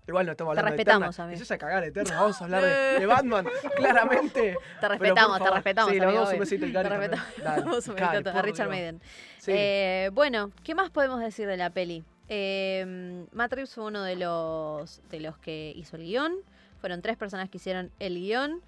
Igual 0.07 0.25
no 0.25 0.31
estamos 0.31 0.55
Te 0.55 0.59
hablando 0.59 0.77
respetamos, 0.77 1.15
de 1.17 1.23
Eterna. 1.23 1.43
es 1.43 1.51
a 1.51 1.57
cagar, 1.59 1.83
Eterna. 1.83 2.19
Vamos 2.19 2.41
a 2.41 2.43
hablar 2.45 2.63
de, 2.63 2.99
de 2.99 3.05
Batman, 3.05 3.45
claramente. 3.75 4.57
Te 4.79 4.87
respetamos, 4.89 5.37
te 5.37 5.43
favor, 5.43 5.53
respetamos. 5.53 5.91
Sí, 5.93 5.99
le 5.99 6.05
damos 6.05 6.33
un 6.33 6.39
besito 6.39 6.65
Te 6.71 6.83
respetamos. 6.83 7.25
Dale, 7.43 7.55
Le 7.57 7.61
damos 7.61 7.87
un 7.87 7.95
besito 7.95 8.29
a 8.31 8.41
Richard 8.41 8.65
Dios. 8.65 8.69
Maiden. 8.69 9.01
Sí. 9.37 9.51
Eh, 9.53 10.09
bueno, 10.13 10.51
¿qué 10.63 10.73
más 10.73 10.89
podemos 10.89 11.19
decir 11.19 11.47
de 11.47 11.55
la 11.57 11.69
peli? 11.69 12.03
Eh, 12.29 13.25
Matt 13.31 13.53
Reeves 13.53 13.75
fue 13.75 13.83
uno 13.85 14.01
de 14.03 14.15
los, 14.15 15.01
de 15.09 15.19
los 15.19 15.37
que 15.37 15.71
hizo 15.75 15.97
el 15.97 16.03
guion. 16.03 16.33
Fueron 16.79 17.01
tres 17.03 17.15
personas 17.15 17.49
que 17.49 17.57
hicieron 17.57 17.91
el 17.99 18.15
guion. 18.15 18.61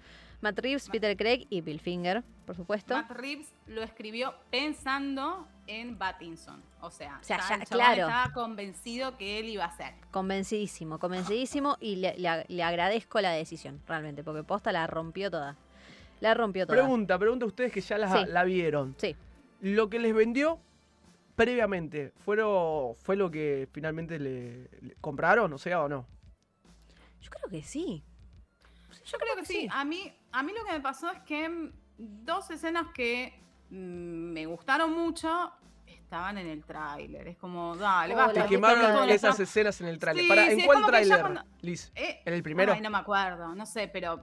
Matt 0.44 0.58
Reeves, 0.58 0.90
Peter 0.90 1.16
Craig 1.16 1.46
y 1.48 1.62
Bill 1.62 1.80
Finger, 1.80 2.22
por 2.44 2.54
supuesto. 2.54 2.94
Matt 2.94 3.10
Reeves 3.12 3.54
lo 3.66 3.82
escribió 3.82 4.34
pensando 4.50 5.48
en 5.66 5.96
Pattinson. 5.96 6.62
O 6.82 6.90
sea, 6.90 7.16
O 7.18 7.24
sea, 7.24 7.38
ya 7.48 7.64
claro. 7.64 8.02
estaba 8.02 8.30
convencido 8.34 9.16
que 9.16 9.38
él 9.38 9.48
iba 9.48 9.64
a 9.64 9.74
ser. 9.74 9.94
Convencidísimo, 10.10 10.98
convencidísimo 10.98 11.78
y 11.80 11.96
le, 11.96 12.14
le- 12.18 12.44
le 12.46 12.62
agradezco 12.62 13.22
la 13.22 13.30
decisión, 13.30 13.80
realmente, 13.88 14.22
porque 14.22 14.42
posta 14.42 14.70
la 14.70 14.86
rompió 14.86 15.30
toda. 15.30 15.56
La 16.20 16.34
rompió 16.34 16.66
toda. 16.66 16.76
Pregunta, 16.78 17.18
pregunta 17.18 17.46
a 17.46 17.48
ustedes 17.48 17.72
que 17.72 17.80
ya 17.80 17.96
la, 17.96 18.12
Sí. 18.12 18.30
la 18.30 18.44
vieron. 18.44 18.94
Sí. 18.98 19.16
Lo 19.62 19.88
que 19.88 19.98
les 19.98 20.14
vendió 20.14 20.58
previamente, 21.36 22.12
¿fueron, 22.18 22.94
¿fue 22.96 23.16
lo 23.16 23.30
que 23.30 23.66
finalmente 23.72 24.18
le, 24.18 24.68
le 24.82 24.94
compraron? 25.00 25.50
O 25.54 25.58
sea, 25.58 25.82
o 25.82 25.88
no? 25.88 26.06
Yo 27.22 27.30
creo 27.30 27.48
que 27.48 27.62
sí. 27.62 28.02
Yo 29.04 29.18
creo 29.18 29.36
que 29.36 29.44
sí. 29.44 29.52
sí. 29.62 29.68
A 29.70 29.84
mí, 29.84 30.12
a 30.32 30.42
mí 30.42 30.52
lo 30.56 30.64
que 30.64 30.72
me 30.72 30.80
pasó 30.80 31.10
es 31.10 31.20
que 31.22 31.70
dos 31.98 32.50
escenas 32.50 32.86
que 32.94 33.32
mm, 33.70 33.74
me 34.32 34.46
gustaron 34.46 34.92
mucho 34.92 35.52
estaban 35.86 36.38
en 36.38 36.46
el 36.46 36.64
tráiler. 36.64 37.28
Es 37.28 37.36
como, 37.38 37.76
dale, 37.76 38.14
Oh, 38.14 38.16
basta. 38.18 38.42
Te 38.42 38.48
quemaron 38.48 39.08
esas 39.10 39.38
escenas 39.40 39.80
en 39.80 39.88
el 39.88 39.98
tráiler. 39.98 40.22
Sí, 40.24 40.28
Para, 40.28 40.46
sí, 40.46 40.60
¿En 40.60 40.66
cuál 40.66 40.86
tráiler, 40.86 41.20
cuando- 41.20 41.42
Liz? 41.62 41.90
Eh, 41.94 42.22
¿En 42.24 42.34
el 42.34 42.42
primero? 42.42 42.72
Ay, 42.72 42.80
no 42.80 42.90
me 42.90 42.98
acuerdo, 42.98 43.54
no 43.54 43.66
sé, 43.66 43.88
pero 43.88 44.20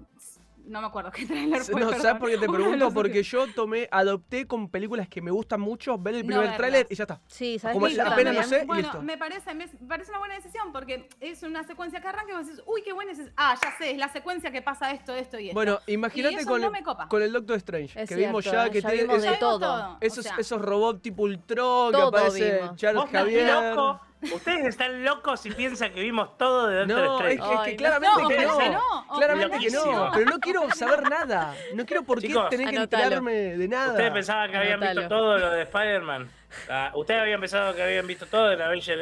no 0.72 0.82
me 0.82 0.88
acuerdo 0.88 1.12
qué 1.12 1.26
tráiler 1.26 1.62
fue. 1.62 1.80
No, 1.80 1.88
perdón. 1.90 2.02
¿sabes 2.02 2.20
por 2.20 2.30
qué 2.30 2.38
te 2.38 2.48
pregunto? 2.48 2.94
Porque 2.94 3.24
yo 3.24 3.46
tomé, 3.54 3.88
adopté 3.92 4.48
con 4.48 4.70
películas 4.70 5.08
que 5.10 5.22
me 5.22 5.30
gustan 5.32 5.62
mucho, 5.62 5.98
ver 5.98 6.16
el 6.16 6.22
No 6.22 6.28
primer 6.28 6.42
verlas. 6.42 6.58
tráiler 6.58 6.88
y 6.90 6.96
ya 6.96 7.04
está. 7.04 7.22
Sí, 7.28 7.60
¿sabes 7.60 7.74
Como 7.76 7.88
pena 8.16 8.32
no 8.32 8.40
también. 8.40 8.60
sé, 8.60 8.64
y 8.64 8.68
Bueno, 8.68 8.82
listo. 8.84 9.02
me 9.04 9.18
parece, 9.18 9.54
me 9.54 9.68
parece 9.68 10.10
una 10.12 10.20
buena 10.20 10.36
decisión 10.36 10.72
porque 10.72 11.10
es 11.20 11.44
una 11.44 11.64
secuencia 11.64 12.02
que 12.02 12.08
arranca 12.08 12.32
y 12.32 12.36
vos 12.38 12.48
decís, 12.48 12.64
uy, 12.66 12.82
qué 12.84 12.94
buena 12.94 13.12
es. 13.12 13.20
Ah, 13.38 13.56
ya 13.62 13.78
sé, 13.78 13.92
es 13.92 13.98
la 13.98 14.10
secuencia 14.10 14.52
que 14.52 14.62
pasa 14.62 14.92
esto, 14.92 15.14
esto 15.14 15.38
y 15.40 15.48
esto. 15.50 15.54
Bueno, 15.56 15.80
imagínate 15.88 16.46
con, 16.46 16.62
no 16.62 16.68
el- 16.68 16.74
con 17.10 17.22
Doctor 17.34 17.58
Strange, 17.58 18.02
Es 18.02 18.08
que 18.10 18.16
vimos 18.16 18.46
ya 18.46 18.70
que 18.70 18.82
ya 18.82 18.90
tiene 18.90 19.04
vimos 19.04 19.18
es- 19.18 19.24
de 19.24 19.30
Ya 19.32 19.38
vimos 19.38 19.60
todo. 19.60 19.98
esos, 20.02 20.20
o 20.20 20.22
sea, 20.24 20.36
esos 20.38 20.62
robots 20.62 21.02
tipo 21.02 21.24
Ultron, 21.24 21.92
que 21.92 22.02
aparece 22.02 22.60
vimos. 22.62 22.76
Charles 22.78 23.04
Javier. 23.12 23.76
loco. 23.76 24.02
Ustedes 24.34 24.66
están 24.66 25.04
locos 25.04 25.44
y 25.48 25.52
piensan 25.52 25.92
que 25.94 26.02
vimos 26.02 26.38
todo 26.38 26.68
de 26.68 26.86
Doctor 26.86 26.98
No, 26.98 27.28
es 27.28 27.34
Strange. 27.34 27.50
que, 27.50 27.56
es 27.56 27.70
que 27.72 27.76
claramente 27.76 28.22
No, 28.22 28.28
que 28.28 28.70
no. 28.70 28.72
no, 29.08 29.18
Claramente 29.18 29.58
que 29.60 29.72
no. 29.72 30.12
Pero 30.14 30.30
no 30.30 30.40
quiero 30.40 30.70
saber 30.72 31.10
nada. 31.10 31.56
No 31.74 31.86
quiero 31.86 32.04
por 32.04 32.22
qué 32.22 32.28
Chicos, 32.28 32.50
tener 32.50 32.70
que 32.70 32.78
Anotalo. 32.78 33.04
enterarme 33.04 33.34
de 33.34 33.68
nada. 33.68 33.92
Ustedes 33.92 34.12
pensaban 34.12 34.52
que 34.52 34.58
habían 34.58 34.74
Anotalo. 34.84 35.02
visto 35.02 35.16
todo 35.16 35.38
lo 35.40 35.50
de 35.52 35.62
Spider-Man. 35.64 36.30
Ah, 36.70 36.92
Ustedes 36.96 37.22
habían 37.22 37.40
pensado 37.40 37.74
que 37.74 37.82
habían 37.82 38.06
visto 38.06 38.26
todo 38.28 38.52
en 38.52 38.62
Avenger 38.62 39.00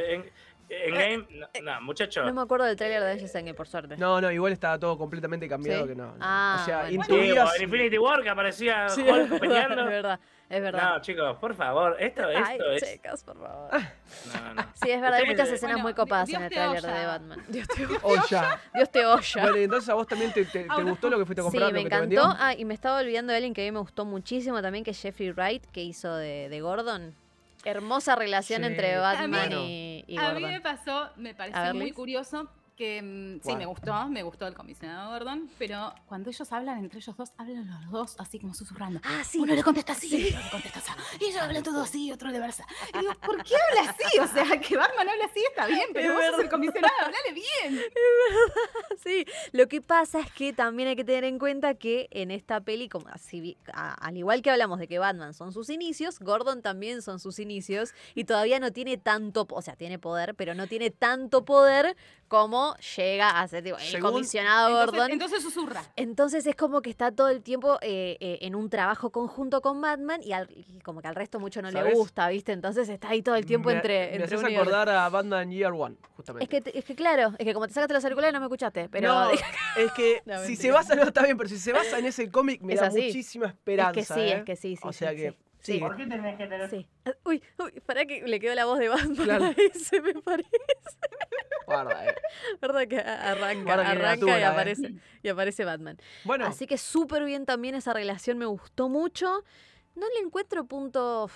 en, 0.70 0.94
en 0.96 1.26
Game. 1.28 1.28
No, 1.62 1.74
no, 1.74 1.82
muchachos. 1.82 2.26
No 2.26 2.34
me 2.34 2.42
acuerdo 2.42 2.66
del 2.66 2.76
tráiler 2.76 3.02
de 3.02 3.08
Avengers 3.08 3.34
Endgame, 3.36 3.56
por 3.56 3.68
suerte. 3.68 3.98
No, 3.98 4.22
no, 4.22 4.32
igual 4.32 4.54
estaba 4.54 4.78
todo 4.80 4.98
completamente 4.98 5.48
cambiado. 5.48 5.84
¿Sí? 5.84 5.90
Que 5.90 5.96
no, 5.96 6.08
no. 6.08 6.18
Ah, 6.22 6.60
o 6.62 6.66
sea, 6.66 6.78
bueno. 6.90 7.04
Sí, 7.06 7.56
en 7.58 7.64
Infinity 7.64 7.98
War 7.98 8.22
que 8.24 8.30
aparecía 8.30 8.90
Sí, 8.90 9.02
Hulk 9.02 9.10
es 9.10 9.30
verdad, 9.30 9.40
peleando. 9.40 9.82
es 9.82 9.88
verdad, 9.90 10.20
es 10.50 10.62
verdad. 10.62 10.94
No, 10.96 11.02
chicos, 11.02 11.38
por 11.38 11.56
favor, 11.56 11.96
esto, 12.00 12.24
Ay, 12.26 12.58
esto 12.58 12.72
es. 12.72 12.92
chicas, 12.94 13.24
por 13.24 13.38
favor. 13.38 13.70
No, 13.74 14.54
no. 14.54 14.62
Sí, 14.82 14.92
es 14.92 15.02
verdad, 15.02 15.20
hay 15.20 15.26
muchas 15.26 15.50
escenas 15.50 15.62
Bueno, 15.76 15.84
muy 15.84 15.94
copadas 15.94 16.28
Dios 16.28 16.38
en 16.40 16.44
el 16.46 16.52
tráiler 16.52 16.82
de 16.84 17.06
Batman. 17.06 17.44
Dios 17.48 17.68
te 17.68 17.86
oya. 18.04 18.22
Olla. 18.24 18.60
Dios 18.74 18.90
te. 18.92 19.06
Bueno, 19.06 19.58
y 19.58 19.64
entonces 19.64 19.90
a 19.90 19.94
vos 19.96 20.08
también 20.08 20.32
te, 20.34 20.46
te- 20.46 20.64
te 20.64 20.70
Ahora- 20.70 20.84
gustó 20.90 21.10
lo 21.10 21.18
que 21.20 21.26
fuiste 21.26 21.42
a 21.42 21.50
Sí, 21.50 21.58
me 21.74 21.82
encantó. 21.82 22.22
Ah, 22.38 22.54
y 22.56 22.66
me 22.66 22.74
estaba 22.74 23.00
olvidando 23.00 23.32
de 23.32 23.38
alguien 23.38 23.54
que 23.54 23.62
a 23.62 23.66
mí 23.66 23.72
me 23.72 23.80
gustó 23.80 24.06
muchísimo 24.06 24.62
también, 24.62 24.84
que 24.84 24.92
es 24.92 25.02
Jeffrey 25.02 25.32
Wright, 25.32 25.66
que 25.72 25.84
hizo 25.84 26.16
de, 26.16 26.50
de 26.50 26.62
Gordon. 26.62 27.16
Hermosa 27.66 28.16
relación 28.16 28.62
Sí. 28.62 28.68
entre 28.68 28.98
Batman 28.98 29.52
y, 29.54 30.04
y 30.08 30.18
A 30.18 30.32
mí 30.34 30.42
me 30.44 30.62
pasó, 30.62 31.10
me 31.18 31.34
pareció 31.36 31.62
ver, 31.62 31.74
muy 31.74 31.86
Liz. 31.86 31.94
curioso 31.94 32.50
que 32.80 33.02
mm, 33.02 33.42
sí, 33.46 33.56
me 33.58 33.66
gustó, 33.66 34.08
me 34.08 34.24
gustó 34.24 34.48
el 34.48 34.54
comisionado 34.54 35.12
Gordon, 35.12 35.50
pero 35.60 35.94
cuando 36.06 36.30
ellos 36.30 36.50
hablan 36.54 36.80
entre 36.80 37.00
ellos 37.00 37.16
dos, 37.18 37.32
hablan 37.38 37.68
los 37.70 37.92
dos 37.92 38.16
así 38.20 38.40
como 38.40 38.54
susurrando. 38.54 39.02
Ah, 39.04 39.22
sí. 39.26 39.38
Uno 39.38 39.54
le 39.54 39.62
contesta 39.64 39.92
así, 39.92 40.08
y 40.16 40.28
otro 40.30 40.40
le 40.46 40.50
contesta 40.50 40.80
así. 40.80 40.92
Y 41.20 41.26
ellos 41.26 41.42
hablan 41.42 41.62
todo 41.62 41.82
así, 41.82 42.06
y 42.08 42.12
otro 42.14 42.30
le 42.30 42.40
versa. 42.40 42.66
Y 42.96 43.00
digo, 43.00 43.14
¿por 43.16 43.44
qué 43.44 43.54
habla 43.70 43.92
así? 43.92 44.20
O 44.20 44.28
sea, 44.28 44.46
que 44.62 44.78
Batman 44.78 45.10
habla 45.10 45.26
así 45.26 45.42
está 45.50 45.68
bien, 45.68 45.90
pero 45.94 46.08
Es 46.08 46.14
vos 46.14 46.22
sos 46.24 46.32
verdad. 46.32 46.46
el 46.46 46.50
comisionado, 46.50 46.94
hablale 47.06 47.34
bien. 47.34 47.82
Sí, 49.04 49.26
lo 49.54 49.68
que 49.68 49.82
pasa 49.82 50.20
es 50.20 50.32
que 50.32 50.52
también 50.52 50.90
hay 50.90 50.96
que 50.96 51.04
tener 51.06 51.24
en 51.24 51.40
cuenta 51.40 51.74
que 51.76 52.08
en 52.12 52.32
esta 52.32 52.60
peli, 52.62 52.90
como 52.90 53.08
así, 53.10 53.58
a- 53.72 53.94
al 53.94 54.18
igual 54.18 54.42
que 54.42 54.52
hablamos 54.52 54.78
de 54.80 54.88
que 54.88 55.00
Batman 55.00 55.34
son 55.34 55.54
sus 55.54 55.70
inicios, 55.70 56.20
Gordon 56.20 56.62
también 56.62 57.02
son 57.02 57.20
sus 57.20 57.40
inicios 57.40 57.94
y 58.14 58.26
todavía 58.26 58.60
no 58.60 58.72
tiene 58.74 58.98
tanto, 58.98 59.48
o 59.50 59.62
sea, 59.62 59.76
tiene 59.78 60.00
poder, 60.00 60.36
pero 60.36 60.54
no 60.54 60.68
tiene 60.68 60.92
tanto 60.92 61.46
poder 61.46 61.96
como 62.28 62.69
llega 62.96 63.40
a 63.40 63.48
ser 63.48 63.64
tipo, 63.64 63.78
el 63.78 63.84
Según- 63.84 64.12
comisionado 64.12 64.70
Entonces, 64.70 64.92
Gordon. 64.92 65.12
entonces 65.12 65.42
susurra. 65.44 65.84
Entonces 65.96 66.46
es 66.48 66.56
como 66.56 66.82
que 66.82 66.90
está 66.90 67.12
todo 67.12 67.30
el 67.30 67.42
tiempo 67.42 67.78
eh, 67.82 68.18
eh, 68.20 68.40
en 68.42 68.56
un 68.56 68.70
trabajo 68.70 69.10
conjunto 69.12 69.62
con 69.62 69.82
Batman 69.82 70.22
y, 70.24 70.34
al- 70.34 70.50
y 70.52 70.80
como 70.82 71.02
que 71.02 71.08
al 71.08 71.16
resto 71.16 71.40
mucho 71.40 71.62
no 71.62 71.70
le 71.72 71.80
¿Sabes? 71.80 71.94
gusta, 71.96 72.28
¿viste? 72.30 72.52
Entonces 72.52 72.90
está 72.90 73.10
ahí 73.10 73.22
todo 73.22 73.36
el 73.36 73.46
tiempo 73.46 73.70
Me- 73.70 73.76
entre, 73.76 73.98
Me 74.00 74.04
entre 74.12 74.24
haces 74.26 74.40
uno 74.40 74.50
y 74.50 74.54
otro. 74.58 74.62
acordar 74.76 74.90
a 74.90 75.10
Batman 75.10 75.52
Year 75.52 75.72
One, 75.74 75.96
justamente. 76.16 76.44
Es 76.44 76.50
que, 76.50 76.62
te- 76.72 76.78
es 76.78 76.86
que 76.86 76.96
claro, 76.96 77.34
es 77.38 77.46
que 77.46 77.54
como 77.54 77.68
te 77.68 77.74
sacaste 77.74 77.94
los 77.94 78.04
auriculares 78.04 78.34
no 78.34 78.40
me 78.40 78.46
escuchaste, 78.46 78.90
pero 78.90 79.08
No, 79.14 79.30
es 79.78 79.92
que 79.94 80.22
No, 80.26 80.34
si 80.36 80.40
mentira. 80.50 80.62
se 80.62 80.72
basa, 80.72 80.96
no 80.96 81.04
está 81.04 81.24
bien, 81.24 81.38
pero 81.38 81.50
si 81.50 81.58
se 81.58 81.72
basa 81.74 82.00
en 82.00 82.06
ese 82.06 82.30
cómic, 82.32 82.62
me 82.62 82.74
Es 82.74 82.82
da 82.82 82.88
así. 82.88 83.02
muchísima 83.08 83.46
es 83.48 83.54
esperanza. 83.54 83.94
que 83.94 84.04
sí, 84.06 84.20
¿eh? 84.20 84.38
es 84.38 84.44
que 84.44 84.56
sí, 84.56 84.76
sí. 84.76 84.82
O 84.88 84.92
sí, 84.94 85.00
sea 85.00 85.12
sí. 85.12 85.16
que. 85.18 85.32
Sí. 85.32 85.38
Sí. 85.74 85.80
¿Por 85.80 85.96
qué 85.96 86.06
tenés 86.06 86.38
que 86.38 86.48
tener.? 86.48 86.70
Sí. 86.70 86.88
Ah, 87.06 87.12
Uy, 87.26 87.44
uy, 87.58 87.72
para 87.86 88.06
que 88.06 88.22
le 88.24 88.40
quedó 88.40 88.56
la 88.56 88.66
voz 88.66 88.80
de 88.80 88.90
Batman. 88.90 89.16
Claro. 89.16 89.46
ahí, 89.46 89.70
se 89.74 90.02
me 90.02 90.14
parece. 90.16 90.50
Guarda, 91.66 92.06
eh. 92.08 92.16
¿Verdad 92.62 92.88
que 92.88 93.00
arranca, 93.00 93.64
Guarda 93.64 93.84
que 93.84 93.92
arranca 93.92 94.40
y 94.40 94.42
eh. 94.42 94.46
aparece, 94.46 94.96
y 95.22 95.28
aparece 95.30 95.66
Batman? 95.66 95.98
Bueno, 96.24 96.46
Así 96.46 96.66
que 96.68 96.78
súper 96.78 97.24
bien 97.24 97.46
también 97.46 97.76
esa 97.76 97.94
relación, 97.94 98.38
me 98.38 98.46
gustó 98.46 98.90
mucho. 98.90 99.44
No 99.96 100.08
le 100.16 100.26
encuentro 100.26 100.66
punto, 100.66 101.30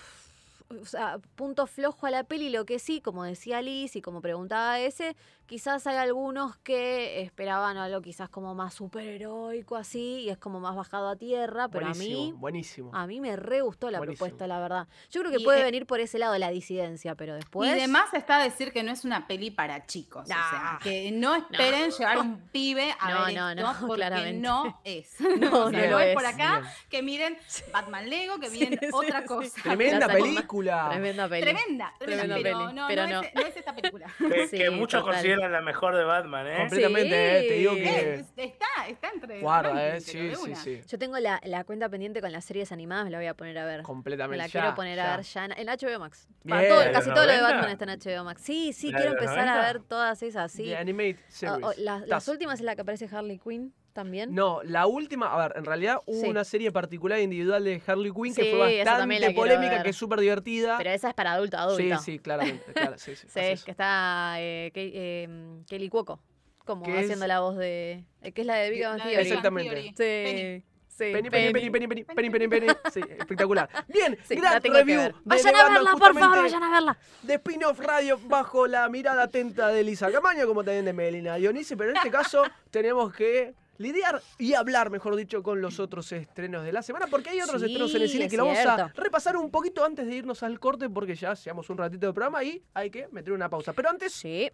o 0.69 0.86
sea, 0.86 1.19
punto 1.36 1.67
flojo 1.67 2.07
a 2.07 2.11
la 2.11 2.23
peli, 2.23 2.49
lo 2.49 2.65
que 2.65 2.79
sí, 2.79 3.01
como 3.01 3.23
decía 3.23 3.61
Liz 3.61 3.95
y 3.95 4.01
como 4.01 4.21
preguntaba 4.21 4.79
ese, 4.79 5.15
quizás 5.46 5.86
hay 5.88 5.98
algunos 5.98 6.58
que 6.58 7.22
esperaban 7.22 7.78
algo 7.78 8.02
quizás 8.02 8.30
como 8.30 8.56
más 8.56 8.74
superheroico 8.74 9.76
así 9.76 10.22
y 10.22 10.30
es 10.30 10.38
como 10.38 10.60
más 10.60 10.76
bajado 10.76 11.10
a 11.10 11.16
tierra, 11.16 11.68
pero 11.70 11.88
buenísimo, 11.88 12.20
a 12.20 12.26
mí... 12.26 12.32
buenísimo. 12.38 12.91
A 12.94 13.08
mí 13.08 13.22
me 13.22 13.36
re 13.36 13.62
gustó 13.62 13.91
la 13.91 14.00
Buenísimo. 14.00 14.26
propuesta, 14.26 14.48
la 14.48 14.60
verdad. 14.60 14.88
Yo 15.12 15.22
creo 15.22 15.32
que 15.32 15.41
Y, 15.41 15.44
puede 15.44 15.62
eh, 15.62 15.64
venir 15.64 15.86
por 15.86 16.00
ese 16.00 16.18
lado 16.20 16.38
la 16.38 16.50
disidencia, 16.50 17.16
pero 17.16 17.36
después... 17.36 17.70
Y 17.70 17.74
además 17.74 18.14
está 18.14 18.38
a 18.39 18.44
decir 18.44 18.72
que 18.72 18.84
no 18.84 18.91
es 18.91 19.06
una 19.06 19.28
peli 19.28 19.52
para 19.52 19.86
chicos. 19.86 20.24
O 20.24 20.26
sea, 20.26 20.80
que 20.82 21.12
no 21.12 21.36
esperen 21.36 21.91
llevar 21.91 22.20
un 22.20 22.39
pibe 22.52 22.94
a 23.00 23.10
No, 23.14 23.26
ver 23.26 23.36
no, 23.36 23.50
esto 23.50 23.62
no, 23.62 23.80
porque 23.88 23.96
claramente. 23.96 24.41
no 24.48 24.82
es. 24.84 25.16
No, 25.39 25.66
O 25.66 25.70
sea, 25.72 25.82
no 25.82 25.86
no 25.86 25.91
lo 25.91 26.00
es 26.00 26.14
por 26.16 26.26
acá 26.26 26.60
Bien. 26.62 26.72
que 26.89 27.02
miren 27.02 27.38
Batman 27.72 28.10
Lego, 28.10 28.39
que 28.39 28.50
miren 28.50 28.80
sí, 28.80 28.88
otra 28.91 29.22
sí. 29.22 29.28
cosa. 29.28 29.62
Tremenda 29.62 30.08
película. 30.08 30.88
Tremenda 30.89 31.28
peli. 31.28 31.41
Tremenda, 31.41 31.94
tremenda, 32.00 32.24
Tremenda 32.24 32.36
pero, 32.36 32.60
peli, 32.60 32.74
no, 32.76 32.88
pero 32.88 33.08
no, 33.08 33.14
no. 33.14 33.22
Es, 33.22 33.36
no 33.36 33.41
es 33.41 33.58
esta 33.58 33.76
película. 33.76 34.08
Que, 34.18 34.48
Sí, 34.48 34.58
que 34.58 34.70
muchos 34.70 35.02
total. 35.04 35.16
Consideran 35.36 35.51
la 35.51 35.61
mejor 35.61 35.95
de 35.95 36.03
Batman, 36.03 36.47
¿eh? 36.47 36.55
Completamente, 36.59 37.39
eh, 37.45 37.47
te 37.47 37.53
digo 37.55 37.75
que. 37.75 37.84
Eh, 38.13 38.25
está, 38.38 38.65
está 38.88 39.09
entre. 39.13 39.39
Guarda, 39.41 39.95
eh. 39.95 40.01
Sí, 40.01 40.31
sí, 40.36 40.55
sí. 40.55 40.81
Yo 40.88 40.97
tengo 40.99 41.17
la, 41.19 41.39
la 41.43 41.63
cuenta 41.63 41.89
pendiente 41.89 42.21
con 42.21 42.31
las 42.31 42.45
series 42.45 42.71
animadas, 42.71 43.05
me 43.05 43.11
la 43.11 43.17
voy 43.17 43.27
a 43.27 43.34
poner 43.34 43.57
a 43.57 43.65
ver. 43.65 43.77
Me 43.79 43.84
Completamente. 43.84 44.38
la 44.38 44.47
ya, 44.47 44.51
quiero 44.61 44.75
poner 44.75 44.95
ya. 44.97 45.13
a 45.13 45.17
ver 45.17 45.25
ya 45.25 45.45
en, 45.45 45.51
en 45.57 45.67
HBO 45.67 45.99
Max. 45.99 46.27
Bien. 46.43 46.57
Para 46.57 46.67
todo- 46.69 46.79
¿De 46.79 46.86
los 46.86 46.93
casi 46.93 47.09
todo 47.13 47.25
lo 47.25 47.31
de 47.31 47.38
90? 47.39 47.55
Batman 47.57 47.71
está 47.71 47.86
en 47.86 47.99
HBO 48.19 48.23
Max. 48.25 48.41
Sí, 48.43 48.73
sí, 48.73 48.91
¿La 48.91 48.97
quiero 48.99 49.13
empezar 49.13 49.39
a 49.39 49.55
90? 49.55 49.61
ver 49.73 49.81
todas 49.84 50.23
esas, 50.23 50.51
sí. 50.51 50.65
The 50.65 50.77
Animate 50.77 51.19
Series. 51.27 51.77
las, 51.79 52.07
las 52.07 52.27
últimas 52.27 52.59
es 52.59 52.65
la 52.65 52.75
que 52.75 52.81
aparece 52.81 53.07
Harley 53.11 53.39
Quinn 53.39 53.73
también. 53.94 54.34
No, 54.34 54.62
la 54.64 54.88
última, 54.88 55.34
a 55.34 55.48
ver, 55.48 55.58
en 55.58 55.66
realidad 55.66 55.98
hubo 56.06 56.22
Sí. 56.22 56.28
una 56.30 56.44
serie 56.44 56.72
particular 56.72 57.20
individual 57.20 57.64
de 57.64 57.82
Harley 57.86 58.12
Quinn 58.12 58.34
que 58.36 58.44
Sí, 58.44 58.50
fue 58.52 58.84
bastante 58.84 59.32
polémica, 59.32 59.84
que 59.84 59.89
es 59.91 59.96
súper 59.96 60.20
divertida. 60.20 60.78
Pero 60.78 60.89
esa 60.89 61.10
es 61.10 61.14
para 61.14 61.34
adulto, 61.34 61.58
sí, 61.76 61.84
adulto. 61.84 62.00
sí, 62.04 62.20
claramente. 62.20 62.74
claro, 62.74 62.98
sí, 62.98 63.16
sí, 63.16 63.28
Sí, 63.34 63.64
que 63.66 63.72
está 63.72 64.36
eh, 64.39 64.72
eh, 64.76 65.28
Kelly 65.68 65.89
Cuoco, 65.89 66.20
como 66.66 66.86
es- 66.88 67.04
haciendo 67.06 67.28
la 67.28 67.39
voz 67.39 67.56
de... 67.58 68.04
eh, 68.22 68.32
que 68.32 68.41
es 68.41 68.48
la 68.48 68.56
de 68.56 68.70
Big 68.72 68.84
Bang 68.84 69.02
Theory. 69.02 69.16
Exactamente. 69.16 69.82
Sí, 69.96 70.64
sí. 70.88 71.12
Penny, 71.12 71.30
penny, 71.32 71.52
penny, 71.52 71.70
penny, 71.72 71.88
penny, 71.88 72.04
penny, 72.04 72.30
penny, 72.30 72.48
penny. 72.48 72.68
Sí, 72.94 73.02
espectacular. 73.20 73.68
Bien, 73.88 74.16
Sí, 74.28 74.36
gran 74.36 74.62
review 74.62 75.02
de 75.02 75.14
Vayan 75.26 75.56
a 75.56 75.70
verla, 75.70 75.91
por 75.98 76.14
favor, 76.20 76.41
vayan 76.44 76.64
a 76.64 76.70
verla. 76.72 76.98
de 77.24 77.34
Spin-off 77.34 77.80
Radio 77.80 78.20
bajo 78.26 78.68
la 78.68 78.88
mirada 78.89 79.24
atenta 79.24 79.70
de 79.70 79.84
Lisa 79.84 80.12
Camaño, 80.12 80.46
como 80.46 80.64
también 80.64 80.86
de 80.86 80.94
Melina 80.94 81.36
Dionisi, 81.38 81.76
pero 81.76 81.89
en 81.91 81.98
este 81.98 82.12
caso 82.12 82.44
tenemos 82.72 83.12
que 83.12 83.56
lidiar 83.78 84.21
y 84.38 84.53
hablar, 84.53 84.89
mejor 84.89 85.15
dicho, 85.15 85.41
con 85.43 85.61
los 85.61 85.80
otros 85.80 86.11
estrenos 86.11 86.63
de 86.63 86.71
la 86.71 86.82
semana, 86.82 87.07
porque 87.07 87.30
hay 87.32 87.41
otros 87.41 87.61
Sí, 87.61 87.67
estrenos 87.67 87.95
en 87.95 88.01
el 88.01 88.09
cine 88.09 88.26
es 88.26 88.32
que 88.32 88.38
lo 88.38 88.45
vamos 88.45 88.59
a 88.65 88.88
repasar 88.95 89.38
un 89.38 89.49
poquito 89.51 89.84
antes 89.84 90.05
de 90.05 90.15
irnos 90.15 90.43
al 90.43 90.59
corte, 90.59 90.89
porque 90.89 91.15
ya 91.15 91.34
llevamos 91.34 91.69
un 91.69 91.78
ratito 91.78 92.07
de 92.07 92.13
programa 92.13 92.43
y 92.43 92.61
hay 92.74 92.89
que 92.89 93.07
meter 93.11 93.34
una 93.34 93.49
pausa. 93.49 93.74
Pero 93.74 93.89
antes, 93.89 94.13
Sí. 94.13 94.49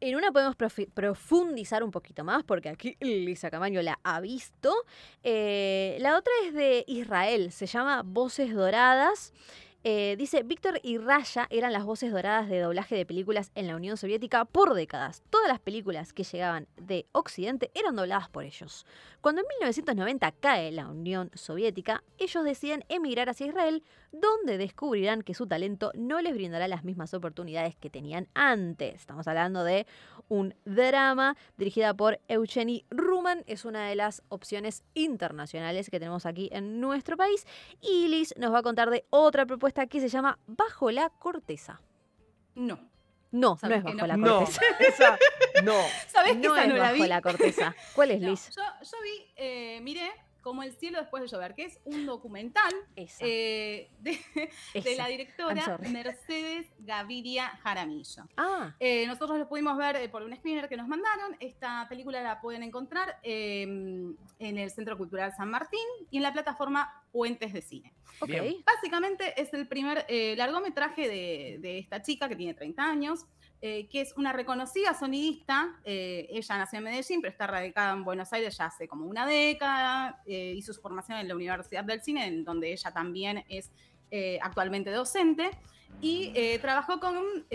En 0.00 0.16
una 0.16 0.32
podemos 0.32 0.54
profundizar 0.92 1.82
un 1.82 1.90
poquito 1.90 2.24
más, 2.24 2.44
porque 2.44 2.68
aquí 2.68 2.96
Lisa 3.00 3.48
Camaño 3.50 3.80
la 3.80 3.98
ha 4.02 4.20
visto. 4.20 4.74
Eh, 5.22 5.96
la 6.00 6.18
otra 6.18 6.32
es 6.46 6.52
de 6.52 6.84
Israel, 6.88 7.52
se 7.52 7.66
llama 7.66 8.02
Voces 8.04 8.52
Doradas. 8.52 9.32
Eh, 9.86 10.16
dice, 10.16 10.42
Víctor 10.44 10.80
y 10.82 10.96
Raya 10.96 11.46
eran 11.50 11.74
las 11.74 11.84
voces 11.84 12.10
doradas 12.10 12.48
de 12.48 12.58
doblaje 12.58 12.96
de 12.96 13.04
películas 13.04 13.50
en 13.54 13.66
la 13.66 13.76
Unión 13.76 13.98
Soviética 13.98 14.46
por 14.46 14.72
décadas. 14.72 15.22
Todas 15.28 15.46
las 15.46 15.60
películas 15.60 16.14
que 16.14 16.24
llegaban 16.24 16.66
de 16.80 17.04
Occidente 17.12 17.70
eran 17.74 17.94
dobladas 17.94 18.30
por 18.30 18.44
ellos. 18.44 18.86
Cuando 19.20 19.42
en 19.42 19.48
1990 19.60 20.32
cae 20.40 20.72
la 20.72 20.88
Unión 20.88 21.30
Soviética, 21.34 22.02
ellos 22.16 22.44
deciden 22.44 22.86
emigrar 22.88 23.28
hacia 23.28 23.46
Israel, 23.46 23.82
donde 24.10 24.56
descubrirán 24.56 25.20
que 25.20 25.34
su 25.34 25.46
talento 25.46 25.92
no 25.94 26.22
les 26.22 26.32
brindará 26.32 26.66
las 26.66 26.84
mismas 26.84 27.12
oportunidades 27.12 27.76
que 27.76 27.90
tenían 27.90 28.28
antes. 28.32 28.94
Estamos 28.94 29.28
hablando 29.28 29.64
de 29.64 29.86
un 30.28 30.54
drama 30.64 31.36
dirigida 31.58 31.92
por 31.92 32.20
Eugenie 32.28 32.86
Ruman. 32.90 33.44
Es 33.46 33.66
una 33.66 33.86
de 33.88 33.96
las 33.96 34.22
opciones 34.28 34.82
internacionales 34.94 35.90
que 35.90 35.98
tenemos 35.98 36.24
aquí 36.24 36.48
en 36.52 36.80
nuestro 36.80 37.18
país. 37.18 37.46
Y 37.82 38.08
Liz 38.08 38.32
nos 38.38 38.50
va 38.50 38.60
a 38.60 38.62
contar 38.62 38.88
de 38.88 39.04
otra 39.10 39.44
propuesta 39.44 39.73
que 39.74 40.00
se 40.00 40.08
llama 40.08 40.38
Bajo 40.46 40.90
la 40.90 41.10
Corteza. 41.10 41.80
No. 42.54 42.78
No, 43.32 43.58
no 43.62 43.74
es 43.74 43.82
Bajo 43.82 43.96
no. 43.96 44.06
la 44.06 44.16
no, 44.16 44.38
Corteza. 44.38 44.60
esa, 44.80 45.18
no. 45.64 45.74
¿Sabes 46.08 46.32
que 46.34 46.38
No 46.38 46.54
esa 46.54 46.62
es 46.64 46.68
no 46.68 46.76
la 46.76 46.82
Bajo 46.84 46.94
vi? 46.94 47.08
la 47.08 47.20
Corteza. 47.20 47.74
¿Cuál 47.94 48.10
es 48.12 48.20
No, 48.20 48.28
Liz? 48.30 48.50
yo, 48.56 48.62
yo 48.62 48.96
vi, 49.02 49.26
eh, 49.36 49.80
miré 49.82 50.10
como 50.44 50.62
El 50.62 50.74
cielo 50.74 51.00
después 51.00 51.22
de 51.22 51.28
llover, 51.28 51.54
que 51.54 51.64
es 51.64 51.80
un 51.84 52.04
documental 52.04 52.72
eh, 52.96 53.90
de, 54.00 54.96
la 54.96 55.08
directora. 55.08 55.78
Mercedes 55.90 56.66
Gaviria 56.78 57.48
Jaramillo. 57.62 58.24
Ah, 58.36 58.74
Eh, 58.78 59.06
nosotros 59.06 59.38
lo 59.38 59.48
pudimos 59.48 59.76
ver 59.78 59.96
eh, 59.96 60.08
por 60.10 60.22
un 60.22 60.36
screener 60.36 60.68
que 60.68 60.76
nos 60.76 60.86
mandaron. 60.86 61.34
Esta 61.40 61.86
película 61.88 62.22
la 62.22 62.42
pueden 62.42 62.62
encontrar 62.62 63.18
eh, 63.22 63.62
en 63.62 64.58
el 64.58 64.70
Centro 64.70 64.98
Cultural 64.98 65.32
San 65.34 65.50
Martín 65.50 65.80
y 66.10 66.18
en 66.18 66.22
la 66.22 66.32
plataforma 66.32 67.02
Puentes 67.10 67.54
de 67.54 67.62
Cine. 67.62 67.94
ok. 68.20 68.28
Bien. 68.28 68.56
Básicamente 68.66 69.40
es 69.40 69.54
el 69.54 69.66
primer 69.66 70.04
eh, 70.08 70.34
largometraje 70.36 71.08
de, 71.08 71.58
de 71.60 71.78
esta 71.78 72.02
chica 72.02 72.28
que 72.28 72.36
tiene 72.36 72.52
30 72.52 72.82
años, 72.82 73.26
eh, 73.66 73.88
que 73.88 74.02
es 74.02 74.12
una 74.18 74.34
reconocida 74.34 74.92
sonidista. 74.92 75.74
eh, 75.84 76.26
ella 76.28 76.58
nació 76.58 76.80
en 76.80 76.84
Medellín, 76.84 77.22
pero 77.22 77.32
está 77.32 77.46
radicada 77.46 77.94
en 77.94 78.04
Buenos 78.04 78.30
Aires 78.30 78.58
ya 78.58 78.66
hace 78.66 78.86
como 78.86 79.06
una 79.06 79.24
década. 79.24 80.20
eh, 80.26 80.52
hizo 80.54 80.74
su 80.74 80.82
formación 80.82 81.16
en 81.16 81.28
la 81.28 81.34
Universidad 81.34 81.82
del 81.82 82.02
Cine, 82.02 82.26
en 82.26 82.44
donde 82.44 82.70
ella 82.70 82.90
también 82.92 83.42
es 83.48 83.72
eh, 84.10 84.38
actualmente 84.42 84.90
docente. 84.90 85.50
Y 86.02 86.34
trabajó 86.60 87.00
con 87.00 87.46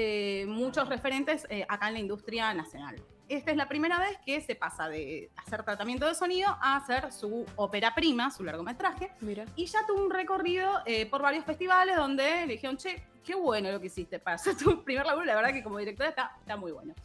muchos 0.47 0.89
referentes 0.89 1.45
acá 1.67 1.89
en 1.89 1.93
la 1.93 1.99
industria 1.99 2.55
nacional. 2.55 2.95
Esta 3.29 3.51
es 3.51 3.57
la 3.57 3.69
primera 3.69 3.99
vez 3.99 4.17
que 4.25 4.41
se 4.41 4.55
pasa 4.55 4.89
de 4.89 5.29
hacer 5.35 5.63
tratamiento 5.63 6.07
de 6.07 6.15
sonido 6.15 6.49
a 6.49 6.77
hacer 6.77 7.11
su 7.11 7.45
ópera 7.57 7.93
prima, 7.93 8.31
su 8.31 8.43
largometraje 8.43 9.11
Mira. 9.21 9.45
y 9.55 9.67
ya 9.67 9.85
tuvo 9.85 10.03
un 10.03 10.09
recorrido 10.09 10.81
eh, 10.87 11.05
por 11.05 11.21
varios 11.21 11.45
festivales 11.45 11.95
donde 11.95 12.47
le 12.47 12.53
dijeron, 12.53 12.75
che, 12.77 13.03
qué 13.23 13.35
bueno 13.35 13.71
lo 13.71 13.79
que 13.79 13.85
hiciste 13.85 14.17
para 14.17 14.35
hacer 14.35 14.57
tu 14.57 14.83
primer 14.83 15.05
laburo, 15.05 15.25
la 15.25 15.35
verdad 15.35 15.53
que 15.53 15.63
como 15.63 15.77
directora 15.77 16.09
está, 16.09 16.37
está 16.39 16.57
muy 16.57 16.71
bueno. 16.71 16.95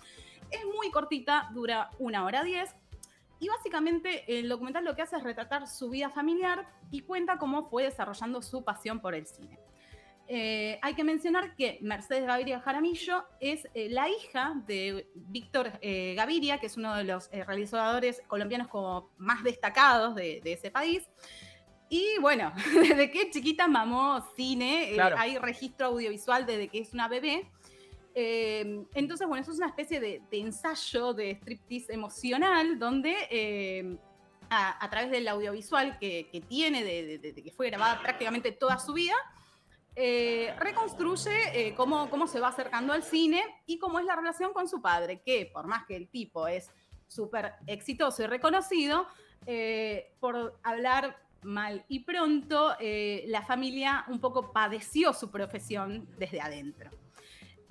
Es 0.51 0.65
muy 0.65 0.91
cortita, 0.91 1.51
dura 1.53 1.91
una 1.99 2.25
hora 2.25 2.43
diez, 2.43 2.75
y 3.39 3.49
básicamente 3.49 4.39
el 4.39 4.49
documental 4.49 4.87
lo 4.87 4.97
que 4.97 5.03
hace 5.03 5.17
es 5.17 5.23
retratar 5.23 5.69
su 5.69 5.91
vida 5.91 6.09
familiar 6.09 6.67
y 6.91 7.03
cuenta 7.03 7.37
cómo 7.37 7.69
fue 7.69 7.83
desarrollando 7.83 8.41
su 8.41 8.65
pasión 8.65 9.01
por 9.01 9.15
el 9.15 9.27
cine. 9.27 9.59
Eh, 10.27 10.79
hay 10.81 10.95
que 10.95 11.05
mencionar 11.05 11.55
que 11.55 11.79
Mercedes 11.83 12.25
Gaviria 12.27 12.59
Jaramillo 12.61 13.25
es 13.41 13.69
eh, 13.75 13.89
la 13.91 14.09
hija 14.09 14.55
de 14.67 15.07
Víctor 15.15 15.73
eh, 15.83 16.15
Gaviria, 16.17 16.59
que 16.59 16.67
es 16.67 16.77
uno 16.79 16.95
de 16.97 17.05
los 17.05 17.31
realizadores 17.31 18.23
colombianos 18.27 18.69
como 18.69 19.11
más 19.19 19.43
destacados 19.45 20.15
de, 20.15 20.41
de 20.43 20.53
ese 20.55 20.71
país. 20.71 21.09
Y 21.91 22.19
bueno, 22.21 22.53
desde 22.75 23.11
que 23.11 23.31
chiquita 23.31 23.69
mamó 23.69 24.25
cine, 24.35 24.93
Claro. 24.95 25.17
hay 25.19 25.37
registro 25.37 25.89
audiovisual 25.89 26.47
desde 26.47 26.69
que 26.69 26.79
es 26.79 26.95
una 26.95 27.07
bebé. 27.09 27.47
Entonces, 28.17 29.27
bueno, 29.27 29.43
eso 29.43 29.51
es 29.53 29.59
una 29.59 29.67
especie 29.69 30.01
de, 30.01 30.23
de 30.31 30.39
ensayo 30.41 31.13
de 31.15 31.33
striptease 31.33 31.93
emocional 31.93 32.79
donde 32.79 33.99
a, 34.51 34.85
a 34.85 34.91
través 34.91 35.11
del 35.11 35.27
audiovisual 35.29 35.99
que, 35.99 36.29
que 36.31 36.41
tiene, 36.41 36.85
de- 36.85 37.19
de 37.19 37.35
que 37.43 37.51
fue 37.51 37.69
grabada 37.71 38.01
prácticamente 38.01 38.53
toda 38.53 38.79
su 38.79 38.93
vida, 38.93 39.15
eh, 39.97 40.55
reconstruye 40.59 41.31
eh, 41.69 41.75
cómo, 41.75 42.11
cómo 42.11 42.27
se 42.27 42.41
va 42.41 42.49
acercando 42.49 42.93
al 42.93 43.05
cine 43.05 43.43
y 43.67 43.79
cómo 43.79 44.01
es 44.01 44.07
la 44.07 44.17
relación 44.17 44.53
con 44.53 44.69
su 44.69 44.83
padre, 44.83 45.21
que 45.23 45.51
por 45.53 45.67
más 45.67 45.85
que 45.87 45.95
el 45.95 46.09
tipo 46.09 46.49
es 46.49 46.71
súper 47.07 47.53
exitoso 47.67 48.23
y 48.23 48.27
reconocido, 48.27 49.07
eh, 49.47 50.13
por 50.19 50.59
hablar 50.63 51.19
mal 51.43 51.85
y 51.89 52.01
pronto, 52.01 52.75
la 52.81 53.43
familia 53.43 54.07
un 54.09 54.19
poco 54.19 54.51
padeció 54.51 55.13
su 55.13 55.31
profesión 55.31 56.09
desde 56.19 56.41
adentro. 56.41 56.91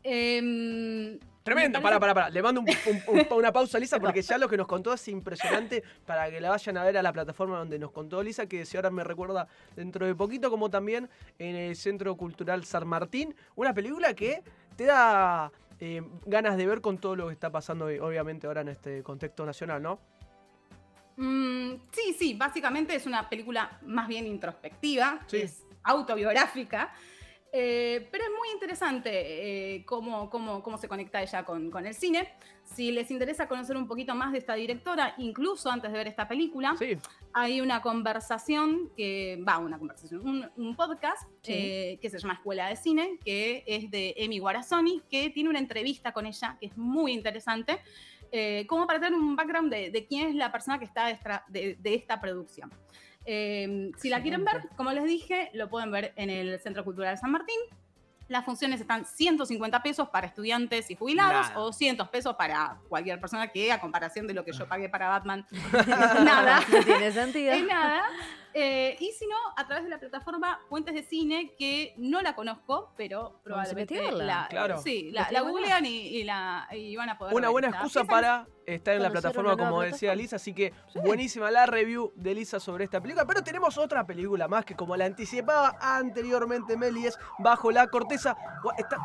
Em, 0.03 1.17
Tremendo, 1.43 1.81
parece- 1.81 1.99
para, 1.99 2.13
para. 2.13 2.29
Le 2.29 2.41
mando 2.41 2.61
un- 2.61 2.67
un- 2.69 3.19
un- 3.19 3.37
una 3.37 3.51
pausa 3.51 3.77
a 3.77 3.79
Lisa 3.81 3.99
porque 4.17 4.21
ya 4.21 4.37
lo 4.37 4.47
que 4.47 4.55
nos 4.57 4.65
contó 4.67 4.93
es 4.93 5.07
impresionante 5.09 5.83
para 6.05 6.29
que 6.29 6.39
la 6.39 6.49
vayan 6.49 6.77
a 6.77 6.83
ver 6.83 6.97
a 6.97 7.01
la 7.03 7.11
plataforma 7.11 7.57
donde 7.57 7.77
nos 7.77 7.91
contó 7.91 8.23
Lisa, 8.23 8.45
que 8.47 8.65
si 8.65 8.77
ahora 8.77 8.89
me 8.89 9.03
recuerda 9.03 9.47
dentro 9.75 10.05
de 10.05 10.15
poquito, 10.15 10.49
como 10.49 10.69
también 10.69 11.09
en 11.39 11.55
el 11.55 11.75
Centro 11.75 12.15
Cultural 12.15 12.63
San 12.63 12.87
Martín, 12.87 13.35
una 13.55 13.73
película 13.73 14.13
que 14.13 14.41
te 14.77 14.85
da 14.85 15.51
eh, 15.79 16.01
ganas 16.25 16.55
de 16.55 16.65
ver 16.65 16.79
con 16.79 16.97
todo 16.97 17.15
lo 17.17 17.27
que 17.27 17.33
está 17.33 17.51
pasando 17.51 17.85
hoy, 17.85 17.99
obviamente 17.99 18.47
ahora 18.47 18.61
en 18.61 18.69
este 18.69 19.03
contexto 19.03 19.45
nacional, 19.45 19.81
¿no? 19.83 19.99
Mm, 21.17 21.73
sí, 21.91 22.15
sí, 22.17 22.33
básicamente 22.35 22.95
es 22.95 23.05
una 23.05 23.29
película 23.29 23.77
más 23.83 24.07
bien 24.07 24.25
introspectiva, 24.25 25.19
Sí. 25.27 25.37
es 25.41 25.63
autobiográfica, 25.83 26.93
eh, 27.55 28.07
pero 28.11 28.23
es 28.23 28.31
muy 28.31 28.49
interesante 28.51 29.11
eh, 29.75 29.85
cómo, 29.85 30.29
cómo- 30.29 30.63
cómo 30.63 30.77
se 30.79 30.87
conecta 30.87 31.21
ella 31.21 31.45
con, 31.45 31.69
con 31.69 31.85
el 31.85 31.93
cine. 31.93 32.33
Si 32.63 32.91
les 32.91 33.11
interesa 33.11 33.47
conocer 33.47 33.77
un 33.77 33.87
poquito 33.87 34.15
más 34.15 34.31
de 34.31 34.39
esta 34.39 34.55
directora, 34.55 35.13
incluso 35.19 35.69
antes 35.69 35.91
de 35.91 35.97
ver 35.97 36.07
esta 36.07 36.27
película, 36.27 36.75
Sí, 36.79 36.97
hay 37.33 37.61
una 37.61 37.81
conversación 37.81 38.89
que 38.97 39.39
va, 39.47 39.59
una 39.59 39.77
conversación, 39.77 40.21
un, 40.27 40.49
un 40.57 40.75
podcast 40.75 41.21
Sí. 41.43 41.53
eh, 41.53 41.99
que 42.01 42.09
se 42.09 42.17
llama 42.19 42.33
Escuela 42.35 42.67
de 42.69 42.75
Cine, 42.75 43.19
que 43.23 43.63
es 43.67 43.91
de 43.91 44.13
Emi 44.17 44.39
Guarazoni, 44.39 45.01
que 45.09 45.29
tiene 45.29 45.49
una 45.49 45.59
entrevista 45.59 46.11
con 46.11 46.25
ella 46.25 46.57
que 46.59 46.67
es 46.67 46.77
muy 46.77 47.11
interesante, 47.13 47.79
eh, 48.31 48.65
como 48.67 48.87
para 48.87 48.99
tener 48.99 49.13
un 49.13 49.35
background 49.35 49.71
de, 49.71 49.91
de 49.91 50.05
quién 50.07 50.29
es 50.29 50.35
la 50.35 50.51
persona 50.51 50.79
que 50.79 50.85
está 50.85 51.07
de, 51.49 51.75
de 51.79 51.93
esta 51.93 52.19
producción. 52.19 52.71
Eh, 53.25 53.91
si 53.97 54.09
la 54.09 54.21
quieren 54.21 54.43
ver, 54.43 54.69
como 54.75 54.91
les 54.91 55.03
dije, 55.05 55.49
lo 55.53 55.69
pueden 55.69 55.91
ver 55.91 56.13
en 56.15 56.29
el 56.29 56.59
Centro 56.59 56.83
Cultural 56.83 57.17
San 57.17 57.31
Martín. 57.31 57.57
Las 58.29 58.45
funciones 58.45 58.79
están 58.79 59.05
150 59.05 59.83
pesos 59.83 60.09
para 60.09 60.27
estudiantes 60.27 60.89
y 60.89 60.95
jubilados 60.95 61.49
Nada. 61.49 61.59
o 61.59 61.65
200 61.65 62.07
pesos 62.09 62.35
para 62.35 62.79
cualquier 62.87 63.19
persona 63.19 63.49
que, 63.49 63.71
a 63.71 63.79
comparación 63.79 64.27
de 64.27 64.33
lo 64.33 64.45
que 64.45 64.53
yo 64.53 64.67
pagué 64.67 64.89
para 64.89 65.09
Batman, 65.09 65.45
nada. 66.23 66.61
No 66.71 66.83
tiene 66.83 67.11
sentido. 67.11 67.53
Es 67.53 67.65
nada. 67.65 68.03
Eh, 68.53 68.95
y 68.99 69.11
si 69.11 69.25
no, 69.27 69.35
a 69.57 69.65
través 69.65 69.83
de 69.83 69.89
la 69.89 69.99
plataforma 69.99 70.59
Puentes 70.69 70.93
de 70.93 71.03
Cine, 71.03 71.53
que 71.57 71.93
no 71.97 72.21
la 72.21 72.35
conozco, 72.35 72.93
pero 72.97 73.39
probablemente 73.43 74.11
la, 74.11 74.47
Claro. 74.49 74.77
sí, 74.81 75.11
la, 75.11 75.29
la 75.31 75.41
googlean 75.41 75.85
y, 75.85 75.89
y 76.07 76.23
la, 76.23 76.67
y 76.71 76.95
van 76.95 77.09
a 77.09 77.17
poder 77.17 77.33
Una 77.33 77.49
buena 77.49 77.69
excusa 77.69 78.03
para 78.03 78.47
estar 78.65 78.95
en 78.95 79.01
la 79.03 79.09
plataforma, 79.09 79.57
como 79.57 79.81
decía. 79.81 80.13
Lisa. 80.15 80.35
Así 80.35 80.53
que 80.53 80.73
Sí. 80.93 80.99
buenísima 80.99 81.49
la 81.51 81.65
review 81.65 82.11
de 82.15 82.35
Lisa 82.35 82.59
sobre 82.59 82.83
esta 82.85 83.01
película. 83.01 83.25
Pero 83.25 83.43
tenemos 83.43 83.77
otra 83.77 84.05
película 84.05 84.47
más 84.47 84.63
que, 84.65 84.75
como 84.75 84.95
la 84.95 85.05
anticipaba 85.05 85.75
anteriormente 85.81 86.77
Meli, 86.77 87.07
es 87.07 87.17
Bajo 87.39 87.71
la 87.71 87.87
Corteza. 87.87 88.37
Está, 88.77 88.97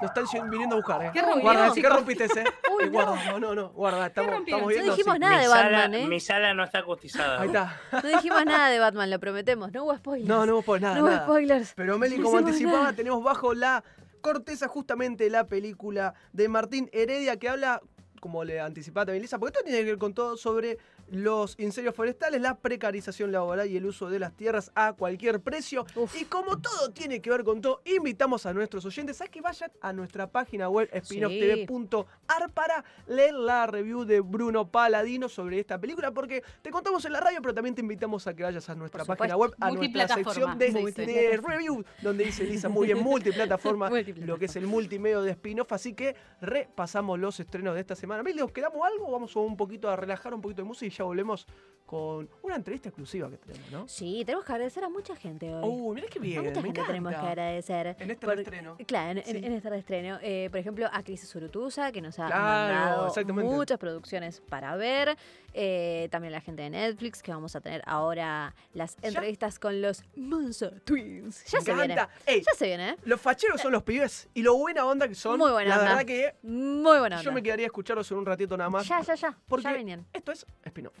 lo 0.00 0.06
están 0.06 0.50
viniendo 0.50 0.74
a 0.74 0.78
buscar, 0.78 1.02
¿eh? 1.04 1.10
¿Qué 1.12 1.20
rompió, 1.22 1.42
Guarda, 1.42 1.72
¿qué 1.74 1.88
rompiste 1.88 2.24
ese? 2.24 2.44
Uy, 2.74 2.84
Eh, 2.84 2.86
no. 2.86 2.92
guarda, 2.92 3.24
no, 3.32 3.38
no, 3.40 3.54
no, 3.54 3.68
guarda, 3.70 4.06
estamos, 4.06 4.34
estamos 4.40 4.60
No 4.62 4.66
viendo. 4.68 4.94
dijimos 4.96 5.14
sí. 5.14 5.20
nada 5.20 5.36
mi 5.36 5.42
de 5.42 5.48
sala, 5.48 5.62
Batman, 5.78 5.94
¿eh? 5.94 6.06
Mi 6.08 6.20
sala 6.20 6.54
no 6.54 6.64
está 6.64 6.82
cotizada. 6.84 7.40
Ahí 7.40 7.48
está. 7.48 7.80
No 7.92 8.08
dijimos 8.08 8.44
nada 8.46 8.68
de 8.70 8.78
Batman, 8.78 9.10
lo 9.10 9.18
prometemos. 9.20 9.72
No 9.72 9.84
hubo 9.84 9.96
spoilers. 9.96 10.28
No, 10.28 10.46
no, 10.46 10.62
pues 10.62 10.80
nada, 10.82 10.96
No 10.96 11.04
hubo 11.06 11.16
spoilers. 11.16 11.72
Pero 11.74 11.98
Meli, 11.98 12.18
No 12.18 12.24
como 12.24 12.38
anticipaba, 12.38 12.78
nada. 12.80 12.92
tenemos 12.94 13.22
bajo 13.22 13.54
la 13.54 13.82
corteza 14.20 14.68
justamente 14.68 15.30
la 15.30 15.46
película 15.46 16.14
de 16.32 16.48
Martín 16.48 16.90
Heredia 16.92 17.38
que 17.38 17.48
habla, 17.48 17.80
como 18.20 18.44
le 18.44 18.60
anticipaba 18.60 19.06
también 19.06 19.22
Lisa, 19.22 19.38
porque 19.38 19.56
esto 19.58 19.64
tiene 19.64 19.80
que 19.80 19.90
ver 19.92 19.98
con 19.98 20.12
todo 20.12 20.36
sobre 20.36 20.76
los 21.10 21.58
incendios 21.58 21.94
forestales, 21.94 22.40
la 22.40 22.56
precarización 22.58 23.32
laboral 23.32 23.68
y 23.70 23.76
el 23.76 23.86
uso 23.86 24.08
de 24.08 24.18
las 24.18 24.32
tierras 24.36 24.70
a 24.74 24.92
cualquier 24.92 25.40
precio. 25.40 25.84
Uf. 25.94 26.20
Y 26.20 26.24
como 26.24 26.58
todo 26.58 26.90
tiene 26.90 27.20
que 27.20 27.30
ver 27.30 27.44
con 27.44 27.60
todo, 27.60 27.82
invitamos 27.84 28.46
a 28.46 28.52
nuestros 28.52 28.84
oyentes 28.84 29.20
a 29.20 29.28
que 29.28 29.40
vayan 29.40 29.70
a 29.80 29.92
nuestra 29.92 30.26
página 30.26 30.68
web 30.68 30.88
spinofftv.ar 31.04 32.50
para 32.52 32.84
leer 33.06 33.34
la 33.34 33.66
review 33.66 34.04
de 34.04 34.20
Bruno 34.20 34.68
Paladino 34.68 35.28
sobre 35.28 35.58
esta 35.58 35.78
película, 35.78 36.10
porque 36.12 36.42
te 36.62 36.70
contamos 36.70 37.04
en 37.04 37.12
la 37.12 37.20
radio, 37.20 37.40
pero 37.42 37.54
también 37.54 37.74
te 37.74 37.80
invitamos 37.80 38.26
a 38.26 38.34
que 38.34 38.42
vayas 38.42 38.68
a 38.68 38.74
nuestra 38.74 39.04
página 39.04 39.36
web, 39.36 39.54
a 39.60 39.70
nuestra 39.70 40.08
sección 40.08 40.58
de, 40.58 40.70
de 40.70 41.40
review, 41.42 41.84
donde 42.02 42.24
dice 42.24 42.44
Lisa 42.44 42.68
muy 42.68 42.86
bien 42.86 42.98
multiplataforma, 43.02 43.90
lo 44.16 44.38
que 44.38 44.44
es 44.46 44.56
el 44.56 44.66
multimedio 44.66 45.22
de 45.22 45.32
spin-off. 45.32 45.72
Así 45.72 45.94
que 45.94 46.14
repasamos 46.40 47.18
los 47.18 47.38
estrenos 47.40 47.74
de 47.74 47.80
esta 47.80 47.96
semana. 47.96 48.22
¿nos 48.22 48.52
quedamos 48.52 48.86
algo? 48.86 49.10
Vamos 49.10 49.34
un 49.36 49.56
poquito 49.56 49.88
a 49.88 49.96
relajar 49.96 50.32
un 50.32 50.40
poquito 50.40 50.62
de 50.62 50.68
música 50.68 50.86
y 50.86 50.90
ya 50.90 50.99
volvemos 51.02 51.46
con 51.90 52.30
una 52.42 52.54
entrevista 52.54 52.88
exclusiva 52.88 53.28
que 53.28 53.36
tenemos, 53.36 53.68
¿no? 53.72 53.88
Sí, 53.88 54.22
tenemos 54.24 54.44
que 54.46 54.52
agradecer 54.52 54.84
a 54.84 54.88
mucha 54.88 55.16
gente 55.16 55.52
hoy. 55.52 55.64
Uh, 55.68 55.92
mira 55.92 56.06
qué 56.06 56.20
a 56.20 56.22
bien, 56.22 56.44
mucha 56.44 56.60
me 56.60 56.68
gente 56.68 56.82
tenemos 56.86 57.10
que 57.12 57.18
agradecer. 57.18 57.96
En 57.98 58.10
este 58.12 58.26
Por- 58.26 58.36
reestreno. 58.36 58.76
Claro, 58.86 59.10
en, 59.10 59.18
en- 59.18 59.24
Sí. 59.24 59.36
en 59.44 59.52
este 59.54 59.70
reestreno. 59.70 60.18
Eh, 60.22 60.46
por 60.52 60.60
ejemplo, 60.60 60.86
a 60.92 61.02
Cris 61.02 61.28
Surutusa, 61.28 61.90
que 61.90 62.00
nos 62.00 62.16
ha 62.20 62.26
Claro, 62.28 63.10
mandado 63.12 63.44
muchas 63.44 63.76
producciones 63.78 64.40
para 64.40 64.76
ver. 64.76 65.16
Eh, 65.52 66.06
también 66.12 66.30
la 66.30 66.40
gente 66.40 66.62
de 66.62 66.70
Netflix, 66.70 67.24
que 67.24 67.32
vamos 67.32 67.56
a 67.56 67.60
tener 67.60 67.82
ahora 67.86 68.54
las 68.72 68.94
Ya. 68.98 69.08
entrevistas 69.08 69.58
con 69.58 69.82
los 69.82 70.04
Monzo 70.14 70.70
Twins. 70.84 71.44
Ya 71.46 71.58
Me 71.58 71.64
se 71.64 71.74
viene. 71.74 71.92
encanta. 71.94 72.14
Ey, 72.24 72.40
Ya 72.46 72.52
se 72.56 72.66
viene, 72.66 72.90
¿eh? 72.90 72.96
los 73.04 73.20
facheros 73.20 73.60
son 73.60 73.72
los 73.72 73.82
pibes 73.82 74.28
y 74.32 74.42
lo 74.44 74.54
buena 74.56 74.86
onda 74.86 75.08
que 75.08 75.16
son. 75.16 75.38
Muy 75.40 75.50
buena 75.50 75.70
La 75.70 75.78
onda. 75.80 75.88
verdad 75.96 76.06
que 76.06 76.36
Muy 76.44 77.00
buena 77.00 77.16
yo 77.16 77.30
onda. 77.30 77.32
me 77.32 77.42
quedaría 77.42 77.66
a 77.66 77.66
escucharlos 77.66 78.08
en 78.12 78.18
un 78.18 78.26
ratito 78.26 78.56
nada 78.56 78.70
más. 78.70 78.86
Ya, 78.86 79.00
ya, 79.00 79.16
ya. 79.16 79.36
Porque 79.48 79.64
Ya 79.64 79.72
venían. 79.72 80.06
esto 80.12 80.30
es 80.30 80.46
spin-off. 80.64 80.94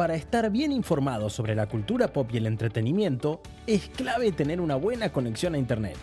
Para 0.00 0.14
estar 0.14 0.50
bien 0.50 0.72
informado 0.72 1.28
sobre 1.28 1.54
la 1.54 1.66
cultura 1.66 2.10
pop 2.10 2.26
y 2.32 2.38
el 2.38 2.46
entretenimiento, 2.46 3.42
es 3.66 3.90
clave 3.90 4.32
tener 4.32 4.62
una 4.62 4.76
buena 4.76 5.12
conexión 5.12 5.54
a 5.54 5.58
Internet. 5.58 5.98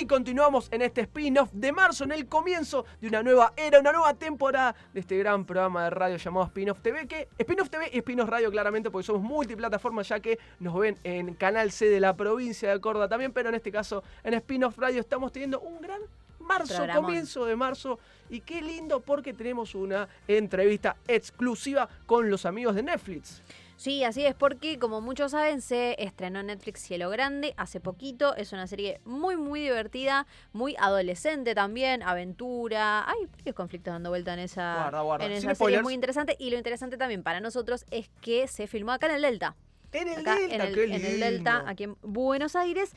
Y 0.00 0.06
continuamos 0.06 0.68
en 0.72 0.80
este 0.80 1.02
spin-off 1.02 1.50
de 1.52 1.72
marzo, 1.72 2.04
en 2.04 2.12
el 2.12 2.26
comienzo 2.26 2.86
de 3.02 3.08
una 3.08 3.22
nueva 3.22 3.52
era, 3.54 3.80
una 3.80 3.92
nueva 3.92 4.14
temporada 4.14 4.74
de 4.94 5.00
este 5.00 5.18
gran 5.18 5.44
programa 5.44 5.84
de 5.84 5.90
radio 5.90 6.16
llamado 6.16 6.46
Spin-off 6.46 6.80
TV, 6.80 7.06
que 7.06 7.28
Spin-off 7.36 7.68
TV 7.68 7.90
y 7.92 7.98
Spin-off 7.98 8.30
Radio 8.30 8.50
claramente, 8.50 8.90
porque 8.90 9.04
somos 9.04 9.20
multiplataformas 9.20 10.08
ya 10.08 10.18
que 10.18 10.38
nos 10.58 10.74
ven 10.78 10.96
en 11.04 11.34
Canal 11.34 11.70
C 11.70 11.90
de 11.90 12.00
la 12.00 12.16
provincia 12.16 12.72
de 12.72 12.80
Córdoba 12.80 13.08
también, 13.08 13.30
pero 13.34 13.50
en 13.50 13.56
este 13.56 13.70
caso 13.70 14.02
en 14.24 14.32
Spin-off 14.32 14.78
Radio 14.78 15.00
estamos 15.00 15.32
teniendo 15.32 15.60
un 15.60 15.82
gran 15.82 16.00
marzo, 16.38 16.76
Programón. 16.76 17.04
comienzo 17.04 17.44
de 17.44 17.56
marzo, 17.56 17.98
y 18.30 18.40
qué 18.40 18.62
lindo 18.62 19.00
porque 19.00 19.34
tenemos 19.34 19.74
una 19.74 20.08
entrevista 20.26 20.96
exclusiva 21.08 21.86
con 22.06 22.30
los 22.30 22.46
amigos 22.46 22.74
de 22.74 22.84
Netflix. 22.84 23.42
Sí, 23.80 24.04
así 24.04 24.26
es, 24.26 24.34
porque 24.34 24.78
como 24.78 25.00
muchos 25.00 25.30
saben, 25.30 25.62
se 25.62 25.96
estrenó 26.04 26.40
en 26.40 26.48
Netflix 26.48 26.80
Cielo 26.80 27.08
Grande 27.08 27.54
hace 27.56 27.80
poquito. 27.80 28.36
Es 28.36 28.52
una 28.52 28.66
serie 28.66 29.00
muy, 29.06 29.38
muy 29.38 29.60
divertida, 29.60 30.26
muy 30.52 30.76
adolescente 30.78 31.54
también, 31.54 32.02
aventura. 32.02 33.08
Hay 33.10 33.24
varios 33.38 33.56
conflictos 33.56 33.94
dando 33.94 34.10
vuelta 34.10 34.34
en 34.34 34.40
esa, 34.40 34.74
Guarda, 34.74 35.00
guarda. 35.00 35.24
en 35.24 35.32
esa 35.32 35.40
serie 35.40 35.54
spoilers. 35.54 35.82
muy 35.82 35.94
interesante. 35.94 36.36
Y 36.38 36.50
lo 36.50 36.58
interesante 36.58 36.98
también 36.98 37.22
para 37.22 37.40
nosotros 37.40 37.86
es 37.90 38.10
que 38.20 38.48
se 38.48 38.66
filmó 38.66 38.92
acá 38.92 39.06
en 39.06 39.14
el 39.14 39.22
Delta. 39.22 39.56
En 39.92 40.08
el 40.08 40.20
Acá 40.20 40.34
Delta, 40.34 40.54
en, 40.56 40.60
el, 40.60 40.74
qué 40.74 40.84
en 40.84 41.04
el 41.06 41.20
Delta, 41.20 41.64
aquí 41.66 41.84
en 41.84 41.96
Buenos 42.02 42.56
Aires. 42.56 42.92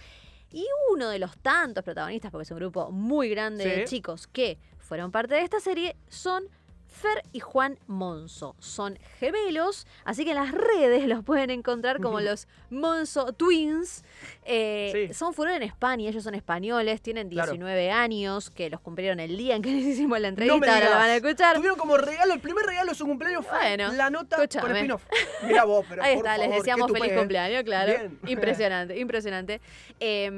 Y 0.52 0.68
uno 0.92 1.08
de 1.08 1.18
los 1.18 1.38
tantos 1.38 1.86
protagonistas, 1.86 2.30
porque 2.30 2.44
es 2.44 2.52
un 2.52 2.58
grupo 2.58 2.92
muy 2.92 3.30
grande 3.30 3.66
de 3.66 3.86
chicos 3.86 4.28
que 4.28 4.58
fueron 4.80 5.14
parte 5.14 5.36
de 5.36 5.44
esta 5.44 5.62
serie, 5.62 5.96
son 6.10 6.44
Fer 6.94 7.24
y 7.34 7.40
Juan 7.40 7.78
Monzo. 7.88 8.56
Son 8.60 8.98
gemelos, 9.20 9.88
así 10.06 10.24
que 10.24 10.30
en 10.32 10.38
las 10.38 10.52
redes 10.52 11.06
los 11.08 11.24
pueden 11.24 11.50
encontrar 11.50 12.00
como 12.00 12.22
los 12.22 12.48
Monzo 12.70 13.34
Twins. 13.34 14.04
Eh, 14.46 14.90
Sí. 15.10 15.14
Son 15.14 15.34
fueron 15.34 15.56
en 15.56 15.64
España, 15.64 16.08
ellos 16.10 16.24
son 16.24 16.36
españoles, 16.36 17.02
tienen 17.02 17.30
Claro. 17.30 17.52
19 17.52 17.92
años, 17.92 18.50
que 18.52 18.70
los 18.70 18.80
cumplieron 18.80 19.20
el 19.20 19.36
día 19.38 19.56
en 19.56 19.62
que 19.62 19.72
les 19.76 19.84
hicimos 19.86 20.20
la 20.20 20.28
entrevista, 20.28 20.74
ahora 20.74 20.90
la 20.90 20.96
van 20.98 21.10
a 21.10 21.16
escuchar. 21.16 21.56
Tuvieron 21.56 21.78
como 21.78 21.98
regalo, 21.98 22.34
el 22.34 22.40
primer 22.40 22.66
regalo 22.66 22.92
de 22.92 22.96
su 22.96 23.06
cumpleaños 23.06 23.46
fue 23.46 23.58
Bueno, 23.58 23.92
la 23.94 24.10
nota 24.10 24.36
con 24.38 24.46
escúchame. 24.46 24.74
spin-off. 24.80 25.04
Mira 25.48 25.64
vos, 25.66 25.86
pero 25.90 26.04
Ahí 26.04 26.16
por 26.16 26.26
está, 26.28 26.38
les 26.38 26.52
deseamos 26.52 26.92
feliz 26.92 27.14
cumpleaños, 27.14 27.64
claro. 27.64 27.92
Bien. 27.92 28.20
Impresionante, 28.28 28.98
impresionante. 29.00 29.62
Eh, 30.00 30.30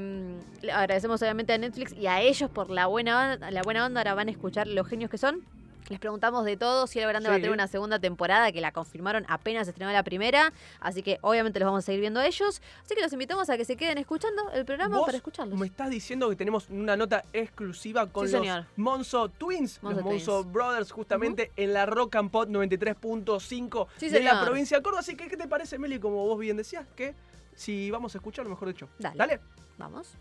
le 0.61 0.71
agradecemos 0.71 1.21
obviamente 1.21 1.53
a 1.53 1.57
Netflix 1.57 1.93
y 1.93 2.07
a 2.07 2.21
ellos 2.21 2.49
por 2.49 2.69
la 2.69 2.85
buena, 2.87 3.35
la 3.51 3.61
buena 3.61 3.85
onda. 3.85 4.01
Ahora 4.01 4.13
van 4.13 4.27
a 4.27 4.31
escuchar 4.31 4.67
los 4.67 4.87
genios 4.87 5.09
que 5.11 5.17
son. 5.17 5.43
Les 5.89 5.99
preguntamos 5.99 6.45
de 6.45 6.57
todo. 6.57 6.87
Cielo 6.87 7.07
Grande 7.07 7.29
va 7.29 7.35
a 7.35 7.37
Sí. 7.37 7.41
tener 7.43 7.53
una 7.53 7.67
segunda 7.67 7.99
temporada 7.99 8.51
que 8.51 8.59
la 8.61 8.71
confirmaron 8.71 9.25
apenas 9.27 9.67
estrenó 9.67 9.91
la 9.91 10.03
primera. 10.03 10.51
Así 10.79 11.03
que 11.03 11.19
obviamente 11.21 11.59
los 11.59 11.67
vamos 11.67 11.83
a 11.83 11.85
seguir 11.85 12.01
viendo 12.01 12.19
a 12.19 12.25
ellos. 12.25 12.61
Así 12.83 12.95
que 12.95 13.01
los 13.01 13.13
invitamos 13.13 13.49
a 13.49 13.57
que 13.57 13.65
se 13.65 13.75
queden 13.77 13.97
escuchando 13.97 14.49
el 14.51 14.65
programa 14.65 14.97
Vos 14.97 15.05
para 15.05 15.17
escucharlos. 15.17 15.59
Me 15.59 15.67
estás 15.67 15.89
diciendo 15.89 16.29
que 16.29 16.35
tenemos 16.35 16.69
una 16.69 16.97
nota 16.97 17.23
exclusiva 17.33 18.07
con 18.07 18.27
Sí, 18.27 18.33
los 18.33 18.41
señor. 18.41 18.65
Monzo 18.77 19.29
Twins, 19.29 19.81
Monzo 19.83 19.97
los 20.01 20.05
Monzo 20.05 20.41
Twins. 20.41 20.53
Brothers, 20.53 20.91
justamente 20.91 21.51
en 21.55 21.73
la 21.73 21.85
Rock 21.85 22.15
and 22.15 22.31
Pop 22.31 22.49
93.5 22.49 23.87
Sí, 23.97 24.09
de 24.09 24.19
la 24.21 24.41
provincia 24.43 24.77
de 24.77 24.83
Córdoba. 24.83 25.01
Así 25.01 25.15
que, 25.15 25.27
¿qué 25.27 25.37
te 25.37 25.47
parece, 25.47 25.77
Meli? 25.77 25.99
Como 25.99 26.25
vos 26.25 26.39
bien 26.39 26.57
decías, 26.57 26.85
que 26.95 27.13
si 27.55 27.91
vamos 27.91 28.15
a 28.15 28.17
escucharlo, 28.17 28.49
mejor 28.49 28.69
dicho. 28.69 28.87
Dale. 28.99 29.17
Dale. 29.17 29.39
Vamos. 29.77 30.13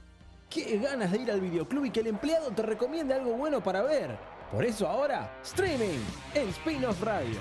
Qué 0.50 0.78
ganas 0.78 1.10
de 1.10 1.18
ir 1.18 1.30
al 1.30 1.40
videoclub 1.40 1.86
y 1.86 1.90
que 1.90 2.00
el 2.00 2.08
empleado 2.08 2.50
te 2.50 2.62
recomiende 2.62 3.14
algo 3.14 3.32
bueno 3.34 3.62
para 3.62 3.82
ver. 3.82 4.16
Por 4.54 4.64
eso 4.64 4.86
ahora, 4.86 5.36
streaming 5.42 5.98
en 6.32 6.48
Spin-off 6.50 7.02
Radio. 7.02 7.40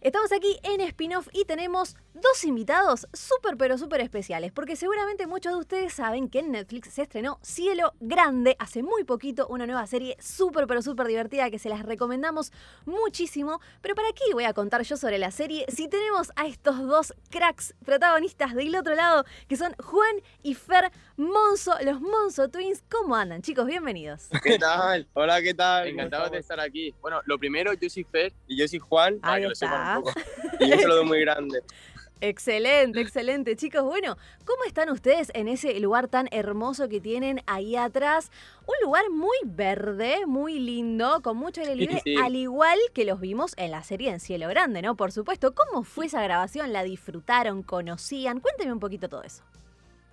Estamos 0.00 0.32
aquí 0.32 0.58
en 0.64 0.80
Spin-off 0.80 1.28
y 1.32 1.44
tenemos 1.44 1.94
dos 2.14 2.44
invitados 2.44 3.06
súper 3.12 3.56
pero 3.56 3.78
súper 3.78 4.00
especiales, 4.00 4.50
porque 4.50 4.74
seguramente 4.74 5.28
muchos 5.28 5.52
de 5.52 5.58
ustedes 5.60 5.92
saben 5.92 6.28
que 6.28 6.40
en 6.40 6.50
Netflix 6.50 6.88
se 6.88 7.02
estrenó 7.02 7.38
Cielo 7.42 7.92
Grande 8.00 8.56
hace 8.58 8.82
muy 8.82 9.04
poquito, 9.04 9.46
una 9.46 9.64
nueva 9.64 9.86
serie 9.86 10.16
súper 10.18 10.66
pero 10.66 10.82
súper 10.82 11.06
divertida 11.06 11.50
que 11.50 11.60
se 11.60 11.68
las 11.68 11.84
recomendamos 11.84 12.50
muchísimo. 12.84 13.60
Pero 13.80 13.94
¿para 13.94 14.08
qué 14.12 14.24
voy 14.32 14.42
a 14.42 14.54
contar 14.54 14.82
yo 14.82 14.96
sobre 14.96 15.18
la 15.18 15.30
serie 15.30 15.66
si 15.68 15.86
tenemos 15.86 16.32
a 16.34 16.46
estos 16.46 16.78
dos 16.80 17.14
cracks 17.30 17.74
protagonistas 17.84 18.54
del 18.54 18.74
otro 18.74 18.96
lado, 18.96 19.24
que 19.46 19.56
son 19.56 19.72
Juan 19.78 20.16
y 20.42 20.54
Fer 20.54 20.90
Monzo, 21.22 21.74
los 21.84 22.00
Monzo 22.00 22.48
Twins? 22.48 22.82
¿Cómo 22.90 23.14
andan, 23.14 23.42
chicos? 23.42 23.66
Bienvenidos. 23.66 24.28
¿Qué 24.42 24.58
tal? 24.58 25.06
Hola, 25.12 25.40
¿qué 25.40 25.54
tal? 25.54 25.84
¿Cómo 25.84 25.92
Encantado 25.92 26.30
de 26.30 26.38
estar 26.38 26.58
aquí. 26.58 26.92
Bueno, 27.00 27.20
lo 27.26 27.38
primero, 27.38 27.72
yo 27.74 27.88
soy 27.88 28.02
Fer 28.02 28.32
y 28.48 28.56
yo 28.56 28.66
soy 28.66 28.80
Juan, 28.80 29.20
para 29.20 29.34
Ahí 29.34 29.42
que 29.42 29.46
lo 29.46 29.52
está. 29.52 29.66
sepan 29.68 29.96
un 29.98 30.02
poco. 30.02 30.20
Y 30.60 30.72
un 30.72 30.80
saludo 30.80 31.04
muy 31.04 31.20
grande. 31.20 31.62
Excelente, 32.24 33.00
excelente, 33.00 33.56
chicos. 33.56 33.82
Bueno, 33.82 34.16
¿cómo 34.44 34.62
están 34.64 34.90
ustedes 34.90 35.32
en 35.34 35.48
ese 35.48 35.80
lugar 35.80 36.06
tan 36.06 36.28
hermoso 36.30 36.88
que 36.88 37.00
tienen 37.00 37.42
ahí 37.46 37.74
atrás? 37.74 38.30
Un 38.64 38.76
lugar 38.86 39.10
muy 39.10 39.36
verde, 39.44 40.24
muy 40.26 40.60
lindo, 40.60 41.20
con 41.20 41.36
mucho 41.36 41.62
aire 41.62 41.74
libre, 41.74 42.00
sí. 42.04 42.14
al 42.16 42.36
igual 42.36 42.78
que 42.94 43.04
los 43.04 43.18
vimos 43.18 43.54
en 43.56 43.72
la 43.72 43.82
serie 43.82 44.10
en 44.10 44.20
Cielo 44.20 44.46
Grande, 44.46 44.82
¿no? 44.82 44.94
Por 44.94 45.10
supuesto. 45.10 45.52
¿Cómo 45.52 45.82
fue 45.82 46.06
esa 46.06 46.22
grabación? 46.22 46.72
¿La 46.72 46.84
disfrutaron? 46.84 47.64
¿Conocían? 47.64 48.38
Cuénteme 48.38 48.72
un 48.72 48.78
poquito 48.78 49.08
todo 49.08 49.24
eso. 49.24 49.42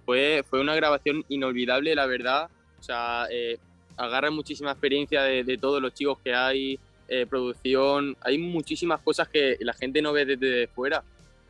Fue, 0.10 0.44
fue 0.49 0.60
una 0.60 0.73
grabación 0.73 1.23
inolvidable, 1.30 1.94
la 1.94 2.07
verdad. 2.07 2.49
O 2.80 2.81
sea, 2.81 3.27
eh, 3.30 3.60
agarra 3.95 4.31
muchísima 4.31 4.72
experiencia 4.72 5.22
de, 5.22 5.44
de 5.44 5.56
todos 5.60 5.80
los 5.80 5.94
chicos 5.94 6.18
que 6.23 6.34
hay, 6.34 6.80
eh, 7.07 7.27
producción. 7.27 8.18
Hay 8.22 8.40
muchísimas 8.40 9.02
cosas 9.02 9.27
que 9.27 9.56
la 9.60 9.73
gente 9.73 10.02
no 10.02 10.11
ve 10.11 10.26
desde 10.26 10.65
fuera. 10.65 11.03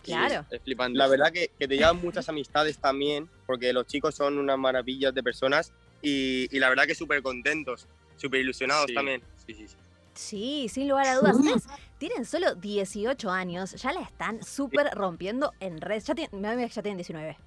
Claro. 0.03 0.44
Es, 0.49 0.57
es 0.57 0.61
flipante. 0.61 0.98
La 0.98 1.07
verdad 1.07 1.31
que, 1.31 1.52
que 1.57 1.69
te 1.69 1.77
llevan 1.77 2.02
muchas 2.02 2.27
amistades 2.27 2.77
también, 2.80 3.30
porque 3.45 3.72
los 3.72 3.88
chicos 3.88 4.14
son 4.14 4.38
unas 4.38 4.57
maravillas 4.57 5.14
de 5.14 5.23
personas 5.23 5.72
y, 6.02 6.53
y 6.53 6.60
la 6.60 6.68
verdad 6.68 6.84
que 6.86 6.95
súper 6.95 7.22
contentos, 7.22 7.88
súper 8.18 8.41
ilusionados 8.41 8.88
Sí. 8.88 8.94
también. 8.94 9.22
Sí, 9.48 9.53
sí, 9.53 9.68
sí. 9.69 9.76
Sí, 10.15 10.68
sin 10.68 10.90
lugar 10.90 11.07
a 11.07 11.15
dudas. 11.15 11.38
Ustedes 11.38 11.64
tienen 11.98 12.26
solo 12.26 12.56
18 12.56 13.31
años, 13.31 13.72
ya 13.81 13.94
la 13.94 14.02
están 14.02 14.44
súper 14.44 14.90
rompiendo 14.95 15.53
en 15.61 15.80
redes. 15.80 16.03
Ya, 16.07 16.14
tienen- 16.15 16.68
ya 16.68 16.81
tienen 16.81 16.98
19. 16.98 17.38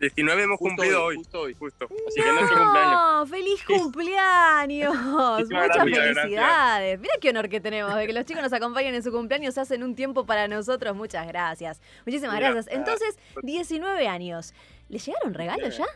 19 0.00 0.42
hemos 0.42 0.58
Justo 0.58 0.74
cumplido 0.76 1.04
hoy, 1.04 1.16
hoy, 1.16 1.22
justo 1.22 1.40
hoy. 1.42 1.54
justo. 1.54 1.84
Así 2.08 2.20
que 2.22 2.28
es 2.28 2.34
nuestro 2.34 2.58
cumpleaños. 2.58 2.92
¡No! 2.92 3.26
¡Feliz 3.26 3.64
cumpleaños! 3.64 4.94
Muchas 4.96 5.48
gracias, 5.48 5.84
felicidades. 5.84 7.00
Mira 7.00 7.14
qué 7.20 7.28
honor 7.30 7.48
que 7.50 7.60
tenemos 7.60 7.94
de 7.94 8.06
que 8.06 8.12
los 8.14 8.24
chicos 8.24 8.42
nos 8.42 8.52
acompañen 8.52 8.94
en 8.94 9.02
su 9.02 9.12
cumpleaños, 9.12 9.58
hacen 9.58 9.82
un 9.82 9.94
tiempo 9.94 10.24
para 10.24 10.48
nosotros. 10.48 10.96
Muchas 10.96 11.26
gracias. 11.26 11.80
Muchísimas 12.06 12.34
Mira, 12.36 12.50
gracias. 12.52 12.74
Entonces, 12.74 13.18
19 13.42 14.08
años. 14.08 14.54
¿Le 14.88 14.98
llegaron 14.98 15.34
regalos 15.34 15.76
ya? 15.76 15.86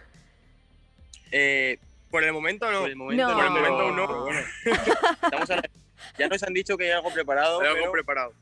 Eh, 1.33 1.79
por 2.11 2.23
el 2.25 2.33
momento 2.33 2.71
no. 2.71 2.81
Por 2.83 2.91
el 2.91 2.97
momento 2.97 3.27
No. 3.27 3.31
no, 3.31 3.37
Por 3.37 3.45
el 3.45 3.51
momento 3.51 3.79
pero- 3.79 3.97
no. 3.97 4.07
pero 4.07 4.21
bueno. 4.23 4.41
Estamos 5.23 5.51
a 5.51 5.57
la- 5.57 5.71
Ya 6.19 6.29
nos 6.29 6.43
han 6.43 6.53
dicho 6.53 6.77
que 6.77 6.85
hay 6.85 6.91
algo 6.91 7.11
preparado. 7.13 7.61
Hay 7.61 7.67
algo 7.69 7.79
pero- 7.81 7.93
preparado. 7.93 8.33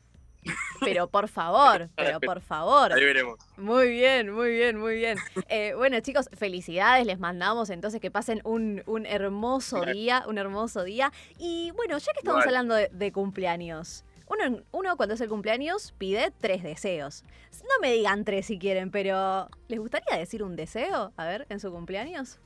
Pero 0.81 1.07
por 1.07 1.27
favor, 1.27 1.89
pero 1.95 2.19
por 2.19 2.41
favor. 2.41 2.93
Ahí 2.93 3.03
veremos. 3.03 3.39
Muy 3.57 3.89
bien, 3.89 4.31
muy 4.31 4.51
bien, 4.51 4.77
muy 4.77 4.95
bien. 4.95 5.17
Eh, 5.47 5.73
bueno, 5.75 5.99
chicos, 6.01 6.29
felicidades. 6.37 7.05
Les 7.05 7.19
mandamos 7.19 7.69
entonces 7.69 8.01
que 8.01 8.11
pasen 8.11 8.41
un, 8.43 8.83
un 8.85 9.05
hermoso 9.05 9.77
Gracias. 9.77 9.95
día, 9.95 10.23
un 10.27 10.37
hermoso 10.37 10.83
día. 10.83 11.11
Y 11.39 11.71
bueno, 11.71 11.97
ya 11.97 12.11
que 12.13 12.19
estamos 12.19 12.45
hablando 12.45 12.75
de, 12.75 12.89
de 12.91 13.11
cumpleaños, 13.11 14.03
uno, 14.27 14.61
uno 14.71 14.97
cuando 14.97 15.15
es 15.15 15.21
el 15.21 15.29
cumpleaños 15.29 15.93
pide 15.97 16.31
tres 16.41 16.63
deseos. 16.63 17.23
No 17.63 17.79
me 17.81 17.93
digan 17.93 18.25
tres 18.25 18.47
si 18.47 18.57
quieren, 18.57 18.91
pero 18.91 19.47
¿les 19.67 19.79
gustaría 19.79 20.17
decir 20.17 20.43
un 20.43 20.55
deseo? 20.55 21.13
A 21.17 21.25
ver, 21.25 21.45
en 21.49 21.59
su 21.59 21.71
cumpleaños. 21.71 22.39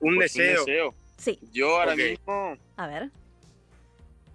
Un 0.00 0.16
Pues 0.16 0.34
deseo. 0.34 0.94
Sí, 1.16 1.38
Yo 1.52 1.80
ahora 1.80 1.96
mismo. 1.96 2.56
a 2.76 2.86
ver. 2.86 3.10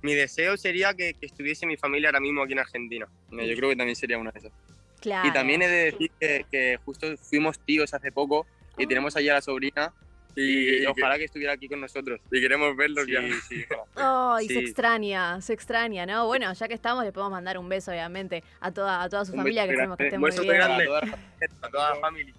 Mi 0.01 0.13
deseo 0.15 0.57
sería 0.57 0.93
que, 0.93 1.13
que 1.13 1.25
estuviese 1.27 1.65
mi 1.65 1.77
familia 1.77 2.09
ahora 2.09 2.19
mismo 2.19 2.41
aquí 2.43 2.53
en 2.53 2.59
Argentina. 2.59 3.07
no, 3.29 3.43
yo 3.43 3.55
creo 3.55 3.69
que 3.69 3.75
también 3.75 3.95
sería 3.95 4.17
una 4.17 4.31
de 4.31 4.39
esas. 4.39 4.51
Claro. 4.99 5.27
Y 5.27 5.31
también 5.33 5.61
he 5.61 5.67
de 5.67 5.85
decir 5.91 6.11
que, 6.19 6.45
que 6.51 6.77
justo 6.85 7.15
fuimos 7.17 7.59
tíos 7.59 7.93
hace 7.93 8.11
poco 8.11 8.45
y 8.77 8.83
Ah. 8.83 8.87
tenemos 8.87 9.15
allá 9.15 9.31
a 9.33 9.35
la 9.35 9.41
sobrina. 9.41 9.93
Y, 10.33 10.83
Y, 10.83 10.85
ojalá 10.85 11.17
que 11.17 11.25
estuviera 11.25 11.51
aquí 11.53 11.67
con 11.67 11.81
nosotros. 11.81 12.21
y 12.31 12.39
queremos 12.39 12.73
verlos 12.77 13.03
Sí, 13.05 13.11
ya. 13.11 13.21
sí. 13.49 13.65
Ay, 13.95 14.47
se 14.47 14.53
Sí. 14.53 14.59
extraña, 14.59 15.41
se 15.41 15.51
extraña, 15.53 16.05
¿no? 16.05 16.25
Bueno, 16.25 16.53
ya 16.53 16.67
que 16.69 16.73
estamos, 16.73 17.03
le 17.03 17.11
podemos 17.11 17.31
mandar 17.33 17.57
un 17.57 17.67
beso, 17.67 17.91
obviamente, 17.91 18.41
a 18.61 18.71
toda, 18.71 19.03
a 19.03 19.09
toda 19.09 19.25
su 19.25 19.33
Un 19.33 19.39
familia, 19.39 19.65
que 19.65 19.71
esperemos 19.71 19.97
que 19.97 20.03
esté 20.05 20.17
grande. 20.17 20.19
muy 20.19 20.29
Un 20.29 20.35
beso 20.35 20.41
bien. 20.43 20.55
grande. 20.55 20.83
A 20.83 20.87
toda 20.87 21.19
A 21.61 21.69
toda 21.69 21.89
la 21.95 21.99
familia. 21.99 22.33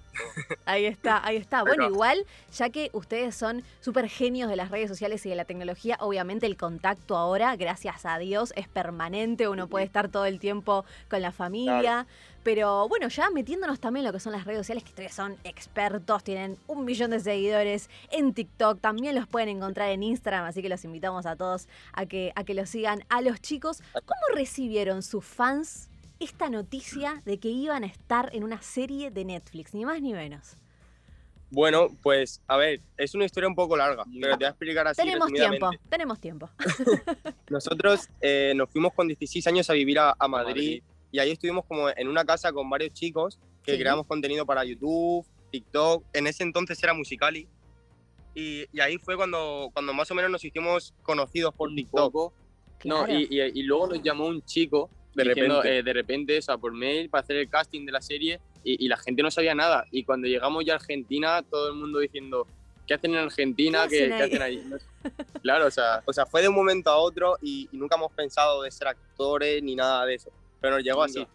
Ahí 0.65 0.87
está, 0.87 1.25
ahí 1.25 1.37
está. 1.37 1.63
Bueno, 1.63 1.87
igual, 1.87 2.25
ya 2.53 2.71
que 2.71 2.91
ustedes 2.93 3.35
son 3.35 3.63
súper 3.81 4.09
genios 4.09 4.49
de 4.49 4.57
las 4.57 4.71
redes 4.71 4.89
sociales 4.89 5.25
y 5.27 5.29
de 5.29 5.35
la 5.35 5.45
tecnología, 5.45 5.97
obviamente 6.01 6.47
el 6.47 6.57
contacto 6.57 7.17
ahora, 7.17 7.57
gracias 7.57 8.05
a 8.07 8.19
Dios, 8.19 8.53
es 8.57 8.69
permanente. 8.69 9.49
Uno 9.49 9.69
puede 9.69 9.85
estar 9.85 10.09
todo 10.09 10.27
el 10.27 10.39
tiempo 10.39 10.85
con 11.09 11.23
la 11.23 11.33
familia. 11.33 12.07
Pero 12.43 12.89
bueno, 12.89 13.07
ya 13.07 13.31
metiéndonos 13.31 13.79
también 13.79 14.05
en 14.05 14.09
lo 14.09 14.13
que 14.13 14.19
son 14.19 14.33
las 14.33 14.45
redes 14.45 14.61
sociales, 14.61 14.83
que 14.83 14.91
ustedes 14.91 15.15
son 15.15 15.37
expertos, 15.45 16.25
tienen 16.25 16.59
un 16.67 16.85
millón 16.85 17.13
de 17.13 17.21
seguidores 17.21 17.89
en 18.11 18.35
TikTok, 18.35 18.81
también 18.81 19.15
los 19.15 19.29
pueden 19.29 19.49
encontrar 19.49 19.91
en 19.91 20.03
Instagram, 20.03 20.47
así 20.47 20.61
que 20.61 20.69
los 20.69 20.85
invitamos 20.85 21.25
a 21.25 21.37
todos 21.37 21.69
a 21.93 22.05
que, 22.07 22.33
a 22.35 22.43
que 22.43 22.55
los 22.55 22.69
sigan. 22.69 23.05
A 23.11 23.21
los 23.21 23.41
chicos, 23.41 23.81
¿cómo 23.93 24.21
recibieron 24.35 25.05
sus 25.05 25.25
fans 25.25 25.89
esta 26.23 26.49
noticia 26.51 27.23
de 27.25 27.39
que 27.39 27.49
iban 27.49 27.85
a 27.85 27.87
estar 27.87 28.31
en 28.35 28.45
una 28.45 28.61
serie 28.63 29.11
de 29.11 29.25
Netflix? 29.25 29.75
Ni 29.75 29.85
más 29.85 30.01
ni 30.01 30.13
menos. 30.13 30.57
Bueno, 31.51 31.89
pues 32.03 32.41
a 32.49 32.57
ver, 32.57 32.81
es 32.97 33.15
una 33.15 33.27
historia 33.27 33.47
un 33.49 33.55
poco 33.55 33.77
larga, 33.77 34.05
pero 34.21 34.33
te 34.33 34.37
voy 34.37 34.45
a 34.47 34.49
explicar 34.49 34.89
así 34.89 35.03
tenemos 35.03 35.31
tiempo, 35.31 35.71
tenemos 35.91 36.19
tiempo. 36.21 36.49
Nosotros 37.51 38.09
eh, 38.23 38.53
nos 38.57 38.71
fuimos 38.71 38.95
con 38.95 39.07
16 39.09 39.47
años 39.49 39.69
a 39.69 39.75
vivir 39.75 39.99
a, 39.99 40.15
a 40.19 40.29
Madrid, 40.29 40.47
Madrid. 40.49 40.83
y 41.11 41.19
ahí 41.19 41.31
estuvimos 41.31 41.67
como 41.67 41.91
en 41.91 42.09
una 42.09 42.25
casa 42.25 42.53
con 42.53 42.69
varios 42.71 42.93
chicos 42.95 43.39
que 43.63 43.73
Sí. 43.73 43.79
creamos 43.79 44.07
contenido 44.07 44.47
para 44.47 44.65
YouTube, 44.65 45.27
TikTok. 45.51 46.05
En 46.15 46.27
ese 46.27 46.43
entonces 46.43 46.83
era 46.83 46.95
Musicali. 46.95 47.47
Y, 48.35 48.65
y 48.73 48.81
ahí 48.81 48.97
fue 48.97 49.15
cuando, 49.17 49.69
cuando 49.75 49.93
más 49.93 50.11
o 50.11 50.15
menos 50.15 50.31
nos 50.31 50.43
hicimos 50.45 50.95
conocidos 51.03 51.55
por 51.55 51.69
TikTok. 51.75 52.13
poco. 52.13 52.33
No, 52.85 53.05
Claro. 53.05 53.13
y, 53.21 53.29
y- 53.31 53.61
y 53.61 53.63
luego 53.65 53.89
nos 53.89 54.03
llamó 54.03 54.27
un 54.27 54.43
chico 54.43 54.89
De 55.15 55.25
diciendo, 55.25 55.57
repente. 55.57 55.79
eh, 55.79 55.83
de 55.83 55.93
repente, 55.93 56.39
o 56.39 56.43
sea, 56.43 56.57
por 56.57 56.73
mail 56.73 57.11
para 57.11 57.23
hacer 57.23 57.37
el 57.37 57.49
casting 57.49 57.85
de 57.85 57.93
la 57.93 58.01
serie 58.01 58.41
y, 58.65 58.85
y 58.85 58.89
la 58.89 58.97
gente 58.97 59.23
no 59.23 59.31
sabía 59.31 59.55
nada. 59.55 59.85
Y 59.91 60.05
cuando 60.05 60.27
llegamos 60.29 60.65
ya 60.65 60.73
a 60.75 60.77
Argentina, 60.77 61.43
todo 61.43 61.69
el 61.69 61.75
mundo 61.75 61.99
diciendo, 61.99 62.47
¿qué 62.87 62.95
hacen 62.95 63.13
en 63.13 63.19
Argentina? 63.21 63.87
¿Qué 63.89 64.09
¿Qué, 64.09 64.15
hacen 64.15 64.39
qué 64.39 64.43
ahí?" 64.43 64.71
Claro, 65.43 65.67
o 65.67 65.71
sea, 65.71 66.03
O 66.07 66.13
sea, 66.13 66.25
fue 66.27 66.41
de 66.43 66.49
un 66.49 66.55
momento 66.55 66.91
a 66.91 66.97
otro 66.97 67.37
y, 67.43 67.69
y 67.73 67.77
nunca 67.77 67.97
hemos 67.97 68.13
pensado 68.13 68.63
de 68.63 68.71
ser 68.71 68.89
actores 68.89 69.63
ni 69.63 69.75
nada 69.77 70.07
de 70.07 70.15
eso. 70.15 70.31
Pero 70.61 70.77
nos 70.77 70.85
llegó 70.85 71.03
así. 71.03 71.27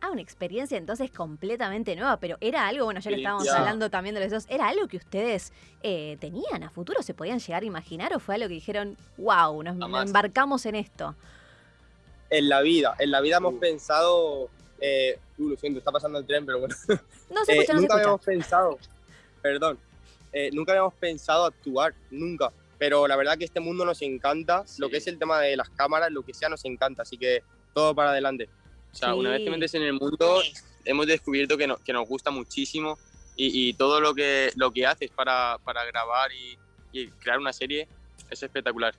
Ah, 0.00 0.10
una 0.10 0.20
experiencia 0.20 0.76
entonces 0.76 1.12
completamente 1.12 1.94
nueva, 1.94 2.16
pero 2.18 2.36
era 2.40 2.66
algo, 2.66 2.86
bueno, 2.86 2.98
ya 2.98 3.08
que 3.10 3.18
estábamos 3.18 3.48
hablando 3.48 3.88
también 3.88 4.16
de 4.16 4.20
los 4.22 4.30
dos, 4.32 4.46
¿era 4.48 4.66
algo 4.68 4.88
que 4.88 4.96
ustedes 4.96 5.52
eh, 5.82 6.16
tenían 6.18 6.64
a 6.64 6.70
futuro? 6.70 7.02
¿Se 7.02 7.14
podían 7.14 7.38
llegar 7.38 7.62
a 7.62 7.66
imaginar 7.66 8.12
o 8.12 8.18
fue 8.18 8.34
algo 8.34 8.48
que 8.48 8.54
dijeron, 8.54 8.96
wow, 9.16 9.62
nos, 9.62 9.76
nos 9.76 9.88
Jamás. 9.88 10.06
embarcamos 10.06 10.66
en 10.66 10.74
esto? 10.74 11.14
En 12.32 12.48
la 12.48 12.60
vida, 12.62 12.94
en 12.98 13.10
la 13.10 13.20
vida 13.20 13.36
hemos 13.36 13.54
Uh. 13.54 13.60
pensado. 13.60 14.48
Eh, 14.80 15.18
uh, 15.38 15.48
lo 15.50 15.56
siento, 15.56 15.78
está 15.78 15.92
pasando 15.92 16.18
el 16.18 16.26
tren, 16.26 16.44
pero 16.46 16.58
bueno. 16.60 16.74
No 17.30 17.44
se 17.44 17.52
Eh, 17.52 17.54
escucha, 17.58 17.72
no 17.74 17.78
se 17.78 17.82
nunca 17.82 17.94
escucha. 17.94 17.94
habíamos 17.94 18.20
pensado, 18.24 18.78
perdón, 19.40 19.78
eh, 20.32 20.50
nunca 20.52 20.72
habíamos 20.72 20.94
pensado 20.94 21.44
actuar, 21.44 21.94
nunca. 22.10 22.50
Pero 22.78 23.06
la 23.06 23.14
verdad 23.16 23.38
que 23.38 23.44
este 23.44 23.60
mundo 23.60 23.84
nos 23.84 24.02
encanta, 24.02 24.64
lo 24.78 24.88
que 24.88 24.96
Sí. 24.96 25.02
es 25.02 25.06
el 25.08 25.18
tema 25.18 25.40
de 25.40 25.56
las 25.56 25.68
cámaras, 25.70 26.10
lo 26.10 26.22
que 26.24 26.34
sea 26.34 26.48
nos 26.48 26.64
encanta, 26.64 27.02
así 27.02 27.16
que 27.16 27.42
todo 27.74 27.94
para 27.94 28.10
adelante. 28.10 28.48
O 28.92 28.94
sea, 28.96 29.14
una 29.14 29.30
vez 29.30 29.38
Sí. 29.40 29.44
te 29.44 29.50
metes 29.52 29.74
en 29.74 29.82
el 29.82 29.92
mundo, 29.92 30.42
hemos 30.84 31.06
descubierto 31.06 31.56
que, 31.56 31.66
no- 31.68 31.76
que 31.78 31.92
nos 31.92 32.08
gusta 32.08 32.30
muchísimo 32.30 32.98
y, 33.36 33.68
y 33.68 33.74
todo 33.74 34.00
lo 34.00 34.14
que, 34.14 34.52
lo 34.56 34.72
que 34.72 34.84
haces 34.86 35.10
para, 35.10 35.58
para 35.64 35.84
grabar 35.84 36.30
y, 36.32 36.58
y 36.92 37.06
crear 37.08 37.38
una 37.38 37.52
serie 37.52 37.86
es 38.30 38.42
espectacular. 38.42 38.94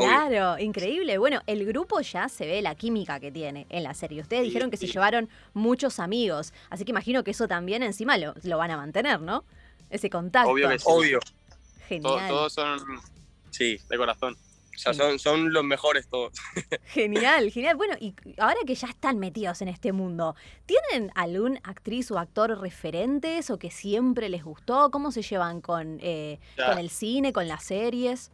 Claro, 0.00 0.58
increíble. 0.58 1.18
Bueno, 1.18 1.40
el 1.46 1.64
grupo 1.66 2.00
ya 2.00 2.28
se 2.28 2.46
ve 2.46 2.62
la 2.62 2.74
química 2.74 3.20
que 3.20 3.30
tiene 3.30 3.66
en 3.68 3.82
la 3.82 3.94
serie. 3.94 4.20
Ustedes 4.22 4.42
Sí, 4.42 4.48
dijeron 4.48 4.70
que 4.70 4.76
se 4.76 4.86
sí. 4.86 4.92
llevaron 4.92 5.28
muchos 5.54 5.98
amigos, 5.98 6.52
así 6.70 6.84
que 6.84 6.90
imagino 6.90 7.22
que 7.24 7.32
eso 7.32 7.46
también 7.48 7.82
encima 7.82 8.16
lo, 8.18 8.34
lo 8.42 8.58
van 8.58 8.70
a 8.70 8.76
mantener, 8.76 9.20
¿no? 9.20 9.44
Ese 9.90 10.08
contacto. 10.10 10.50
Obvio 10.50 10.68
que 10.68 10.78
sí. 10.78 10.84
Obvio, 10.88 11.20
Genial. 11.88 12.28
todos 12.28 12.52
son 12.54 12.80
sí. 13.50 13.78
de 13.88 13.96
corazón. 13.96 14.36
O 14.74 14.78
sea, 14.78 14.94
son, 14.94 15.18
son 15.18 15.52
los 15.52 15.62
mejores 15.62 16.08
todos. 16.08 16.32
Genial, 16.86 17.50
genial. 17.50 17.76
Bueno, 17.76 17.94
y 18.00 18.14
ahora 18.38 18.56
que 18.66 18.74
ya 18.74 18.88
están 18.88 19.18
metidos 19.18 19.60
en 19.60 19.68
este 19.68 19.92
mundo, 19.92 20.34
¿tienen 20.64 21.10
algún 21.14 21.58
actriz 21.62 22.10
o 22.10 22.18
actor 22.18 22.58
referentes 22.58 23.50
o 23.50 23.58
que 23.58 23.70
siempre 23.70 24.30
les 24.30 24.42
gustó? 24.42 24.90
¿Cómo 24.90 25.12
se 25.12 25.20
llevan 25.20 25.60
con, 25.60 25.98
eh, 26.00 26.40
con 26.56 26.78
el 26.78 26.88
cine, 26.88 27.34
con 27.34 27.46
las 27.48 27.64
series? 27.64 28.32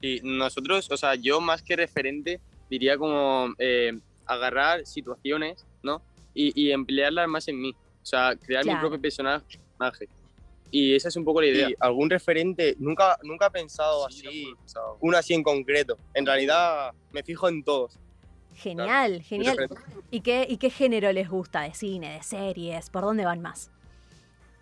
Y 0.00 0.20
nosotros, 0.22 0.90
o 0.90 0.96
sea, 0.96 1.14
yo 1.14 1.40
más 1.40 1.62
que 1.62 1.76
referente, 1.76 2.40
diría 2.70 2.96
como 2.96 3.54
eh, 3.58 3.98
agarrar 4.26 4.86
situaciones, 4.86 5.66
¿no? 5.82 6.02
Y, 6.34 6.52
y 6.60 6.72
emplearlas 6.72 7.28
más 7.28 7.48
en 7.48 7.60
mí. 7.60 7.74
O 8.02 8.06
sea, 8.06 8.34
crear 8.36 8.62
Claro. 8.62 8.78
mi 8.78 8.80
propio 8.82 9.00
personaje. 9.02 9.58
Y 10.70 10.94
esa 10.94 11.08
es 11.08 11.16
un 11.16 11.24
poco 11.24 11.40
la 11.40 11.48
idea. 11.48 11.68
Y 11.70 11.74
algún 11.80 12.08
referente, 12.08 12.76
nunca, 12.78 13.18
nunca 13.24 13.46
he 13.46 13.50
pensado 13.50 14.08
Sí, 14.08 14.26
así, 14.28 14.44
no, 14.52 14.68
sea, 14.68 14.82
uno 15.00 15.16
así 15.18 15.34
en 15.34 15.42
concreto. 15.42 15.98
En 16.14 16.24
realidad 16.24 16.92
me 17.12 17.22
fijo 17.22 17.48
en 17.48 17.62
todos. 17.64 17.98
Genial, 18.54 19.22
genial. 19.22 19.68
¿Y 20.10 20.20
qué, 20.20 20.46
¿Y 20.48 20.58
qué 20.58 20.70
género 20.70 21.12
les 21.12 21.28
gusta? 21.28 21.62
¿De 21.62 21.74
cine, 21.74 22.12
de 22.14 22.22
series? 22.22 22.88
¿Por 22.90 23.02
dónde 23.02 23.24
van 23.24 23.40
más? 23.40 23.70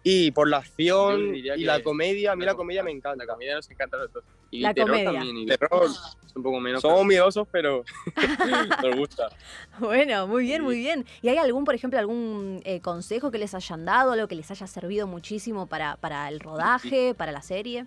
Y 0.03 0.31
por 0.31 0.49
la 0.49 0.59
acción 0.59 1.35
y 1.35 1.43
la 1.43 1.83
comedia, 1.83 2.33
a 2.33 2.37
mí 2.37 2.45
la, 2.45 2.53
com- 2.53 2.59
comedia 2.63 2.83
me 2.83 2.91
encanta. 2.93 3.25
La 3.25 3.33
comedia 3.33 3.55
nos 3.57 3.71
encanta 3.71 3.97
a 3.99 4.01
los 4.01 4.13
dos. 4.13 4.25
Y 4.51 4.61
La 4.61 4.73
terror 4.73 4.91
comedia. 4.91 5.13
también. 5.13 5.37
y 5.37 5.47
Terror. 5.47 5.85
es 5.87 6.37
un 6.37 6.43
poco 6.43 6.59
menos. 6.61 6.81
Somos 6.81 7.05
miedosos, 7.05 7.47
pero 7.53 7.85
nos 8.83 8.97
gusta. 8.97 9.29
Bueno, 9.79 10.27
muy 10.27 10.45
bien, 10.45 10.59
Sí. 10.61 10.65
muy 10.65 10.77
bien. 10.79 11.07
¿Y 11.23 11.29
hay 11.29 11.37
algún, 11.39 11.65
por 11.65 11.75
ejemplo, 11.75 11.99
algún 11.99 12.61
eh, 12.65 12.81
consejo 12.81 13.31
que 13.31 13.39
les 13.39 13.55
hayan 13.55 13.85
dado, 13.85 14.13
algo 14.13 14.27
que 14.27 14.35
les 14.35 14.51
haya 14.51 14.67
servido 14.67 15.07
muchísimo 15.07 15.67
para, 15.67 15.97
para 15.97 16.29
el 16.29 16.41
rodaje, 16.41 17.15
para 17.15 17.31
la 17.33 17.43
serie? 17.43 17.87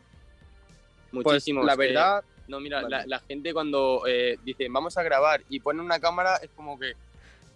Pues 1.11 1.25
Muchísimos. 1.25 1.65
la 1.65 1.73
eh, 1.73 1.77
verdad, 1.77 2.23
No, 2.47 2.59
mira, 2.59 2.81
Vale. 2.83 2.89
la, 2.97 3.05
la 3.07 3.19
gente 3.19 3.53
cuando 3.53 4.03
eh, 4.07 4.37
dice 4.45 4.67
vamos 4.69 4.97
a 4.97 5.03
grabar 5.03 5.41
y 5.49 5.59
pone 5.59 5.81
una 5.81 5.99
cámara 5.99 6.37
es 6.37 6.49
como 6.55 6.79
que 6.79 6.93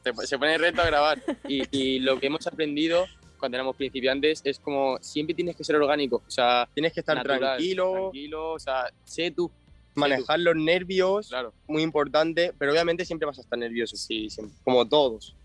se, 0.03 0.13
se 0.27 0.37
pone 0.37 0.57
reto 0.57 0.81
a 0.81 0.85
grabar. 0.85 1.21
Y, 1.47 1.63
y 1.71 1.99
lo 1.99 2.19
que 2.19 2.27
hemos 2.27 2.45
aprendido 2.47 3.05
cuando 3.37 3.57
éramos 3.57 3.75
principiantes 3.75 4.41
es 4.43 4.59
como 4.59 4.97
siempre 5.01 5.33
tienes 5.35 5.55
que 5.55 5.63
ser 5.63 5.75
orgánico. 5.75 6.23
O 6.25 6.29
sea, 6.31 6.67
tienes 6.73 6.93
que 6.93 6.99
estar 7.01 7.15
natural, 7.15 7.39
tranquilo, 7.39 7.91
tranquilo, 7.93 8.51
o 8.53 8.59
sea, 8.59 8.89
sé 9.03 9.31
tú. 9.31 9.51
manejar 9.97 10.39
los 10.41 10.55
nervios, 10.57 11.29
Claro, 11.29 11.53
muy 11.67 11.81
importante, 11.81 12.51
pero 12.59 12.71
obviamente 12.73 13.05
siempre 13.05 13.25
vas 13.25 13.37
a 13.37 13.41
estar 13.41 13.57
nervioso, 13.57 13.95
sí, 13.95 14.29
siempre. 14.29 14.55
como 14.63 14.85
todos. 14.87 15.35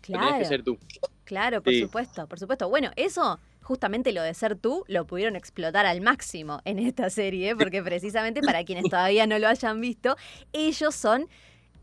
Tienes 0.00 0.26
que 0.28 0.32
Claro, 0.32 0.44
ser 0.46 0.62
tú. 0.62 0.78
claro, 1.24 1.62
por 1.62 1.74
Sí. 1.74 1.80
supuesto, 1.82 2.26
por 2.26 2.38
supuesto. 2.38 2.70
Bueno, 2.70 2.90
eso, 2.96 3.38
justamente 3.60 4.12
lo 4.12 4.22
de 4.22 4.32
ser 4.32 4.56
tú, 4.56 4.82
lo 4.88 5.06
pudieron 5.06 5.36
explotar 5.36 5.84
al 5.84 6.00
máximo 6.00 6.62
en 6.64 6.78
esta 6.78 7.10
serie, 7.10 7.54
porque 7.54 7.82
precisamente 7.82 8.40
para 8.40 8.64
quienes 8.64 8.84
todavía 8.88 9.26
no 9.26 9.38
lo 9.38 9.46
hayan 9.46 9.78
visto, 9.82 10.16
ellos 10.54 10.94
son 10.94 11.28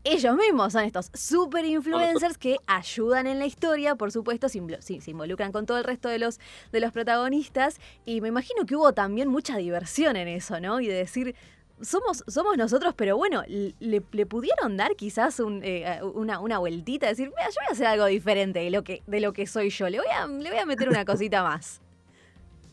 ellos 0.06 0.36
mismos 0.36 0.72
son 0.72 0.84
estos 0.84 1.10
super 1.14 1.64
influencers 1.64 2.38
que 2.38 2.56
ayudan 2.66 3.26
en 3.26 3.38
la 3.38 3.46
historia, 3.46 3.94
por 3.96 4.12
supuesto, 4.12 4.48
se, 4.48 4.58
invo- 4.60 4.80
sí, 4.80 5.00
se 5.00 5.10
involucran 5.10 5.52
con 5.52 5.66
todo 5.66 5.78
el 5.78 5.84
resto 5.84 6.08
de 6.08 6.18
los, 6.18 6.38
de 6.72 6.80
los 6.80 6.92
protagonistas. 6.92 7.78
Y 8.04 8.20
me 8.20 8.28
imagino 8.28 8.64
que 8.66 8.76
hubo 8.76 8.92
también 8.92 9.28
mucha 9.28 9.56
diversión 9.56 10.16
en 10.16 10.28
eso, 10.28 10.60
¿no? 10.60 10.80
Y 10.80 10.86
de 10.86 10.94
decir, 10.94 11.34
somos, 11.80 12.24
somos 12.26 12.56
nosotros, 12.56 12.94
pero 12.96 13.16
bueno, 13.16 13.42
le, 13.48 13.74
le 14.12 14.26
pudieron 14.26 14.76
dar 14.76 14.96
quizás 14.96 15.40
un, 15.40 15.60
eh, 15.62 16.00
una, 16.14 16.40
una 16.40 16.58
vueltita, 16.58 17.06
decir, 17.06 17.28
mira, 17.28 17.48
yo 17.48 17.54
voy 17.60 17.66
a 17.68 17.72
hacer 17.72 17.86
algo 17.86 18.06
diferente 18.06 18.60
de 18.60 18.70
lo 18.70 18.82
que, 18.82 19.02
de 19.06 19.20
lo 19.20 19.32
que 19.32 19.46
soy 19.46 19.70
yo, 19.70 19.88
le 19.90 19.98
voy, 19.98 20.08
a, 20.08 20.26
le 20.26 20.50
voy 20.50 20.58
a 20.58 20.64
meter 20.66 20.88
una 20.88 21.04
cosita 21.04 21.42
más. 21.42 21.80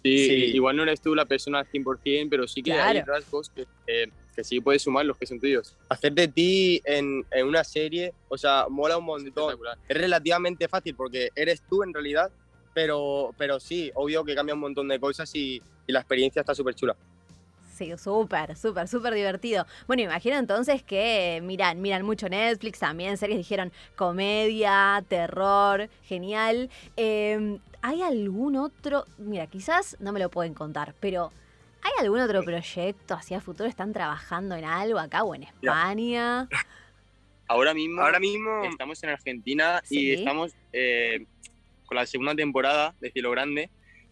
Sí, 0.06 0.28
Sí. 0.28 0.34
igual 0.56 0.76
no 0.76 0.84
eres 0.84 1.00
tú 1.00 1.16
la 1.16 1.24
persona 1.24 1.60
al 1.60 1.66
100%, 1.66 2.28
pero 2.30 2.46
sí 2.46 2.62
que 2.62 2.74
hay 2.74 3.00
rasgos 3.04 3.50
que, 3.50 3.66
eh, 3.88 4.10
que 4.34 4.44
sí 4.44 4.60
puedes 4.60 4.82
sumar 4.82 5.06
los 5.06 5.18
que 5.18 5.26
son 5.26 5.40
tuyos. 5.40 5.76
Hacer 5.90 6.14
de 6.14 6.28
ti 6.28 6.82
en, 6.86 7.26
en 7.32 7.48
una 7.48 7.64
serie, 7.64 8.14
o 8.30 8.38
sea, 8.38 8.68
mola 8.70 8.98
un 8.98 9.06
montón. 9.06 9.28
Espectacular. 9.28 9.78
Es 9.88 9.98
relativamente 9.98 10.68
fácil 10.68 10.96
porque 10.96 11.30
eres 11.36 11.62
tú 11.70 11.84
en 11.84 11.94
realidad, 11.94 12.32
pero, 12.74 13.34
pero 13.38 13.60
sí, 13.60 13.92
obvio 13.96 14.24
que 14.24 14.36
cambia 14.36 14.56
un 14.56 14.62
montón 14.62 14.88
de 14.88 15.00
cosas 15.00 15.34
y, 15.36 15.62
y 15.88 15.92
la 15.92 16.00
experiencia 16.00 16.40
está 16.42 16.54
súper 16.56 16.76
chula. 16.76 16.96
Sí, 17.74 17.92
súper, 17.98 18.56
súper, 18.56 18.88
súper 18.88 19.16
divertido. 19.16 19.66
Bueno, 19.88 20.04
imagino 20.04 20.38
entonces 20.38 20.84
que 20.84 21.42
miran, 21.44 21.82
miran 21.82 22.04
mucho 22.04 22.30
Netflix, 22.30 22.80
también 22.80 23.18
series 23.18 23.38
dijeron 23.38 23.72
comedia, 23.96 25.04
terror, 25.08 25.90
genial. 26.04 26.70
Eh, 26.98 27.58
¿Hay 27.82 28.02
algún 28.02 28.56
otro? 28.56 29.06
Mira, 29.18 29.48
quizás 29.48 29.98
no 30.00 30.12
me 30.12 30.20
lo 30.20 30.30
pueden 30.30 30.54
contar, 30.54 30.94
pero 31.00 31.32
¿hay 31.84 31.92
algún 32.00 32.20
otro 32.20 32.44
proyecto 32.44 33.14
hacia 33.14 33.42
futuro? 33.42 33.68
¿Están 33.70 33.94
trabajando 33.94 34.56
en 34.56 34.66
algo 34.66 35.00
acá 35.00 35.24
o 35.24 35.36
en 35.36 35.44
España? 35.44 36.48
Ahora 37.48 37.74
mismo, 37.74 38.02
Ahora 38.02 38.20
mismo, 38.20 38.64
estamos 38.66 39.04
en 39.04 39.10
Argentina 39.10 39.82
Sí. 39.84 40.00
y 40.00 40.12
estamos 40.14 40.54
eh, 40.72 41.26
con 41.86 41.98
la 41.98 42.06
segunda 42.06 42.34
temporada 42.36 42.96
de 43.02 43.12
Cielo 43.12 43.32
Grande 43.32 43.70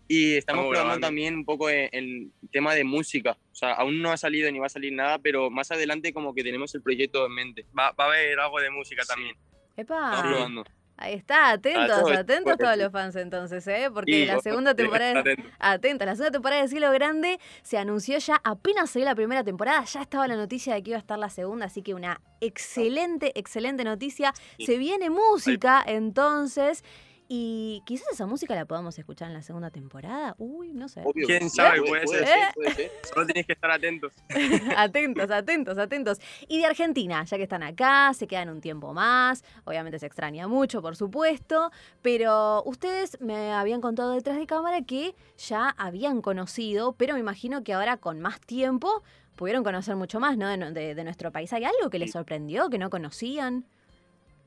y 0.07 0.35
estamos 0.35 0.38
Estamos 0.38 0.64
probando 0.65 0.80
grabando. 0.84 1.07
también 1.07 1.35
un 1.35 1.45
poco 1.45 1.69
en, 1.69 1.89
en 1.93 2.31
tema 2.52 2.76
de 2.76 2.84
música. 2.84 3.38
O 3.52 3.56
sea, 3.56 3.73
aún 3.73 4.02
no 4.02 4.11
ha 4.11 4.18
salido 4.18 4.52
ni 4.52 4.60
va 4.60 4.65
a 4.65 4.69
salir 4.69 4.91
nada, 4.91 5.18
pero 5.19 5.49
más 5.49 5.72
adelante 5.72 6.11
como 6.14 6.34
que 6.35 6.43
tenemos 6.43 6.76
el 6.76 6.81
proyecto 6.81 7.26
en 7.26 7.31
mente. 7.34 7.65
va, 7.77 7.91
va 7.91 8.03
a 8.03 8.07
haber 8.07 8.38
algo 8.39 8.60
de 8.60 8.69
música 8.69 9.03
Sí. 9.03 9.07
también. 9.07 9.35
Estamos 9.77 10.14
¡Epa! 10.18 10.22
probando. 10.30 10.65
Ahí 11.02 11.15
está, 11.15 11.49
atentos, 11.49 12.11
atentos 12.11 12.57
todos 12.60 12.78
los 12.78 12.91
fans 12.91 13.15
entonces, 13.15 13.65
¿eh? 13.68 13.90
Porque 13.91 14.14
Sí, 14.14 14.26
la 14.26 14.40
segunda 14.40 14.76
temporada... 14.76 15.22
Atento. 15.22 15.44
Atentos, 15.57 16.06
la 16.06 16.15
segunda 16.15 16.32
temporada 16.32 16.61
de 16.61 16.68
Cielo 16.68 16.91
Grande 16.91 17.40
se 17.64 17.80
anunció 17.80 18.19
ya, 18.19 18.40
apenas 18.44 18.91
salió 18.91 19.07
la 19.07 19.15
primera 19.15 19.44
temporada, 19.44 19.84
ya 19.84 20.02
estaba 20.02 20.28
la 20.28 20.36
noticia 20.36 20.76
de 20.76 20.84
que 20.84 20.91
iba 20.91 20.98
a 20.98 20.99
estar 20.99 21.18
la 21.18 21.30
segunda, 21.30 21.65
así 21.65 21.82
que 21.82 21.95
una 21.95 22.22
excelente, 22.40 23.32
excelente 23.34 23.84
noticia. 23.84 24.32
Sí. 24.57 24.68
Se 24.68 24.78
viene 24.78 25.10
música 25.10 25.84
entonces, 25.84 26.84
y 27.33 27.81
quizás 27.85 28.09
esa 28.11 28.25
música 28.25 28.53
la 28.55 28.65
podamos 28.65 28.99
escuchar 28.99 29.29
en 29.29 29.33
la 29.35 29.41
segunda 29.41 29.69
temporada. 29.69 30.35
Uy, 30.37 30.73
no 30.73 30.89
sé. 30.89 31.01
Obvio. 31.05 31.25
¿Quién 31.25 31.49
sabe? 31.49 31.81
Puede 31.81 32.05
ser. 32.05 32.27
puede 32.53 32.73
ser. 32.73 32.91
Solo 33.13 33.25
tienes 33.25 33.45
que 33.45 33.53
estar 33.53 33.71
atentos. 33.71 34.11
atentos, 34.75 35.31
atentos, 35.31 35.77
atentos. 35.77 36.19
Y 36.49 36.57
de 36.59 36.65
Argentina, 36.65 37.23
ya 37.23 37.37
que 37.37 37.43
están 37.43 37.63
acá, 37.63 38.13
se 38.13 38.27
quedan 38.27 38.49
un 38.49 38.59
tiempo 38.59 38.93
más, 38.93 39.45
obviamente 39.63 39.97
se 39.97 40.07
extraña 40.07 40.49
mucho, 40.49 40.81
por 40.81 40.97
supuesto, 40.97 41.71
pero 42.01 42.63
ustedes 42.65 43.17
me 43.21 43.53
habían 43.53 43.79
contado 43.79 44.11
detrás 44.11 44.37
de 44.37 44.45
cámara 44.45 44.81
que 44.81 45.15
ya 45.37 45.69
habían 45.77 46.21
conocido, 46.21 46.93
pero 46.97 47.13
me 47.13 47.21
imagino 47.21 47.63
que 47.63 47.73
ahora 47.73 47.95
con 47.95 48.19
más 48.19 48.41
tiempo 48.41 49.03
pudieron 49.37 49.63
conocer 49.63 49.95
mucho 49.95 50.19
más, 50.19 50.37
¿no? 50.37 50.49
De, 50.49 50.57
no- 50.57 50.71
de- 50.73 50.95
de 50.95 51.03
nuestro 51.05 51.31
país. 51.31 51.53
¿Hay 51.53 51.63
algo 51.63 51.89
que 51.89 51.97
les 51.97 52.11
sorprendió, 52.11 52.69
que 52.69 52.77
no 52.77 52.89
conocían? 52.89 53.65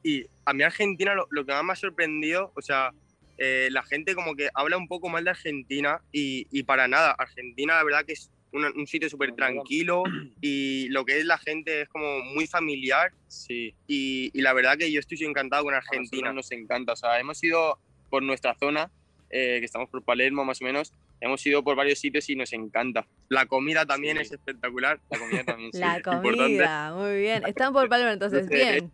Y 0.05 0.27
a 0.45 0.53
mí 0.53 0.63
Argentina 0.63 1.15
lo, 1.15 1.27
lo 1.31 1.45
que 1.45 1.53
más 1.53 1.65
me 1.65 1.73
ha 1.73 1.77
sorprendido, 1.77 2.53
o 2.55 2.63
sea, 2.63 2.93
eh, 3.39 3.69
la 3.73 3.83
gente 3.83 4.15
como 4.15 4.37
que 4.37 4.49
habla 4.55 4.77
un 4.77 4.87
poco 4.87 5.09
mal 5.09 5.25
de 5.25 5.31
Argentina 5.31 6.01
y, 6.13 6.47
y 6.53 6.63
para 6.63 6.87
nada, 6.87 7.11
Argentina 7.19 7.75
la 7.75 7.83
verdad 7.83 8.05
que 8.05 8.13
es 8.13 8.31
un, 8.53 8.65
un 8.65 8.87
sitio 8.87 9.09
súper 9.11 9.33
tranquilo 9.33 10.05
y 10.41 10.87
lo 10.91 11.05
que 11.05 11.19
es 11.19 11.25
la 11.25 11.39
gente 11.39 11.81
es 11.81 11.89
como 11.89 12.21
muy 12.21 12.47
familiar 12.47 13.11
Sí. 13.27 13.75
y, 13.89 14.31
y 14.33 14.43
la 14.43 14.53
verdad 14.53 14.77
que 14.79 14.93
yo 14.93 15.01
estoy 15.01 15.19
encantado 15.25 15.65
con 15.65 15.75
Argentina. 15.75 16.33
nos 16.33 16.53
encanta. 16.53 16.93
O 16.93 16.97
sea, 16.97 17.19
hemos 17.19 17.43
ido 17.43 17.81
por 18.11 18.23
nuestra 18.23 18.55
zona, 18.55 18.93
eh, 19.31 19.57
que 19.59 19.65
estamos 19.65 19.89
por 19.89 20.05
Palermo 20.05 20.45
más 20.45 20.61
o 20.63 20.65
menos, 20.65 20.93
hemos 21.21 21.45
ido 21.47 21.65
por 21.65 21.75
varios 21.75 21.99
sitios 21.99 22.31
y 22.31 22.37
nos 22.37 22.53
encanta. 22.53 23.05
La 23.29 23.47
comida 23.47 23.85
también 23.87 24.19
Sí. 24.19 24.23
es 24.23 24.33
espectacular. 24.33 25.01
La 25.11 25.19
comida 25.19 25.43
también, 25.45 25.73
sí. 25.73 25.79
La 25.81 25.97
importante. 25.97 26.37
comida, 26.39 26.95
muy 26.95 27.17
bien. 27.21 27.45
Están 27.47 27.73
por 27.73 27.89
Palermo 27.89 28.13
entonces, 28.13 28.47
Sí. 28.47 28.55
bien. 28.55 28.93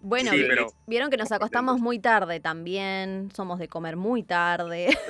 Bueno, 0.00 0.30
Sí, 0.30 0.38
vi- 0.38 0.48
pero- 0.48 0.68
vieron 0.86 1.10
que 1.10 1.16
nos 1.16 1.32
acostamos 1.32 1.80
muy 1.80 1.98
tarde 1.98 2.38
también, 2.40 3.30
somos 3.34 3.58
de 3.58 3.66
comer 3.68 3.96
muy 3.96 4.22
tarde. 4.22 4.96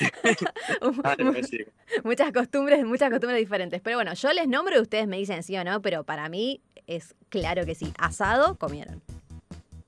No, 1.18 1.34
sí. 1.42 1.64
muchas 2.04 2.32
costumbres, 2.32 2.84
muchas 2.84 3.10
costumbres 3.10 3.38
diferentes. 3.40 3.80
Pero 3.82 3.96
bueno, 3.96 4.14
yo 4.14 4.32
les 4.32 4.48
nombro 4.48 4.76
y 4.76 4.80
ustedes 4.80 5.06
me 5.06 5.16
dicen 5.16 5.42
sí 5.42 5.56
o 5.56 5.64
no, 5.64 5.80
pero 5.82 6.04
para 6.04 6.28
mí 6.28 6.60
es 6.86 7.14
claro 7.28 7.64
que 7.66 7.74
sí. 7.74 7.92
Asado, 7.98 8.56
comieron. 8.58 9.02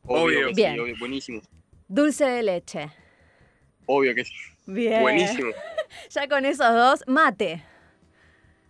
Obvio. 0.04 0.48
que 0.48 0.54
Bien. 0.54 0.74
Sí, 0.74 0.80
obvio, 0.80 0.94
buenísimo. 0.98 1.40
Dulce 1.88 2.24
de 2.26 2.42
leche. 2.42 2.90
Obvio 3.86 4.14
que 4.14 4.24
sí. 4.24 4.34
Bien. 4.66 5.02
Buenísimo. 5.02 5.50
Ya 6.10 6.28
con 6.28 6.44
esos 6.44 6.72
dos, 6.72 7.02
mate. 7.08 7.64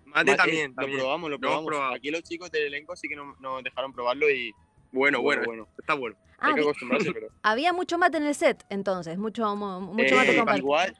Mate 0.06 0.30
Mate, 0.32 0.36
también, 0.36 0.74
Lo 0.74 0.86
probamos, 0.98 1.30
lo 1.30 1.38
probamos. 1.38 1.72
Aquí 1.94 2.10
los 2.10 2.22
chicos 2.22 2.50
del 2.50 2.62
elenco 2.68 2.96
sí 2.96 3.08
que 3.08 3.14
no- 3.16 3.36
nos 3.40 3.62
dejaron 3.62 3.92
probarlo 3.92 4.28
y 4.30 4.52
Bueno, 4.92 5.20
bueno, 5.22 5.42
bueno. 5.46 5.68
está 5.78 5.94
bueno. 5.94 6.16
Ah, 6.38 6.48
Hay 6.48 6.54
que 6.54 6.60
acostumbrarse, 6.62 7.10
pero... 7.14 7.28
había 7.42 7.72
mucho 7.72 7.98
mate 7.98 8.16
en 8.16 8.24
el 8.26 8.34
set, 8.34 8.64
entonces, 8.70 9.18
mucho, 9.18 9.54
mu- 9.56 9.80
mucho 9.80 10.14
Eh, 10.14 10.16
mate 10.16 10.36
compartido. 10.36 10.64
igual, 10.66 10.96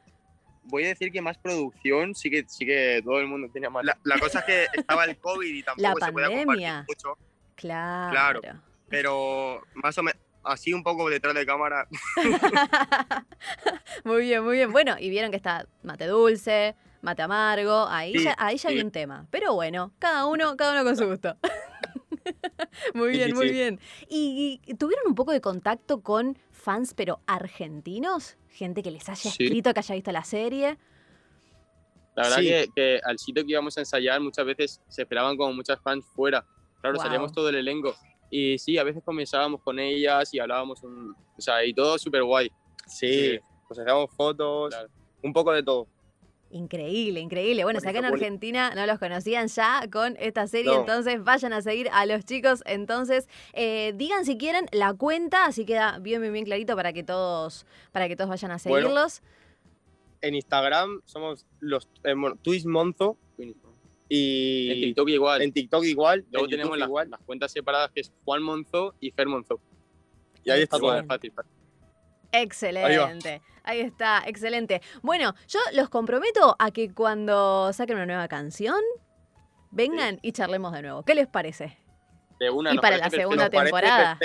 voy 0.65 0.85
a 0.85 0.89
decir 0.89 1.11
que 1.11 1.21
más 1.23 1.39
producción, 1.39 2.15
sí 2.15 2.31
que, 2.31 2.45
sí 2.47 2.67
que 2.67 3.01
todo 3.05 3.19
el 3.21 3.27
mundo 3.27 3.49
tenía 3.53 3.71
más. 3.71 3.85
La, 3.85 3.97
la 4.05 4.19
cosa 4.19 4.41
es 4.41 4.45
que 4.45 4.67
estaba 4.75 5.05
el 5.05 5.17
COVID 5.19 5.53
y 5.55 5.63
tampoco 5.65 5.83
La 5.99 6.07
se 6.07 6.13
podía 6.13 6.27
compartir 6.29 6.47
pandemia. 6.47 6.85
mucho, 6.89 7.19
Claro. 7.57 8.41
Claro. 8.41 8.61
pero 8.89 9.63
más 9.75 9.97
o 9.99 10.03
menos 10.03 10.21
así 10.45 10.73
un 10.73 10.83
poco 10.83 11.09
detrás 11.11 11.35
de 11.35 11.45
cámara. 11.45 11.87
muy 14.05 14.23
bien, 14.23 14.43
muy 14.45 14.57
bien. 14.57 14.73
Bueno, 14.73 14.97
y 14.99 15.11
vieron 15.11 15.31
que 15.31 15.37
está 15.37 15.67
mate 15.83 16.07
dulce, 16.07 16.75
mate 17.03 17.23
amargo, 17.23 17.87
ahí 17.89 18.13
Sí, 18.15 18.25
ya, 18.25 18.35
ahí 18.39 18.57
ya 18.57 18.69
hay 18.71 18.79
sí. 18.79 18.83
un 18.85 18.91
tema. 18.91 19.27
Pero 19.31 19.55
bueno, 19.55 19.93
cada 19.99 20.27
uno, 20.27 20.57
cada 20.57 20.73
uno 20.73 20.85
con 20.85 20.97
su 20.97 21.07
gusto. 21.07 21.37
muy 22.95 23.11
Sí, 23.13 23.17
bien, 23.19 23.29
sí, 23.29 23.35
muy 23.35 23.49
sí. 23.49 23.53
bien. 23.55 23.81
¿Y, 24.09 24.61
tuvieron 24.79 25.07
un 25.07 25.15
poco 25.15 25.33
de 25.33 25.41
contacto 25.41 26.01
con 26.03 26.39
fans, 26.51 26.95
pero 26.95 27.21
argentinos? 27.27 28.37
Gente 28.49 28.83
que 28.83 28.91
les 28.91 29.09
haya 29.09 29.17
Sí. 29.31 29.45
escrito, 29.45 29.73
que 29.75 29.81
haya 29.81 29.95
visto 29.95 30.13
la 30.13 30.25
serie. 30.25 30.79
La 32.17 32.25
verdad 32.25 32.39
Sí. 32.39 32.47
que, 32.49 32.69
que 32.75 33.01
al 33.05 33.19
sitio 33.19 33.45
que 33.45 33.53
íbamos 33.53 33.77
a 33.77 33.81
ensayar 33.81 34.21
muchas 34.21 34.45
veces 34.45 34.81
se 34.89 35.03
esperaban 35.03 35.37
como 35.37 35.53
muchas 35.53 35.81
fans 35.81 36.05
fuera. 36.15 36.45
Claro, 36.81 36.97
Guau. 36.97 37.07
salíamos 37.07 37.33
todo 37.33 37.49
el 37.49 37.57
elenco. 37.57 37.95
Y 38.31 38.59
sí, 38.59 38.79
a 38.79 38.85
veces 38.85 39.03
conversábamos 39.05 39.61
con 39.63 39.79
ellas 39.79 40.33
y 40.35 40.39
hablábamos, 40.39 40.83
un- 40.83 41.15
o 41.37 41.41
sea, 41.41 41.65
y 41.65 41.73
todo 41.75 41.99
súper 41.99 42.23
guay. 42.23 42.51
Sí, 42.87 43.39
pues 43.67 43.79
hacíamos 43.81 44.11
fotos, 44.17 44.71
Claro. 44.71 44.89
un 45.23 45.33
poco 45.33 45.53
de 45.53 45.63
todo. 45.63 45.87
Increíble, 46.53 47.21
increíble. 47.21 47.63
Bueno, 47.63 47.79
si 47.81 47.87
acá 47.87 48.01
en. 48.01 48.07
Argentina 48.07 48.75
no 48.75 48.85
los 48.85 48.99
conocían 48.99 49.47
ya 49.47 49.83
con 49.91 50.17
esta 50.19 50.49
serie, 50.49 50.73
No. 50.73 50.81
entonces 50.81 51.23
vayan 51.23 51.53
a 51.53 51.63
seguir 51.63 51.89
a 51.93 52.07
los 52.07 52.25
chicos. 52.25 52.63
Entonces, 52.67 53.29
eh, 53.53 53.93
digan 53.95 54.25
si 54.25 54.37
quieren 54.37 54.67
la 54.73 54.93
cuenta, 54.93 55.47
así 55.47 55.65
queda 55.65 55.99
bien, 56.01 56.21
bien, 56.21 56.33
bien 56.33 56.45
clarito 56.45 56.75
para 56.75 56.93
que 56.93 57.05
todos, 57.05 57.67
para 57.93 58.09
que 58.09 58.17
todos 58.17 58.31
vayan 58.31 58.51
a 58.51 58.59
Bueno. 58.65 58.87
seguirlos. 58.89 59.23
En 60.23 60.35
Instagram 60.35 61.01
somos 61.05 61.47
los 61.61 61.89
eh, 62.05 62.15
bueno, 62.15 62.37
Twist 62.43 62.67
Monzo 62.67 63.17
Y 64.09 64.71
En 64.73 64.81
TikTok 64.81 65.09
igual. 65.09 65.43
En 65.43 65.53
TikTok 65.53 65.85
igual. 65.85 66.27
Luego 66.33 66.47
en 66.47 66.51
tenemos 66.51 66.77
las, 66.77 66.89
igual. 66.89 67.11
las 67.11 67.21
cuentas 67.21 67.53
separadas 67.53 67.93
que 67.93 68.01
es 68.01 68.13
Juan 68.25 68.43
Monzo 68.43 68.95
y 69.01 69.13
Fer 69.13 69.29
Monzo. 69.29 69.61
Y 70.45 70.51
ahí 70.51 70.63
está 70.63 70.79
todo 70.81 71.05
fácil. 71.05 71.33
Excelente. 72.33 73.43
Ahí 73.63 73.81
está, 73.81 74.23
excelente. 74.27 74.81
Bueno, 75.03 75.35
yo 75.49 75.61
los 75.75 75.89
comprometo 75.89 76.57
a 76.59 76.71
que 76.71 76.93
cuando 76.93 77.73
saquen 77.73 77.97
una 77.97 78.07
nueva 78.07 78.29
canción, 78.29 78.81
vengan 79.71 80.19
y 80.23 80.33
charlemos 80.33 80.73
de 80.73 80.83
nuevo. 80.83 81.03
¿Qué 81.03 81.15
les 81.15 81.27
parece? 81.27 81.77
De 82.39 82.51
una, 82.51 82.73
Y 82.73 82.79
para 82.79 82.97
la 82.97 83.11
segunda 83.11 83.51
temporada. 83.51 84.19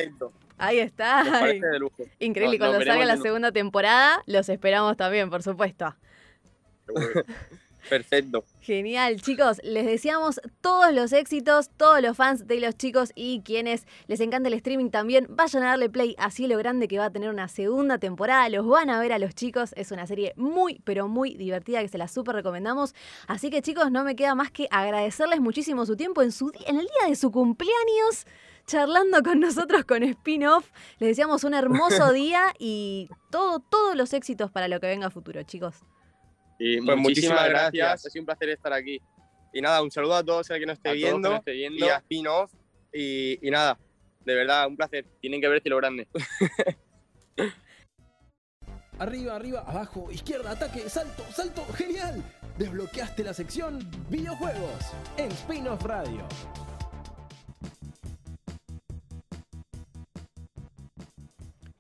Ahí 0.58 0.80
está. 0.80 1.24
Nos 1.24 1.40
parece 1.40 1.68
de 1.68 1.80
lujo. 1.80 2.04
Increíble. 2.20 2.58
Nos 2.58 2.68
cuando 2.68 2.86
salga 2.86 3.06
la 3.06 3.18
segunda 3.18 3.52
temporada, 3.52 4.24
los 4.26 4.48
esperamos 4.48 4.96
también, 4.96 5.30
por 5.30 5.44
supuesto. 5.44 5.96
Perfecto. 7.90 8.44
Genial, 8.62 9.22
chicos. 9.22 9.62
Les 9.64 9.86
deseamos 9.86 10.42
todos 10.62 10.94
los 10.94 11.14
éxitos, 11.14 11.70
todos 11.78 12.02
los 12.02 12.18
fans 12.18 12.48
de 12.48 12.60
los 12.60 12.76
chicos 12.76 13.12
y 13.16 13.42
quienes 13.42 13.86
les 14.08 14.20
encanta 14.20 14.48
el 14.48 14.56
streaming 14.56 14.90
también. 14.90 15.28
Vayan 15.30 15.64
a 15.64 15.68
darle 15.68 15.90
play 15.90 16.16
a 16.18 16.32
Cielo 16.32 16.58
Grande 16.58 16.88
que 16.88 16.98
va 16.98 17.06
a 17.06 17.10
tener 17.12 17.30
una 17.30 17.48
segunda 17.48 17.98
temporada. 17.98 18.50
Los 18.50 18.66
van 18.68 18.90
a 18.90 19.00
ver 19.00 19.14
a 19.14 19.20
los 19.20 19.36
chicos. 19.36 19.74
Es 19.78 19.92
una 19.92 20.08
serie 20.08 20.34
muy, 20.36 20.82
pero 20.84 21.08
muy 21.08 21.36
divertida 21.36 21.82
que 21.82 21.88
se 21.88 21.98
la 21.98 22.08
súper 22.08 22.36
recomendamos. 22.36 22.96
Así 23.28 23.50
que, 23.50 23.62
chicos, 23.62 23.92
no 23.92 24.04
me 24.04 24.16
queda 24.16 24.36
más 24.36 24.52
que 24.52 24.68
agradecerles 24.72 25.40
muchísimo 25.40 25.86
su 25.86 25.96
tiempo 25.96 26.22
en, 26.24 26.32
su, 26.32 26.52
en 26.66 26.80
el 26.80 26.86
día 26.86 27.10
de 27.10 27.16
su 27.16 27.32
cumpleaños. 27.32 28.26
Charlando 28.66 29.22
con 29.22 29.40
nosotros 29.40 29.86
con 29.86 30.02
Spin-Off. 30.02 30.72
Les 30.98 31.10
deseamos 31.10 31.44
un 31.44 31.54
hermoso 31.54 32.12
día 32.14 32.46
y 32.58 33.10
todo, 33.30 33.60
todos 33.60 33.96
los 33.96 34.12
éxitos 34.14 34.50
para 34.50 34.68
lo 34.68 34.80
que 34.80 34.88
venga 34.88 35.08
a 35.08 35.12
futuro, 35.12 35.44
chicos. 35.44 35.76
Y 36.58 36.78
Pues 36.78 36.98
muchísimas 36.98 37.00
muchísimas 37.00 37.50
gracias. 37.50 37.72
gracias. 37.74 38.06
Ha 38.06 38.10
sido 38.10 38.22
un 38.22 38.26
placer 38.26 38.50
estar 38.50 38.74
aquí. 38.74 39.02
Y 39.54 39.62
nada, 39.62 39.82
un 39.82 39.92
saludo 39.92 40.16
a 40.16 40.24
todos 40.24 40.50
el 40.50 40.60
que 40.60 40.66
nos 40.66 40.78
esté 40.78 40.90
A 40.90 40.92
que 40.94 40.98
viendo. 40.98 41.30
nos 41.30 41.40
esté 41.40 41.52
viendo. 41.52 41.86
Y 41.86 41.90
a 41.90 41.98
Spin-Off. 41.98 42.52
Y, 42.94 43.48
y 43.48 43.52
nada, 43.52 43.78
de 44.26 44.36
verdad, 44.36 44.68
un 44.68 44.76
placer. 44.78 45.06
Tienen 45.22 45.42
que 45.42 45.48
ver 45.48 45.62
Cielo 45.62 45.78
Grande. 45.78 46.08
Arriba, 48.98 49.36
arriba, 49.36 49.60
abajo, 49.68 50.10
izquierda, 50.10 50.52
ataque, 50.52 50.90
salto, 50.90 51.24
salto, 51.34 51.66
genial. 51.74 52.24
Desbloqueaste 52.58 53.26
la 53.26 53.34
sección 53.34 53.80
videojuegos 54.10 54.94
en 55.18 55.30
Spin-off 55.32 55.84
Radio. 55.84 56.26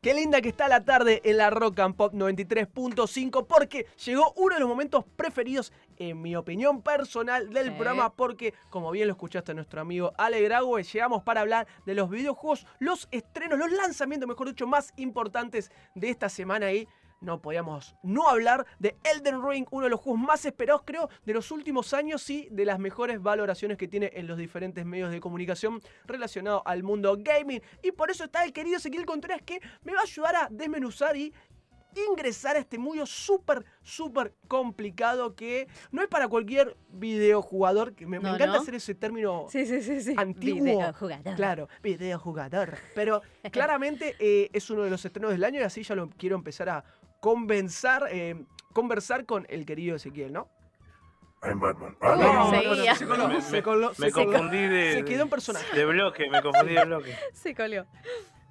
Qué 0.05 0.13
linda 0.13 0.39
que 0.39 0.49
está 0.49 0.67
la 0.67 0.85
tarde 0.85 1.19
en 1.23 1.37
la 1.37 1.49
Rock 1.49 1.79
and 1.79 1.95
Pop 1.95 2.13
93.5 2.13 3.47
porque 3.47 3.87
llegó 4.05 4.33
uno 4.35 4.53
de 4.53 4.59
los 4.59 4.69
momentos 4.69 5.03
preferidos, 5.15 5.73
en 5.97 6.21
mi 6.21 6.35
opinión 6.35 6.83
personal, 6.83 7.49
del 7.49 7.69
Sí. 7.69 7.71
programa 7.71 8.13
porque, 8.13 8.53
como 8.69 8.91
bien 8.91 9.07
lo 9.07 9.13
escuchaste 9.13 9.55
nuestro 9.55 9.81
amigo 9.81 10.13
Ale 10.19 10.43
Graue, 10.43 10.83
llegamos 10.83 11.23
para 11.23 11.41
hablar 11.41 11.65
de 11.87 11.95
los 11.95 12.11
videojuegos, 12.11 12.67
los 12.77 13.07
estrenos, 13.09 13.57
los 13.57 13.71
lanzamientos, 13.71 14.29
mejor 14.29 14.47
dicho, 14.49 14.67
más 14.67 14.93
importantes 14.97 15.71
de 15.95 16.11
esta 16.11 16.29
semana 16.29 16.71
y 16.71 16.87
no 17.25 17.41
podíamos 17.41 17.95
no 18.03 18.29
hablar 18.29 18.65
de 18.79 18.95
Elden 19.03 19.41
Ring, 19.45 19.65
uno 19.71 19.85
de 19.85 19.89
los 19.89 19.99
juegos 19.99 20.21
más 20.21 20.45
esperados, 20.45 20.83
creo, 20.85 21.09
de 21.25 21.33
los 21.33 21.51
últimos 21.51 21.93
años 21.93 22.29
y 22.29 22.47
de 22.51 22.65
las 22.65 22.79
mejores 22.79 23.21
valoraciones 23.21 23.77
que 23.77 23.87
tiene 23.87 24.11
en 24.13 24.27
los 24.27 24.37
diferentes 24.37 24.85
medios 24.85 25.11
de 25.11 25.19
comunicación 25.19 25.81
relacionado 26.05 26.61
al 26.65 26.83
mundo 26.83 27.17
gaming. 27.19 27.61
Y 27.81 27.91
por 27.91 28.11
eso 28.11 28.25
está 28.25 28.43
el 28.43 28.53
querido 28.53 28.77
Ezequiel 28.77 29.05
Contreras 29.05 29.41
que 29.41 29.59
me 29.83 29.93
va 29.93 29.99
a 29.99 30.03
ayudar 30.03 30.35
a 30.35 30.47
desmenuzar 30.49 31.17
y 31.17 31.33
ingresar 32.09 32.55
a 32.55 32.59
este 32.59 32.77
mundo 32.77 33.05
súper, 33.05 33.65
súper 33.81 34.33
complicado 34.47 35.35
que 35.35 35.67
no 35.91 36.01
es 36.01 36.07
para 36.07 36.27
cualquier 36.27 36.75
videojugador, 36.89 37.93
que 37.93 38.05
me, 38.05 38.17
encanta 38.17 38.47
¿no? 38.47 38.53
hacer 38.55 38.75
ese 38.75 38.95
término 38.95 39.45
Sí, 39.49 39.65
sí, 39.65 39.81
sí, 39.81 40.01
sí. 40.01 40.13
Antiguo. 40.17 40.63
Videojugador. 40.63 41.35
Claro, 41.35 41.69
videojugador. 41.81 42.77
Pero 42.93 43.21
claramente 43.51 44.15
eh, 44.19 44.49
es 44.53 44.69
uno 44.69 44.83
de 44.83 44.89
los 44.89 45.03
estrenos 45.05 45.31
del 45.31 45.43
año 45.43 45.59
y 45.59 45.63
así 45.63 45.83
ya 45.83 45.95
lo 45.95 46.09
quiero 46.09 46.35
empezar 46.35 46.69
a 46.69 46.83
convencer, 47.29 48.03
eh, 48.11 48.45
conversar 48.71 49.25
con 49.25 49.47
el 49.49 49.65
querido 49.65 49.95
Ezequiel, 49.95 50.31
¿no? 50.31 50.47
I'm 51.41 51.59
Batman. 51.59 51.97
Uy, 51.99 52.19
No, 52.19 52.49
seguía. 52.51 52.95
se 53.41 53.63
coló, 53.63 53.91
Me- 53.97 54.11
confundí 54.11 54.59
de, 54.67 54.93
Se 54.93 55.05
quedó 55.05 55.23
en 55.23 55.29
personaje. 55.31 55.75
de 55.75 55.85
bloque, 55.85 56.29
me 56.29 56.43
confundí 56.43 56.75
de 56.75 56.85
bloque. 56.85 57.15
Se 57.33 57.55
colió. 57.55 57.87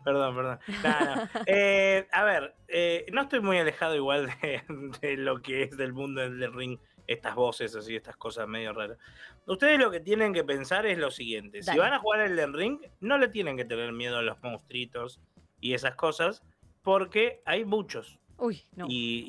Perdón, 0.05 0.35
perdón. 0.35 0.59
Nah. 0.83 1.25
Eh, 1.47 2.09
a 2.11 2.25
ver, 2.25 2.57
eh, 2.67 3.07
no 3.13 3.23
estoy 3.23 3.41
muy 3.41 3.59
alejado 3.59 3.95
igual 3.95 4.27
de, 4.43 4.65
de 5.01 5.17
lo 5.19 5.41
que 5.41 5.63
es 5.63 5.77
del 5.77 5.93
mundo 5.93 6.21
del 6.23 6.53
ring, 6.53 6.81
estas 7.07 7.37
voces 7.37 7.77
así, 7.77 7.95
estas 7.95 8.17
cosas 8.17 8.49
medio 8.49 8.73
raras. 8.73 8.99
Ustedes 9.47 9.79
lo 9.79 9.93
que 9.93 10.01
tienen 10.01 10.33
que 10.35 10.43
pensar 10.43 10.85
es 10.85 10.99
lo 10.99 11.13
siguiente: 11.13 11.63
si 11.63 11.79
van 11.79 11.93
a 11.93 12.01
jugar 12.01 12.23
el 12.23 12.35
del 12.35 12.53
ring, 12.53 12.81
no 13.01 13.19
le 13.19 13.29
tienen 13.29 13.57
que 13.57 13.65
tener 13.65 13.93
miedo 13.93 14.19
a 14.19 14.23
los 14.23 14.43
monstruitos 14.43 15.21
y 15.61 15.75
esas 15.75 15.95
cosas, 15.95 16.43
porque 16.83 17.41
hay 17.45 17.65
muchos. 17.65 18.19
Uy, 18.37 18.63
no. 18.75 18.87
Y, 18.89 19.25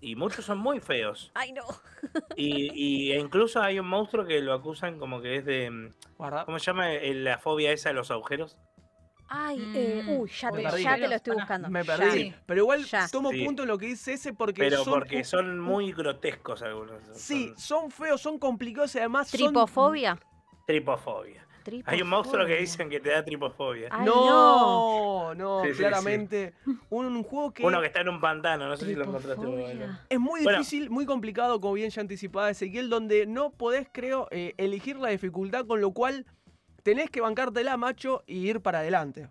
y- 0.00 0.10
y 0.12 0.16
muchos 0.16 0.44
son 0.44 0.58
muy 0.58 0.80
feos. 0.80 1.30
Ay, 1.34 1.52
no. 1.52 1.64
Y, 2.36 2.70
y- 2.72 3.12
e 3.12 3.18
incluso 3.20 3.60
hay 3.60 3.78
un 3.78 3.86
monstruo 3.86 4.24
que 4.24 4.40
lo 4.40 4.52
acusan 4.54 4.98
como 4.98 5.20
que 5.20 5.36
es 5.36 5.44
de. 5.44 5.70
mm, 5.70 5.94
Guarda. 6.16 6.44
¿Cómo 6.44 6.58
se 6.58 6.66
llama 6.66 6.92
eh, 6.92 7.14
la 7.14 7.38
fobia 7.38 7.72
esa 7.72 7.90
de 7.90 7.94
los 7.94 8.10
agujeros? 8.10 8.56
Ay, 9.34 9.62
eh, 9.74 10.02
Mm. 10.04 10.10
uy, 10.20 10.30
ya 10.30 10.50
te, 10.50 10.62
perdí. 10.62 10.82
ya 10.82 10.94
te 10.96 11.08
lo 11.08 11.14
estoy 11.14 11.34
buscando. 11.36 11.68
Me 11.70 11.84
perdí. 11.84 12.10
Sí. 12.10 12.34
Pero 12.46 12.60
igual 12.60 12.84
Ya. 12.84 13.08
tomo 13.08 13.30
Sí. 13.30 13.44
punto 13.44 13.62
en 13.62 13.68
lo 13.68 13.78
que 13.78 13.86
dice 13.86 14.12
ese 14.14 14.32
porque 14.34 14.60
Pero 14.62 14.84
son 14.84 14.92
porque 14.94 15.20
ju- 15.20 15.24
son 15.24 15.58
muy 15.60 15.92
grotescos 15.92 16.60
algunos. 16.62 17.00
Sí, 17.14 17.48
son 17.56 17.58
son 17.82 17.90
feos, 17.90 18.20
son 18.20 18.38
complicados 18.38 18.94
y 18.94 18.98
además 18.98 19.28
son... 19.28 19.38
¿Tripofobia? 19.38 20.18
Tripofobia. 21.62 21.92
Hay 21.96 22.02
un 22.02 22.08
monstruo 22.08 22.46
que 22.46 22.56
dicen 22.56 22.88
que 22.90 23.00
te 23.00 23.10
da 23.10 23.24
tripofobia. 23.24 23.88
Ay, 23.90 24.04
no. 24.06 24.24
No, 24.26 25.34
no, 25.34 25.60
Sí, 25.62 25.68
sí, 25.68 25.74
sí. 25.74 25.78
claramente. 25.80 26.54
Un, 26.90 27.06
un 27.06 27.22
juego 27.22 27.52
que 27.52 27.64
Uno 27.64 27.80
que 27.80 27.86
está 27.86 28.00
en 28.00 28.08
un 28.08 28.20
pantano, 28.20 28.68
no 28.68 28.76
sé 28.76 28.86
si 28.86 28.94
lo 28.94 29.04
encontraste. 29.04 29.44
Bueno. 29.46 29.98
es 30.08 30.20
muy 30.20 30.42
Bueno. 30.42 30.58
difícil, 30.58 30.90
muy 30.90 31.06
complicado, 31.06 31.60
como 31.60 31.74
bien 31.74 31.90
ya 31.90 32.00
anticipaba 32.00 32.50
Ezequiel, 32.50 32.88
donde 32.90 33.26
no 33.26 33.50
podés, 33.50 33.88
creo, 33.92 34.28
eh, 34.30 34.54
elegir 34.58 34.96
la 34.96 35.08
dificultad, 35.08 35.64
con 35.66 35.80
lo 35.80 35.92
cual 35.92 36.26
tenés 36.82 37.10
que 37.10 37.20
bancártela, 37.20 37.76
macho, 37.76 38.22
y 38.26 38.48
ir 38.48 38.60
para 38.60 38.80
adelante. 38.80 39.28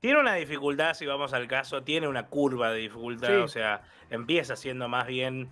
Tiene 0.00 0.18
una 0.20 0.34
dificultad, 0.34 0.94
si 0.94 1.06
vamos 1.06 1.32
al 1.32 1.46
caso, 1.46 1.82
tiene 1.82 2.08
una 2.08 2.26
curva 2.26 2.70
de 2.72 2.78
dificultad, 2.80 3.28
Sí. 3.28 3.34
o 3.34 3.48
sea, 3.48 3.82
empieza 4.10 4.56
siendo 4.56 4.88
más 4.88 5.06
bien 5.06 5.48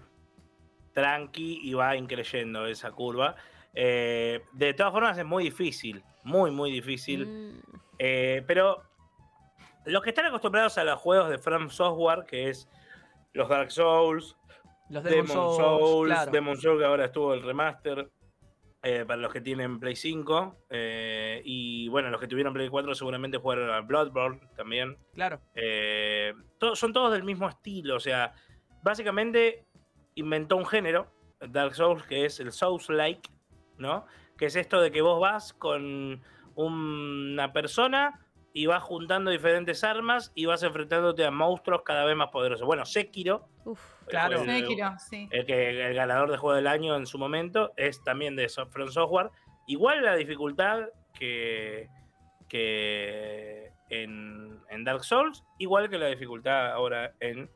tranqui 0.92 1.60
y 1.62 1.72
va 1.74 1.96
increyendo 1.96 2.66
esa 2.66 2.90
curva. 2.90 3.36
Eh, 3.74 4.42
de 4.52 4.74
todas 4.74 4.92
formas 4.92 5.16
es 5.18 5.24
muy 5.24 5.44
difícil, 5.44 6.02
muy, 6.24 6.50
muy 6.50 6.70
difícil. 6.70 7.26
Mm, 7.26 7.60
Eh, 8.02 8.42
pero 8.46 8.82
los 9.84 10.02
que 10.02 10.08
están 10.10 10.24
acostumbrados 10.26 10.78
a 10.78 10.84
los 10.84 10.98
juegos 10.98 11.28
de 11.28 11.38
From 11.38 11.68
Software, 11.68 12.24
que 12.26 12.48
es 12.48 12.66
los 13.34 13.48
Dark 13.48 13.70
Souls, 13.70 14.36
Los 14.88 15.04
Demon 15.04 15.26
Demon 15.26 15.28
Souls, 15.28 15.56
Souls, 15.56 16.08
claro. 16.10 16.30
Demon 16.32 16.56
Souls 16.56 16.78
que 16.80 16.84
ahora 16.86 17.04
estuvo 17.04 17.34
el 17.34 17.42
remaster, 17.42 18.10
eh, 18.82 19.04
para 19.06 19.20
los 19.20 19.30
que 19.32 19.42
tienen 19.42 19.78
Play 19.78 19.94
5, 19.94 20.56
eh, 20.70 21.42
y 21.44 21.88
bueno, 21.88 22.08
los 22.10 22.18
que 22.20 22.26
tuvieron 22.26 22.54
Play 22.54 22.68
4 22.70 22.94
seguramente 22.94 23.36
jugaron 23.38 23.70
a 23.70 23.80
Bloodborne 23.82 24.40
también. 24.56 24.96
Claro. 25.12 25.40
Eh, 25.54 26.32
to- 26.58 26.74
son 26.74 26.92
todos 26.94 27.12
del 27.12 27.22
mismo 27.22 27.46
estilo, 27.48 27.96
o 27.96 28.00
sea, 28.00 28.32
básicamente 28.82 29.66
inventó 30.14 30.56
un 30.56 30.64
género, 30.66 31.12
Dark 31.40 31.74
Souls, 31.74 32.02
que 32.04 32.24
es 32.24 32.40
el 32.40 32.50
Souls-like, 32.50 33.28
¿no? 33.80 34.06
Que 34.38 34.46
es 34.46 34.56
esto 34.56 34.80
de 34.80 34.90
que 34.92 35.02
vos 35.02 35.20
vas 35.20 35.52
con 35.52 36.22
una 36.54 37.52
persona 37.52 38.20
y 38.52 38.66
vas 38.66 38.82
juntando 38.82 39.30
diferentes 39.30 39.84
armas 39.84 40.32
y 40.34 40.44
vas 40.46 40.62
enfrentándote 40.62 41.24
a 41.24 41.30
monstruos 41.30 41.82
cada 41.84 42.04
vez 42.04 42.16
más 42.16 42.28
poderosos. 42.30 42.66
Bueno, 42.66 42.84
Sekiro, 42.84 43.48
uf. 43.64 43.80
Claro. 44.08 44.40
el, 44.42 44.46
Sekiro, 44.46 44.92
sí. 44.98 45.28
el 45.30 45.46
que 45.46 45.86
el 45.88 45.94
ganador 45.94 46.30
de 46.30 46.36
juego 46.36 46.56
del 46.56 46.66
año 46.66 46.96
en 46.96 47.06
su 47.06 47.16
momento 47.18 47.72
es 47.76 48.02
también 48.02 48.34
de 48.36 48.48
From 48.48 48.88
Software. 48.88 49.30
Igual 49.66 50.02
la 50.04 50.16
dificultad 50.16 50.88
que, 51.14 51.88
que 52.48 53.72
en, 53.88 54.58
en 54.68 54.84
Dark 54.84 55.04
Souls, 55.04 55.44
igual 55.58 55.88
que 55.88 55.98
la 55.98 56.08
dificultad 56.08 56.72
ahora 56.72 57.14
en 57.20 57.48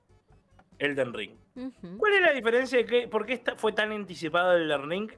Elden 0.78 1.12
Ring. 1.12 1.36
¿Cuál 1.98 2.14
es 2.14 2.20
la 2.20 2.32
diferencia 2.32 2.78
de 2.78 2.86
que, 2.86 3.08
por 3.08 3.26
qué 3.26 3.34
esta- 3.34 3.56
fue 3.56 3.72
tan 3.72 3.92
anticipado 3.92 4.52
el 4.56 4.62
Elden 4.70 4.88
Ring? 4.90 5.10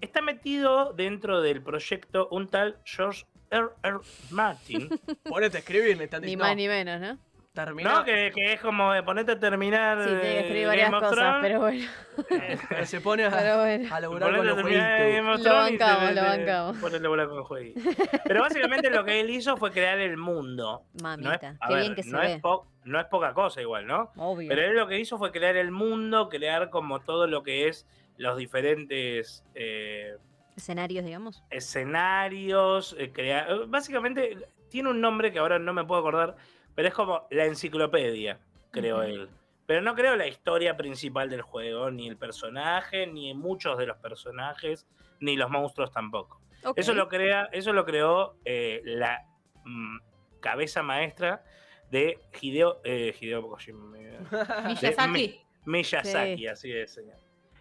Está 0.00 0.22
metido 0.22 0.92
dentro 0.92 1.42
del 1.42 1.60
proyecto 1.60 2.28
un 2.30 2.46
tal 2.48 2.78
George 2.84 3.24
R. 3.50 3.70
R. 3.82 3.98
Martin, 4.30 4.88
Ponete 5.24 5.56
a 5.56 5.60
escribir, 5.60 5.96
me 5.96 6.04
están 6.04 6.20
Ni 6.20 6.26
diciendo. 6.26 6.44
más 6.44 6.56
ni 6.56 6.68
menos, 6.68 7.00
¿no? 7.00 7.18
Termina. 7.64 7.92
¿no? 7.94 8.04
Que, 8.04 8.30
que 8.34 8.52
es 8.54 8.60
como 8.60 8.92
de 8.92 9.02
ponerte 9.02 9.32
a 9.32 9.38
terminar. 9.38 9.98
Sí, 10.02 10.04
tiene 10.08 10.20
que 10.20 10.28
eh, 10.28 10.38
escribir 10.40 10.66
Game 10.68 10.76
varias 10.90 11.10
cosas, 11.10 11.36
pero 11.40 11.60
bueno. 11.60 11.86
eh, 12.30 12.58
Pero 12.68 12.86
se 12.86 13.00
pone 13.00 13.24
a, 13.24 13.30
Pero 13.30 13.56
bueno. 13.58 13.94
a 13.94 14.00
laburar 14.00 14.36
con 14.36 14.46
los 14.46 14.60
jueguitos. 14.62 15.44
Lo 15.44 15.54
bancamos, 15.54 16.14
lo 16.14 16.22
bancamos. 16.22 16.76
ponele 16.78 17.06
a 17.06 17.08
volar 17.08 17.28
con 17.28 17.44
jueguitos. 17.44 17.82
Pero 18.24 18.40
básicamente 18.40 18.90
lo 18.90 19.04
que 19.04 19.20
él 19.20 19.30
hizo 19.30 19.56
fue 19.56 19.70
crear 19.70 19.98
el 19.98 20.16
mundo. 20.16 20.82
No 21.02 21.10
es, 21.12 21.18
Mamita, 21.18 21.38
qué 21.66 21.74
ver, 21.74 21.82
bien 21.82 21.94
que 21.94 22.02
se 22.02 22.10
no, 22.10 22.22
es 22.22 22.34
ve. 22.34 22.40
po- 22.40 22.66
no 22.84 22.98
es 23.00 23.06
poca 23.06 23.34
cosa 23.34 23.60
igual, 23.60 23.86
¿no? 23.86 24.10
Obvio. 24.16 24.48
Pero 24.48 24.62
él 24.62 24.74
lo 24.76 24.86
que 24.86 24.98
hizo 24.98 25.18
fue 25.18 25.30
crear 25.32 25.56
el 25.56 25.70
mundo, 25.70 26.28
crear 26.28 26.70
como 26.70 27.00
todo 27.00 27.26
lo 27.26 27.42
que 27.42 27.68
es 27.68 27.86
los 28.16 28.36
diferentes 28.36 29.44
eh, 29.54 30.16
Escenarios, 30.56 31.04
digamos. 31.04 31.44
escenarios, 31.50 32.96
eh, 32.98 33.12
crea- 33.12 33.46
eh, 33.48 33.60
básicamente 33.68 34.38
tiene 34.70 34.90
un 34.90 35.00
nombre 35.00 35.32
que 35.32 35.38
ahora 35.38 35.58
no 35.58 35.72
me 35.72 35.84
puedo 35.84 36.00
acordar, 36.00 36.36
pero 36.78 36.90
es 36.90 36.94
como 36.94 37.26
la 37.30 37.44
enciclopedia, 37.44 38.38
creo 38.70 39.02
él. 39.02 39.28
Pero 39.66 39.82
no 39.82 39.96
creo 39.96 40.14
la 40.14 40.28
historia 40.28 40.76
principal 40.76 41.28
del 41.28 41.42
juego, 41.42 41.90
ni 41.90 42.06
el 42.06 42.16
personaje, 42.16 43.04
ni 43.04 43.34
muchos 43.34 43.76
de 43.78 43.86
los 43.86 43.96
personajes, 43.96 44.86
ni 45.18 45.34
los 45.34 45.50
monstruos 45.50 45.90
tampoco. 45.90 46.40
Eso 46.76 46.94
lo 46.94 47.08
crea, 47.08 47.48
eso 47.50 47.72
lo 47.72 47.84
creó 47.84 48.36
eh, 48.44 48.80
la 48.84 49.26
mm, 49.64 49.98
cabeza 50.38 50.84
maestra 50.84 51.42
de 51.90 52.20
Hideo, 52.40 52.80
eh, 52.84 53.12
Hideo 53.20 53.42
Kojima, 53.48 53.98
Miyazaki. 54.68 55.40
Miyazaki, 55.64 56.36
Sí. 56.36 56.46
así 56.46 56.72
es, 56.72 56.94
señor. 56.94 57.16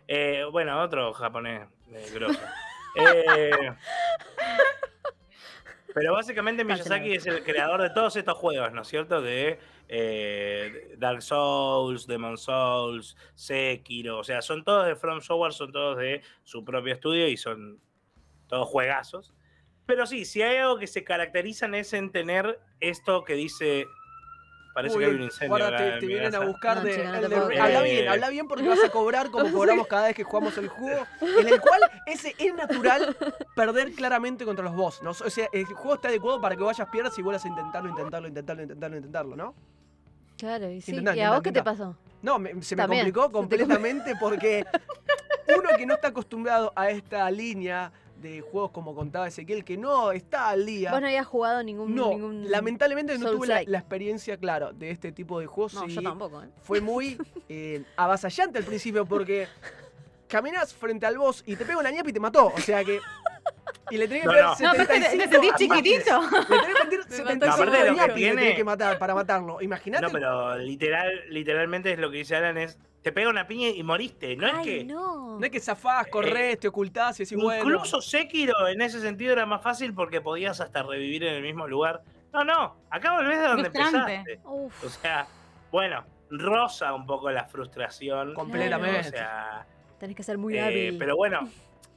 Eh, 0.07 0.43
bueno, 0.51 0.79
otro 0.79 1.11
japonés 1.13 1.67
eh, 1.91 2.05
grosso. 2.13 2.39
Pero 5.97 6.13
básicamente 6.13 6.63
Miyazaki 6.63 7.13
es 7.13 7.25
el 7.25 7.43
creador 7.43 7.81
de 7.81 7.89
todos 7.89 8.15
estos 8.15 8.37
juegos, 8.37 8.71
¿no 8.71 8.83
es 8.83 8.87
cierto? 8.87 9.19
De 9.19 9.57
eh, 9.87 10.93
Dark 10.99 11.23
Souls, 11.23 12.05
Demon 12.05 12.37
Souls, 12.37 13.17
Sekiro, 13.33 14.19
o 14.19 14.23
sea, 14.23 14.43
son 14.43 14.63
todos 14.63 14.85
de 14.85 14.95
From 14.95 15.21
Software, 15.21 15.53
son 15.53 15.71
todos 15.71 15.97
de 15.97 16.21
su 16.43 16.63
propio 16.63 16.93
estudio 16.93 17.27
y 17.27 17.35
son 17.35 17.81
todos 18.45 18.67
juegazos. 18.67 19.33
Pero 19.87 20.05
sí, 20.05 20.23
si 20.25 20.43
hay 20.43 20.57
algo 20.57 20.77
que 20.77 20.85
se 20.85 21.03
caracterizan 21.03 21.73
es 21.73 21.91
en 21.93 22.11
tener 22.11 22.59
esto 22.79 23.23
que 23.23 23.33
dice... 23.33 23.87
Parece 24.77 24.95
Uy, 24.95 25.03
que 25.03 25.09
hay 25.09 25.15
un 25.15 25.21
incendio. 25.23 25.49
guarda, 25.57 25.67
acá 25.69 25.99
te, 25.99 26.05
vienen 26.05 26.35
a 26.35 26.39
buscar 26.41 26.77
No, 26.77 26.83
de 26.83 26.91
chica, 26.97 27.19
no. 27.29 27.63
Habla 27.63 27.81
bien, 27.81 28.09
habla 28.09 28.29
bien 28.29 28.47
porque 28.47 28.67
vas 28.69 28.83
a 28.83 28.89
cobrar 28.89 29.31
como 29.31 29.51
cobramos 29.51 29.87
cada 29.87 30.05
vez 30.05 30.15
que 30.15 30.23
jugamos 30.23 30.55
el 30.59 30.67
juego, 30.67 31.03
en 31.19 31.47
el 31.47 31.59
cual 31.59 31.81
ese 32.05 32.35
es 32.37 32.53
natural 32.53 33.17
perder 33.55 33.93
claramente 33.93 34.45
contra 34.45 34.63
los 34.63 34.75
boss. 34.75 35.01
¿no? 35.01 35.09
O 35.09 35.13
sea, 35.31 35.47
el 35.51 35.65
juego 35.65 35.95
está 35.95 36.09
adecuado 36.09 36.39
para 36.39 36.55
que 36.55 36.61
vayas 36.61 36.87
pierdas 36.89 37.17
y 37.17 37.23
vuelvas 37.23 37.43
a 37.43 37.47
intentarlo, 37.47 37.89
intentarlo, 37.89 38.27
intentarlo, 38.27 38.61
intentarlo, 38.61 38.97
intentarlo, 38.97 39.35
¿no? 39.35 39.55
Claro, 40.37 40.69
y 40.69 40.79
sí. 40.79 40.91
Intentá, 40.91 41.15
¿Y 41.15 41.21
a 41.21 41.29
vos 41.31 41.37
intentá, 41.39 41.59
qué 41.63 41.71
te 41.71 41.77
pasó? 41.77 41.97
No, 42.21 42.37
me- 42.37 42.61
se 42.61 42.75
me 42.75 42.85
complicó 42.85 43.31
completamente 43.31 44.13
porque 44.19 44.63
uno 45.57 45.69
que 45.75 45.87
no 45.87 45.95
está 45.95 46.09
acostumbrado 46.09 46.71
a 46.75 46.91
esta 46.91 47.31
línea 47.31 47.91
de 48.21 48.41
juegos 48.41 48.71
como 48.71 48.95
contaba 48.95 49.27
Ezequiel, 49.27 49.63
que 49.63 49.77
no 49.77 50.11
está 50.11 50.49
al 50.49 50.65
día. 50.65 50.91
Vos 50.91 51.01
no 51.01 51.07
habías 51.07 51.25
jugado 51.27 51.63
ningún. 51.63 51.95
no, 51.95 52.09
ningún 52.09 52.49
lamentablemente 52.49 53.17
no 53.17 53.31
tuve 53.31 53.47
la, 53.47 53.61
experiencia, 53.61 54.37
claro, 54.37 54.73
de 54.73 54.91
este 54.91 55.11
tipo 55.11 55.39
de 55.39 55.45
juegos. 55.45 55.75
No, 55.75 55.85
y 55.87 55.93
yo 55.93 56.01
tampoco, 56.01 56.43
¿eh? 56.43 56.47
Fue 56.61 56.81
muy 56.81 57.17
eh, 57.49 57.83
avasallante 57.95 58.57
al 58.57 58.65
principio 58.65 59.05
porque 59.05 59.47
caminás 60.27 60.73
frente 60.73 61.05
al 61.05 61.17
boss 61.17 61.43
y 61.45 61.55
te 61.55 61.65
pega 61.65 61.79
una 61.79 61.91
ñapa 61.91 62.09
y 62.09 62.13
te 62.13 62.19
mató. 62.19 62.47
O 62.47 62.59
sea 62.59 62.83
que. 62.83 62.99
Y 63.89 63.95
le 63.97 64.07
tenés 64.07 64.23
que 64.23 64.27
No, 64.27 64.33
pegar 64.33 64.49
no. 64.49 64.65
No, 64.65 64.71
aparte 64.71 64.99
te, 64.99 65.09
75 65.11 65.39
te 65.55 65.57
chiquitito. 65.57 66.21
Le 66.21 66.57
tenés 66.57 66.75
que 66.75 66.83
meter 66.97 67.03
75 67.09 67.45
aparte 67.53 67.85
lo 67.91 67.95
que 67.95 68.13
tiene- 68.13 68.41
tenés 68.41 68.55
que 68.55 68.63
matar 68.63 68.99
para 68.99 69.15
matarlo. 69.15 69.61
Imagínate. 69.61 70.05
No, 70.05 70.11
pero 70.11 70.57
literal, 70.57 71.09
literalmente 71.29 71.93
es 71.93 71.99
lo 71.99 72.11
que 72.11 72.17
dice 72.17 72.35
Alan 72.35 72.57
es, 72.57 72.77
te 73.07 73.13
pega 73.13 73.29
una 73.29 73.47
piña 73.47 73.69
y 73.69 73.81
moriste. 73.83 74.35
No 74.35 74.47
es 74.47 74.53
Ay, 74.55 74.65
que... 74.65 74.83
no. 74.83 75.39
No 75.39 75.45
es 75.45 75.49
que 75.49 75.61
zafás, 75.61 76.07
corres, 76.07 76.59
te 76.59 76.67
ocultás 76.67 77.17
y 77.21 77.23
decís, 77.23 77.37
bueno. 77.41 77.63
Incluso 77.63 78.01
Sekiro 78.01 78.67
en 78.67 78.81
ese 78.81 78.99
sentido 78.99 79.31
era 79.31 79.45
más 79.45 79.61
fácil 79.61 79.93
porque 79.93 80.19
podías 80.19 80.59
hasta 80.59 80.83
revivir 80.83 81.23
en 81.23 81.35
el 81.35 81.41
mismo 81.41 81.65
lugar. 81.67 82.01
No, 82.33 82.43
no, 82.43 82.75
acá 82.89 83.13
volvés 83.15 83.39
de 83.39 83.47
donde 83.47 83.69
Frustrante. 83.71 84.13
empezaste. 84.15 84.41
Uf. 84.45 84.83
O 84.83 84.89
sea, 84.89 85.25
bueno, 85.71 86.03
rosa 86.29 86.93
un 86.93 87.05
poco 87.05 87.31
la 87.31 87.45
frustración. 87.45 88.33
Completamente. 88.33 89.07
O 89.07 89.11
sea, 89.11 89.65
Tenés 89.99 90.15
que 90.17 90.23
ser 90.23 90.37
muy 90.37 90.57
eh, 90.57 90.61
hábil. 90.61 90.97
pero 90.97 91.15
bueno, 91.15 91.47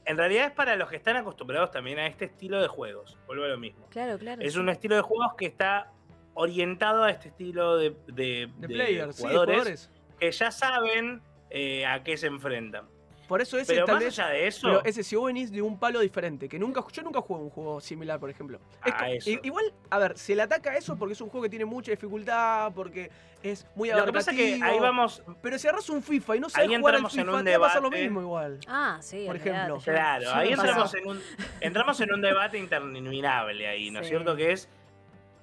en 0.05 0.17
realidad 0.17 0.47
es 0.47 0.53
para 0.53 0.77
los 0.77 0.89
que 0.89 0.95
están 0.97 1.17
acostumbrados 1.17 1.73
también 1.73 1.99
a 1.99 2.07
este 2.07 2.27
estilo 2.27 2.63
de 2.63 2.69
juegos. 2.69 3.19
Vuelvo 3.27 3.47
a 3.47 3.49
lo 3.49 3.59
mismo. 3.59 3.85
Claro, 3.91 4.17
claro. 4.17 4.41
Es 4.43 4.53
sí. 4.53 4.61
un 4.61 4.69
estilo 4.69 4.95
de 4.95 5.03
juegos 5.03 5.35
que 5.37 5.47
está 5.47 5.91
orientado 6.35 7.03
a 7.03 7.11
este 7.11 7.31
estilo 7.31 7.77
de, 7.79 7.91
de- 8.07 8.15
De 8.15 8.51
de 8.59 8.69
players, 8.69 9.17
sí, 9.17 9.23
de 9.25 9.29
jugadores 9.29 9.55
jugadores. 9.57 9.91
Que 10.21 10.31
ya 10.31 10.51
saben 10.53 11.21
eh, 11.51 11.85
a 11.87 12.03
qué 12.05 12.17
se 12.17 12.27
enfrentan. 12.29 12.85
Por 13.27 13.41
eso 13.41 13.59
ese 13.59 13.75
Pero 13.75 13.87
tal 13.87 13.95
más 13.97 14.05
vez. 14.05 14.19
allá 14.19 14.29
de 14.31 14.47
eso, 14.49 14.67
Pero 14.67 14.85
ese 14.85 15.05
si 15.05 15.15
vos 15.15 15.27
venís 15.27 15.53
de 15.53 15.63
un 15.63 15.79
palo 15.79 16.01
diferente, 16.01 16.49
que 16.49 16.59
nunca, 16.59 16.85
yo 16.93 17.03
nunca 17.05 17.21
jugué 17.21 17.43
un 17.45 17.51
juego 17.51 17.81
similar, 17.81 18.19
por 18.19 18.29
ejemplo. 18.29 18.59
Es 18.85 18.93
A 18.93 18.97
co- 18.99 19.05
eso. 19.05 19.31
Igual, 19.31 19.73
a 19.89 19.99
ver, 20.01 20.19
se 20.19 20.35
le 20.35 20.43
ataca 20.43 20.73
a 20.73 20.77
eso 20.77 20.97
porque 20.97 21.13
es 21.13 21.21
un 21.21 21.29
juego 21.29 21.45
que 21.45 21.49
tiene 21.51 21.65
mucha 21.65 21.93
dificultad, 21.93 22.73
porque 22.75 23.09
es 23.41 23.65
muy 23.77 23.89
lo 23.89 24.05
que 24.05 24.13
pasa 24.13 24.33
es 24.33 24.37
que 24.37 24.43
ahí 24.47 24.53
abarcativo. 24.55 24.83
vamos, 24.83 25.23
Pero 25.43 25.59
si 25.61 25.69
agarras 25.69 25.89
un 25.91 26.03
FIFA 26.03 26.37
y 26.37 26.41
no 26.41 26.51
sabes 26.51 26.69
Ahí 26.69 26.77
jugar 26.77 26.95
al 26.95 26.99
entramos 26.99 27.15
en 27.19 27.25
FIFA, 27.27 27.39
un 27.39 27.45
te 27.45 27.51
va 27.57 27.57
a 27.67 27.69
pasar 27.69 27.83
lo 27.83 27.89
debate. 27.91 28.03
mismo 28.03 28.21
igual. 28.21 28.59
Ah, 28.67 28.99
sí. 29.01 29.23
por 29.27 29.37
ejemplo. 29.37 29.79
claro, 29.79 30.35
ahí 30.35 30.49
entramos 30.53 30.95
en 30.95 31.07
un 31.07 31.21
entramos 31.61 32.01
en 32.01 32.13
un 32.13 32.21
debate 32.21 32.59
interminable 32.59 33.69
ahí, 33.69 33.91
¿no 33.93 34.01
es 34.01 34.07
Sí. 34.07 34.11
cierto? 34.11 34.35
Que 34.35 34.51
es 34.53 34.69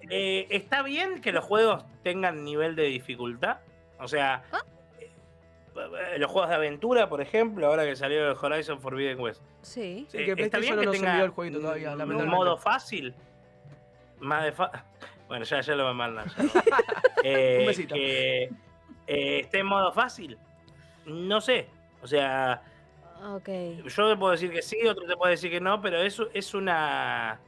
eh, 0.10 0.48
¿está 0.50 0.84
bien 0.84 1.22
que 1.22 1.32
los 1.32 1.44
juegos 1.46 1.86
tengan 2.04 2.44
nivel 2.44 2.76
de 2.76 2.84
dificultad? 2.84 3.60
O 4.00 4.08
sea, 4.08 4.44
Ah. 4.52 4.62
eh, 5.76 6.18
los 6.20 6.30
juegos 6.32 6.50
de 6.50 6.56
aventura, 6.56 7.08
por 7.10 7.22
ejemplo, 7.22 7.68
ahora 7.68 7.86
que 7.86 7.96
salió 7.96 8.32
el 8.32 8.38
Horizon 8.40 8.80
Forbidden 8.80 9.20
West. 9.20 9.42
Sí. 9.62 10.06
Sí, 10.10 10.18
Eh, 10.18 10.36
que 10.36 10.44
¿Está 10.44 10.60
bien 10.60 10.76
no 10.76 10.82
que 10.82 10.86
nos 10.88 10.96
tenga 10.96 11.12
envió 11.12 11.26
el 11.26 11.32
jueguito 11.32 11.60
todavía, 11.62 11.94
un 11.96 12.28
modo 12.28 12.58
fácil? 12.58 13.14
Más 14.20 14.44
de 14.44 14.52
fa- 14.52 14.72
Bueno, 15.28 15.44
ya, 15.44 15.60
ya 15.62 15.76
lo 15.76 15.84
va 15.84 15.90
a 15.90 15.94
mandar. 15.94 16.26
ya 16.28 16.34
Eh, 17.24 17.58
Un 17.62 17.68
besito. 17.68 17.94
Que 17.96 18.44
eh, 19.08 19.40
esté 19.42 19.60
en 19.60 19.66
modo 19.66 19.92
fácil. 19.92 20.38
No 21.06 21.42
sé. 21.42 21.68
O 22.02 22.08
sea, 22.08 22.62
Ok. 23.34 23.50
yo 23.84 24.10
te 24.10 24.18
puedo 24.18 24.32
decir 24.32 24.52
que 24.52 24.62
sí, 24.62 24.78
otro 24.88 25.06
te 25.06 25.18
puede 25.18 25.32
decir 25.32 25.52
que 25.52 25.60
no, 25.60 25.82
pero 25.82 25.98
eso 26.02 26.28
es 26.34 26.54
una. 26.54 27.40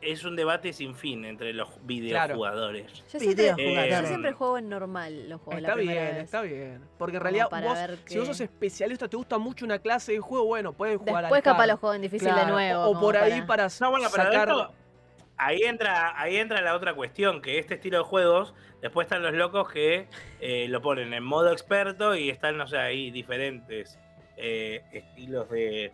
Es 0.00 0.22
un 0.24 0.36
debate 0.36 0.72
sin 0.72 0.94
fin 0.94 1.24
entre 1.24 1.52
los 1.52 1.68
videojugadores. 1.84 3.04
Yo 3.12 3.18
siempre, 3.18 3.48
yo 3.90 4.06
siempre 4.06 4.32
juego 4.32 4.58
en 4.58 4.68
normal 4.68 5.28
los 5.28 5.40
juegos. 5.40 5.60
Está 5.62 5.74
la 5.74 5.82
bien, 5.82 5.94
vez. 6.14 6.24
está 6.24 6.42
bien. 6.42 6.80
Porque 6.98 7.16
en 7.16 7.22
realidad 7.22 7.48
para 7.48 7.66
vos, 7.66 7.78
si 8.06 8.18
vos 8.18 8.28
sos 8.28 8.40
especialista, 8.40 9.08
te 9.08 9.16
gusta 9.16 9.38
mucho 9.38 9.64
una 9.64 9.80
clase 9.80 10.12
de 10.12 10.20
juego, 10.20 10.46
bueno, 10.46 10.72
puedes 10.72 10.98
jugar 10.98 11.24
Después 11.24 11.38
al 11.40 11.42
capaz 11.42 11.66
los 11.66 11.80
juego 11.80 11.94
en 11.94 12.02
difícil 12.02 12.28
de 12.28 12.34
Claro, 12.34 12.52
nuevo. 12.52 12.84
O 12.84 13.00
por 13.00 13.16
ahí 13.16 13.42
para, 13.42 13.68
No, 13.80 13.90
bueno, 13.90 14.08
sacar... 14.08 14.48
esto- 14.48 14.72
ahí 15.36 15.62
entra, 15.62 16.20
ahí 16.20 16.36
entra 16.36 16.60
la 16.60 16.76
otra 16.76 16.94
cuestión, 16.94 17.42
que 17.42 17.58
este 17.58 17.74
estilo 17.74 17.98
de 17.98 18.04
juegos, 18.04 18.54
después 18.80 19.06
están 19.06 19.22
los 19.22 19.34
locos 19.34 19.68
que 19.70 20.06
eh, 20.40 20.66
lo 20.68 20.80
ponen 20.80 21.12
en 21.12 21.24
modo 21.24 21.50
experto 21.52 22.14
y 22.14 22.30
están, 22.30 22.56
no 22.56 22.66
sé, 22.68 22.78
ahí 22.78 23.10
diferentes 23.10 23.98
eh, 24.36 24.84
estilos 24.92 25.50
de, 25.50 25.90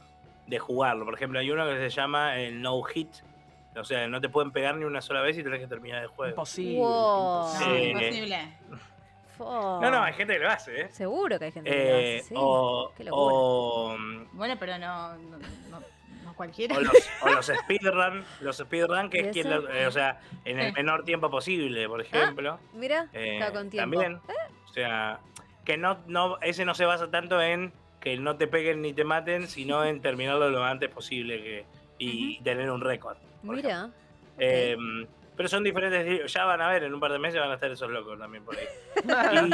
de 0.46 0.58
jugarlo. 0.58 1.06
Por 1.06 1.14
ejemplo, 1.14 1.38
hay 1.38 1.50
uno 1.50 1.66
que 1.66 1.76
se 1.78 1.88
llama 1.88 2.38
el 2.38 2.60
no 2.60 2.82
hit. 2.82 3.08
O 3.76 3.84
sea, 3.84 4.06
no 4.08 4.20
te 4.20 4.28
pueden 4.28 4.50
pegar 4.52 4.76
ni 4.76 4.84
una 4.84 5.00
sola 5.00 5.20
vez 5.20 5.36
y 5.36 5.42
tenés 5.42 5.60
que 5.60 5.66
terminar 5.66 6.02
el 6.02 6.08
juego. 6.08 6.30
Imposible. 6.30 6.78
Wow. 6.78 7.46
imposible. 7.54 7.78
Sí. 7.84 7.90
Imposible. 7.90 8.58
Fo. 9.36 9.80
No, 9.82 9.90
no, 9.90 10.02
hay 10.02 10.12
gente 10.12 10.34
que 10.34 10.38
lo 10.38 10.48
hace, 10.50 10.80
¿eh? 10.82 10.88
Seguro 10.92 11.38
que 11.40 11.46
hay 11.46 11.52
gente 11.52 11.68
que 11.70 11.76
lo 11.76 11.82
Eh, 11.82 12.16
hace, 12.18 12.28
sí. 12.28 12.34
o, 12.38 12.92
Qué 12.96 13.02
locura. 13.04 13.22
o, 13.34 13.96
Bueno, 14.32 14.56
pero 14.60 14.78
no, 14.78 15.16
no, 15.16 15.38
no- 15.70 15.80
no 16.24 16.34
cualquiera. 16.36 16.76
o 16.76 16.80
los, 16.80 16.92
o 17.22 17.28
los 17.30 17.46
speedrun, 17.46 18.24
los 18.40 18.56
speedrun 18.58 19.10
que 19.10 19.18
¿Y 19.18 19.20
es 19.22 19.32
quien, 19.32 19.50
lo- 19.50 19.68
eh, 19.68 19.88
o 19.88 19.90
sea, 19.90 20.20
en 20.44 20.60
el 20.60 20.72
menor 20.72 21.04
tiempo 21.04 21.30
posible, 21.30 21.88
por 21.88 22.00
ejemplo. 22.00 22.60
Mira, 22.74 23.08
Eh, 23.12 23.38
está 23.40 23.52
con 23.52 23.70
tiempo. 23.70 23.98
También. 24.00 24.20
O 24.68 24.72
sea, 24.72 25.18
que 25.64 25.76
no, 25.76 25.98
no, 26.06 26.38
ese 26.40 26.64
no 26.64 26.74
se 26.74 26.84
basa 26.84 27.10
tanto 27.10 27.42
en 27.42 27.72
que 28.00 28.16
no 28.18 28.36
te 28.36 28.46
peguen 28.46 28.82
ni 28.82 28.92
te 28.92 29.02
maten, 29.02 29.48
sino 29.48 29.82
en 29.84 30.00
terminarlo 30.00 30.48
lo 30.50 30.62
antes 30.62 30.90
posible 30.90 31.42
que, 31.42 31.64
y 31.98 32.40
tener 32.42 32.70
un 32.70 32.80
récord. 32.82 33.16
Por 33.44 33.56
Mira. 33.56 33.90
Eh, 34.38 34.76
pero 35.36 35.48
son 35.48 35.64
diferentes. 35.64 36.32
Ya 36.32 36.44
van 36.44 36.60
a 36.60 36.68
ver, 36.68 36.84
en 36.84 36.94
un 36.94 37.00
par 37.00 37.10
de 37.12 37.18
meses 37.18 37.40
van 37.40 37.50
a 37.50 37.54
estar 37.54 37.70
esos 37.70 37.90
locos 37.90 38.18
también 38.18 38.44
por 38.44 38.56
ahí. 38.56 38.66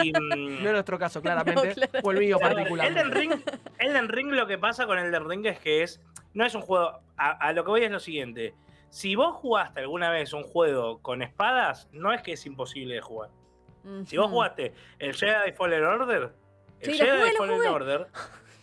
Y, 0.05 0.13
mm, 0.13 0.63
No 0.63 0.69
es 0.69 0.73
nuestro 0.73 0.99
caso, 0.99 1.21
claramente. 1.23 1.73
claramente. 1.75 2.01
O 2.03 2.11
el 2.13 2.19
mío 2.19 2.37
Elden 2.41 2.55
particularmente. 2.55 3.15
Ring, 3.19 3.33
Elden 3.79 4.09
Ring 4.09 4.29
lo 4.33 4.47
que 4.47 4.59
pasa 4.59 4.87
con 4.87 4.99
Elden 4.99 5.29
Ring 5.29 5.47
es 5.47 5.59
que 5.59 5.83
es 5.83 6.01
no 6.35 6.45
es 6.45 6.55
un 6.55 6.61
juego. 6.63 7.01
A, 7.17 7.31
a 7.31 7.53
lo 7.53 7.65
que 7.65 7.71
voy 7.71 7.83
es 7.85 7.91
lo 7.91 8.01
siguiente. 8.01 8.55
Si 8.91 9.15
vos 9.15 9.37
jugaste 9.37 9.81
alguna 9.81 10.11
vez 10.11 10.33
un 10.33 10.43
juego 10.43 11.01
con 11.01 11.23
espadas, 11.23 11.89
no 11.93 12.13
es 12.13 12.23
que 12.23 12.33
es 12.33 12.45
imposible 12.47 12.95
de 12.97 13.01
jugar. 13.01 13.31
Si 14.05 14.17
vos 14.19 14.29
jugaste 14.31 14.75
el 14.99 15.15
Jedi 15.15 15.53
Fallen 15.53 15.85
Order, 15.85 16.33
el 16.81 16.93
Sí, 16.93 16.99
Jedi 16.99 17.31
jugué, 17.31 17.33
Fallen. 17.57 17.69
Order, 17.73 18.07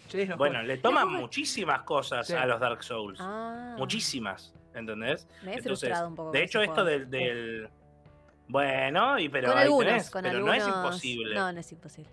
Sí, 0.09 0.25
no 0.27 0.37
bueno, 0.37 0.61
le 0.63 0.77
toman 0.77 1.09
muchísimas 1.11 1.81
cosas 1.81 2.27
Sí. 2.27 2.33
a 2.33 2.45
los 2.45 2.59
Dark 2.59 2.83
Souls. 2.83 3.17
Ah, 3.21 3.75
Muchísimas, 3.77 4.53
¿entendés? 4.77 5.27
Me 5.43 5.51
he 5.51 5.55
Entonces, 5.57 5.63
frustrado 5.63 6.07
un 6.07 6.15
poco. 6.15 6.31
de 6.31 6.43
hecho, 6.43 6.61
esto 6.61 6.83
del, 6.85 7.09
del- 7.09 7.69
Bueno, 8.47 9.19
y 9.19 9.29
pero 9.29 9.49
con 9.49 9.57
algunos, 9.57 9.85
tenés, 9.87 10.09
con 10.09 10.23
pero 10.23 10.35
algunos. 10.37 10.57
no 10.57 10.63
es 10.63 10.67
imposible. 10.67 11.35
No, 11.35 11.51
no 11.51 11.59
es 11.59 11.71
imposible. 11.71 12.11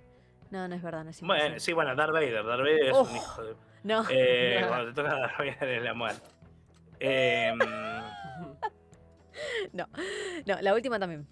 No, 0.50 0.68
no 0.68 0.74
es 0.74 0.82
verdad, 0.82 1.04
no 1.04 1.10
es 1.10 1.20
imposible. 1.20 1.44
bueno, 1.48 1.60
sí, 1.60 1.72
bueno, 1.72 1.94
Darth 1.96 2.12
Vader, 2.12 2.44
Darth 2.44 2.60
Vader 2.60 2.84
es 2.86 2.92
un 2.96 3.16
hijo 3.16 3.42
de 3.44 3.54
No. 3.82 4.04
Eh, 4.10 4.64
cuando 4.68 4.86
te 4.86 4.92
toca 4.94 5.14
Darth 5.16 5.38
Vader 5.38 5.68
es 5.68 5.82
la 5.82 5.94
muerte. 5.94 6.28
Eh, 7.00 7.52
No, 9.72 9.88
la 10.60 10.74
última 10.74 10.98
también. 10.98 11.26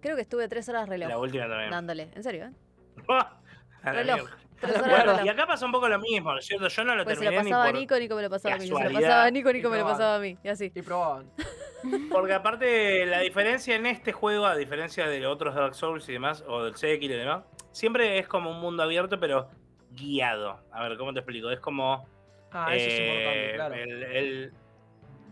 Creo 0.00 0.16
que 0.16 0.22
estuve 0.22 0.48
tres 0.48 0.68
horas 0.68 0.88
reloj 0.88 1.08
la 1.08 1.18
última 1.18 1.46
también. 1.48 1.70
dándole. 1.70 2.08
En 2.14 2.22
serio, 2.22 2.46
¿eh? 2.46 2.52
Reloj. 3.84 4.28
Mierda. 4.64 4.80
Tres 4.82 4.86
horas 4.86 4.90
Bueno, 5.04 5.12
reloj. 5.12 5.26
y 5.26 5.28
acá 5.28 5.46
pasa 5.46 5.66
un 5.66 5.72
poco 5.72 5.88
lo 5.88 5.98
mismo, 5.98 6.32
¿no 6.32 6.38
es 6.38 6.46
cierto? 6.46 6.68
Yo 6.68 6.84
no 6.84 6.94
lo 6.94 7.04
Pues 7.04 7.18
se 7.18 7.24
lo 7.24 7.30
terminé 7.30 7.44
ni 7.44 7.50
pasaba 7.50 7.64
a 7.64 7.70
por... 7.72 7.80
Nico, 7.80 7.98
Nico 7.98 8.16
me 8.16 8.22
lo 8.22 8.30
pasaba 8.30 8.54
a 8.54 8.58
mí. 8.58 8.66
Se 8.66 8.72
lo 8.72 8.78
pasaba 8.92 9.24
a 9.24 9.30
Nico, 9.30 9.52
Nico 9.52 9.68
Y 9.68 9.70
me 9.70 9.78
lo 9.78 9.84
pasaba 9.84 10.16
a 10.16 10.18
mí. 10.18 10.38
Y 10.42 10.48
así. 10.48 10.72
Y 10.74 10.82
probaban. 10.82 11.30
Porque 12.10 12.32
aparte 12.32 13.04
la 13.06 13.20
diferencia 13.20 13.74
en 13.76 13.86
este 13.86 14.12
juego, 14.12 14.46
a 14.46 14.56
diferencia 14.56 15.06
de 15.06 15.26
otros 15.26 15.54
Dark 15.54 15.74
Souls 15.74 16.08
y 16.08 16.14
demás, 16.14 16.42
o 16.48 16.64
del 16.64 16.76
Sekiro 16.76 17.14
y 17.14 17.18
demás, 17.18 17.44
siempre 17.72 18.18
es 18.18 18.26
como 18.26 18.50
un 18.50 18.60
mundo 18.60 18.82
abierto, 18.82 19.20
pero 19.20 19.50
guiado. 19.90 20.60
A 20.72 20.88
ver, 20.88 20.96
¿cómo 20.96 21.12
te 21.12 21.20
explico? 21.20 21.50
Es 21.50 21.60
como... 21.60 22.08
Ah, 22.52 22.74
eso 22.74 22.86
es 22.88 22.98
eh, 22.98 23.06
importante, 23.06 23.54
claro. 23.54 23.74
el, 23.74 24.02
el, 24.04 24.52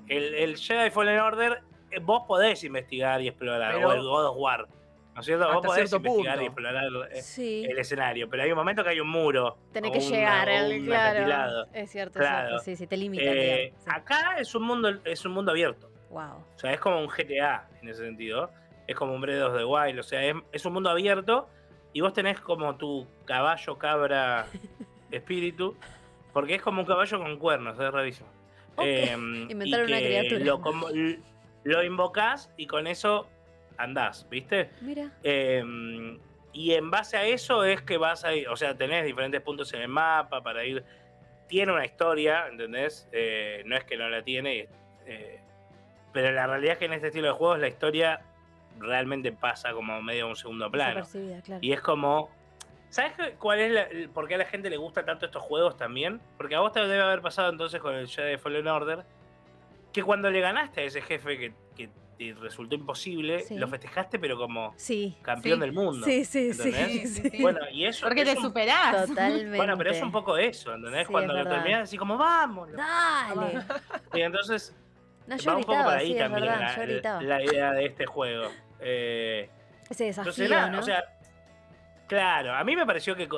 el- 0.08 0.34
el 0.34 0.56
Jedi 0.56 0.90
Fallen 0.90 1.20
Order, 1.20 1.62
eh, 1.90 2.00
vos 2.02 2.24
podés 2.26 2.64
investigar 2.64 3.20
y 3.22 3.28
explorar, 3.28 3.74
Pero- 3.74 3.88
o 3.88 3.92
el 3.92 4.02
God 4.02 4.26
of 4.26 4.36
War, 4.38 4.66
¿no 5.14 5.20
es 5.20 5.26
cierto? 5.26 5.46
Vos 5.46 5.56
Hasta 5.56 5.66
podés 5.68 5.90
cierto 5.90 5.96
investigar 6.08 6.34
punto. 6.38 6.42
y 6.42 6.46
explorar 6.46 6.84
eh, 7.12 7.22
Sí. 7.22 7.64
el 7.68 7.78
escenario, 7.78 8.28
pero 8.28 8.42
hay 8.42 8.50
un 8.50 8.56
momento 8.58 8.82
que 8.82 8.90
hay 8.90 9.00
un 9.00 9.08
muro. 9.08 9.58
Tenés 9.72 9.90
que 9.92 9.98
una- 9.98 10.08
llegar, 10.08 10.48
un 10.70 10.84
claro. 10.86 11.66
Es 11.72 11.90
cierto, 11.90 12.18
Claro. 12.18 12.56
es 12.56 12.62
cierto. 12.62 12.64
Sí, 12.64 12.76
sí, 12.76 12.86
te 12.86 12.96
limita. 12.96 13.24
Eh, 13.24 13.72
sí. 13.76 13.84
Acá 13.90 14.36
es 14.38 14.54
un 14.54 14.62
mundo, 14.64 14.90
es 15.04 15.24
un 15.24 15.32
mundo 15.32 15.50
abierto. 15.52 15.90
Wow. 16.10 16.44
O 16.54 16.58
sea, 16.58 16.72
es 16.72 16.80
como 16.80 16.98
un 17.00 17.08
GTA 17.08 17.68
en 17.80 17.88
ese 17.88 18.04
sentido. 18.04 18.50
Es 18.86 18.96
como 18.96 19.14
un 19.14 19.20
Breath 19.20 19.42
of 19.42 19.56
the 19.56 19.64
Wild. 19.64 19.98
O 20.00 20.02
sea, 20.02 20.22
es, 20.24 20.34
es 20.52 20.64
un 20.66 20.72
mundo 20.74 20.90
abierto 20.90 21.48
y 21.92 22.00
vos 22.00 22.12
tenés 22.12 22.40
como 22.40 22.76
tu 22.76 23.06
caballo, 23.24 23.78
cabra, 23.78 24.46
espíritu. 25.10 25.76
Porque 26.32 26.54
es 26.54 26.62
como 26.62 26.80
un 26.80 26.86
caballo 26.86 27.18
con 27.18 27.38
cuernos, 27.38 27.78
es 27.78 27.90
rarísimo. 27.92 28.28
Ok. 28.76 28.84
Em, 28.86 29.50
Inventaron 29.50 29.86
una 29.86 29.98
criatura. 29.98 30.44
Lo, 30.44 30.60
como- 30.60 30.88
lo 31.64 31.82
invocás 31.84 32.50
y 32.56 32.66
con 32.66 32.86
eso 32.86 33.28
andás, 33.82 34.26
¿viste? 34.30 34.70
Mira. 34.80 35.10
Em, 35.22 36.18
y 36.52 36.72
en 36.74 36.90
base 36.90 37.16
a 37.16 37.24
eso 37.26 37.64
es 37.64 37.82
que 37.82 37.96
vas 37.96 38.24
a 38.24 38.34
ir, 38.34 38.48
o 38.48 38.56
sea, 38.56 38.76
tenés 38.76 39.04
diferentes 39.04 39.40
puntos 39.40 39.72
en 39.74 39.82
el 39.82 39.88
mapa 39.88 40.42
para 40.42 40.64
ir. 40.64 40.84
Tiene 41.48 41.72
una 41.72 41.84
historia, 41.84 42.46
¿entendés? 42.48 43.08
Eh, 43.12 43.62
no 43.66 43.76
es 43.76 43.84
que 43.84 43.96
no 43.96 44.08
la 44.08 44.22
tiene, 44.22 44.68
eh, 45.06 45.40
pero 46.12 46.30
la 46.32 46.46
realidad 46.46 46.72
es 46.74 46.78
que 46.78 46.84
en 46.86 46.92
este 46.94 47.08
estilo 47.08 47.28
de 47.28 47.32
juegos 47.34 47.58
la 47.58 47.68
historia 47.68 48.20
realmente 48.78 49.32
pasa 49.32 49.72
como 49.72 50.00
medio 50.02 50.24
a 50.26 50.28
un 50.28 50.36
segundo 50.36 50.70
plano. 50.70 51.04
Claro. 51.44 51.58
Y 51.60 51.72
es 51.72 51.80
como. 51.80 52.30
¿Sabes 52.90 53.12
cuál 53.38 53.58
es 53.60 53.72
la- 53.72 53.88
por 54.12 54.28
qué 54.28 54.34
a 54.34 54.38
la 54.38 54.44
gente 54.44 54.68
le 54.68 54.76
gusta 54.76 55.02
tanto 55.06 55.24
estos 55.24 55.42
juegos 55.42 55.78
también? 55.78 56.20
Porque 56.36 56.54
a 56.54 56.60
vos 56.60 56.72
te 56.72 56.80
debe 56.80 57.00
haber 57.02 57.22
pasado 57.22 57.50
entonces 57.50 57.80
con 57.80 57.94
el 57.94 58.06
Jedi 58.06 58.36
Fallen 58.36 58.68
Order. 58.68 59.04
Que 59.94 60.02
cuando 60.02 60.30
le 60.30 60.40
ganaste 60.40 60.82
a 60.82 60.84
ese 60.84 61.00
jefe 61.00 61.38
que, 61.38 61.54
que 61.76 61.88
te 62.18 62.34
resultó 62.40 62.74
imposible, 62.74 63.40
Sí. 63.40 63.56
lo 63.56 63.66
festejaste, 63.68 64.18
pero 64.18 64.36
como 64.36 64.72
Sí. 64.76 65.16
campeón 65.22 65.58
Sí. 65.58 65.60
del 65.60 65.72
mundo. 65.72 66.06
Sí, 66.06 66.24
sí, 66.24 66.52
sí. 66.52 67.30
Bueno, 67.40 67.60
y 67.72 67.84
eso. 67.86 68.06
Porque 68.06 68.24
te 68.24 68.36
superás. 68.36 69.08
Totalmente. 69.08 69.56
Bueno, 69.56 69.76
pero 69.78 69.90
es 69.90 70.02
un 70.02 70.12
poco 70.12 70.36
eso, 70.36 70.74
¿entendés? 70.74 71.06
Sí, 71.06 71.12
Cuando 71.12 71.32
es 71.32 71.38
lo 71.38 71.44
verdad. 71.44 71.58
terminás 71.62 71.82
así 71.84 71.96
como, 71.96 72.16
vamos. 72.18 72.70
Dale. 72.72 73.60
Y 74.14 74.20
entonces 74.20 74.76
No, 75.26 75.36
yo 75.36 75.50
va 75.52 75.56
un 75.56 75.64
poco 75.64 75.82
por 75.84 75.92
ahí 75.94 76.16
también 76.18 76.46
verdad. 76.46 77.20
La, 77.22 77.42
idea 77.42 77.72
de 77.72 77.86
este 77.86 78.06
juego. 78.06 78.48
Eh, 78.80 79.48
Ese 79.88 80.04
desafío, 80.06 80.30
entonces, 80.30 80.50
nada, 80.50 80.68
¿no? 80.70 80.80
o 80.80 80.82
sea, 80.82 81.04
claro, 82.08 82.54
a 82.54 82.64
mí 82.64 82.74
me 82.76 82.84
pareció 82.84 83.14
que, 83.14 83.28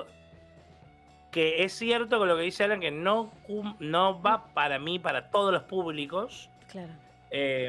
que 1.30 1.62
es 1.64 1.72
cierto 1.74 2.18
con 2.18 2.28
lo 2.28 2.36
que 2.36 2.42
dice 2.42 2.64
Alan, 2.64 2.80
que 2.80 2.90
no, 2.90 3.32
no 3.80 4.22
va 4.22 4.46
para 4.54 4.78
mí, 4.78 4.98
para 4.98 5.30
todos 5.30 5.52
los 5.52 5.62
públicos, 5.64 6.48
Claro. 6.70 6.92
Eh, 7.36 7.68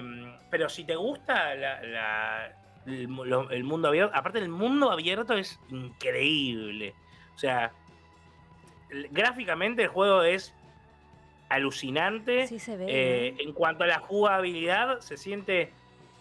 pero 0.52 0.70
si 0.70 0.84
te 0.84 0.96
gusta 0.96 1.56
la- 1.56 1.82
la- 1.82 2.58
el, 2.86 3.08
mu- 3.08 3.26
lo- 3.26 3.50
el 3.50 3.64
mundo 3.64 3.88
abierto, 3.88 4.16
aparte 4.16 4.38
el 4.38 4.48
mundo 4.50 4.92
abierto 4.92 5.34
es 5.34 5.60
increíble. 5.70 6.94
O 7.34 7.38
sea, 7.40 7.72
gráficamente 9.12 9.82
el 9.84 9.90
juego 9.90 10.22
es 10.24 10.54
alucinante. 11.50 12.48
Sí 12.48 12.60
se 12.60 12.78
ve. 12.78 12.86
Eh, 12.88 13.36
en 13.40 13.54
cuanto 13.54 13.84
a 13.84 13.88
la 13.88 14.00
jugabilidad, 14.00 15.00
se 15.00 15.18
siente 15.18 15.72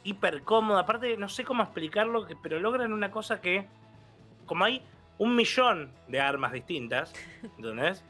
hiper 0.04 0.42
cómodo. 0.42 0.78
Aparte, 0.78 1.16
no 1.16 1.28
sé 1.28 1.44
cómo 1.44 1.62
explicarlo, 1.62 2.26
pero 2.42 2.58
logran 2.60 2.92
una 2.92 3.10
cosa 3.10 3.40
que, 3.40 3.66
como 4.46 4.64
hay 4.64 4.82
un 5.18 5.36
millón 5.36 5.92
de 6.08 6.20
armas 6.20 6.52
distintas, 6.52 7.12
¿entendés? 7.58 8.02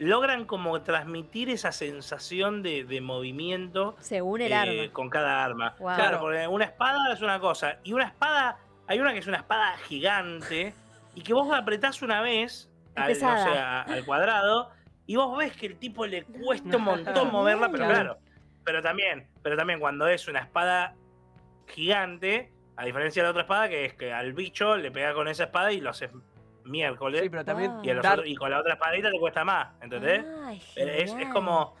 Logran 0.00 0.46
como 0.46 0.80
transmitir 0.82 1.50
esa 1.50 1.72
sensación 1.72 2.62
de, 2.62 2.84
de 2.84 3.00
movimiento 3.02 3.94
Según 4.00 4.40
el 4.40 4.50
eh, 4.50 4.54
arma. 4.54 4.92
con 4.92 5.10
cada 5.10 5.44
arma. 5.44 5.74
Wow. 5.78 5.94
Claro, 5.94 6.20
porque 6.20 6.48
una 6.48 6.64
espada 6.64 7.12
es 7.12 7.20
una 7.20 7.38
cosa, 7.38 7.76
y 7.84 7.92
una 7.92 8.06
espada, 8.06 8.58
hay 8.88 8.98
una 8.98 9.12
que 9.12 9.18
es 9.18 9.26
una 9.26 9.36
espada 9.36 9.76
gigante, 9.86 10.72
y 11.14 11.20
que 11.20 11.34
vos 11.34 11.52
apretás 11.54 12.00
una 12.00 12.22
vez 12.22 12.70
al, 12.96 13.02
no 13.02 13.08
pesada. 13.08 13.44
sé, 13.52 13.58
a- 13.58 13.82
al 13.82 14.04
cuadrado, 14.06 14.70
y 15.06 15.16
vos 15.16 15.36
ves 15.36 15.54
que 15.54 15.66
el 15.66 15.76
tipo 15.76 16.06
le 16.06 16.24
cuesta 16.24 16.78
un 16.78 16.84
montón 16.84 17.30
moverla, 17.30 17.68
pero 17.70 17.84
Claro. 17.84 17.94
claro. 18.14 18.18
Pero 18.64 18.82
también, 18.82 19.28
pero 19.42 19.56
también 19.56 19.80
cuando 19.80 20.06
es 20.08 20.28
una 20.28 20.40
espada 20.40 20.94
gigante, 21.66 22.52
a 22.76 22.84
diferencia 22.84 23.22
de 23.22 23.26
la 23.26 23.30
otra 23.30 23.42
espada, 23.42 23.68
que 23.68 23.84
es 23.84 23.94
que 23.94 24.12
al 24.12 24.32
bicho 24.32 24.76
le 24.76 24.90
pega 24.90 25.12
con 25.12 25.28
esa 25.28 25.44
espada 25.44 25.72
y 25.72 25.80
lo 25.80 25.90
haces 25.90 26.10
miércoles, 26.70 27.22
Sí, 27.22 27.28
pero 27.28 27.44
también 27.44 27.72
y, 27.82 27.90
a 27.90 27.94
los 27.94 28.02
Dar- 28.02 28.18
otros- 28.20 28.28
y 28.30 28.34
con 28.36 28.50
la 28.50 28.60
otra 28.60 28.74
espadita 28.74 29.10
te 29.10 29.18
cuesta 29.18 29.44
más, 29.44 29.68
¿entendés? 29.82 30.24
Es, 30.76 31.12
como. 31.32 31.76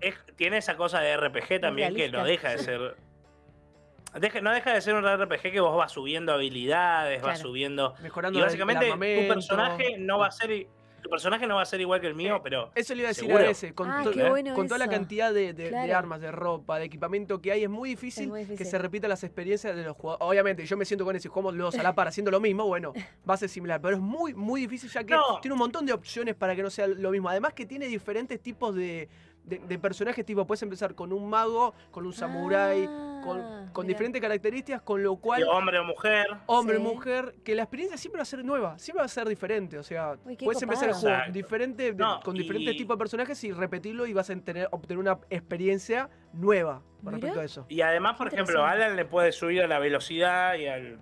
es- 0.00 0.18
tiene 0.36 0.56
esa 0.56 0.76
cosa 0.76 1.00
de 1.00 1.16
RPG 1.16 1.60
también 1.60 1.94
que 1.94 2.10
no 2.10 2.24
deja 2.24 2.50
de 2.50 2.58
ser. 2.58 2.96
deja- 4.18 4.40
no 4.40 4.50
deja 4.52 4.72
de 4.74 4.80
ser 4.80 4.94
un 4.94 5.04
RPG 5.06 5.52
que 5.52 5.60
vos 5.60 5.76
vas 5.76 5.92
subiendo 5.92 6.32
habilidades, 6.32 7.22
vas 7.22 7.38
subiendo. 7.38 7.94
mejorando 8.02 8.38
Y 8.38 8.42
el- 8.42 8.46
básicamente 8.46 8.88
el 8.90 9.22
tu 9.28 9.28
personaje 9.34 9.96
no 9.98 10.18
va 10.18 10.26
a 10.26 10.30
ser. 10.32 10.66
Tu 11.02 11.10
personaje 11.10 11.46
no 11.48 11.56
va 11.56 11.62
a 11.62 11.66
ser 11.66 11.80
igual 11.80 12.00
que 12.00 12.06
el 12.06 12.14
mío, 12.14 12.36
Eh, 12.36 12.40
pero. 12.44 12.70
Eso 12.76 12.94
le 12.94 13.00
iba 13.00 13.08
a 13.08 13.10
decir 13.10 13.24
¿Seguro? 13.26 13.44
a 13.44 13.50
ese. 13.50 13.74
Con, 13.74 13.90
Ah, 13.90 14.02
to- 14.04 14.12
qué 14.12 14.28
bueno 14.28 14.54
con 14.54 14.66
toda 14.68 14.78
la 14.78 14.86
cantidad 14.88 15.34
de, 15.34 15.52
de- 15.52 15.70
de 15.70 15.92
armas, 15.92 16.20
de 16.20 16.30
ropa, 16.30 16.78
de 16.78 16.84
equipamiento 16.84 17.40
que 17.40 17.50
hay, 17.52 17.64
es 17.64 17.68
muy 17.70 17.90
difícil, 17.90 18.28
muy 18.28 18.44
que 18.46 18.64
se 18.64 18.78
repitan 18.78 19.10
las 19.10 19.24
experiencias 19.24 19.74
de 19.74 19.82
los 19.82 19.96
jugadores. 19.96 20.26
Obviamente, 20.28 20.64
yo 20.64 20.76
me 20.76 20.84
siento 20.84 21.04
con 21.04 21.16
eso 21.16 21.26
y 21.26 21.30
jugamos 21.30 21.54
los 21.54 21.74
a 21.76 21.82
la 21.82 21.94
par 21.94 22.06
haciendo 22.08 22.30
lo 22.30 22.38
mismo, 22.40 22.66
bueno, 22.66 22.92
va 23.28 23.34
a 23.34 23.36
ser 23.36 23.48
similar. 23.48 23.80
Pero 23.80 23.96
es 23.96 24.00
muy, 24.02 24.32
muy 24.32 24.60
difícil 24.60 24.88
ya 24.90 25.02
que 25.04 25.14
No. 25.14 25.40
tiene 25.40 25.54
un 25.54 25.58
montón 25.58 25.84
de 25.86 25.92
opciones 25.92 26.34
para 26.36 26.54
que 26.54 26.62
no 26.62 26.70
sea 26.70 26.86
lo 26.86 27.10
mismo. 27.10 27.28
Además 27.28 27.52
que 27.52 27.66
tiene 27.66 27.86
diferentes 27.88 28.40
tipos 28.40 28.74
de, 28.74 29.08
de- 29.44 29.58
de 29.58 29.78
personajes, 29.78 30.24
tipo, 30.24 30.46
puedes 30.46 30.62
empezar 30.62 30.94
con 30.94 31.12
un 31.12 31.28
mago, 31.28 31.74
con 31.90 32.06
un 32.06 32.12
samurái, 32.12 32.86
con, 33.24 33.40
Ah, 33.40 33.68
con 33.72 33.86
diferentes 33.86 34.20
características, 34.20 34.82
con 34.82 35.02
lo 35.02 35.16
cual... 35.16 35.42
hombre 35.44 35.78
o 35.78 35.84
mujer. 35.84 36.26
Hombre, 36.46 36.76
Sí. 36.76 36.82
mujer, 36.82 37.34
que 37.44 37.54
la 37.54 37.62
experiencia 37.62 37.96
siempre 37.96 38.18
va 38.18 38.22
a 38.22 38.26
ser 38.26 38.44
nueva, 38.44 38.78
siempre 38.78 39.00
va 39.00 39.06
a 39.06 39.08
ser 39.08 39.28
diferente. 39.28 39.78
O 39.78 39.82
sea, 39.82 40.16
puedes 40.38 40.62
empezar 40.62 40.90
juego 40.92 41.08
Exacto. 41.08 41.32
diferente, 41.32 41.92
de- 41.92 41.98
No, 41.98 42.20
con 42.20 42.36
y- 42.36 42.40
diferentes 42.40 42.76
tipos 42.76 42.96
de 42.96 42.98
personajes 42.98 43.42
y 43.44 43.52
repetirlo 43.52 44.06
y 44.06 44.12
vas 44.12 44.30
a 44.30 44.36
tener, 44.36 44.68
obtener 44.70 44.98
una 44.98 45.18
experiencia 45.30 46.08
nueva 46.32 46.82
con 47.02 47.12
respecto 47.14 47.40
a 47.40 47.44
eso. 47.44 47.66
Y 47.68 47.80
además, 47.80 48.16
por 48.16 48.28
ejemplo. 48.28 48.64
Alan 48.64 48.96
le 48.96 49.04
puede 49.04 49.32
subir 49.32 49.62
a 49.62 49.66
la 49.66 49.78
velocidad 49.78 50.54
y, 50.54 50.66
al, 50.68 50.98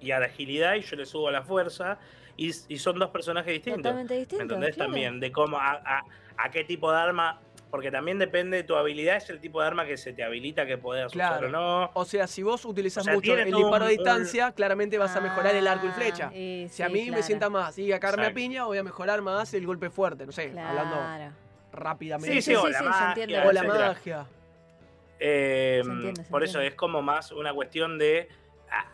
y 0.00 0.10
a 0.12 0.18
la 0.20 0.26
agilidad, 0.26 0.74
y 0.76 0.80
yo 0.82 0.96
le 0.96 1.06
subo 1.06 1.28
a 1.28 1.32
la 1.32 1.42
fuerza. 1.42 1.98
Y, 2.36 2.50
y 2.68 2.78
son 2.78 2.98
dos 2.98 3.10
personajes 3.10 3.52
distintos. 3.52 3.82
Totalmente 3.82 4.14
¿Me 4.14 4.18
distinto. 4.20 4.42
entendés? 4.44 4.74
claro. 4.74 4.90
También, 4.90 5.20
de 5.20 5.30
cómo, 5.30 5.56
a, 5.56 5.72
a- 5.84 6.02
a 6.36 6.50
qué 6.50 6.64
tipo 6.64 6.90
de 6.90 6.98
arma, 6.98 7.40
porque 7.74 7.90
también 7.90 8.20
depende 8.20 8.58
de 8.58 8.62
tu 8.62 8.76
habilidad, 8.76 9.16
es 9.16 9.28
el 9.30 9.40
tipo 9.40 9.60
de 9.60 9.66
arma 9.66 9.84
que 9.84 9.96
se 9.96 10.12
te 10.12 10.22
habilita 10.22 10.64
que 10.64 10.78
puedas 10.78 11.12
usar 11.12 11.40
Claro. 11.40 11.48
o 11.48 11.50
no. 11.50 11.90
O 11.94 12.04
sea, 12.04 12.28
si 12.28 12.44
vos 12.44 12.64
utilizas 12.64 13.00
O 13.00 13.04
sea, 13.06 13.14
mucho 13.14 13.36
el 13.36 13.46
disparo 13.46 13.86
a 13.86 13.88
un- 13.88 13.94
distancia, 13.96 14.52
claramente 14.52 14.96
vas 14.96 15.16
a 15.16 15.20
mejorar 15.20 15.56
el 15.56 15.66
arco 15.66 15.86
y 15.86 15.88
Ah, 15.88 15.92
flecha. 15.92 16.30
y 16.32 16.68
Si 16.70 16.84
a 16.84 16.88
mí 16.88 17.10
me 17.10 17.20
sienta 17.24 17.50
más 17.50 17.76
y 17.76 17.90
a 17.92 17.98
carne 17.98 18.26
a 18.26 18.32
piña, 18.32 18.64
voy 18.64 18.78
a 18.78 18.84
mejorar 18.84 19.22
más 19.22 19.52
el 19.54 19.66
golpe 19.66 19.90
fuerte, 19.90 20.24
no 20.24 20.30
sé, 20.30 20.56
hablando 20.56 21.32
rápidamente. 21.72 22.32
Sí, 22.36 22.42
sí, 22.42 22.50
sí, 22.52 22.54
o 22.54 22.64
sí, 22.66 22.70
la 22.70 22.78
sí, 22.78 22.84
se 22.84 22.90
magia, 22.90 23.44
o 23.44 23.50
la 23.52 23.62
magia. 23.64 24.26
Eh, 25.18 25.80
Se 25.84 25.90
entiende, 25.90 26.24
se 26.24 26.30
por 26.30 26.44
eso 26.44 26.60
es 26.60 26.76
como 26.76 27.02
más 27.02 27.32
una 27.32 27.52
cuestión 27.52 27.98
de. 27.98 28.28
ah, 28.70 28.86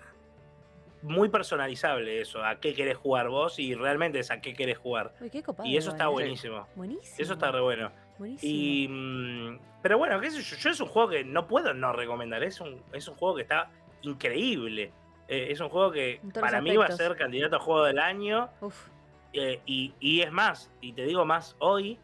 muy 1.02 1.28
personalizable 1.28 2.22
eso, 2.22 2.42
a 2.42 2.60
qué 2.60 2.72
querés 2.74 2.96
jugar 2.96 3.28
vos 3.28 3.58
y 3.58 3.74
realmente 3.74 4.20
es 4.20 4.30
a 4.30 4.40
qué 4.40 4.54
querés 4.54 4.78
jugar. 4.78 5.12
Uy, 5.20 5.28
qué 5.28 5.42
copado. 5.42 5.68
Y 5.68 5.76
eso 5.76 5.90
está 5.90 6.04
¿eh? 6.04 6.08
buenísimo. 6.08 6.66
Buenísimo. 6.76 7.16
Eso 7.18 7.34
está 7.34 7.50
re 7.52 7.60
bueno. 7.60 7.92
Buenísimo. 8.20 8.52
Y. 8.52 8.86
mm, 8.86 9.58
pero 9.82 9.96
bueno, 9.96 10.20
qué 10.20 10.30
sé 10.30 10.42
yo, 10.42 10.56
yo 10.56 10.70
es 10.70 10.80
un 10.80 10.88
juego 10.88 11.08
que 11.08 11.24
no 11.24 11.48
puedo 11.48 11.72
no 11.72 11.92
recomendar. 11.94 12.42
Es 12.44 12.60
un, 12.60 12.82
es 12.92 13.08
un 13.08 13.14
juego 13.14 13.36
que 13.36 13.42
está 13.42 13.70
increíble. 14.02 14.92
Eh, 15.26 15.48
es 15.50 15.60
un 15.60 15.70
juego 15.70 15.90
que 15.90 16.20
para 16.38 16.60
mí 16.60 16.76
va 16.76 16.84
a 16.84 16.88
aspectos. 16.88 17.06
ser 17.08 17.16
candidato 17.16 17.56
a 17.56 17.60
juego 17.60 17.84
del 17.84 17.98
año. 17.98 18.50
Uf, 18.60 18.88
Eh, 19.32 19.60
y, 19.64 19.94
y 20.00 20.20
es 20.20 20.30
más, 20.30 20.70
y 20.82 20.92
te 20.92 21.04
digo 21.04 21.24
más, 21.24 21.56
hoy 21.60 21.98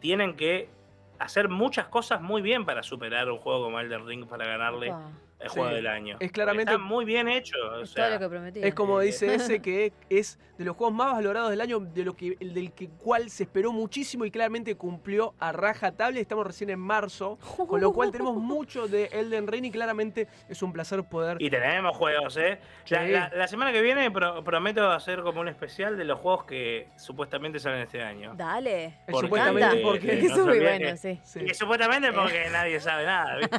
tienen 0.00 0.34
que 0.36 0.68
hacer 1.18 1.48
muchas 1.48 1.86
cosas 1.88 2.20
muy 2.20 2.42
bien 2.42 2.64
para 2.64 2.82
superar 2.82 3.30
un 3.30 3.38
juego 3.38 3.64
como 3.64 3.78
Elden 3.78 4.06
Ring 4.06 4.26
para 4.26 4.46
ganarle 4.46 4.90
opa. 4.90 5.10
El 5.38 5.50
Sí. 5.50 5.58
juego 5.58 5.74
del 5.74 5.86
año. 5.86 6.16
Es 6.20 6.32
claramente- 6.32 6.72
Está 6.72 6.82
muy 6.82 7.04
bien 7.04 7.28
hecho. 7.28 7.56
o 7.74 7.80
Es 7.82 7.90
sea, 7.90 8.04
todo 8.06 8.14
lo 8.14 8.20
que 8.20 8.28
prometí. 8.30 8.60
Es 8.62 8.74
como 8.74 9.00
dice 9.00 9.34
ese 9.34 9.60
que 9.62 9.92
es 10.08 10.38
de 10.56 10.64
los 10.64 10.74
juegos 10.76 10.94
más 10.94 11.12
valorados 11.12 11.50
del 11.50 11.60
año, 11.60 11.78
de 11.80 12.02
lo 12.04 12.16
que, 12.16 12.36
el 12.40 12.54
del 12.54 12.72
que, 12.72 12.88
cual 12.88 13.28
se 13.28 13.42
esperó 13.42 13.72
muchísimo 13.72 14.24
y 14.24 14.30
claramente 14.30 14.74
cumplió 14.76 15.34
a 15.38 15.52
raja 15.52 15.92
tabla. 15.92 16.18
Estamos 16.20 16.46
recién 16.46 16.70
en 16.70 16.78
marzo, 16.80 17.38
con 17.68 17.80
lo 17.80 17.92
cual 17.92 18.10
tenemos 18.10 18.34
mucho 18.42 18.88
de 18.88 19.06
Elden 19.12 19.46
Ring 19.46 19.66
y 19.66 19.70
claramente 19.70 20.26
es 20.48 20.62
un 20.62 20.72
placer 20.72 21.04
poder. 21.04 21.36
Y 21.40 21.50
tenemos 21.50 21.94
juegos, 21.96 22.36
¿eh? 22.38 22.58
La, 22.88 23.04
Sí. 23.04 23.10
la- 23.12 23.30
la 23.34 23.48
semana 23.48 23.72
que 23.72 23.82
viene 23.82 24.10
pro- 24.10 24.42
prometo 24.42 24.90
hacer 24.90 25.20
como 25.20 25.40
un 25.42 25.48
especial 25.48 25.98
de 25.98 26.04
los 26.06 26.18
juegos 26.20 26.44
que 26.44 26.88
supuestamente 26.96 27.58
salen 27.60 27.80
este 27.82 28.02
año. 28.02 28.32
Dale. 28.34 29.00
Porque- 29.06 29.26
supuestamente 29.26 29.76
porque. 29.82 30.12
eh, 30.12 30.22
no 30.28 30.34
es 30.34 30.38
muy 30.46 30.58
bueno, 30.60 30.86
que- 30.86 30.96
sí. 30.96 31.20
Sí. 31.22 31.40
Y 31.44 31.52
supuestamente 31.52 32.10
porque 32.12 32.48
nadie 32.50 32.80
sabe 32.80 33.04
nada, 33.04 33.36
¿viste? 33.36 33.58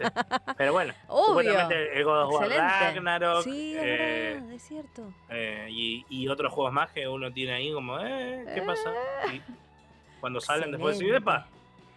Pero 0.58 0.74
bueno, 0.74 0.94
Obvio. 1.08 1.67
Supuestamente 1.68 1.98
el 2.00 2.04
God 2.06 2.22
of 2.24 2.34
War. 2.34 2.50
Ragnarok 2.50 3.44
Sí, 3.44 3.76
es 3.76 3.84
eh, 3.84 4.34
verdad, 4.36 4.52
es 4.54 4.62
cierto. 4.64 5.14
eh, 5.30 5.68
y, 5.70 6.06
y 6.10 6.28
otros 6.28 6.52
juegos 6.54 6.74
más 6.74 6.92
que 6.92 7.08
uno 7.08 7.32
tiene 7.32 7.54
ahí 7.54 7.72
como, 7.74 8.00
eh, 8.00 8.46
¿qué 8.54 8.62
pasa? 8.64 8.92
Y 9.34 9.42
cuando 10.20 10.40
salen 10.42 10.72
después, 10.72 10.96
Excelente. 10.96 11.18
¡epa! 11.18 11.48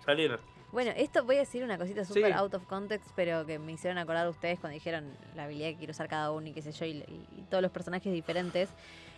Salieron. 0.04 0.40
Bueno, 0.72 0.92
esto 0.96 1.24
voy 1.24 1.36
a 1.36 1.40
decir 1.40 1.64
una 1.64 1.76
cosita 1.78 2.04
súper 2.04 2.26
Sí. 2.26 2.32
out 2.32 2.54
of 2.54 2.64
context, 2.66 3.10
pero 3.16 3.44
que 3.44 3.58
me 3.58 3.72
hicieron 3.72 3.98
acordar 3.98 4.28
ustedes 4.28 4.58
cuando 4.60 4.74
dijeron 4.74 5.04
la 5.34 5.44
habilidad 5.44 5.70
que 5.70 5.76
quiere 5.78 5.90
usar 5.90 6.06
cada 6.08 6.30
uno 6.30 6.46
y 6.46 6.52
qué 6.52 6.62
sé 6.62 6.70
yo, 6.72 6.84
y, 6.84 6.90
y- 6.98 7.26
y 7.38 7.42
todos 7.50 7.60
los 7.62 7.72
personajes 7.72 8.12
diferentes. 8.12 8.68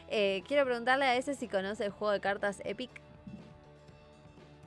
Eh, 0.09 0.43
quiero 0.49 0.65
preguntarle 0.65 1.05
a 1.05 1.16
ese 1.16 1.35
si 1.35 1.49
conoce 1.49 1.85
el 1.85 1.91
juego 1.91 2.12
de 2.12 2.20
cartas 2.20 2.62
Epic. 2.65 2.91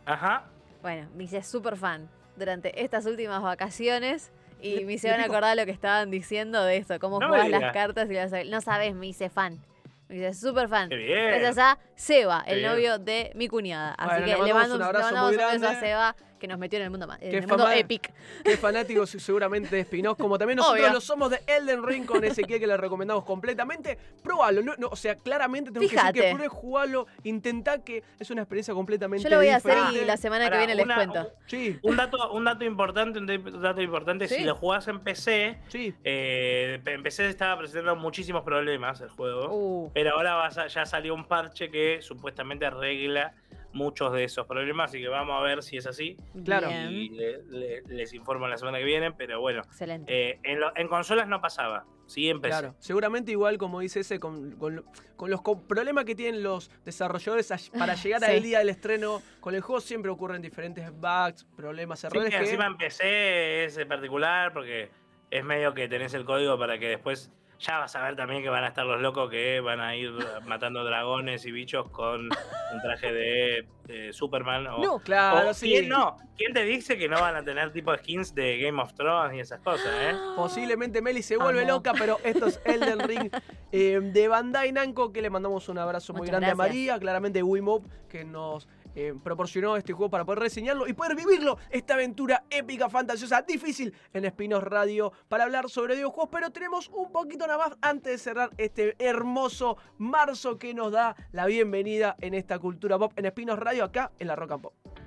Ajá. 0.06 0.45
Bueno, 0.82 1.07
me 1.16 1.24
hice 1.24 1.41
súper 1.44 1.76
fan 1.78 2.07
durante 2.36 2.84
estas 2.84 3.06
últimas 3.07 3.41
vacaciones 3.41 4.32
y 4.61 4.80
me 4.86 4.94
hicieron 4.94 5.19
acordar 5.22 5.56
lo 5.57 5.65
que 5.65 5.72
estaban 5.72 6.11
diciendo 6.11 6.64
de 6.64 6.77
esto, 6.77 6.99
cómo 6.99 7.19
No 7.19 7.30
me 7.30 7.40
juegas 7.41 7.61
las 7.61 7.73
cartas 7.73 8.10
y 8.10 8.14
las... 8.14 8.32
No 8.48 8.61
sabes, 8.61 8.94
me 8.95 9.07
hice 9.07 9.30
fan. 9.30 9.60
Me 10.07 10.18
hice 10.18 10.34
súper 10.34 10.69
fan. 10.69 10.90
Qué 10.90 10.98
bien. 10.98 11.27
Gracias 11.27 11.57
a 11.57 11.80
Seba, 11.95 12.44
Qué 12.45 12.52
el 12.53 12.60
bien. 12.60 12.72
novio 12.72 12.99
de 12.99 13.32
mi 13.36 13.48
cuñada. 13.48 13.94
Así 13.94 14.22
Bueno, 14.22 14.26
que 14.26 14.32
le 14.32 14.38
mandamos 14.38 14.61
mando 14.61 14.76
un 14.76 14.82
abrazo 14.84 15.15
muy 15.15 15.32
un 15.32 15.38
beso 15.38 15.68
a. 15.68 15.80
Seba 15.80 16.15
que 16.46 16.48
nos 16.48 16.60
metió 16.60 16.78
en 16.78 16.86
el 16.86 16.92
mundo, 16.92 17.08
Qué 17.20 17.38
el 17.38 17.48
mundo 17.48 17.70
epic. 17.72 18.12
que 18.44 18.58
fanáticos 18.58 19.10
seguramente 19.10 19.76
de 19.76 19.82
spin-off, 19.82 20.18
como 20.18 20.38
también 20.38 20.58
nosotros 20.58 20.80
Obvio. 20.82 20.94
lo 20.94 21.02
somos 21.02 21.32
de 21.32 21.40
Elden 21.48 21.84
Ring 21.84 22.06
con 22.06 22.24
Ezequiel 22.24 22.60
que 22.60 22.68
le 22.68 22.78
recomendamos 22.78 23.24
completamente. 23.26 23.98
Probalo, 24.24 24.62
no, 24.62 24.74
no, 24.78 24.88
o 24.90 24.96
sea, 24.96 25.16
claramente 25.16 25.72
tenemos 25.72 25.90
que 25.92 25.98
decir 25.98 26.14
que 26.14 26.22
Fíjate. 26.30 26.48
jugarlo, 26.48 27.08
intentá 27.24 27.84
que 27.84 28.04
es 28.20 28.30
una 28.30 28.42
experiencia 28.44 28.74
completamente 28.74 29.24
Yo 29.24 29.30
lo 29.30 29.38
voy 29.38 29.50
a 29.50 29.56
hacer 29.58 29.78
y 29.94 30.06
la 30.06 30.18
semana 30.18 30.50
que 30.50 30.58
viene 30.58 30.76
les 30.76 30.86
cuento. 30.86 31.32
Sí, 31.48 31.80
Un 31.82 31.96
dato, 31.98 32.32
un 32.32 32.46
dato 32.46 32.64
importante, 32.66 33.20
un 33.20 33.62
dato 33.62 33.82
importante, 33.82 34.28
Sí. 34.28 34.36
si 34.36 34.44
lo 34.44 34.56
jugás 34.56 34.88
en 34.88 35.00
PC, 35.00 35.58
sí. 35.70 35.94
eh, 36.04 36.80
en 36.86 37.04
PC 37.04 37.28
estaba 37.30 37.58
presentando 37.58 37.96
muchísimos 37.96 38.44
problemas 38.44 39.02
el 39.02 39.10
juego. 39.10 39.48
Uh, 39.52 39.92
Pero 39.94 40.12
ahora 40.16 40.36
vas 40.36 40.58
a- 40.58 40.68
ya 40.68 40.86
salió 40.86 41.14
un 41.16 41.26
parche 41.26 41.70
que 41.72 42.02
supuestamente 42.02 42.66
arregla 42.66 43.34
muchos 43.76 44.14
de 44.14 44.23
esos 44.23 44.47
problemas, 44.47 44.89
así 44.89 45.02
que 45.02 45.10
vamos 45.10 45.38
a 45.38 45.43
ver 45.43 45.61
si 45.61 45.76
es 45.77 45.85
así. 45.85 46.15
Claro. 46.45 46.72
Y 46.72 47.10
le- 47.10 47.43
le- 47.43 47.81
les 47.84 48.14
informo 48.14 48.47
la 48.47 48.57
semana 48.57 48.77
que 48.80 48.85
viene, 48.85 49.11
pero 49.11 49.41
bueno, 49.41 49.61
Excelente. 49.64 50.30
eh, 50.31 50.39
en, 50.43 50.61
lo- 50.61 50.72
en 50.77 50.88
consolas 50.88 51.27
no 51.27 51.41
pasaba, 51.41 51.85
sí 52.07 52.30
en 52.30 52.39
PC. 52.39 52.49
Claro, 52.57 52.76
seguramente 52.80 53.31
igual 53.31 53.57
como 53.57 53.81
dice 53.81 53.99
ese, 53.99 54.18
con, 54.19 54.53
con 54.53 54.77
lo- 54.77 54.85
con 55.18 55.30
los 55.30 55.41
co- 55.41 55.61
problemas 55.68 56.06
que 56.06 56.15
tienen 56.15 56.41
los 56.41 56.72
desarrolladores 56.85 57.52
a- 57.52 57.57
para 57.77 57.95
llegar 57.95 58.22
Sí. 58.23 58.31
al 58.31 58.41
día 58.43 58.60
del 58.60 58.69
estreno, 58.69 59.22
con 59.41 59.53
el 59.56 59.61
juego 59.61 59.81
siempre 59.81 60.10
ocurren 60.10 60.41
diferentes 60.41 60.89
bugs, 60.91 61.45
problemas, 61.57 61.99
Sí, 61.99 62.07
errores 62.07 62.30
que 62.31 62.38
que... 62.38 62.43
encima 62.45 62.65
en 62.68 62.77
PC 62.77 63.65
es 63.65 63.77
en 63.77 63.88
particular 63.89 64.53
porque 64.53 64.89
es 65.30 65.43
medio 65.43 65.73
que 65.73 65.89
tenés 65.89 66.14
el 66.14 66.23
código 66.23 66.57
para 66.57 66.80
que 66.80 66.88
después 66.88 67.30
ya 67.60 67.80
vas 67.80 67.95
a 67.95 68.02
ver 68.03 68.15
también 68.15 68.44
que 68.44 68.49
van 68.49 68.64
a 68.64 68.68
estar 68.68 68.86
los 68.86 69.02
locos 69.02 69.30
que 69.30 69.60
van 69.60 69.80
a 69.80 69.95
ir 69.95 70.11
matando 70.45 70.84
dragones 70.84 71.45
y 71.45 71.52
bichos 71.52 71.90
con 71.90 72.22
un 72.26 72.82
traje 72.82 73.11
de, 73.14 73.68
de 73.86 74.14
Superman 74.14 74.68
o, 74.68 74.77
No, 74.80 74.99
claro, 74.99 75.49
o 75.49 75.53
sí. 75.53 75.68
¿quién 75.69 75.90
no? 75.90 76.18
¿Quién 76.38 76.53
te 76.53 76.64
dice 76.64 76.98
que 76.98 77.07
no 77.07 77.19
van 77.19 77.36
a 77.36 77.44
tener 77.44 77.72
tipo 77.72 77.95
skins 77.95 78.36
de 78.36 78.57
Game 78.60 78.82
of 78.82 78.94
Thrones 78.94 79.36
y 79.38 79.40
esas 79.40 79.61
cosas, 79.61 79.88
eh? 80.02 80.14
Posiblemente 80.36 81.02
Meli 81.02 81.22
se 81.23 81.38
vuelve 81.38 81.61
Amo. 81.61 81.72
loca, 81.72 81.94
pero 81.98 82.19
esto 82.23 82.48
es 82.48 82.60
Elden 82.65 82.99
Ring 82.99 83.30
eh, 83.72 83.99
de 84.02 84.27
Bandai 84.27 84.72
Namco, 84.72 85.14
que 85.14 85.22
le 85.22 85.30
mandamos 85.30 85.69
un 85.69 85.77
abrazo 85.77 86.14
muy 86.14 86.22
Muchas 86.22 86.32
grande 86.32 86.52
a. 86.52 86.56
María, 86.56 86.99
claramente 86.99 87.41
Wiimote, 87.41 87.88
que 88.10 88.26
nos 88.26 88.68
eh, 88.96 89.14
proporcionó 89.24 89.78
este 89.78 89.94
juego 89.94 90.10
para 90.10 90.26
poder 90.26 90.40
reseñarlo 90.40 90.88
y 90.88 90.94
poder 90.94 91.16
vivirlo, 91.16 91.58
esta 91.70 91.96
aventura 91.96 92.46
épica, 92.50 92.90
fantasiosa, 92.90 93.42
difícil 93.42 93.94
en 94.14 94.26
Espinos 94.26 94.64
Radio 94.64 95.12
para 95.28 95.44
hablar 95.44 95.70
sobre 95.70 95.96
videojuegos, 95.96 96.30
pero 96.32 96.50
tenemos 96.52 96.90
un 96.90 97.12
poquito 97.12 97.46
nada 97.46 97.58
más 97.58 97.78
antes 97.82 98.14
de 98.14 98.18
cerrar 98.18 98.50
este 98.58 98.96
hermoso 99.00 99.78
marzo 99.98 100.58
que 100.58 100.74
nos 100.74 100.92
da 100.92 101.16
la 101.32 101.46
bienvenida 101.46 102.16
en 102.22 102.34
esta 102.34 102.60
cultura 102.60 102.98
pop 102.98 103.14
en 103.16 103.26
Espinos 103.26 103.60
Radio 103.60 103.84
acá 103.84 104.12
en 104.20 104.28
la 104.28 104.36
Rock 104.36 104.62
Pop. 104.62 105.05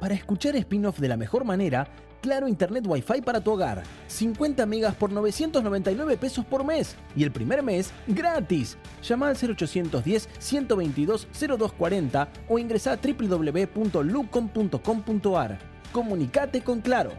Para 0.00 0.14
escuchar 0.14 0.56
spin-off 0.56 0.98
de 0.98 1.08
la 1.08 1.16
mejor 1.16 1.44
manera, 1.44 1.88
Claro 2.24 2.48
Internet 2.48 2.84
Wi-Fi 2.86 3.20
para 3.20 3.42
tu 3.42 3.52
hogar. 3.52 3.82
50 4.06 4.64
megas 4.64 4.94
por 4.94 5.12
999 5.12 6.16
pesos 6.16 6.46
por 6.46 6.64
mes. 6.64 6.96
Y 7.14 7.22
el 7.22 7.30
primer 7.30 7.62
mes, 7.62 7.92
gratis. 8.06 8.78
Llama 9.02 9.28
al 9.28 9.36
0810-122-0240 9.36 12.28
o 12.48 12.58
ingresa 12.58 12.92
a 12.92 12.96
www.lucom.com.ar. 12.96 15.58
Comunicate 15.92 16.62
con 16.62 16.80
Claro. 16.80 17.10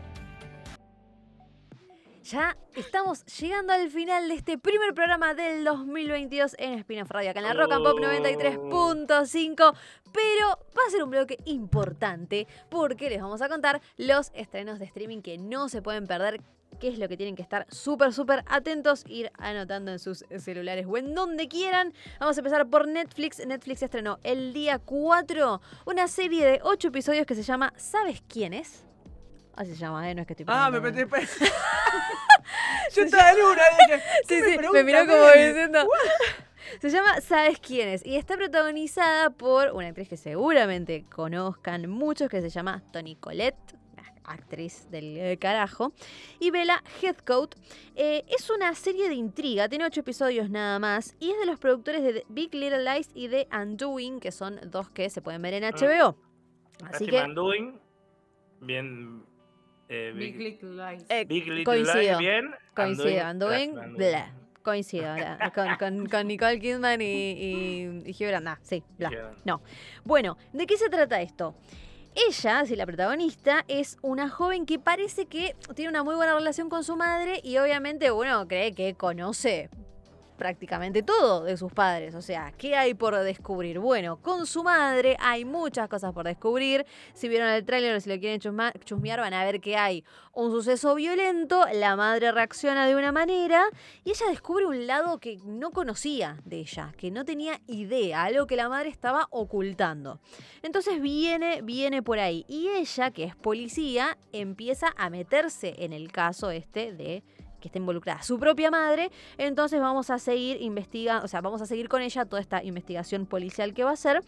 Ya 2.26 2.58
estamos 2.74 3.24
llegando 3.40 3.72
al 3.72 3.92
final 3.92 4.28
de 4.28 4.34
este 4.34 4.58
primer 4.58 4.96
programa 4.96 5.36
del 5.36 5.64
2022 5.64 6.56
en 6.58 6.80
Spin-off 6.80 7.12
Radio, 7.12 7.30
acá 7.30 7.40
en 7.40 7.46
la 7.46 7.54
Rock 7.54 7.74
and 7.74 7.84
Pop 7.84 8.00
93.5. 8.00 9.76
Pero 10.12 10.48
va 10.76 10.82
a 10.88 10.90
ser 10.90 11.04
un 11.04 11.12
bloque 11.12 11.38
importante 11.46 12.48
porque 12.72 13.12
les 13.12 13.22
vamos 13.22 13.44
a 13.44 13.48
contar 13.48 13.80
los 13.98 14.32
estrenos 14.34 14.80
de 14.80 14.86
streaming 14.86 15.22
que 15.22 15.38
no 15.38 15.70
se 15.70 15.84
pueden 15.84 16.08
perder. 16.08 16.42
qué 16.80 16.88
es 16.88 16.98
lo 16.98 17.08
que 17.08 17.16
tienen 17.16 17.36
que 17.36 17.44
estar 17.44 17.68
súper, 17.70 18.12
súper 18.12 18.44
atentos, 18.48 19.04
ir 19.08 19.32
anotando 19.38 19.92
en 19.92 20.00
sus 20.00 20.26
celulares 20.40 20.88
o 20.90 20.98
en 20.98 21.14
donde 21.14 21.48
quieran. 21.48 21.94
Vamos 22.20 22.38
a 22.38 22.40
empezar 22.40 22.68
por 22.68 22.88
Netflix. 22.88 23.46
Netflix 23.46 23.84
estrenó 23.84 24.18
el 24.24 24.52
día 24.52 24.80
4 24.80 25.62
una 25.86 26.08
serie 26.08 26.44
de 26.44 26.60
8 26.64 26.88
episodios 26.88 27.28
que 27.28 27.36
se 27.36 27.44
llama 27.44 27.72
¿Sabes 27.78 28.24
quién 28.28 28.56
es? 28.56 28.84
Así 29.56 29.72
se 29.72 29.78
llama, 29.78 30.10
¿eh? 30.10 30.16
No 30.16 30.22
es 30.22 30.28
que 30.28 30.34
estoy 30.34 30.46
Ah, 30.50 30.70
me 30.70 30.80
metí. 30.80 31.00
Yo 32.96 33.04
estaba 33.04 33.32
en 33.32 33.38
una, 33.38 33.64
dije. 33.80 34.04
Sí, 34.28 34.36
¿qué 34.36 34.44
sí, 34.44 34.50
me 34.52 34.58
pregunta, 34.58 34.84
miró 34.84 35.00
como 35.06 35.28
diciendo. 35.32 35.88
Se 36.82 36.90
llama 36.90 37.22
¿Sabes 37.22 37.60
quién 37.60 37.88
es? 37.90 38.06
Y 38.06 38.16
está 38.16 38.36
protagonizada 38.36 39.30
por 39.30 39.72
una 39.72 39.88
actriz 39.88 40.10
que 40.10 40.18
seguramente 40.18 41.06
conozcan 41.14 41.90
muchos, 41.90 42.28
que 42.28 42.42
se 42.42 42.50
llama 42.50 42.82
Toni 42.92 43.16
Collette, 43.16 43.78
actriz 44.24 44.90
del 44.90 45.16
eh, 45.18 45.38
carajo, 45.38 45.94
y 46.40 46.52
Bella 46.52 46.84
Heathcote. 47.02 47.58
Eh, 47.96 48.26
es 48.28 48.50
una 48.50 48.74
serie 48.74 49.08
de 49.08 49.16
intriga, 49.16 49.70
tiene 49.70 49.86
ocho 49.86 50.02
episodios 50.02 50.50
nada 50.50 50.80
más, 50.80 51.16
y 51.20 51.32
es 51.32 51.40
de 51.40 51.46
los 51.46 51.60
productores 51.60 52.04
de 52.04 52.14
The 52.14 52.26
Big 52.30 52.54
Little 52.54 52.84
Lies 52.84 53.10
y 53.14 53.28
de 53.28 53.48
Undoing, 53.54 54.20
que 54.20 54.32
son 54.32 54.60
dos 54.66 54.90
que 54.90 55.10
se 55.10 55.22
pueden 55.22 55.42
ver 55.44 55.54
en 55.54 55.64
HBO. 55.64 56.18
Así 56.84 57.06
Lástima 57.06 57.12
que 57.12 57.24
Undoing, 57.26 57.80
bien. 58.62 59.35
Eh, 59.90 60.12
Big 60.16 60.38
Big, 60.38 60.62
Little 60.62 60.70
Lies. 60.92 61.06
eh, 61.10 61.26
Big 61.26 61.48
Little 61.48 61.64
coincido. 61.64 61.96
Lies, 62.02 62.18
bien. 62.18 62.56
Coincido, 62.76 63.34
bla. 63.96 64.32
Coincido, 64.64 65.14
bla. 65.14 65.52
Con, 65.54 65.76
con- 65.78 66.06
con 66.08 66.28
Nicole 66.28 66.60
Kidman 66.60 67.00
y, 67.02 67.06
y, 67.06 68.04
y 68.06 68.12
Hugh 68.12 68.28
Grant, 68.30 68.48
ah, 68.48 68.60
sí, 68.64 68.84
bla. 68.98 69.12
No. 69.46 69.62
Bueno, 70.04 70.38
¿de 70.54 70.66
qué 70.66 70.76
se 70.78 70.90
trata 70.90 71.22
esto? 71.22 71.56
Ella, 72.16 72.66
si 72.66 72.76
la 72.78 72.86
protagonista, 72.86 73.66
es 73.68 73.98
una 74.02 74.30
joven 74.30 74.66
que 74.66 74.80
parece 74.80 75.26
que 75.26 75.54
tiene 75.76 75.90
una 75.90 76.02
muy 76.04 76.16
buena 76.16 76.34
relación 76.34 76.70
con 76.70 76.84
su 76.84 76.96
madre 76.96 77.42
y 77.44 77.58
obviamente 77.58 78.10
uno 78.12 78.48
cree 78.48 78.74
que 78.74 78.94
conoce 78.96 79.70
prácticamente 80.36 81.04
todo 81.04 81.44
de 81.44 81.58
sus 81.58 81.72
padres. 81.72 82.16
O 82.16 82.22
sea, 82.22 82.54
¿qué 82.58 82.76
hay 82.76 82.94
por 82.94 83.18
descubrir? 83.20 83.80
Bueno, 83.80 84.18
con 84.18 84.46
su 84.46 84.64
madre 84.64 85.18
hay 85.20 85.46
muchas 85.46 85.90
cosas 85.90 86.14
por 86.14 86.26
descubrir. 86.26 86.86
Si 87.14 87.28
vieron 87.28 87.50
el 87.50 87.66
tráiler 87.66 87.96
o 87.96 88.00
si 88.00 88.10
lo 88.10 88.20
quieren 88.20 88.40
chusmear, 88.40 89.20
van 89.20 89.34
a 89.34 89.44
ver 89.44 89.62
que 89.62 89.78
hay 89.78 90.04
un 90.34 90.52
suceso 90.52 90.96
violento, 90.96 91.66
la 91.74 91.96
madre 91.96 92.32
reacciona 92.32 92.88
de 92.88 92.96
una 92.96 93.12
manera 93.12 93.64
y 94.04 94.10
ella 94.10 94.28
descubre 94.30 94.66
un 94.66 94.86
lado 94.86 95.18
que 95.20 95.38
no 95.46 95.72
conocía 95.72 96.38
de 96.44 96.60
ella, 96.60 96.94
que 96.98 97.10
no 97.10 97.24
tenía 97.24 97.62
idea, 97.68 98.24
algo 98.24 98.46
que 98.46 98.58
la 98.58 98.68
madre 98.68 98.90
estaba 98.90 99.28
ocultando. 99.32 100.20
Entonces 100.62 101.02
viene, 101.02 101.62
viene 101.62 102.04
por 102.04 102.20
ahí. 102.20 102.46
Y 102.50 102.68
ella, 102.68 103.12
que 103.12 103.24
es 103.24 103.36
policía, 103.36 104.18
empieza 104.34 104.94
a 104.98 105.10
meterse 105.10 105.76
en 105.78 105.94
el 105.94 106.12
caso 106.12 106.52
este 106.52 106.92
de 106.92 107.24
que 107.66 107.70
está 107.70 107.80
involucrada 107.80 108.22
su 108.22 108.38
propia 108.38 108.70
madre. 108.70 109.10
Entonces 109.40 109.82
vamos 109.82 110.12
a 110.12 110.20
seguir 110.20 110.62
investigando, 110.62 111.26
o 111.26 111.28
sea, 111.28 111.42
vamos 111.42 111.64
a 111.64 111.66
seguir 111.66 111.90
con 111.90 112.04
ella 112.04 112.26
toda 112.26 112.40
esta 112.40 112.64
investigación 112.64 113.26
policial 113.26 113.74
que 113.74 113.84
va 113.84 113.90
a 113.90 113.94
hacer. 113.94 114.22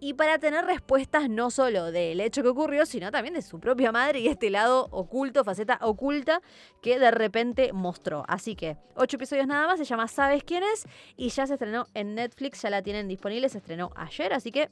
y 0.00 0.14
para 0.14 0.38
tener 0.38 0.64
respuestas 0.64 1.28
no 1.28 1.50
solo 1.50 1.90
del 1.90 2.20
hecho 2.20 2.42
que 2.42 2.48
ocurrió, 2.48 2.86
sino 2.86 3.10
también 3.10 3.34
de 3.34 3.42
su 3.42 3.58
propia 3.58 3.90
madre 3.90 4.20
y 4.20 4.28
este 4.28 4.50
lado 4.50 4.86
oculto, 4.90 5.42
faceta 5.44 5.78
oculta 5.82 6.40
que 6.80 6.98
de 6.98 7.10
repente 7.10 7.72
mostró. 7.72 8.22
Así 8.28 8.54
que, 8.54 8.76
ocho 8.94 9.16
episodios 9.16 9.46
nada 9.46 9.66
más, 9.66 9.78
se 9.78 9.84
llama 9.84 10.06
¿Sabes 10.06 10.44
quién 10.44 10.62
es? 10.62 10.86
Y 11.16 11.30
ya 11.30 11.46
se 11.46 11.54
estrenó 11.54 11.86
en 11.94 12.14
Netflix, 12.14 12.62
ya 12.62 12.70
la 12.70 12.82
tienen 12.82 13.08
disponible, 13.08 13.48
se 13.48 13.58
estrenó 13.58 13.90
ayer, 13.96 14.32
así 14.32 14.52
que 14.52 14.70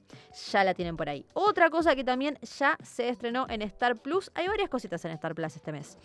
ya 0.52 0.62
la 0.62 0.74
tienen 0.74 0.96
por 0.96 1.08
ahí. 1.08 1.26
Otra 1.32 1.70
cosa 1.70 1.96
que 1.96 2.04
también 2.04 2.38
ya 2.58 2.76
se 2.82 3.08
estrenó 3.08 3.46
en 3.48 3.62
Star 3.62 3.96
Plus, 3.96 4.30
hay 4.34 4.46
varias 4.46 4.68
cositas 4.68 5.04
en 5.04 5.10
Star 5.12 5.34
Plus 5.34 5.56
este 5.56 5.72
mes. 5.72 5.98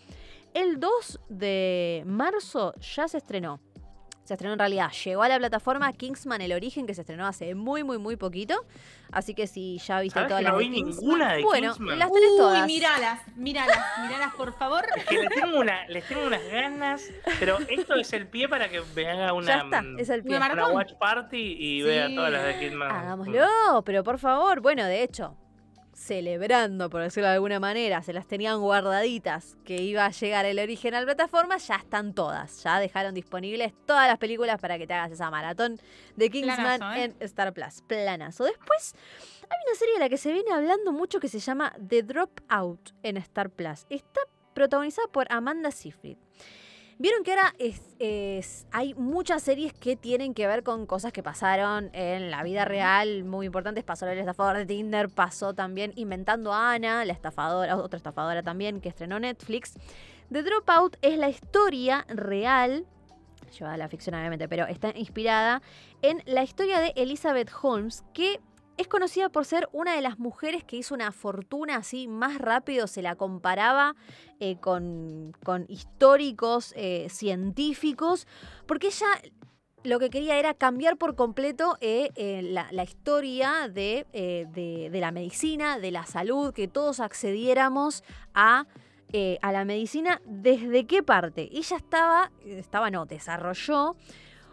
El 0.54 0.80
2 0.80 1.20
de 1.28 2.02
marzo 2.06 2.74
ya 2.80 3.08
se 3.08 3.18
estrenó 3.18 3.60
se 4.24 4.34
estrenó 4.34 4.52
en 4.52 4.60
realidad, 4.60 4.88
llegó 5.04 5.24
a 5.24 5.28
la 5.28 5.36
plataforma 5.36 5.92
Kingsman 5.92 6.40
El 6.42 6.52
Origen, 6.52 6.86
que 6.86 6.94
se 6.94 7.00
estrenó 7.00 7.26
hace 7.26 7.56
muy, 7.56 7.82
muy, 7.82 7.98
muy 7.98 8.14
poquito. 8.16 8.64
Así 9.10 9.34
que 9.34 9.48
si 9.48 9.78
ya 9.78 10.00
viste 10.00 10.14
¿Sabes 10.20 10.28
todas 10.28 10.40
que 10.40 10.44
las 10.44 10.52
no 10.52 10.58
de 10.60 10.64
vi 10.68 10.74
Kingsman, 10.76 11.00
ninguna 11.04 11.32
de 11.34 11.42
bueno, 11.42 11.72
Kingsman? 11.72 11.98
las 11.98 12.12
tenés 12.12 12.30
Uy, 12.30 12.36
todas. 12.38 12.66
míralas, 12.68 13.36
míralas, 13.36 13.78
míralas, 14.00 14.34
por 14.36 14.56
favor. 14.56 14.84
Es 14.96 15.04
que 15.06 15.18
les 15.22 15.28
tengo, 15.28 15.58
una, 15.58 15.86
les 15.88 16.06
tengo 16.06 16.24
unas 16.24 16.44
ganas, 16.52 17.10
pero 17.40 17.58
esto 17.68 17.96
es 17.96 18.12
el 18.12 18.28
pie 18.28 18.48
para 18.48 18.68
que 18.68 18.80
me 18.94 19.10
haga 19.10 19.32
una, 19.32 19.46
ya 19.48 19.58
está, 19.64 19.82
mm, 19.82 19.98
es 19.98 20.08
el 20.08 20.22
pie. 20.22 20.36
Una 20.36 20.68
watch 20.68 20.92
party 21.00 21.56
y 21.58 21.80
Sí. 21.80 21.82
vea 21.82 22.08
todas 22.14 22.30
las 22.32 22.44
de 22.44 22.58
Kidman. 22.60 22.92
Hagámoslo, 22.92 23.82
pero 23.84 24.04
por 24.04 24.20
favor, 24.20 24.60
bueno, 24.60 24.84
de 24.84 25.02
hecho, 25.02 25.36
celebrando, 26.02 26.90
por 26.90 27.02
decirlo 27.02 27.28
de 27.28 27.34
alguna 27.34 27.60
manera, 27.60 28.02
se 28.02 28.12
las 28.12 28.26
tenían 28.26 28.60
guardaditas 28.60 29.56
que 29.64 29.76
iba 29.76 30.04
a 30.04 30.10
llegar 30.10 30.44
el 30.44 30.56
la 30.56 31.02
plataforma, 31.04 31.58
ya 31.58 31.76
están 31.76 32.12
todas. 32.12 32.62
Ya 32.64 32.80
dejaron 32.80 33.14
disponibles 33.14 33.72
todas 33.86 34.08
las 34.08 34.18
películas 34.18 34.60
para 34.60 34.78
que 34.78 34.86
te 34.86 34.94
hagas 34.94 35.12
esa 35.12 35.30
maratón 35.30 35.78
de 36.16 36.30
Kingsman 36.30 36.78
Planazo, 36.78 37.00
¿eh? 37.00 37.04
en 37.04 37.16
Star 37.20 37.52
Plus. 37.52 37.82
Planazo. 37.86 38.44
Después, 38.44 38.94
hay 39.42 39.58
una 39.66 39.78
serie 39.78 39.94
de 39.94 40.00
la 40.00 40.08
que 40.08 40.16
se 40.16 40.32
viene 40.32 40.52
hablando 40.52 40.92
mucho 40.92 41.20
que 41.20 41.28
se 41.28 41.38
llama 41.38 41.72
The 41.88 42.02
Dropout 42.02 42.90
en 43.02 43.16
Star 43.18 43.50
Plus. 43.50 43.86
Está 43.88 44.20
protagonizada 44.54 45.08
por 45.08 45.26
Amanda 45.30 45.70
Seyfried. 45.70 46.16
Vieron 47.02 47.24
que 47.24 47.32
ahora 47.32 47.52
es, 47.58 47.80
es- 47.98 48.64
hay 48.70 48.94
muchas 48.94 49.42
series 49.42 49.72
que 49.72 49.96
tienen 49.96 50.34
que 50.34 50.46
ver 50.46 50.62
con 50.62 50.86
cosas 50.86 51.12
que 51.12 51.20
pasaron 51.20 51.90
en 51.94 52.30
la 52.30 52.44
vida 52.44 52.64
real, 52.64 53.24
muy 53.24 53.46
importantes. 53.46 53.82
Pasó 53.82 54.06
el 54.06 54.16
estafador 54.20 54.56
de 54.58 54.66
Tinder, 54.66 55.08
pasó 55.08 55.52
también 55.52 55.92
Inventando 55.96 56.52
a 56.52 56.74
Ana, 56.74 57.04
la 57.04 57.12
estafadora, 57.12 57.76
otra 57.76 57.96
estafadora 57.96 58.44
también 58.44 58.80
que 58.80 58.88
estrenó 58.88 59.18
Netflix. 59.18 59.74
The 60.30 60.44
Dropout 60.44 60.94
es 61.02 61.18
la 61.18 61.28
historia 61.28 62.04
real, 62.06 62.86
llevada 63.58 63.74
a 63.74 63.78
la 63.78 63.88
ficción 63.88 64.14
obviamente, 64.14 64.48
pero 64.48 64.66
está 64.66 64.96
inspirada 64.96 65.60
en 66.02 66.22
la 66.24 66.44
historia 66.44 66.78
de 66.78 66.92
Elizabeth 66.94 67.50
Holmes, 67.62 68.04
que 68.14 68.38
es 68.76 68.88
conocida 68.88 69.28
por 69.28 69.44
ser 69.44 69.68
una 69.72 69.94
de 69.94 70.00
las 70.02 70.18
mujeres 70.18 70.64
que 70.64 70.76
hizo 70.76 70.94
una 70.94 71.12
fortuna 71.12 71.76
así 71.76 72.08
más 72.08 72.38
rápido, 72.38 72.86
se 72.86 73.02
la 73.02 73.16
comparaba 73.16 73.94
eh, 74.40 74.56
con, 74.60 75.32
con 75.44 75.66
históricos 75.68 76.72
eh, 76.76 77.08
científicos, 77.10 78.26
porque 78.66 78.88
ella 78.88 79.06
lo 79.84 79.98
que 79.98 80.10
quería 80.10 80.38
era 80.38 80.54
cambiar 80.54 80.96
por 80.96 81.16
completo 81.16 81.76
eh, 81.80 82.40
la, 82.42 82.84
historia 82.84 83.68
de, 83.68 84.06
de- 84.12 84.88
de 84.90 85.00
la 85.00 85.10
medicina, 85.10 85.78
de 85.78 85.90
la 85.90 86.06
salud, 86.06 86.52
que 86.54 86.68
todos 86.68 87.00
accediéramos 87.00 88.04
a, 88.32 88.66
a 89.42 89.52
la 89.52 89.64
medicina. 89.64 90.20
¿Desde 90.24 90.86
qué 90.86 91.02
parte? 91.02 91.48
Ella 91.52 91.76
estaba, 91.76 92.30
estaba 92.44 92.90
no, 92.92 93.06
desarrolló 93.06 93.96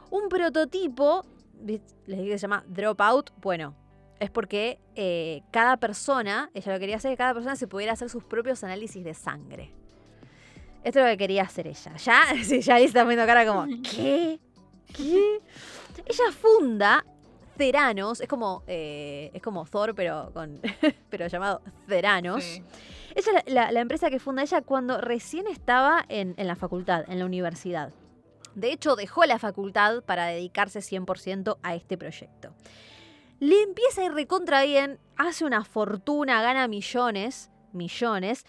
un 0.10 0.30
prototipo, 0.30 1.24
¿vis- 1.62 1.82
les 2.08 2.18
dije 2.20 2.32
que 2.32 2.38
se 2.40 2.44
llama 2.48 2.64
Dropout, 2.68 3.30
bueno, 3.40 3.76
es 4.20 4.30
porque 4.30 4.80
eh, 4.96 5.42
cada 5.52 5.78
persona, 5.78 6.50
ella 6.54 6.72
lo 6.74 6.76
que 6.78 6.80
quería 6.82 6.98
hacer 6.98 7.12
es 7.12 7.14
que 7.14 7.18
cada 7.20 7.34
persona 7.34 7.56
se 7.56 7.68
pudiera 7.68 7.94
hacer 7.94 8.10
sus 8.10 8.24
propios 8.24 8.64
análisis 8.64 9.04
de 9.04 9.14
sangre. 9.14 9.72
Esto 10.84 11.00
es 11.00 11.06
lo 11.06 11.12
que 11.12 11.18
quería 11.18 11.44
hacer 11.44 11.68
ella. 11.68 11.96
Ya, 11.98 12.24
sí, 12.44 12.62
ya 12.62 12.76
ahí 12.76 12.86
está 12.86 13.02
poniendo 13.04 13.26
cara 13.26 13.46
como, 13.46 13.66
¿qué? 13.84 14.40
¿Qué? 14.96 15.40
Ella 16.06 16.32
funda 16.32 17.06
Theranos, 17.58 18.22
es 18.22 18.28
como, 18.28 18.64
eh, 18.68 19.32
es 19.34 19.42
como 19.42 19.66
Thor, 19.66 19.94
pero, 19.94 20.32
con, 20.34 20.62
pero 21.10 21.28
llamado 21.28 21.62
Theranos. 21.88 22.44
Sí. 22.44 22.64
Ella 23.16 23.32
es 23.38 23.54
la, 23.54 23.64
la- 23.66 23.72
la 23.72 23.80
empresa 23.82 24.10
que 24.10 24.20
funda 24.20 24.44
ella 24.44 24.62
cuando 24.62 25.00
recién 25.02 25.48
estaba 25.48 26.06
en, 26.10 26.34
en 26.38 26.48
la 26.48 26.56
facultad, 26.56 27.04
en 27.10 27.20
la 27.20 27.26
universidad. 27.26 27.92
De 28.56 28.72
hecho, 28.72 28.96
dejó 28.96 29.26
la 29.26 29.40
facultad 29.40 30.04
para 30.04 30.28
dedicarse 30.28 30.80
100% 30.80 31.58
a 31.62 31.76
este 31.76 31.98
proyecto. 31.98 32.54
Le 33.40 33.62
empieza 33.62 34.02
a 34.02 34.06
ir 34.06 34.12
recontra 34.12 34.64
bien, 34.64 35.00
hace 35.16 35.46
una 35.46 35.64
fortuna, 35.64 36.42
gana 36.42 36.68
millones, 36.68 37.50
millones, 37.72 38.46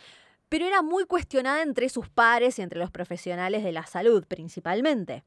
pero 0.48 0.66
era 0.66 0.82
muy 0.82 1.04
cuestionada 1.04 1.62
entre 1.62 1.88
sus 1.88 2.08
pares 2.08 2.58
y 2.58 2.62
entre 2.62 2.80
los 2.80 2.90
profesionales 2.90 3.62
de 3.62 3.70
la 3.70 3.86
salud 3.86 4.24
principalmente. 4.26 5.22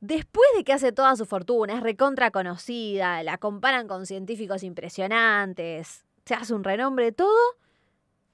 Después 0.00 0.48
de 0.56 0.64
que 0.64 0.72
hace 0.72 0.90
toda 0.90 1.14
su 1.14 1.24
fortuna, 1.24 1.74
es 1.74 1.82
recontra 1.82 2.32
conocida, 2.32 3.22
la 3.22 3.38
comparan 3.38 3.86
con 3.86 4.06
científicos 4.06 4.64
impresionantes, 4.64 6.04
se 6.24 6.34
hace 6.34 6.52
un 6.52 6.64
renombre, 6.64 7.12
todo, 7.12 7.56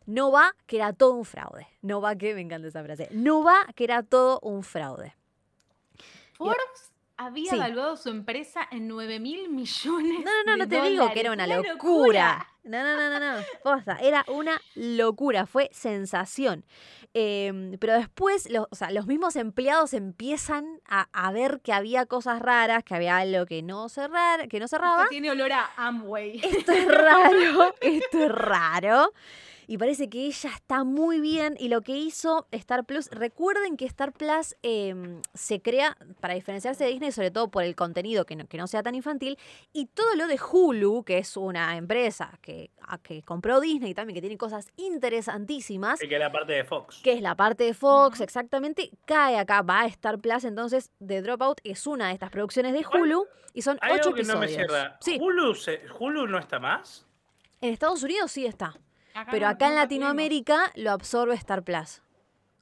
no 0.07 0.33
va 0.33 0.55
que 0.67 0.77
era 0.77 0.95
todo 0.95 1.13
un 1.13 1.25
fraude. 1.25 1.67
No 1.83 2.01
va 2.01 2.17
que, 2.17 2.35
me 2.35 2.41
encanta 2.41 2.69
esa 2.69 2.83
frase, 2.83 3.09
no 3.13 3.43
va 3.43 3.67
que 3.75 3.85
era 3.85 4.03
todo 4.03 4.41
un 4.41 4.63
fraude. 4.63 5.15
Forbes 6.33 6.94
había 7.17 7.51
Sí. 7.51 7.57
evaluado 7.57 7.97
su 7.97 8.09
empresa 8.11 8.67
en 8.71 8.89
9 8.89 9.21
mil 9.21 9.49
millones. 9.51 10.19
No, 10.25 10.31
no, 10.45 10.45
no, 10.47 10.57
no 10.57 10.69
te 10.69 10.81
digo 10.83 11.11
que 11.13 11.21
era 11.21 11.33
una 11.33 11.47
locura. 11.47 12.49
No, 12.65 12.83
no, 12.83 12.97
no, 12.97 13.11
no, 13.11 13.21
no. 13.21 13.43
Posta, 13.63 13.99
era 14.01 14.25
una 14.29 14.59
locura, 14.75 15.45
fue 15.47 15.69
sensación. 15.73 16.65
Em, 17.13 17.77
pero 17.79 17.93
después, 17.93 18.51
los, 18.51 18.67
o 18.71 18.75
sea, 18.75 18.91
los 18.91 19.07
mismos 19.07 19.37
empleados 19.37 19.93
empiezan 19.93 20.81
a, 20.89 21.09
a 21.13 21.31
ver 21.31 21.61
que 21.63 21.73
había 21.73 22.07
cosas 22.07 22.41
raras, 22.41 22.83
que 22.83 22.95
había 22.95 23.19
algo 23.19 23.45
que 23.47 23.63
no, 23.63 23.89
cerrar, 23.89 24.49
que 24.49 24.59
no 24.59 24.67
cerraba. 24.67 25.03
Esto 25.03 25.11
tiene 25.11 25.31
olor 25.31 25.53
a 25.53 25.71
Amway. 25.77 26.41
Esto 26.43 26.73
es 26.73 26.87
raro, 26.89 27.75
esto 27.81 28.19
es 28.25 28.33
raro. 28.33 29.13
Y 29.67 29.79
parece 29.79 30.09
que 30.09 30.27
ella 30.27 30.51
está 30.55 30.85
muy 30.85 31.21
bien. 31.21 31.57
Y 31.59 31.69
lo 31.69 31.81
que 31.83 31.97
hizo 31.97 32.47
Star 32.51 32.85
Plus, 32.85 33.09
recuerden 33.11 33.77
que 33.77 33.85
Star 33.87 34.13
Plus 34.13 34.57
eh, 34.63 35.21
se 35.35 35.61
crea 35.63 35.97
para 36.21 36.35
diferenciarse 36.35 36.85
de 36.85 36.91
Disney, 36.91 37.13
sobre 37.13 37.31
todo 37.31 37.51
por 37.51 37.63
el 37.65 37.75
contenido 37.75 38.25
que 38.27 38.37
no, 38.37 38.47
que 38.47 38.57
no 38.59 38.67
sea 38.67 38.83
tan 38.83 38.95
infantil. 38.95 39.39
Y 39.73 39.87
todo 39.87 40.15
lo 40.17 40.27
de 40.27 40.39
Hulu, 40.39 41.05
que 41.05 41.19
es 41.19 41.37
una 41.37 41.77
empresa 41.77 42.39
que, 42.43 42.71
a- 42.83 42.99
que 42.99 43.23
compró 43.23 43.61
Disney 43.61 43.95
también, 43.95 44.15
que 44.15 44.21
tiene 44.21 44.37
cosas 44.39 44.69
interesantísimas, 44.77 45.99
Sí, 46.01 46.09
que 46.09 46.17
era 46.17 46.31
parte 46.31 46.53
de 46.53 46.65
Fox. 46.65 47.01
que 47.03 47.13
es 47.13 47.23
la 47.23 47.35
parte 47.35 47.65
de 47.65 47.75
Fox, 47.75 48.21
exactamente, 48.21 48.91
cae 49.07 49.37
acá, 49.39 49.63
va 49.63 49.83
a 49.83 49.87
Star 49.87 50.19
Plus. 50.19 50.45
Entonces, 50.45 50.91
The 51.07 51.23
Dropout 51.23 51.61
es 51.65 51.87
una 51.87 52.09
de 52.09 52.15
estas 52.15 52.31
producciones 52.31 52.73
de 52.73 52.85
Hulu 52.87 53.27
y 53.53 53.63
son 53.63 53.79
ocho 53.91 54.13
que 54.13 54.23
no 54.25 54.39
me 54.39 54.47
episodios. 54.47 54.93
sí, 55.01 55.19
Hulu, 55.21 55.55
se- 55.55 55.81
Hulu 55.99 56.27
no 56.27 56.39
está 56.39 56.59
más. 56.59 57.07
en 57.61 57.73
Estados 57.73 58.03
Unidos 58.03 58.31
sí 58.33 58.45
está. 58.47 58.75
Acá 59.15 59.31
Pero 59.31 59.47
no- 59.47 59.53
acá 59.53 59.69
en 59.69 59.75
Latinoamérica 59.77 60.73
lo 60.75 60.91
absorbe 60.91 61.35
Star 61.35 61.63
Plus. 61.63 62.03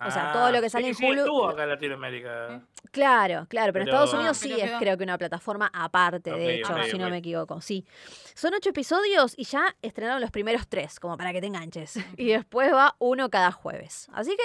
O 0.05 0.11
sea, 0.11 0.33
todo 0.33 0.51
lo 0.51 0.59
que 0.61 0.67
Ah, 0.67 0.71
sale 0.71 0.85
sí, 0.87 0.89
en 0.91 0.95
sí, 0.97 1.05
Hulu- 1.07 1.19
estuvo 1.21 1.49
acá 1.49 1.63
en 1.63 1.69
Latinoamérica. 1.69 2.61
Claro, 2.91 3.47
claro, 3.49 3.73
pero, 3.73 3.85
en 3.85 3.87
Pero- 3.87 3.97
Estados 4.05 4.15
Ah, 4.15 4.17
Unidos 4.19 4.37
sí 4.37 4.53
es 4.61 4.73
creo 4.81 4.99
que 4.99 5.05
una 5.05 5.17
plataforma 5.17 5.71
aparte, 5.73 6.33
de 6.33 6.57
hecho, 6.57 6.75
si 6.91 6.99
no 6.99 7.09
me 7.09 7.19
equivoco, 7.19 7.61
sí. 7.61 7.87
Son 8.35 8.53
ocho 8.53 8.71
episodios 8.71 9.35
y 9.39 9.45
ya 9.45 9.77
estrenaron 9.81 10.21
los 10.21 10.33
primeros 10.33 10.67
tres, 10.69 10.99
como 10.99 11.17
para 11.17 11.33
que 11.33 11.41
te 11.41 11.47
enganches. 11.47 11.95
Y 12.19 12.27
después 12.33 12.73
va 12.73 12.97
uno 12.99 13.31
cada 13.31 13.53
jueves. 13.53 14.09
Así 14.13 14.33
que 14.37 14.43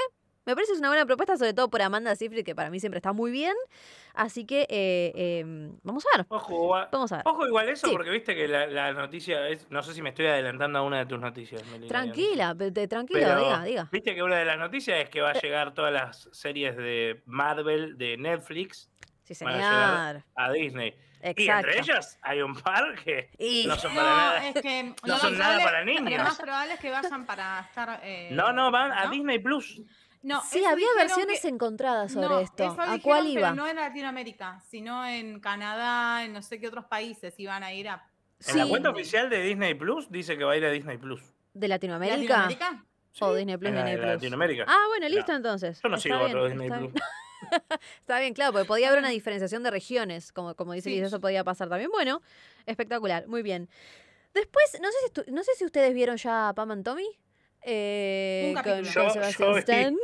me 0.47 0.55
parece 0.55 0.71
que 0.71 0.73
es 0.75 0.79
una 0.79 0.87
buena 0.89 1.05
propuesta, 1.05 1.37
sobre 1.37 1.53
todo 1.53 1.69
por 1.69 1.81
Amanda 1.81 2.15
Seyfried, 2.15 2.43
que 2.43 2.55
para 2.55 2.69
mí 2.71 2.79
siempre 2.79 2.97
está 2.97 3.13
muy 3.13 3.29
bien. 3.29 3.53
Así 4.15 4.45
que 4.45 4.61
eh, 4.61 5.11
eh, 5.15 5.43
vamos 5.83 6.03
a 6.11 6.17
ver, 6.17 6.25
Ojo, 6.29 6.69
vamos 6.91 7.11
a 7.11 7.17
ver. 7.17 7.23
ojo 7.27 7.45
igual 7.45 7.69
eso, 7.69 7.85
Sí. 7.87 7.93
porque 7.93 8.09
viste 8.09 8.33
que 8.33 8.47
la, 8.47 8.65
la 8.65 8.93
noticia 8.93 9.47
es. 9.49 9.69
No 9.69 9.83
sé 9.83 9.93
si 9.93 10.01
me 10.01 10.09
estoy 10.09 10.25
adelantando 10.25 10.79
a 10.79 10.81
una 10.81 10.97
de 10.99 11.05
tus 11.05 11.19
noticias, 11.19 11.63
Melina. 11.67 11.87
Tranquila, 11.87 12.55
te- 12.55 12.87
tranquilo, 12.87 13.19
Pero, 13.21 13.39
diga, 13.43 13.63
diga. 13.63 13.89
Viste 13.91 14.15
que 14.15 14.23
una 14.23 14.37
de 14.37 14.45
las 14.45 14.57
noticias 14.57 14.99
es 15.03 15.09
que 15.09 15.21
va 15.21 15.31
a 15.31 15.33
llegar 15.33 15.73
todas 15.75 15.93
las 15.93 16.29
series 16.31 16.75
de 16.77 17.21
Marvel 17.25 17.97
de 17.97 18.17
Netflix 18.17 18.89
Sí, 19.23 19.35
van 19.43 19.53
a 19.55 19.57
llegar 19.57 20.07
señor. 20.13 20.23
a 20.35 20.51
Disney. 20.53 20.95
Y 21.19 21.29
Exacto. 21.29 21.67
entre 21.69 21.79
ellas 21.81 22.19
hay 22.21 22.41
un 22.41 22.55
par 22.55 22.95
que 23.03 23.29
Y- 23.37 23.65
no 23.67 23.75
son 23.75 23.93
para 23.93 24.09
No, 24.09 24.15
nada. 24.17 24.47
es 24.49 24.61
que 24.61 24.83
lo 25.03 25.07
No 25.13 25.17
son 25.19 25.37
nada 25.37 25.63
para 25.63 25.83
niños. 25.83 26.11
Lo 26.11 26.23
más 26.23 26.37
probable 26.39 26.73
es 26.75 26.79
que 26.79 26.89
vayan 26.91 27.25
para 27.25 27.59
estar. 27.61 27.99
eh, 28.03 28.29
No, 28.31 28.53
no, 28.53 28.71
van 28.71 28.91
a. 28.93 29.09
Disney 29.09 29.39
Plus. 29.39 29.81
No, 30.27 30.41
sí, 30.41 30.63
había 30.65 30.87
versiones 30.97 31.41
que- 31.41 31.47
encontradas 31.47 32.11
sobre 32.11 32.27
no, 32.27 32.39
esto. 32.39 32.63
eso 32.63 32.71
¿A 32.73 32.83
dijeron, 32.95 32.99
cuál 33.01 33.27
iba? 33.27 33.41
Pero 33.51 33.55
no 33.55 33.67
en 33.67 33.75
Latinoamérica, 33.77 34.59
sino 34.69 35.05
en 35.05 35.39
Canadá, 35.39 36.23
en 36.25 36.33
no 36.33 36.41
sé 36.41 36.59
qué 36.59 36.67
otros 36.67 36.85
países 36.85 37.33
iban 37.39 37.63
a 37.63 37.73
ir 37.73 37.87
a. 37.89 38.05
En 38.47 38.57
la 38.57 38.67
cuenta 38.67 38.89
oficial 38.89 39.29
de 39.29 39.41
Disney 39.41 39.73
Plus 39.73 40.11
dice 40.11 40.37
que 40.37 40.43
va 40.43 40.53
a 40.53 40.57
ir 40.57 40.65
a 40.65 40.69
Disney 40.71 40.97
Plus. 40.97 41.21
¿De 41.53 41.67
Latinoamérica? 41.67 42.47
¿Latinoamérica? 42.47 42.85
O 43.19 43.31
Sí, 43.31 43.37
Disney 43.37 43.57
Plus, 43.57 43.69
en 43.69 43.75
la- 43.75 43.81
Disney 43.81 43.93
en 43.95 43.99
Plus. 44.01 44.13
Latinoamérica. 44.13 44.65
Ah, 44.67 44.83
bueno, 44.89 45.09
No. 45.09 45.15
listo 45.15 45.31
entonces. 45.33 45.81
Yo 45.81 45.89
no 45.89 45.95
Está 45.95 46.03
sigo 46.03 46.17
bien, 46.19 46.29
otro 46.29 46.47
Disney 46.49 46.69
Plus. 46.69 46.93
bien. 46.93 46.93
Está 48.01 48.19
bien, 48.19 48.33
claro, 48.33 48.51
porque 48.51 48.67
podía 48.67 48.87
haber 48.89 48.99
una 48.99 49.09
diferenciación 49.09 49.63
de 49.63 49.71
regiones, 49.71 50.31
como, 50.31 50.55
como 50.55 50.73
dice 50.73 50.89
Sí. 50.89 50.95
Liz, 50.95 51.05
eso 51.05 51.19
podía 51.21 51.43
pasar 51.43 51.69
también. 51.69 51.89
Bueno, 51.91 52.21
espectacular, 52.65 53.27
muy 53.27 53.41
bien. 53.43 53.69
Después, 54.33 54.77
no 54.81 54.89
sé 54.91 54.97
si, 55.05 55.13
estu- 55.13 55.31
no 55.31 55.43
sé 55.43 55.51
si 55.55 55.65
ustedes 55.65 55.93
vieron 55.93 56.17
ya 56.17 56.49
a 56.49 56.53
Pam 56.53 56.71
and 56.71 56.83
Tommy. 56.83 57.07
Eh, 57.63 58.53
Un 58.55 58.63
con, 58.63 58.83
Yo- 58.83 59.13
yo 59.37 59.53
vi- 59.53 59.59
Stan. 59.59 59.95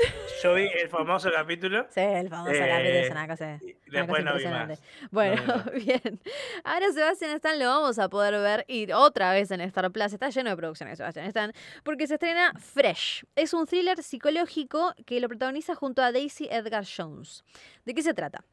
Yo 0.42 0.54
vi 0.56 0.64
el 0.68 0.90
famoso 0.90 1.32
capítulo. 1.32 1.86
Sí, 1.90 2.02
el 2.02 2.28
famoso 2.30 2.52
Eh, 2.52 2.60
capítulo 2.68 3.00
es 3.00 3.12
una 3.12 3.28
cosa. 3.28 3.60
y 3.62 3.66
una 3.90 4.00
Después 4.00 4.08
cosa 4.08 4.22
no 4.22 4.38
vi 4.38 4.44
impresionante. 4.44 4.74
más. 5.02 5.12
Bueno, 5.12 5.42
No, 5.48 5.56
no. 5.58 5.72
bien. 5.72 6.20
Ahora 6.66 6.92
Sebastian 6.92 7.32
Stan 7.32 7.60
lo 7.60 7.66
vamos 7.68 8.00
a 8.00 8.10
poder 8.10 8.34
ver 8.42 8.66
y 8.68 8.92
otra 8.92 9.32
vez 9.32 9.50
en 9.52 9.62
Star 9.62 9.90
Plus. 9.92 10.12
Está 10.14 10.30
lleno 10.30 10.50
de 10.50 10.58
producciones 10.58 10.94
de 10.94 10.98
Sebastian 10.98 11.26
Stan 11.28 11.54
porque 11.84 12.08
se 12.08 12.16
estrena 12.16 12.52
Fresh. 12.60 13.26
Es 13.36 13.54
un 13.54 13.66
thriller 13.66 14.02
psicológico 14.04 14.94
que 15.06 15.22
lo 15.22 15.30
protagoniza 15.30 15.74
junto 15.76 16.02
a 16.02 16.12
Daisy 16.12 16.48
Edgar 16.52 16.84
Jones. 16.86 17.44
¿De 17.86 17.94
qué 17.94 18.02
se 18.02 18.14
trata? 18.14 18.44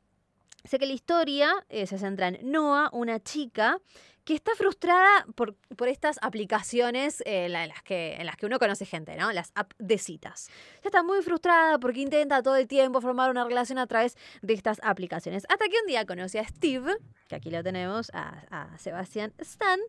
Sé 0.65 0.79
que 0.79 0.87
la 0.87 0.93
historia 0.93 1.53
eh, 1.71 1.87
se 1.87 1.99
centra 1.99 2.29
en 2.29 2.39
Noah, 2.53 2.91
una 2.93 3.19
chica 3.19 3.79
que 4.31 4.37
está 4.37 4.55
frustrada 4.55 5.27
por, 5.35 5.57
por 5.77 5.89
estas 5.89 6.17
aplicaciones 6.23 7.21
eh, 7.23 7.47
en, 7.47 7.53
las 7.53 7.83
que, 7.83 8.15
en 8.15 8.27
las 8.27 8.37
que 8.37 8.47
uno 8.47 8.61
conoce 8.61 8.87
gente, 8.87 9.17
¿no? 9.17 9.33
Las 9.33 9.51
app 9.57 9.73
de 9.81 9.99
citas. 9.99 10.49
Ella 10.75 10.83
está 10.85 11.03
muy 11.03 11.21
frustrada 11.21 11.81
porque 11.81 11.99
intenta 11.99 12.41
todo 12.41 12.55
el 12.55 12.69
tiempo 12.69 13.01
formar 13.01 13.33
una 13.33 13.43
relación 13.43 13.81
a 13.81 13.89
través 13.89 14.17
de 14.41 14.55
estas 14.55 14.79
aplicaciones. 14.85 15.47
Hasta 15.49 15.65
que 15.65 15.75
un 15.81 15.89
día 15.89 16.07
conoce 16.07 16.39
a 16.39 16.45
Steve, 16.45 16.97
que 17.27 17.35
aquí 17.35 17.51
lo 17.51 17.65
tenemos, 17.65 18.13
a, 18.15 18.45
a 18.53 18.79
Sebastián 18.79 19.33
Stan, 19.39 19.81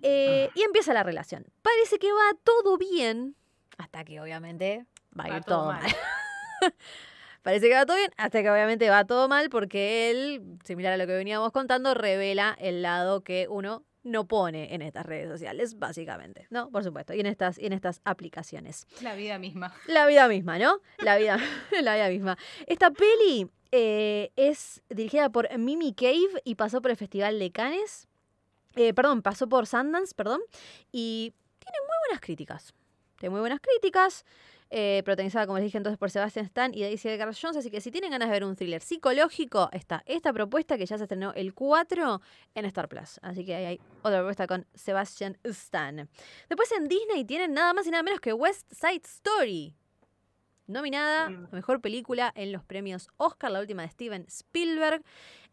eh, 0.00 0.48
y 0.54 0.62
empieza 0.62 0.94
la 0.94 1.02
relación. 1.02 1.44
Parece 1.60 1.98
que 1.98 2.10
va 2.10 2.32
todo 2.44 2.78
bien, 2.78 3.36
hasta 3.76 4.06
que 4.06 4.22
obviamente 4.22 4.86
va 5.20 5.24
a 5.24 5.36
ir 5.36 5.44
todo 5.44 5.58
todo 5.58 5.72
mal. 5.72 5.82
mal. 5.82 6.74
Parece 7.46 7.68
que 7.68 7.74
va 7.74 7.86
todo 7.86 7.96
bien, 7.96 8.10
hasta 8.16 8.42
que 8.42 8.50
obviamente 8.50 8.90
va 8.90 9.04
todo 9.04 9.28
mal 9.28 9.50
porque 9.50 10.10
él, 10.10 10.58
similar 10.64 10.94
a 10.94 10.96
lo 10.96 11.06
que 11.06 11.12
veníamos 11.12 11.52
contando, 11.52 11.94
revela 11.94 12.56
el 12.58 12.82
lado 12.82 13.20
que 13.20 13.46
uno 13.48 13.84
no 14.02 14.26
pone 14.26 14.74
en 14.74 14.82
estas 14.82 15.06
redes 15.06 15.28
sociales, 15.28 15.78
básicamente, 15.78 16.48
¿no? 16.50 16.70
Por 16.70 16.82
supuesto, 16.82 17.14
y 17.14 17.20
en 17.20 17.26
estas, 17.26 17.56
y 17.56 17.66
en 17.66 17.72
estas 17.72 18.00
aplicaciones. 18.02 18.88
La 19.00 19.14
vida 19.14 19.38
misma. 19.38 19.72
La 19.86 20.06
vida 20.06 20.26
misma, 20.26 20.58
¿no? 20.58 20.80
La 20.98 21.16
vida, 21.18 21.38
la 21.82 21.94
vida 21.94 22.08
misma. 22.08 22.36
Esta 22.66 22.90
peli 22.90 23.48
eh, 23.70 24.32
es 24.34 24.82
dirigida 24.88 25.30
por 25.30 25.48
Mimi 25.56 25.94
Cave 25.94 26.42
y 26.42 26.56
pasó 26.56 26.82
por 26.82 26.90
el 26.90 26.96
Festival 26.96 27.38
de 27.38 27.52
Cannes. 27.52 28.08
Eh, 28.74 28.92
perdón, 28.92 29.22
pasó 29.22 29.48
por 29.48 29.68
Sundance, 29.68 30.16
perdón. 30.16 30.40
Y 30.90 31.32
tiene 31.60 31.78
muy 31.82 32.08
buenas 32.08 32.20
críticas. 32.20 32.74
Tiene 33.20 33.30
muy 33.30 33.38
buenas 33.38 33.60
críticas. 33.60 34.24
Eh, 34.70 35.02
protagonizada, 35.04 35.46
como 35.46 35.58
les 35.58 35.64
dije 35.66 35.78
entonces, 35.78 35.98
por 35.98 36.10
Sebastian 36.10 36.44
Stan 36.46 36.74
y 36.74 36.82
Daisy 36.82 37.08
Edgar 37.08 37.32
Jones. 37.40 37.56
Así 37.56 37.70
que 37.70 37.80
si 37.80 37.90
tienen 37.90 38.10
ganas 38.10 38.28
de 38.28 38.32
ver 38.32 38.44
un 38.44 38.56
thriller 38.56 38.82
psicológico, 38.82 39.68
está 39.72 40.02
esta 40.06 40.32
propuesta 40.32 40.76
que 40.76 40.86
ya 40.86 40.98
se 40.98 41.04
estrenó 41.04 41.32
el 41.34 41.54
4 41.54 42.20
en 42.54 42.64
Star 42.66 42.88
Plus. 42.88 43.18
Así 43.22 43.44
que 43.44 43.54
ahí 43.54 43.64
hay 43.64 43.80
otra 44.02 44.18
propuesta 44.18 44.46
con 44.46 44.66
Sebastian 44.74 45.38
Stan. 45.44 46.08
Después 46.48 46.72
en 46.72 46.88
Disney 46.88 47.24
tienen 47.24 47.54
nada 47.54 47.72
más 47.74 47.86
y 47.86 47.90
nada 47.90 48.02
menos 48.02 48.20
que 48.20 48.32
West 48.32 48.70
Side 48.72 49.02
Story. 49.04 49.74
Nominada 50.68 51.30
Mm. 51.30 51.46
a 51.52 51.54
Mejor 51.54 51.80
Película 51.80 52.32
en 52.34 52.50
los 52.50 52.64
premios 52.64 53.08
Oscar, 53.18 53.52
la 53.52 53.60
última 53.60 53.82
de 53.82 53.88
Steven 53.88 54.24
Spielberg. 54.26 55.00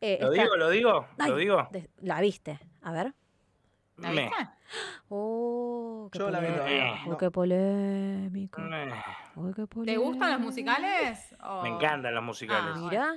Eh, 0.02 0.18
Lo 0.20 0.32
está- 0.32 0.44
digo, 0.44 0.56
lo 0.58 0.70
digo, 0.72 1.08
Ay, 1.20 1.30
lo 1.30 1.38
digo. 1.38 1.68
la 2.02 2.20
viste. 2.20 2.60
A 2.82 2.92
ver. 2.92 3.14
¿La 3.98 4.10
Me. 4.12 4.24
viste? 4.24 4.48
Oh, 5.10 6.10
qué 6.12 6.20
Yo 6.20 6.30
la 6.32 6.40
vi 6.40 6.48
todavía. 6.48 6.94
Oh, 7.06 7.10
no. 7.12 7.18
qué 7.18 7.32
polémico. 7.32 8.62
Oh, 9.36 9.52
qué 9.54 9.68
¿Te 9.86 9.98
gustan 9.98 10.32
los 10.32 10.40
polémico. 10.40 10.40
musicales? 10.40 11.36
Me 11.64 11.70
encantan 11.70 12.16
los 12.16 12.24
musicales. 12.24 12.72
Ah, 12.76 12.88
Mira, 12.90 13.16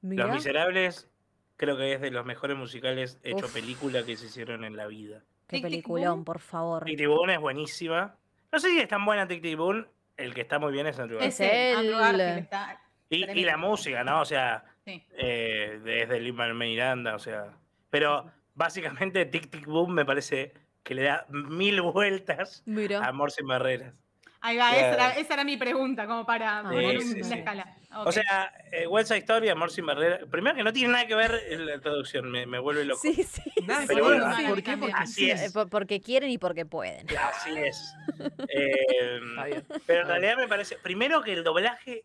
mira. 0.00 0.26
Los 0.26 0.34
Miserables 0.36 1.10
creo 1.56 1.76
que 1.76 1.92
es 1.94 2.00
de 2.00 2.10
los 2.10 2.24
mejores 2.24 2.56
musicales 2.56 3.18
hecho 3.22 3.46
Uf. 3.46 3.52
película 3.54 4.04
que 4.04 4.16
se 4.16 4.26
hicieron 4.26 4.64
en 4.64 4.76
la 4.76 4.86
vida. 4.86 5.22
Qué 5.46 5.56
Tic, 5.56 5.62
peliculón, 5.64 6.24
por 6.24 6.38
favor. 6.40 6.84
Tic 6.84 6.96
Tic 6.96 7.06
Boom 7.08 7.30
es 7.30 7.38
buenísima. 7.40 8.16
No 8.50 8.58
sé 8.58 8.70
si 8.70 8.80
es 8.80 8.88
tan 8.88 9.04
buena 9.04 9.26
Tic 9.28 9.42
Tic 9.42 9.56
Boom. 9.58 9.86
El 10.16 10.32
que 10.32 10.40
está 10.42 10.58
muy 10.58 10.72
bien 10.72 10.86
es 10.86 10.98
Andrew 10.98 11.18
Es 11.20 11.38
Garfield. 11.38 11.76
Andrew 11.78 11.98
él. 11.98 12.48
Garfield 12.50 13.36
Y, 13.36 13.44
la 13.44 13.56
música, 13.56 14.04
¿no? 14.04 14.20
O 14.20 14.24
sea, 14.24 14.64
sí. 14.84 15.04
eh, 15.18 15.80
desde 15.84 16.20
Lin 16.20 16.56
Miranda, 16.56 17.14
o 17.14 17.18
sea. 17.18 17.52
Pero 17.90 18.24
básicamente 18.54 19.24
Tic 19.26 19.50
Tic 19.50 19.66
Boom 19.66 19.92
me 19.92 20.04
parece 20.04 20.52
que 20.82 20.94
le 20.94 21.02
da 21.04 21.26
mil 21.28 21.80
vueltas 21.82 22.62
Mira. 22.66 23.00
a 23.04 23.08
Amor 23.08 23.30
sin 23.30 23.46
barreras. 23.46 23.94
Ahí 24.40 24.58
va, 24.58 24.68
Claro. 24.72 24.86
esa 24.86 24.94
era, 24.94 25.10
esa 25.20 25.34
era 25.34 25.44
mi 25.44 25.56
pregunta, 25.56 26.06
como 26.06 26.26
para 26.26 26.58
Ah, 26.58 26.62
poner 26.64 27.00
sí, 27.00 27.06
un- 27.08 27.12
sí, 27.14 27.20
una 27.20 27.28
sí. 27.28 27.34
escala. 27.34 27.76
O 27.96 28.12
sea, 28.12 28.52
eh, 28.72 28.86
West 28.86 29.08
Side 29.08 29.20
Story, 29.20 29.48
Amor 29.48 29.70
sin 29.70 29.86
barreras. 29.86 30.20
Primero 30.30 30.54
que 30.56 30.62
no 30.64 30.72
tiene 30.72 30.92
nada 30.92 31.06
que 31.06 31.14
ver 31.14 31.40
en 31.48 31.64
la 31.64 31.80
traducción, 31.80 32.30
me, 32.30 32.44
me 32.44 32.58
vuelve 32.58 32.84
loco. 32.84 33.00
Sí, 33.00 33.14
sí. 33.22 33.40
Nada 33.66 33.84
Pero 33.86 34.04
bueno, 34.04 34.26
¿Por 34.48 34.62
qué? 34.62 34.76
Porque 34.76 34.92
así 34.94 35.12
sí. 35.14 35.30
es. 35.30 35.52
Por- 35.52 35.70
Porque 35.70 36.00
quieren 36.00 36.28
y 36.28 36.36
porque 36.36 36.66
pueden. 36.66 37.06
Así 37.16 37.56
es. 37.56 37.94
Eh, 38.50 39.20
Está 39.30 39.44
bien. 39.46 39.64
pero 39.86 40.02
en 40.02 40.08
realidad 40.08 40.36
me 40.36 40.48
parece. 40.48 40.76
Primero 40.76 41.22
que 41.22 41.32
el 41.32 41.42
doblaje. 41.42 42.04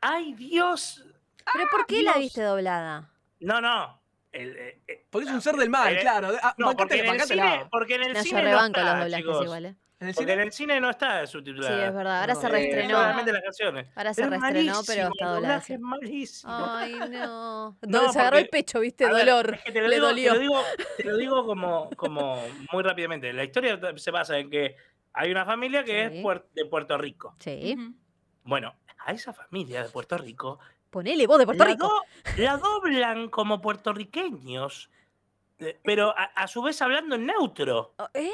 ¡Ay, 0.00 0.32
Dios! 0.34 1.04
¿Pero 1.52 1.66
por 1.70 1.86
qué 1.86 2.02
la 2.02 2.14
viste 2.18 2.42
doblada? 2.42 3.10
No, 3.40 3.60
no. 3.60 4.00
El, 4.32 4.56
eh, 4.56 4.80
eh, 4.88 5.06
Porque 5.10 5.28
es 5.28 5.34
un 5.34 5.42
ser 5.42 5.56
del 5.56 5.68
mal, 5.70 5.94
Eh, 5.94 6.00
claro. 6.00 6.30
Ah, 6.42 6.54
no, 6.56 6.74
porque 6.74 7.00
en, 7.00 7.06
el 7.14 7.20
cine, 7.20 7.66
porque 7.70 7.94
en 7.96 8.02
el 8.04 8.12
No, 8.14 8.18
yo 8.18 8.22
cine 8.24 8.42
no 8.42 8.48
rebanco 8.48 8.80
los 8.80 8.88
está, 8.88 8.98
doblajes 9.04 9.42
igual, 9.44 9.66
¿eh? 9.66 9.76
¿En 10.00 10.08
el 10.08 10.14
Porque 10.14 10.32
cine? 10.32 10.32
en 10.32 10.40
el 10.40 10.52
cine 10.52 10.80
no 10.80 10.90
está 10.90 11.26
Sí, 11.26 11.32
subtitulada. 11.32 11.86
es 11.86 11.94
verdad. 11.94 12.20
Ahora 12.22 12.34
No, 12.34 12.40
se 12.40 12.46
eh, 12.46 12.50
reestrenó. 12.50 12.88
solamente 12.98 13.32
las 13.32 13.42
canciones. 13.42 13.86
Ahora 13.94 14.14
se 14.14 14.26
reestrenó, 14.28 14.80
pero 14.86 15.08
está 15.12 15.56
el 15.56 15.62
sí. 15.62 15.72
es 15.74 15.80
malísimo. 15.80 16.52
Ay, 16.52 16.94
no. 17.10 17.78
No, 17.82 18.12
se 18.12 18.18
agarró 18.20 18.38
el 18.38 18.48
pecho, 18.48 18.80
¿viste? 18.80 19.04
A 19.04 19.12
ver, 19.12 19.26
Dolor. 19.26 19.54
es 19.54 19.60
que 19.62 19.70
te 19.72 19.80
lo 19.82 19.88
Le 19.88 19.94
digo, 19.96 20.06
dolió. 20.08 20.32
Te 20.32 20.38
lo 20.38 20.40
digo, 20.42 20.62
te 20.96 21.04
lo 21.04 21.16
digo 21.18 21.46
como, 21.46 21.90
como 21.90 22.42
muy 22.72 22.82
rápidamente. 22.82 23.32
La 23.32 23.44
historia 23.44 23.78
se 23.96 24.10
basa 24.10 24.38
en 24.38 24.50
que 24.50 24.74
hay 25.12 25.30
una 25.30 25.44
familia 25.44 25.84
que 25.84 26.08
Sí. 26.10 26.24
es 26.26 26.40
de 26.54 26.64
Puerto 26.64 26.96
Rico. 26.98 27.36
Sí. 27.38 27.76
Bueno, 28.44 28.74
a 29.06 29.12
esa 29.12 29.32
familia 29.32 29.84
de 29.84 29.88
Puerto 29.90 30.16
Rico 30.18 30.58
Ponele 30.92 31.26
vos 31.26 31.38
de 31.38 31.46
Puerto 31.46 31.64
la, 31.64 31.70
Rico. 31.70 31.88
do- 31.88 32.02
la 32.36 32.58
doblan 32.58 33.30
como 33.30 33.60
puertorriqueños, 33.62 34.90
eh, 35.58 35.80
pero 35.82 36.10
a, 36.16 36.24
a 36.24 36.46
su 36.46 36.62
vez 36.62 36.80
hablando 36.82 37.14
en 37.16 37.24
neutro. 37.26 37.94
Oh, 37.98 38.08
¿Eh? 38.14 38.30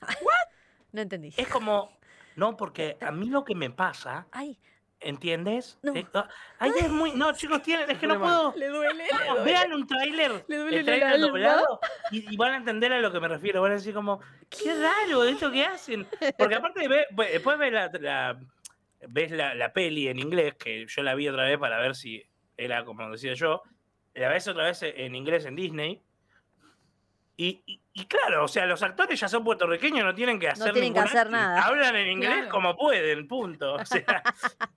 No 0.92 1.00
entendí. 1.00 1.32
Es 1.36 1.48
como, 1.48 1.96
no, 2.36 2.56
porque 2.56 2.98
a 3.00 3.10
mí 3.12 3.30
lo 3.30 3.44
que 3.44 3.54
me 3.54 3.70
pasa, 3.70 4.26
Ay, 4.32 4.58
¿entiendes? 5.00 5.78
No. 5.82 5.94
Eh, 5.94 6.06
ay, 6.58 6.72
es 6.80 6.90
muy, 6.90 7.12
no, 7.12 7.32
chicos, 7.36 7.62
tienen, 7.62 7.88
es 7.90 7.98
que 7.98 8.06
no 8.06 8.18
puedo. 8.18 8.52
le 8.56 8.66
duele. 8.68 9.04
le 9.06 9.26
duele. 9.28 9.44
vean 9.44 9.72
un 9.72 9.86
tráiler, 9.86 10.44
Le 10.48 10.56
duele 10.58 10.78
el 10.80 10.84
tráiler 10.84 11.18
doblado 11.20 11.80
y, 12.10 12.30
y 12.34 12.36
van 12.36 12.52
a 12.52 12.56
entender 12.58 12.92
a 12.92 12.98
lo 12.98 13.10
que 13.12 13.20
me 13.20 13.28
refiero. 13.28 13.62
Van 13.62 13.70
a 13.70 13.74
decir 13.76 13.94
como, 13.94 14.20
qué 14.50 14.74
raro 14.74 15.24
esto 15.24 15.50
que 15.50 15.64
hacen. 15.64 16.06
Porque 16.36 16.56
aparte 16.56 16.86
ve- 16.88 17.06
ve- 17.12 17.30
después 17.32 17.58
la, 17.58 17.88
la- 18.00 18.38
ves 19.08 19.30
la, 19.30 19.54
la 19.54 19.72
peli 19.72 20.08
en 20.08 20.18
inglés, 20.18 20.54
que 20.54 20.86
yo 20.86 21.02
la 21.02 21.14
vi 21.14 21.28
otra 21.28 21.44
vez 21.44 21.58
para 21.58 21.78
ver 21.80 21.94
si 21.94 22.22
era 22.56 22.84
como 22.84 23.10
decía 23.10 23.34
yo. 23.34 23.62
La 24.14 24.28
ves 24.28 24.46
otra 24.48 24.64
vez 24.64 24.82
en 24.82 25.14
inglés 25.14 25.44
en 25.46 25.56
Disney. 25.56 26.02
Y, 27.36 27.62
y- 27.66 27.80
y 27.94 28.04
claro, 28.06 28.44
o 28.44 28.48
sea, 28.48 28.66
los 28.66 28.82
actores 28.82 29.18
ya 29.18 29.28
son 29.28 29.42
puertorriqueños, 29.42 30.04
no 30.04 30.14
tienen 30.14 30.38
que 30.38 30.48
hacer 30.48 30.72
tienen 30.72 30.92
que 30.94 31.00
hacer 31.00 31.30
nada. 31.30 31.62
Hablan 31.62 31.96
en 31.96 32.08
inglés 32.10 32.34
Claro. 32.34 32.48
como 32.50 32.76
pueden, 32.76 33.26
punto. 33.26 33.74
O 33.74 33.84
sea, 33.86 34.22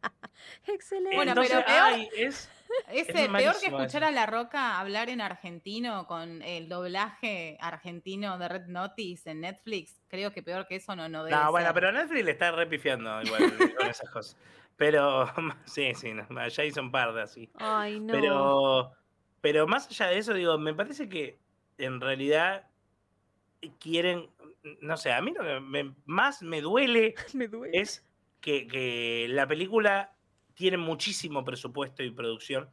Excelente. 0.67 1.15
Bueno, 1.15 1.31
entonces, 1.31 1.53
pero 1.53 1.65
peor- 1.67 1.93
ay, 1.93 2.09
es, 2.15 2.49
Es 2.87 3.07
peor 3.07 3.55
que 3.59 3.67
escuchar 3.67 4.03
a 4.03 4.11
La 4.11 4.25
Roca 4.25 4.79
hablar 4.79 5.09
en 5.09 5.19
argentino 5.19 6.05
con 6.07 6.41
el 6.41 6.69
doblaje 6.69 7.57
argentino 7.59 8.37
de 8.37 8.47
Red 8.47 8.67
Notice 8.67 9.31
en 9.31 9.41
Netflix, 9.41 10.01
creo 10.07 10.31
que 10.31 10.43
peor 10.43 10.67
que 10.67 10.75
eso 10.75 10.95
no, 10.95 11.09
no 11.09 11.23
debe 11.23 11.35
No, 11.35 11.51
bueno, 11.51 11.73
pero 11.73 11.91
Netflix 11.91 12.25
le 12.25 12.31
está 12.31 12.51
repifiando 12.51 13.21
igual 13.21 13.43
con 13.77 13.87
esas 13.87 14.09
cosas. 14.09 14.37
Pero 14.77 15.25
sí, 15.65 15.93
sí, 15.95 16.13
no, 16.13 16.47
ya 16.47 16.63
hizo 16.63 16.81
un 16.81 16.91
par 16.91 17.13
de 17.13 17.21
así. 17.23 17.49
Ay, 17.55 17.99
no. 17.99 18.11
Pero, 18.11 18.91
pero 19.41 19.67
más 19.67 19.87
allá 19.89 20.07
de 20.07 20.17
eso, 20.19 20.33
digo, 20.33 20.57
me 20.57 20.73
parece 20.73 21.09
que 21.09 21.39
en 21.77 21.99
realidad 21.99 22.67
quieren, 23.79 24.29
no 24.81 24.95
sé, 24.97 25.11
a 25.11 25.21
mí 25.21 25.33
lo 25.33 25.43
que 25.43 25.59
me- 25.59 25.95
más 26.05 26.41
me 26.43 26.61
duele 26.61 27.15
me 27.33 27.47
duele. 27.47 27.79
es 27.79 28.05
que, 28.41 28.67
que 28.67 29.27
la 29.29 29.47
película 29.47 30.14
tiene 30.55 30.77
muchísimo 30.77 31.43
presupuesto 31.45 32.01
y 32.03 32.09
producción. 32.11 32.69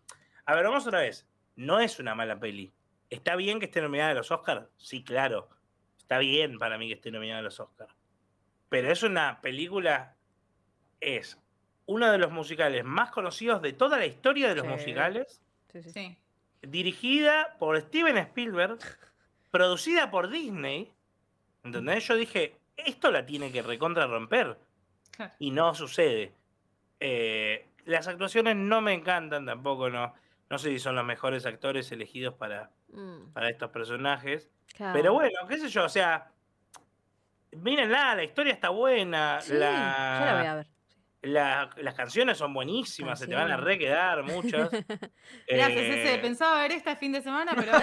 A 0.46 0.54
ver, 0.54 0.64
vamos 0.64 0.86
otra 0.86 1.00
vez. 1.00 1.26
No 1.56 1.78
es 1.80 1.98
una 1.98 2.14
mala 2.14 2.40
peli. 2.40 2.72
¿Está 3.10 3.36
bien 3.36 3.58
que 3.60 3.66
esté 3.66 3.82
nominada 3.82 4.12
a 4.12 4.14
los 4.14 4.30
Oscars? 4.30 4.66
Sí, 4.78 5.04
claro. 5.04 5.50
Está 5.98 6.18
bien 6.18 6.58
para 6.58 6.78
mí 6.78 6.88
que 6.88 6.94
esté 6.94 7.10
nominada 7.10 7.40
a 7.40 7.42
los 7.42 7.60
Oscars. 7.60 7.94
Pero 8.70 8.90
es 8.90 9.02
una 9.02 9.40
película. 9.42 10.16
Es 11.00 11.38
uno 11.86 12.10
de 12.10 12.18
los 12.18 12.30
musicales 12.32 12.84
más 12.84 13.10
conocidos 13.10 13.60
de 13.60 13.72
toda 13.74 13.98
la 13.98 14.06
historia 14.06 14.48
de 14.48 14.54
los 14.54 14.64
Sí. 14.64 14.70
musicales. 14.72 15.42
Sí, 15.72 15.82
sí. 15.82 15.90
Sí. 15.90 16.18
Dirigida 16.62 17.56
por 17.58 17.78
Steven 17.80 18.16
Spielberg. 18.18 18.78
producida 19.50 20.10
por 20.10 20.30
Disney. 20.30 20.90
¿Entendés? 21.64 22.06
Yo 22.08 22.16
dije, 22.16 22.56
esto 22.76 23.10
la 23.10 23.26
tiene 23.26 23.52
que 23.52 23.60
recontra 23.62 24.06
romper 24.06 24.56
Claro. 25.10 25.34
y 25.38 25.50
no 25.50 25.74
sucede. 25.74 26.32
Eh, 27.00 27.68
las 27.84 28.06
actuaciones 28.08 28.56
no 28.56 28.80
me 28.80 28.92
encantan 28.94 29.44
tampoco, 29.46 29.90
no. 29.90 30.14
No 30.50 30.58
sé 30.58 30.68
si 30.68 30.78
son 30.78 30.94
los 30.96 31.04
mejores 31.04 31.46
actores 31.46 31.90
elegidos 31.92 32.34
para, 32.34 32.70
Mm, 32.92 33.32
para 33.32 33.48
estos 33.48 33.70
personajes. 33.70 34.50
claro. 34.76 34.92
Pero 34.92 35.12
bueno, 35.14 35.38
qué 35.48 35.56
sé 35.58 35.68
yo, 35.68 35.84
o 35.84 35.88
sea, 35.88 36.30
mírenla, 37.52 38.14
la 38.14 38.24
historia 38.24 38.52
está 38.52 38.68
buena, 38.70 39.40
Sí, 39.40 39.54
la, 39.54 40.16
yo 40.20 40.24
la 40.26 40.34
voy 40.38 40.46
a 40.46 40.54
ver. 40.56 40.66
la- 41.22 41.70
las 41.76 41.94
canciones 41.94 42.36
son 42.38 42.52
buenísimas, 42.52 43.18
se 43.18 43.26
te 43.26 43.34
van 43.34 43.44
a 43.44 43.56
Canciones. 43.56 43.64
re 43.66 43.78
quedar 43.78 44.22
muchas. 44.24 44.70
Gracias, 45.48 45.80
Eh, 45.80 46.02
ese. 46.04 46.18
Pensaba 46.18 46.60
ver 46.62 46.72
este 46.72 46.96
fin 46.96 47.12
de 47.12 47.22
semana, 47.22 47.52
pero. 47.54 47.72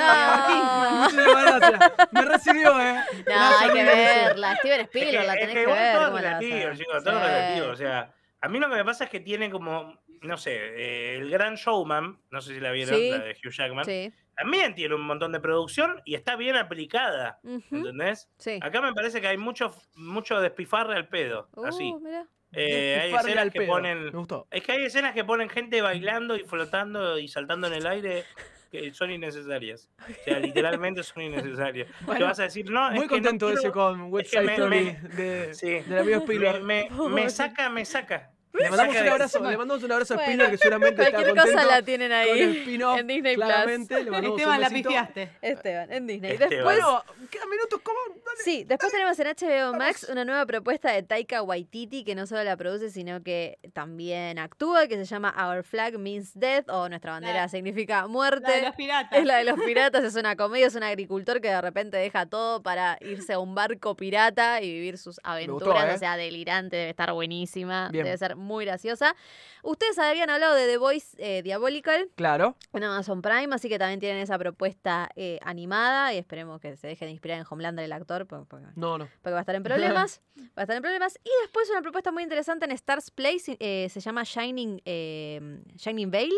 No. 1.10 2.10
Me 2.12 2.22
recibió, 2.26 2.80
¿eh? 2.82 2.96
no, 3.28 3.58
hay 3.60 3.70
que 3.72 3.84
verla. 3.84 4.56
Steven 4.58 4.80
Es 4.82 4.86
Spielberg 4.88 5.26
la 5.28 5.34
es 5.34 5.40
tenés 5.40 5.56
que, 5.56 5.62
igual 5.64 5.78
ver. 5.80 5.94
todo 5.96 6.06
¿cómo 6.06 6.20
la 6.20 6.24
vas 6.24 6.36
a 6.36 6.40
relativo, 6.40 6.74
chicos, 6.76 7.04
todo 7.04 7.20
relativo. 7.20 7.68
O 7.68 7.76
sea, 7.76 8.14
a 8.42 8.50
mí 8.50 8.60
lo 8.60 8.70
que 8.70 8.76
me 8.76 8.86
pasa 8.86 9.06
es 9.06 9.10
que 9.10 9.20
tiene 9.20 9.50
como, 9.50 9.98
no 10.22 10.38
sé, 10.38 10.56
eh, 10.56 11.16
el 11.18 11.30
gran 11.30 11.56
showman, 11.56 12.20
no 12.32 12.42
sé 12.42 12.54
si 12.56 12.60
la 12.60 12.72
vieron, 12.72 12.96
Sí. 12.96 13.10
la 13.12 13.20
de 13.20 13.32
Hugh 13.32 13.52
Jackman, 13.52 13.86
Sí. 13.86 14.14
también 14.36 14.76
tiene 14.76 14.96
un 14.96 15.02
montón 15.02 15.32
de 15.32 15.40
producción 15.40 16.02
y 16.06 16.16
está 16.16 16.36
bien 16.36 16.56
aplicada. 16.56 17.40
Ujú, 17.44 17.76
¿Entendés? 17.76 18.30
Sí. 18.38 18.60
Acá 18.62 18.82
me 18.82 18.94
parece 18.94 19.20
que 19.22 19.28
hay 19.28 19.38
mucho, 19.38 19.74
mucho 19.96 20.40
despifarre 20.42 20.96
al 20.96 21.08
pedo. 21.08 21.50
así. 21.66 21.92
Uh, 21.94 22.00
mirá. 22.00 22.26
Eh, 22.52 23.00
hay 23.04 23.14
escenas 23.14 23.44
al 23.44 23.52
que 23.52 23.60
pedo. 23.60 23.72
ponen. 23.74 24.06
Me 24.06 24.10
gustó. 24.12 24.48
Es 24.50 24.64
que 24.64 24.72
hay 24.72 24.84
escenas 24.86 25.14
que 25.14 25.24
ponen 25.24 25.50
gente 25.50 25.82
bailando 25.82 26.36
y 26.36 26.40
flotando 26.46 27.20
y 27.20 27.28
saltando 27.28 27.68
en 27.68 27.74
el 27.74 27.86
aire 27.86 28.24
que 28.72 28.94
son 28.94 29.12
innecesarias. 29.12 29.90
O 30.00 30.24
sea, 30.24 30.40
literalmente 30.40 31.04
son 31.04 31.24
innecesarias. 31.24 31.88
Bueno, 32.06 32.20
Te 32.20 32.24
vas 32.26 32.40
a 32.40 32.44
decir, 32.44 32.70
no, 32.70 32.90
Muy 32.92 33.00
es 33.00 33.02
que 33.04 33.08
no 33.08 33.10
contento 33.24 33.50
ese 33.50 33.60
quiero- 33.62 33.74
con 33.74 34.02
West 34.14 34.34
es 34.34 34.40
que 34.40 34.46
me- 34.46 34.54
Story 34.54 34.70
me- 35.02 35.10
de, 35.16 35.54
Sí. 35.54 35.68
del 35.90 35.98
amigo 36.00 36.18
Spielberg. 36.20 36.64
Me- 36.64 36.90
me 37.10 37.30
saca, 37.30 37.70
me 37.70 37.86
saca. 37.86 38.32
Le 38.52 38.70
mandamos 38.70 38.96
un 39.00 39.08
abrazo, 39.08 39.40
le 39.40 39.58
mandamos 39.58 39.84
un 39.84 39.92
abrazo 39.92 40.14
a 40.14 40.18
Bueno, 40.18 40.32
Spielberg 40.32 40.52
que 40.52 40.58
seguramente 40.58 41.02
está 41.04 41.12
Cualquier 41.12 41.36
contento 41.36 41.58
cosa 41.60 41.76
la 41.76 41.82
tienen 41.84 42.10
con 42.10 42.18
el 42.18 42.24
ahí 42.30 42.42
en 42.42 43.08
Disney 43.08 43.36
Plus. 43.36 43.46
Claramente, 43.46 44.04
le 44.04 44.12
mandamos 44.12 44.38
Esteban, 44.40 44.56
un 44.56 44.62
la 44.62 44.70
besito. 44.70 44.90
pifiaste. 44.90 45.32
Esteban, 45.42 45.92
en 45.94 46.08
Disney. 46.08 46.32
Esteban. 46.32 46.50
Después, 46.50 46.80
Bueno, 46.82 47.04
quedan 47.30 47.50
minutos, 47.50 47.80
¿cómo? 47.84 47.98
Dale. 48.10 48.44
sí, 48.44 48.64
después 48.68 48.92
tenemos 48.92 49.20
en 49.20 49.28
HBO 49.28 49.78
Max 49.78 50.08
una 50.10 50.26
nueva 50.26 50.46
propuesta 50.48 50.92
de 50.92 51.04
Taika 51.04 51.44
Waititi 51.44 52.04
que 52.04 52.16
no 52.16 52.26
solo 52.26 52.44
la 52.44 52.58
produce, 52.58 52.90
sino 52.90 53.22
que 53.22 53.60
también 53.74 54.40
actúa, 54.40 54.88
que 54.88 54.96
se 54.98 55.06
llama 55.06 55.34
Our 55.38 55.64
Flag 55.64 56.00
Means 56.00 56.32
Death, 56.34 56.70
o 56.70 56.90
Nuestra 56.90 57.12
bandera 57.12 57.42
La- 57.42 57.50
significa 57.50 58.02
La 58.02 58.08
muerte. 58.08 58.52
de 58.52 58.62
los 58.64 58.76
piratas. 58.76 59.20
Es 59.20 59.26
la 59.26 59.38
de 59.38 59.44
los 59.44 59.60
piratas, 59.66 60.04
es 60.04 60.16
una 60.16 60.36
comedia, 60.36 60.68
es 60.68 60.76
un 60.76 60.84
agricultor 60.84 61.40
que 61.40 61.50
de 61.50 61.62
repente 61.62 61.98
deja 61.98 62.26
todo 62.26 62.64
para 62.64 62.98
irse 63.02 63.34
a 63.34 63.40
un 63.40 63.54
barco 63.54 63.96
pirata 63.96 64.62
y 64.62 64.74
vivir 64.74 64.98
sus 64.98 65.20
aventuras. 65.24 65.86
¿eh? 65.92 65.96
O 65.96 65.98
sea, 66.00 66.18
delirante, 66.18 66.76
debe 66.78 66.90
estar 66.90 67.14
buenísima, 67.14 67.90
Bien. 67.92 68.06
debe 68.06 68.18
ser 68.18 68.36
muy 68.40 68.66
graciosa. 68.66 69.16
Ustedes 69.64 70.00
habían 70.00 70.30
hablado 70.30 70.56
de 70.56 70.66
The 70.68 70.78
Voice 70.78 71.16
eh, 71.20 71.44
Diabolical 71.44 72.10
Claro. 72.16 72.56
en 72.74 72.84
Amazon 72.84 73.22
Prime, 73.22 73.54
así 73.54 73.70
que 73.70 73.78
también 73.78 74.00
tienen 74.00 74.22
esa 74.22 74.38
propuesta 74.40 75.10
eh, 75.16 75.40
animada 75.44 76.14
y 76.14 76.18
esperemos 76.18 76.60
que 76.62 76.76
se 76.78 76.88
deje 76.88 77.06
de 77.06 77.12
inspirar 77.12 77.40
en 77.40 77.46
Homelander 77.50 77.86
el 77.86 77.92
actor, 77.92 78.26
por- 78.26 78.48
porque, 78.48 78.66
No, 78.76 78.98
no. 78.98 79.08
porque 79.22 79.34
va 79.34 79.40
a 79.40 79.42
estar 79.42 79.56
en 79.56 79.64
problemas. 79.64 80.22
va 80.40 80.44
a 80.58 80.62
estar 80.64 80.76
en 80.76 80.82
problemas. 80.82 81.20
Y 81.24 81.30
después 81.44 81.70
una 81.70 81.82
propuesta 81.82 82.12
muy 82.12 82.24
interesante 82.24 82.66
en 82.66 82.72
Stars 82.72 83.12
Place, 83.12 83.58
eh, 83.60 83.88
se 83.90 84.00
llama 84.00 84.24
Shining, 84.24 84.82
eh, 84.86 85.62
Shining 85.76 86.10
Veil. 86.12 86.34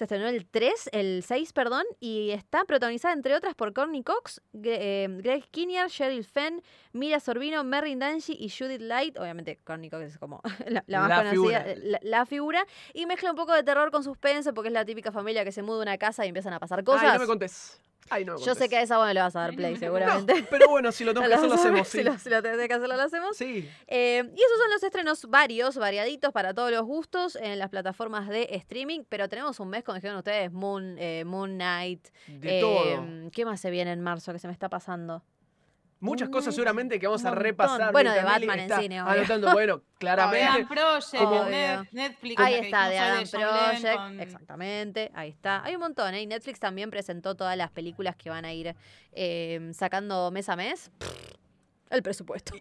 Se 0.00 0.04
estrenó 0.04 0.28
el 0.28 0.46
3, 0.46 0.88
el 0.92 1.22
6, 1.22 1.52
perdón, 1.52 1.84
y 2.00 2.30
está 2.30 2.64
protagonizada, 2.64 3.12
entre 3.12 3.34
otras, 3.34 3.54
por 3.54 3.74
Courtney 3.74 4.02
Cox, 4.02 4.40
Gre- 4.54 4.78
eh, 4.80 5.08
Greg 5.20 5.44
Kinnear, 5.50 5.90
Sheryl 5.90 6.24
Fenn, 6.24 6.62
Mira 6.94 7.20
Sorbino, 7.20 7.62
Merrin 7.64 7.98
Danji 7.98 8.32
y 8.32 8.48
Judith 8.48 8.80
Light. 8.80 9.18
Obviamente, 9.18 9.58
Courtney 9.62 9.90
Cox 9.90 10.04
es 10.04 10.18
como 10.18 10.40
la, 10.66 10.82
la 10.86 11.00
más 11.00 11.08
La 11.10 11.16
conocida, 11.18 11.30
figura. 11.64 11.74
La, 11.84 11.98
la 12.02 12.24
figura. 12.24 12.66
Y 12.94 13.04
mezcla 13.04 13.28
un 13.28 13.36
poco 13.36 13.52
de 13.52 13.62
terror 13.62 13.90
con 13.90 14.02
suspense, 14.02 14.54
porque 14.54 14.68
es 14.68 14.72
la 14.72 14.86
típica 14.86 15.12
familia 15.12 15.44
que 15.44 15.52
se 15.52 15.60
muda 15.60 15.80
a 15.80 15.82
una 15.82 15.98
casa 15.98 16.24
y 16.24 16.28
empiezan 16.28 16.54
a 16.54 16.58
pasar 16.58 16.82
cosas. 16.82 17.02
Ay, 17.04 17.12
no 17.12 17.18
me 17.20 17.26
contés. 17.26 17.78
Ay, 18.10 18.24
no 18.24 18.36
me 18.36 18.44
Yo 18.44 18.54
sé 18.54 18.68
que 18.68 18.76
a 18.76 18.82
esa 18.82 18.98
bueno 18.98 19.14
le 19.14 19.20
vas 19.20 19.36
a 19.36 19.40
dar 19.40 19.54
play, 19.54 19.76
seguramente. 19.78 20.42
No, 20.42 20.46
pero 20.50 20.68
bueno, 20.68 20.92
si 20.92 21.04
lo 21.04 21.14
tengo 21.14 21.26
que 21.26 21.34
hacer, 21.34 21.48
lo 21.48 21.54
hacemos, 21.54 21.88
sí. 21.88 21.98
Si 21.98 22.04
lo, 22.04 22.18
si 22.18 22.28
lo 22.28 22.42
tenés 22.42 22.68
que 22.68 22.74
hacerlo, 22.74 22.96
lo 22.96 23.02
hacemos. 23.02 23.36
Sí. 23.36 23.68
Eh, 23.86 24.24
y 24.36 24.42
esos 24.42 24.58
son 24.58 24.70
los 24.70 24.82
estrenos 24.82 25.30
varios, 25.30 25.76
variaditos 25.76 26.32
para 26.32 26.52
todos 26.52 26.70
los 26.70 26.82
gustos 26.82 27.36
en 27.36 27.58
las 27.58 27.70
plataformas 27.70 28.28
de 28.28 28.48
streaming. 28.50 29.04
Pero 29.08 29.28
tenemos 29.28 29.60
un 29.60 29.70
mes, 29.70 29.84
como 29.84 29.94
dijeron 29.94 30.16
ustedes, 30.18 30.52
Moon, 30.52 30.96
eh, 30.98 31.24
Moon 31.24 31.54
Knight. 31.54 32.08
De 32.26 32.58
eh, 32.58 32.60
todo. 32.60 33.30
¿Qué 33.30 33.44
más 33.44 33.60
se 33.60 33.70
viene 33.70 33.92
en 33.92 34.00
marzo 34.00 34.32
que 34.32 34.38
se 34.38 34.48
me 34.48 34.52
está 34.52 34.68
pasando? 34.68 35.22
Muchas 36.00 36.28
cosas 36.30 36.46
Knight, 36.46 36.54
seguramente 36.54 36.98
que 36.98 37.06
vamos 37.06 37.24
a 37.24 37.30
repasar. 37.30 37.92
Bueno, 37.92 38.12
de 38.12 38.22
Batman 38.22 38.60
en 38.60 38.80
cine, 38.80 39.02
obvio. 39.02 39.12
Anotando, 39.12 39.52
bueno, 39.52 39.82
claramente. 39.98 40.66
Project. 40.66 41.14
Net- 41.50 41.88
Netflix. 41.92 42.40
Ahí 42.40 42.54
está, 42.54 42.88
de 42.88 42.98
Adam 42.98 43.24
Project. 43.30 43.96
con- 43.96 44.20
Exactamente, 44.20 45.10
ahí 45.14 45.28
está. 45.28 45.62
Hay 45.62 45.74
un 45.74 45.80
montón, 45.80 46.14
¿eh? 46.14 46.22
Y 46.22 46.26
Netflix 46.26 46.58
también 46.58 46.90
presentó 46.90 47.34
todas 47.34 47.56
las 47.56 47.70
películas 47.70 48.16
que 48.16 48.30
van 48.30 48.44
a 48.44 48.52
ir 48.54 48.74
eh, 49.12 49.70
sacando 49.74 50.30
mes 50.30 50.48
a 50.48 50.56
mes. 50.56 50.90
El 51.90 52.02
presupuesto. 52.04 52.54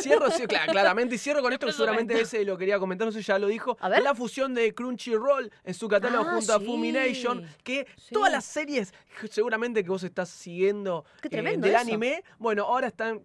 Cierro, 0.00 0.30
sí, 0.30 0.44
cla- 0.44 0.66
claramente, 0.70 1.16
y 1.16 1.18
cierro 1.18 1.42
con 1.42 1.52
esto 1.52 1.66
que 1.66 1.72
seguramente 1.72 2.20
ese 2.20 2.44
lo 2.44 2.56
quería 2.56 2.78
comentar, 2.78 3.06
no 3.06 3.12
sé 3.12 3.22
ya 3.22 3.38
lo 3.38 3.48
dijo. 3.48 3.76
A 3.80 3.88
ver. 3.88 4.02
La 4.02 4.14
fusión 4.14 4.54
de 4.54 4.72
Crunchyroll 4.72 5.50
en 5.64 5.74
su 5.74 5.88
catálogo 5.88 6.24
Ah, 6.28 6.34
junto 6.34 6.52
a. 6.54 6.60
Fumination, 6.60 7.44
que 7.64 7.86
Sí. 7.96 8.12
todas 8.14 8.30
las 8.30 8.44
series 8.44 8.94
seguramente 9.30 9.82
que 9.82 9.90
vos 9.90 10.02
estás 10.04 10.28
siguiendo 10.28 11.04
eh, 11.24 11.28
del 11.42 11.64
eso. 11.64 11.78
anime, 11.78 12.22
bueno, 12.38 12.64
ahora 12.64 12.86
están... 12.86 13.24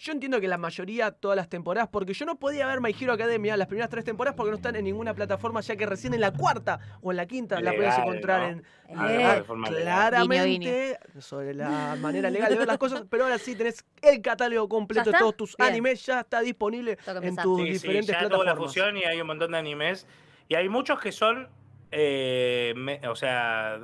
Yo 0.00 0.12
entiendo 0.12 0.40
que 0.40 0.46
la 0.46 0.58
mayoría, 0.58 1.10
todas 1.10 1.34
las 1.36 1.48
temporadas, 1.48 1.88
porque 1.90 2.12
yo 2.14 2.24
no 2.24 2.38
podía 2.38 2.68
ver 2.68 2.80
My 2.80 2.94
Hero 2.98 3.12
Academia 3.14 3.56
las 3.56 3.66
primeras 3.66 3.90
tres 3.90 4.04
temporadas 4.04 4.36
porque 4.36 4.50
no 4.50 4.56
están 4.56 4.76
en 4.76 4.84
ninguna 4.84 5.12
plataforma, 5.12 5.60
ya 5.60 5.74
que 5.74 5.86
recién 5.86 6.14
en 6.14 6.20
la 6.20 6.30
cuarta 6.32 6.78
o 7.02 7.10
en 7.10 7.16
la 7.16 7.26
quinta 7.26 7.60
la 7.60 7.74
puedes 7.74 7.98
encontrar 7.98 8.40
¿no? 8.42 8.48
en, 8.48 8.64
Ah, 8.96 9.34
Eh, 9.34 9.34
de 9.38 9.44
forma 9.44 9.68
legal. 9.70 10.08
claramente 10.10 10.98
sobre 11.18 11.52
la 11.52 11.96
manera 11.98 12.30
legal 12.30 12.48
de 12.50 12.58
ver 12.58 12.68
las 12.68 12.78
cosas, 12.78 13.02
pero 13.10 13.24
ahora 13.24 13.38
sí 13.38 13.56
tenés 13.56 13.84
el 14.00 14.22
catálogo 14.22 14.68
completo 14.68 15.10
de 15.10 15.18
todos 15.18 15.36
tus 15.36 15.56
Bien. 15.56 15.68
animes, 15.70 16.06
ya 16.06 16.20
está 16.20 16.40
disponible 16.42 16.96
en 17.20 17.36
tus 17.36 17.58
Sí, 17.58 17.66
sí, 17.66 17.72
diferentes 17.72 18.06
ya 18.14 18.18
tuvo 18.20 18.28
plataformas. 18.28 18.46
la 18.46 18.56
fusión 18.56 18.96
y 18.96 19.04
hay 19.04 19.20
un 19.20 19.26
montón 19.26 19.50
de 19.50 19.58
animes. 19.58 20.06
Y 20.48 20.54
hay 20.54 20.68
muchos 20.68 21.00
que 21.00 21.10
son, 21.10 21.48
eh, 21.90 22.72
me- 22.76 23.00
o 23.08 23.16
sea, 23.16 23.78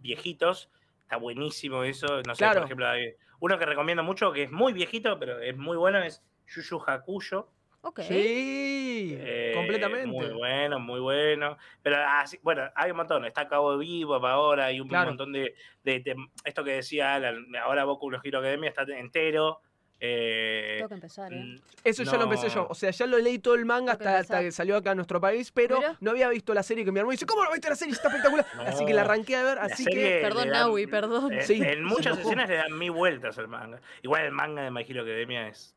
viejitos. 0.00 0.70
Está 1.02 1.16
buenísimo 1.16 1.82
eso. 1.82 2.22
No 2.22 2.34
sé, 2.34 2.38
Claro. 2.38 2.60
por 2.60 2.64
ejemplo, 2.66 2.88
hay 2.88 3.14
uno 3.46 3.58
que 3.58 3.64
recomiendo 3.64 4.02
mucho, 4.02 4.32
que 4.32 4.42
es 4.44 4.50
muy 4.50 4.72
viejito, 4.72 5.18
pero 5.20 5.38
es 5.40 5.56
muy 5.56 5.76
bueno, 5.76 6.02
es 6.02 6.20
Yu 6.48 6.62
Yu 6.62 6.82
Hakusho. 6.84 7.48
Ok. 7.82 8.00
Sí, 8.00 9.16
Eh, 9.16 9.52
completamente. 9.54 10.08
Muy 10.08 10.30
bueno, 10.30 10.80
muy 10.80 10.98
bueno. 10.98 11.56
Pero 11.82 11.96
así, 12.04 12.38
bueno, 12.42 12.68
hay 12.74 12.90
un 12.90 12.96
montón. 12.96 13.24
Está 13.24 13.46
Cabo 13.46 13.78
Vivo 13.78 14.20
para 14.20 14.34
ahora, 14.34 14.64
hay 14.66 14.80
un 14.80 14.88
Claro. 14.88 15.10
montón 15.10 15.32
de, 15.32 15.54
de- 15.84 16.00
de- 16.00 16.16
Esto 16.44 16.64
que 16.64 16.72
decía 16.72 17.14
Alan, 17.14 17.46
ahora 17.62 17.84
Boku 17.84 18.10
no 18.10 18.18
Hero 18.24 18.40
Academia 18.40 18.68
está 18.70 18.82
entero. 18.82 19.60
Eh, 20.00 20.74
Tengo 20.78 20.88
que 20.88 20.94
empezar, 20.94 21.32
¿eh? 21.32 21.36
mm, 21.36 21.60
Eso 21.84 22.02
ya 22.02 22.16
lo 22.16 22.24
empecé 22.24 22.48
yo. 22.50 22.66
O 22.68 22.74
sea, 22.74 22.90
ya 22.90 23.06
lo 23.06 23.18
leí 23.18 23.38
todo 23.38 23.54
el 23.54 23.64
manga 23.64 23.92
hasta, 23.92 24.40
que 24.40 24.52
salió 24.52 24.76
acá 24.76 24.90
a 24.90 24.94
nuestro 24.94 25.20
país, 25.20 25.50
pero 25.52 25.76
Mira. 25.78 25.96
no 26.00 26.10
había 26.10 26.28
visto 26.28 26.52
la 26.54 26.62
serie 26.62 26.84
que 26.84 26.92
mi 26.92 26.98
hermano 26.98 27.12
dice, 27.12 27.26
¿cómo 27.26 27.44
no 27.44 27.50
viste 27.52 27.68
la 27.68 27.76
serie? 27.76 27.94
Está 27.94 28.08
espectacular. 28.08 28.46
Así 28.66 28.84
que 28.84 28.92
la 28.94 29.02
arranqué 29.02 29.36
a 29.36 29.42
ver, 29.42 29.56
La 29.56 29.62
así 29.64 29.84
que... 29.84 30.20
Perdón, 30.22 30.48
dan- 30.50 30.52
Naui, 30.66 30.86
perdón. 30.86 31.32
eh, 31.32 31.42
Sí, 31.42 31.60
en 31.62 31.84
muchas 31.84 32.18
escenas 32.18 32.48
le 32.48 32.56
dan 32.56 32.76
mil 32.78 32.90
vueltas 32.90 33.38
al 33.38 33.48
manga. 33.48 33.80
Igual 34.02 34.24
el 34.24 34.32
manga 34.32 34.62
de 34.62 34.70
My 34.70 34.82
Hero 34.88 35.02
Academia 35.02 35.48
es. 35.48 35.74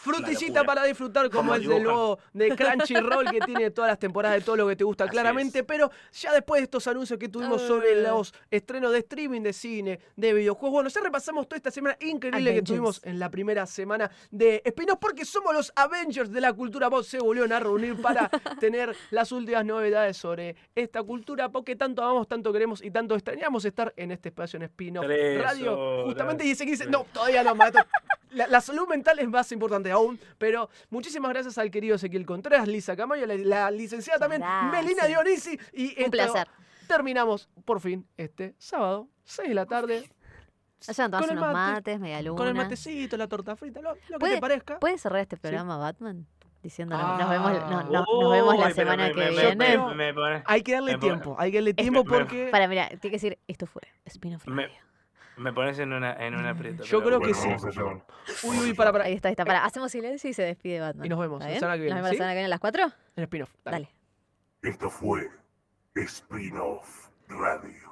Frutillita 0.00 0.64
para 0.64 0.84
disfrutar 0.84 1.28
como 1.30 1.54
es 1.54 1.60
de 1.60 1.66
dibujan. 1.68 1.82
nuevo 1.84 2.18
de 2.32 2.56
Crunchyroll 2.56 3.30
que 3.30 3.40
tiene 3.40 3.70
todas 3.70 3.90
las 3.90 3.98
temporadas 3.98 4.38
de 4.38 4.44
todo 4.44 4.56
lo 4.56 4.68
que 4.68 4.76
te 4.76 4.84
gusta 4.84 5.04
Así 5.04 5.10
claramente, 5.10 5.58
es. 5.60 5.64
pero 5.64 5.90
ya 6.12 6.32
después 6.32 6.60
de 6.60 6.64
estos 6.64 6.86
anuncios 6.86 7.18
que 7.18 7.28
tuvimos 7.28 7.62
sobre 7.62 7.92
Eh. 7.92 8.02
los 8.02 8.32
estrenos 8.50 8.92
de 8.92 8.98
streaming, 8.98 9.42
de 9.42 9.52
cine, 9.52 10.00
de 10.16 10.32
videojuegos, 10.34 10.72
bueno, 10.74 10.88
ya 10.88 11.00
repasamos 11.00 11.48
toda 11.48 11.56
esta 11.56 11.70
semana 11.70 11.96
increíble 12.00 12.54
que 12.54 12.62
tuvimos 12.62 13.00
en 13.04 13.18
la 13.18 13.30
primera 13.30 13.66
semana 13.66 14.10
de 14.30 14.62
Espinos 14.64 14.98
porque 15.00 15.24
somos 15.24 15.52
los 15.54 15.72
Avengers 15.76 16.30
de 16.30 16.40
la 16.40 16.52
cultura 16.52 16.88
pop, 16.90 17.02
se 17.04 17.18
volvieron 17.18 17.52
a 17.52 17.60
reunir 17.60 18.00
para 18.00 18.28
tener 18.60 18.94
las 19.10 19.32
últimas 19.32 19.64
novedades 19.64 20.16
sobre 20.16 20.56
esta 20.74 21.02
cultura 21.02 21.48
pop 21.48 21.64
que 21.66 21.76
tanto 21.76 22.02
amamos, 22.02 22.28
tanto 22.28 22.52
queremos 22.52 22.82
y 22.82 22.90
tanto 22.90 23.14
extrañamos 23.14 23.64
estar 23.64 23.92
en 23.96 24.12
este 24.12 24.28
espacio 24.30 24.56
en 24.58 24.62
Espino 24.64 25.02
Radio, 25.02 26.04
justamente 26.04 26.44
y 26.44 26.48
dice 26.48 26.64
que 26.64 26.70
dice, 26.72 26.86
no, 26.86 27.04
todavía 27.12 27.42
no, 27.42 27.54
maestro. 27.54 27.84
La, 28.30 28.46
la 28.46 28.60
salud 28.60 28.86
mental 28.88 29.18
es 29.18 29.28
más 29.28 29.50
importante 29.52 29.90
aún, 29.90 30.18
pero 30.38 30.68
muchísimas 30.90 31.30
gracias 31.32 31.56
al 31.58 31.70
querido 31.70 31.96
Ezequiel 31.96 32.26
Contreras, 32.26 32.68
Lisa 32.68 32.94
Camayo, 32.96 33.26
la, 33.26 33.36
la 33.36 33.70
licenciada 33.70 34.18
también, 34.18 34.42
Gracias. 34.42 34.72
Melina 34.72 35.06
Dionisi. 35.06 35.58
Y 35.72 35.84
Un 35.86 35.90
esto- 35.96 36.10
placer. 36.10 36.48
terminamos 36.86 37.48
por 37.64 37.80
fin 37.80 38.06
este 38.16 38.54
sábado, 38.58 39.08
6 39.24 39.48
de 39.50 39.54
la 39.54 39.66
tarde, 39.66 40.08
Vayan 40.86 41.12
a 41.14 41.18
con 41.20 41.30
el 41.30 41.36
unos 41.38 41.52
mate, 41.52 41.72
mates, 41.72 42.00
media 42.00 42.22
luna. 42.22 42.36
con 42.36 42.46
el 42.48 42.54
matecito, 42.54 43.16
la 43.16 43.26
torta 43.28 43.56
frita, 43.56 43.80
lo, 43.80 43.90
lo 43.94 43.96
que 44.00 44.18
¿Puede- 44.18 44.34
te 44.36 44.40
parezca. 44.40 44.78
¿Puede 44.78 44.96
cerrar 44.98 45.20
este 45.20 45.36
programa 45.36 45.76
Batman? 45.76 46.26
Diciendo 46.62 46.96
nos 46.96 47.20
Ah. 47.20 47.28
vemos, 47.30 47.52
no, 47.52 47.82
no, 47.84 48.04
nos 48.20 48.32
vemos 48.32 48.58
la 48.58 48.70
semana 48.72 49.04
me- 49.08 49.12
que 49.12 49.18
me- 49.20 49.30
me- 49.30 49.42
viene. 49.54 49.78
me- 49.78 49.94
me 49.94 50.14
pone- 50.14 50.42
Hay 50.44 50.62
que 50.62 50.72
darle 50.72 50.98
tiempo, 50.98 51.36
hay 51.38 51.50
que 51.52 51.58
darle 51.58 51.74
tiempo 51.74 52.04
me- 52.04 52.10
porque 52.10 52.48
Para, 52.50 52.66
mira, 52.68 52.88
tiene 52.88 53.00
que 53.00 53.10
decir, 53.10 53.38
esto 53.46 53.66
fue 53.66 53.82
Spin-off 54.06 54.44
Radio. 54.46 54.68
Me 55.38 55.52
pones 55.52 55.78
en, 55.78 55.92
una, 55.92 56.14
en 56.14 56.34
un 56.34 56.46
aprieto. 56.46 56.84
Yo 56.84 57.02
creo 57.02 57.20
que 57.20 57.32
sí. 57.32 57.48
Uy, 58.42 58.58
uy, 58.58 58.74
para, 58.74 58.92
para. 58.92 59.04
Ahí 59.04 59.14
está, 59.14 59.28
ahí 59.28 59.32
está. 59.32 59.44
Para, 59.44 59.64
hacemos 59.64 59.90
silencio 59.90 60.28
y 60.28 60.32
se 60.32 60.42
despide 60.42 60.80
Batman. 60.80 61.06
Y 61.06 61.08
nos 61.08 61.18
vemos 61.18 61.40
¿Está 61.42 61.52
la 61.52 61.58
semana 61.58 61.74
que 61.76 61.82
viene, 61.82 61.94
Nos 61.94 62.02
vemos 62.02 62.10
la 62.10 62.16
semana 62.16 62.32
que 62.32 62.36
viene 62.36 62.46
a 62.46 62.48
las 62.48 62.60
4. 62.60 62.84
En 63.16 63.22
spin-off. 63.24 63.50
Dale. 63.64 63.88
Esto 64.62 64.90
fue 64.90 65.30
Spin-off 65.94 67.08
Radio. 67.28 67.86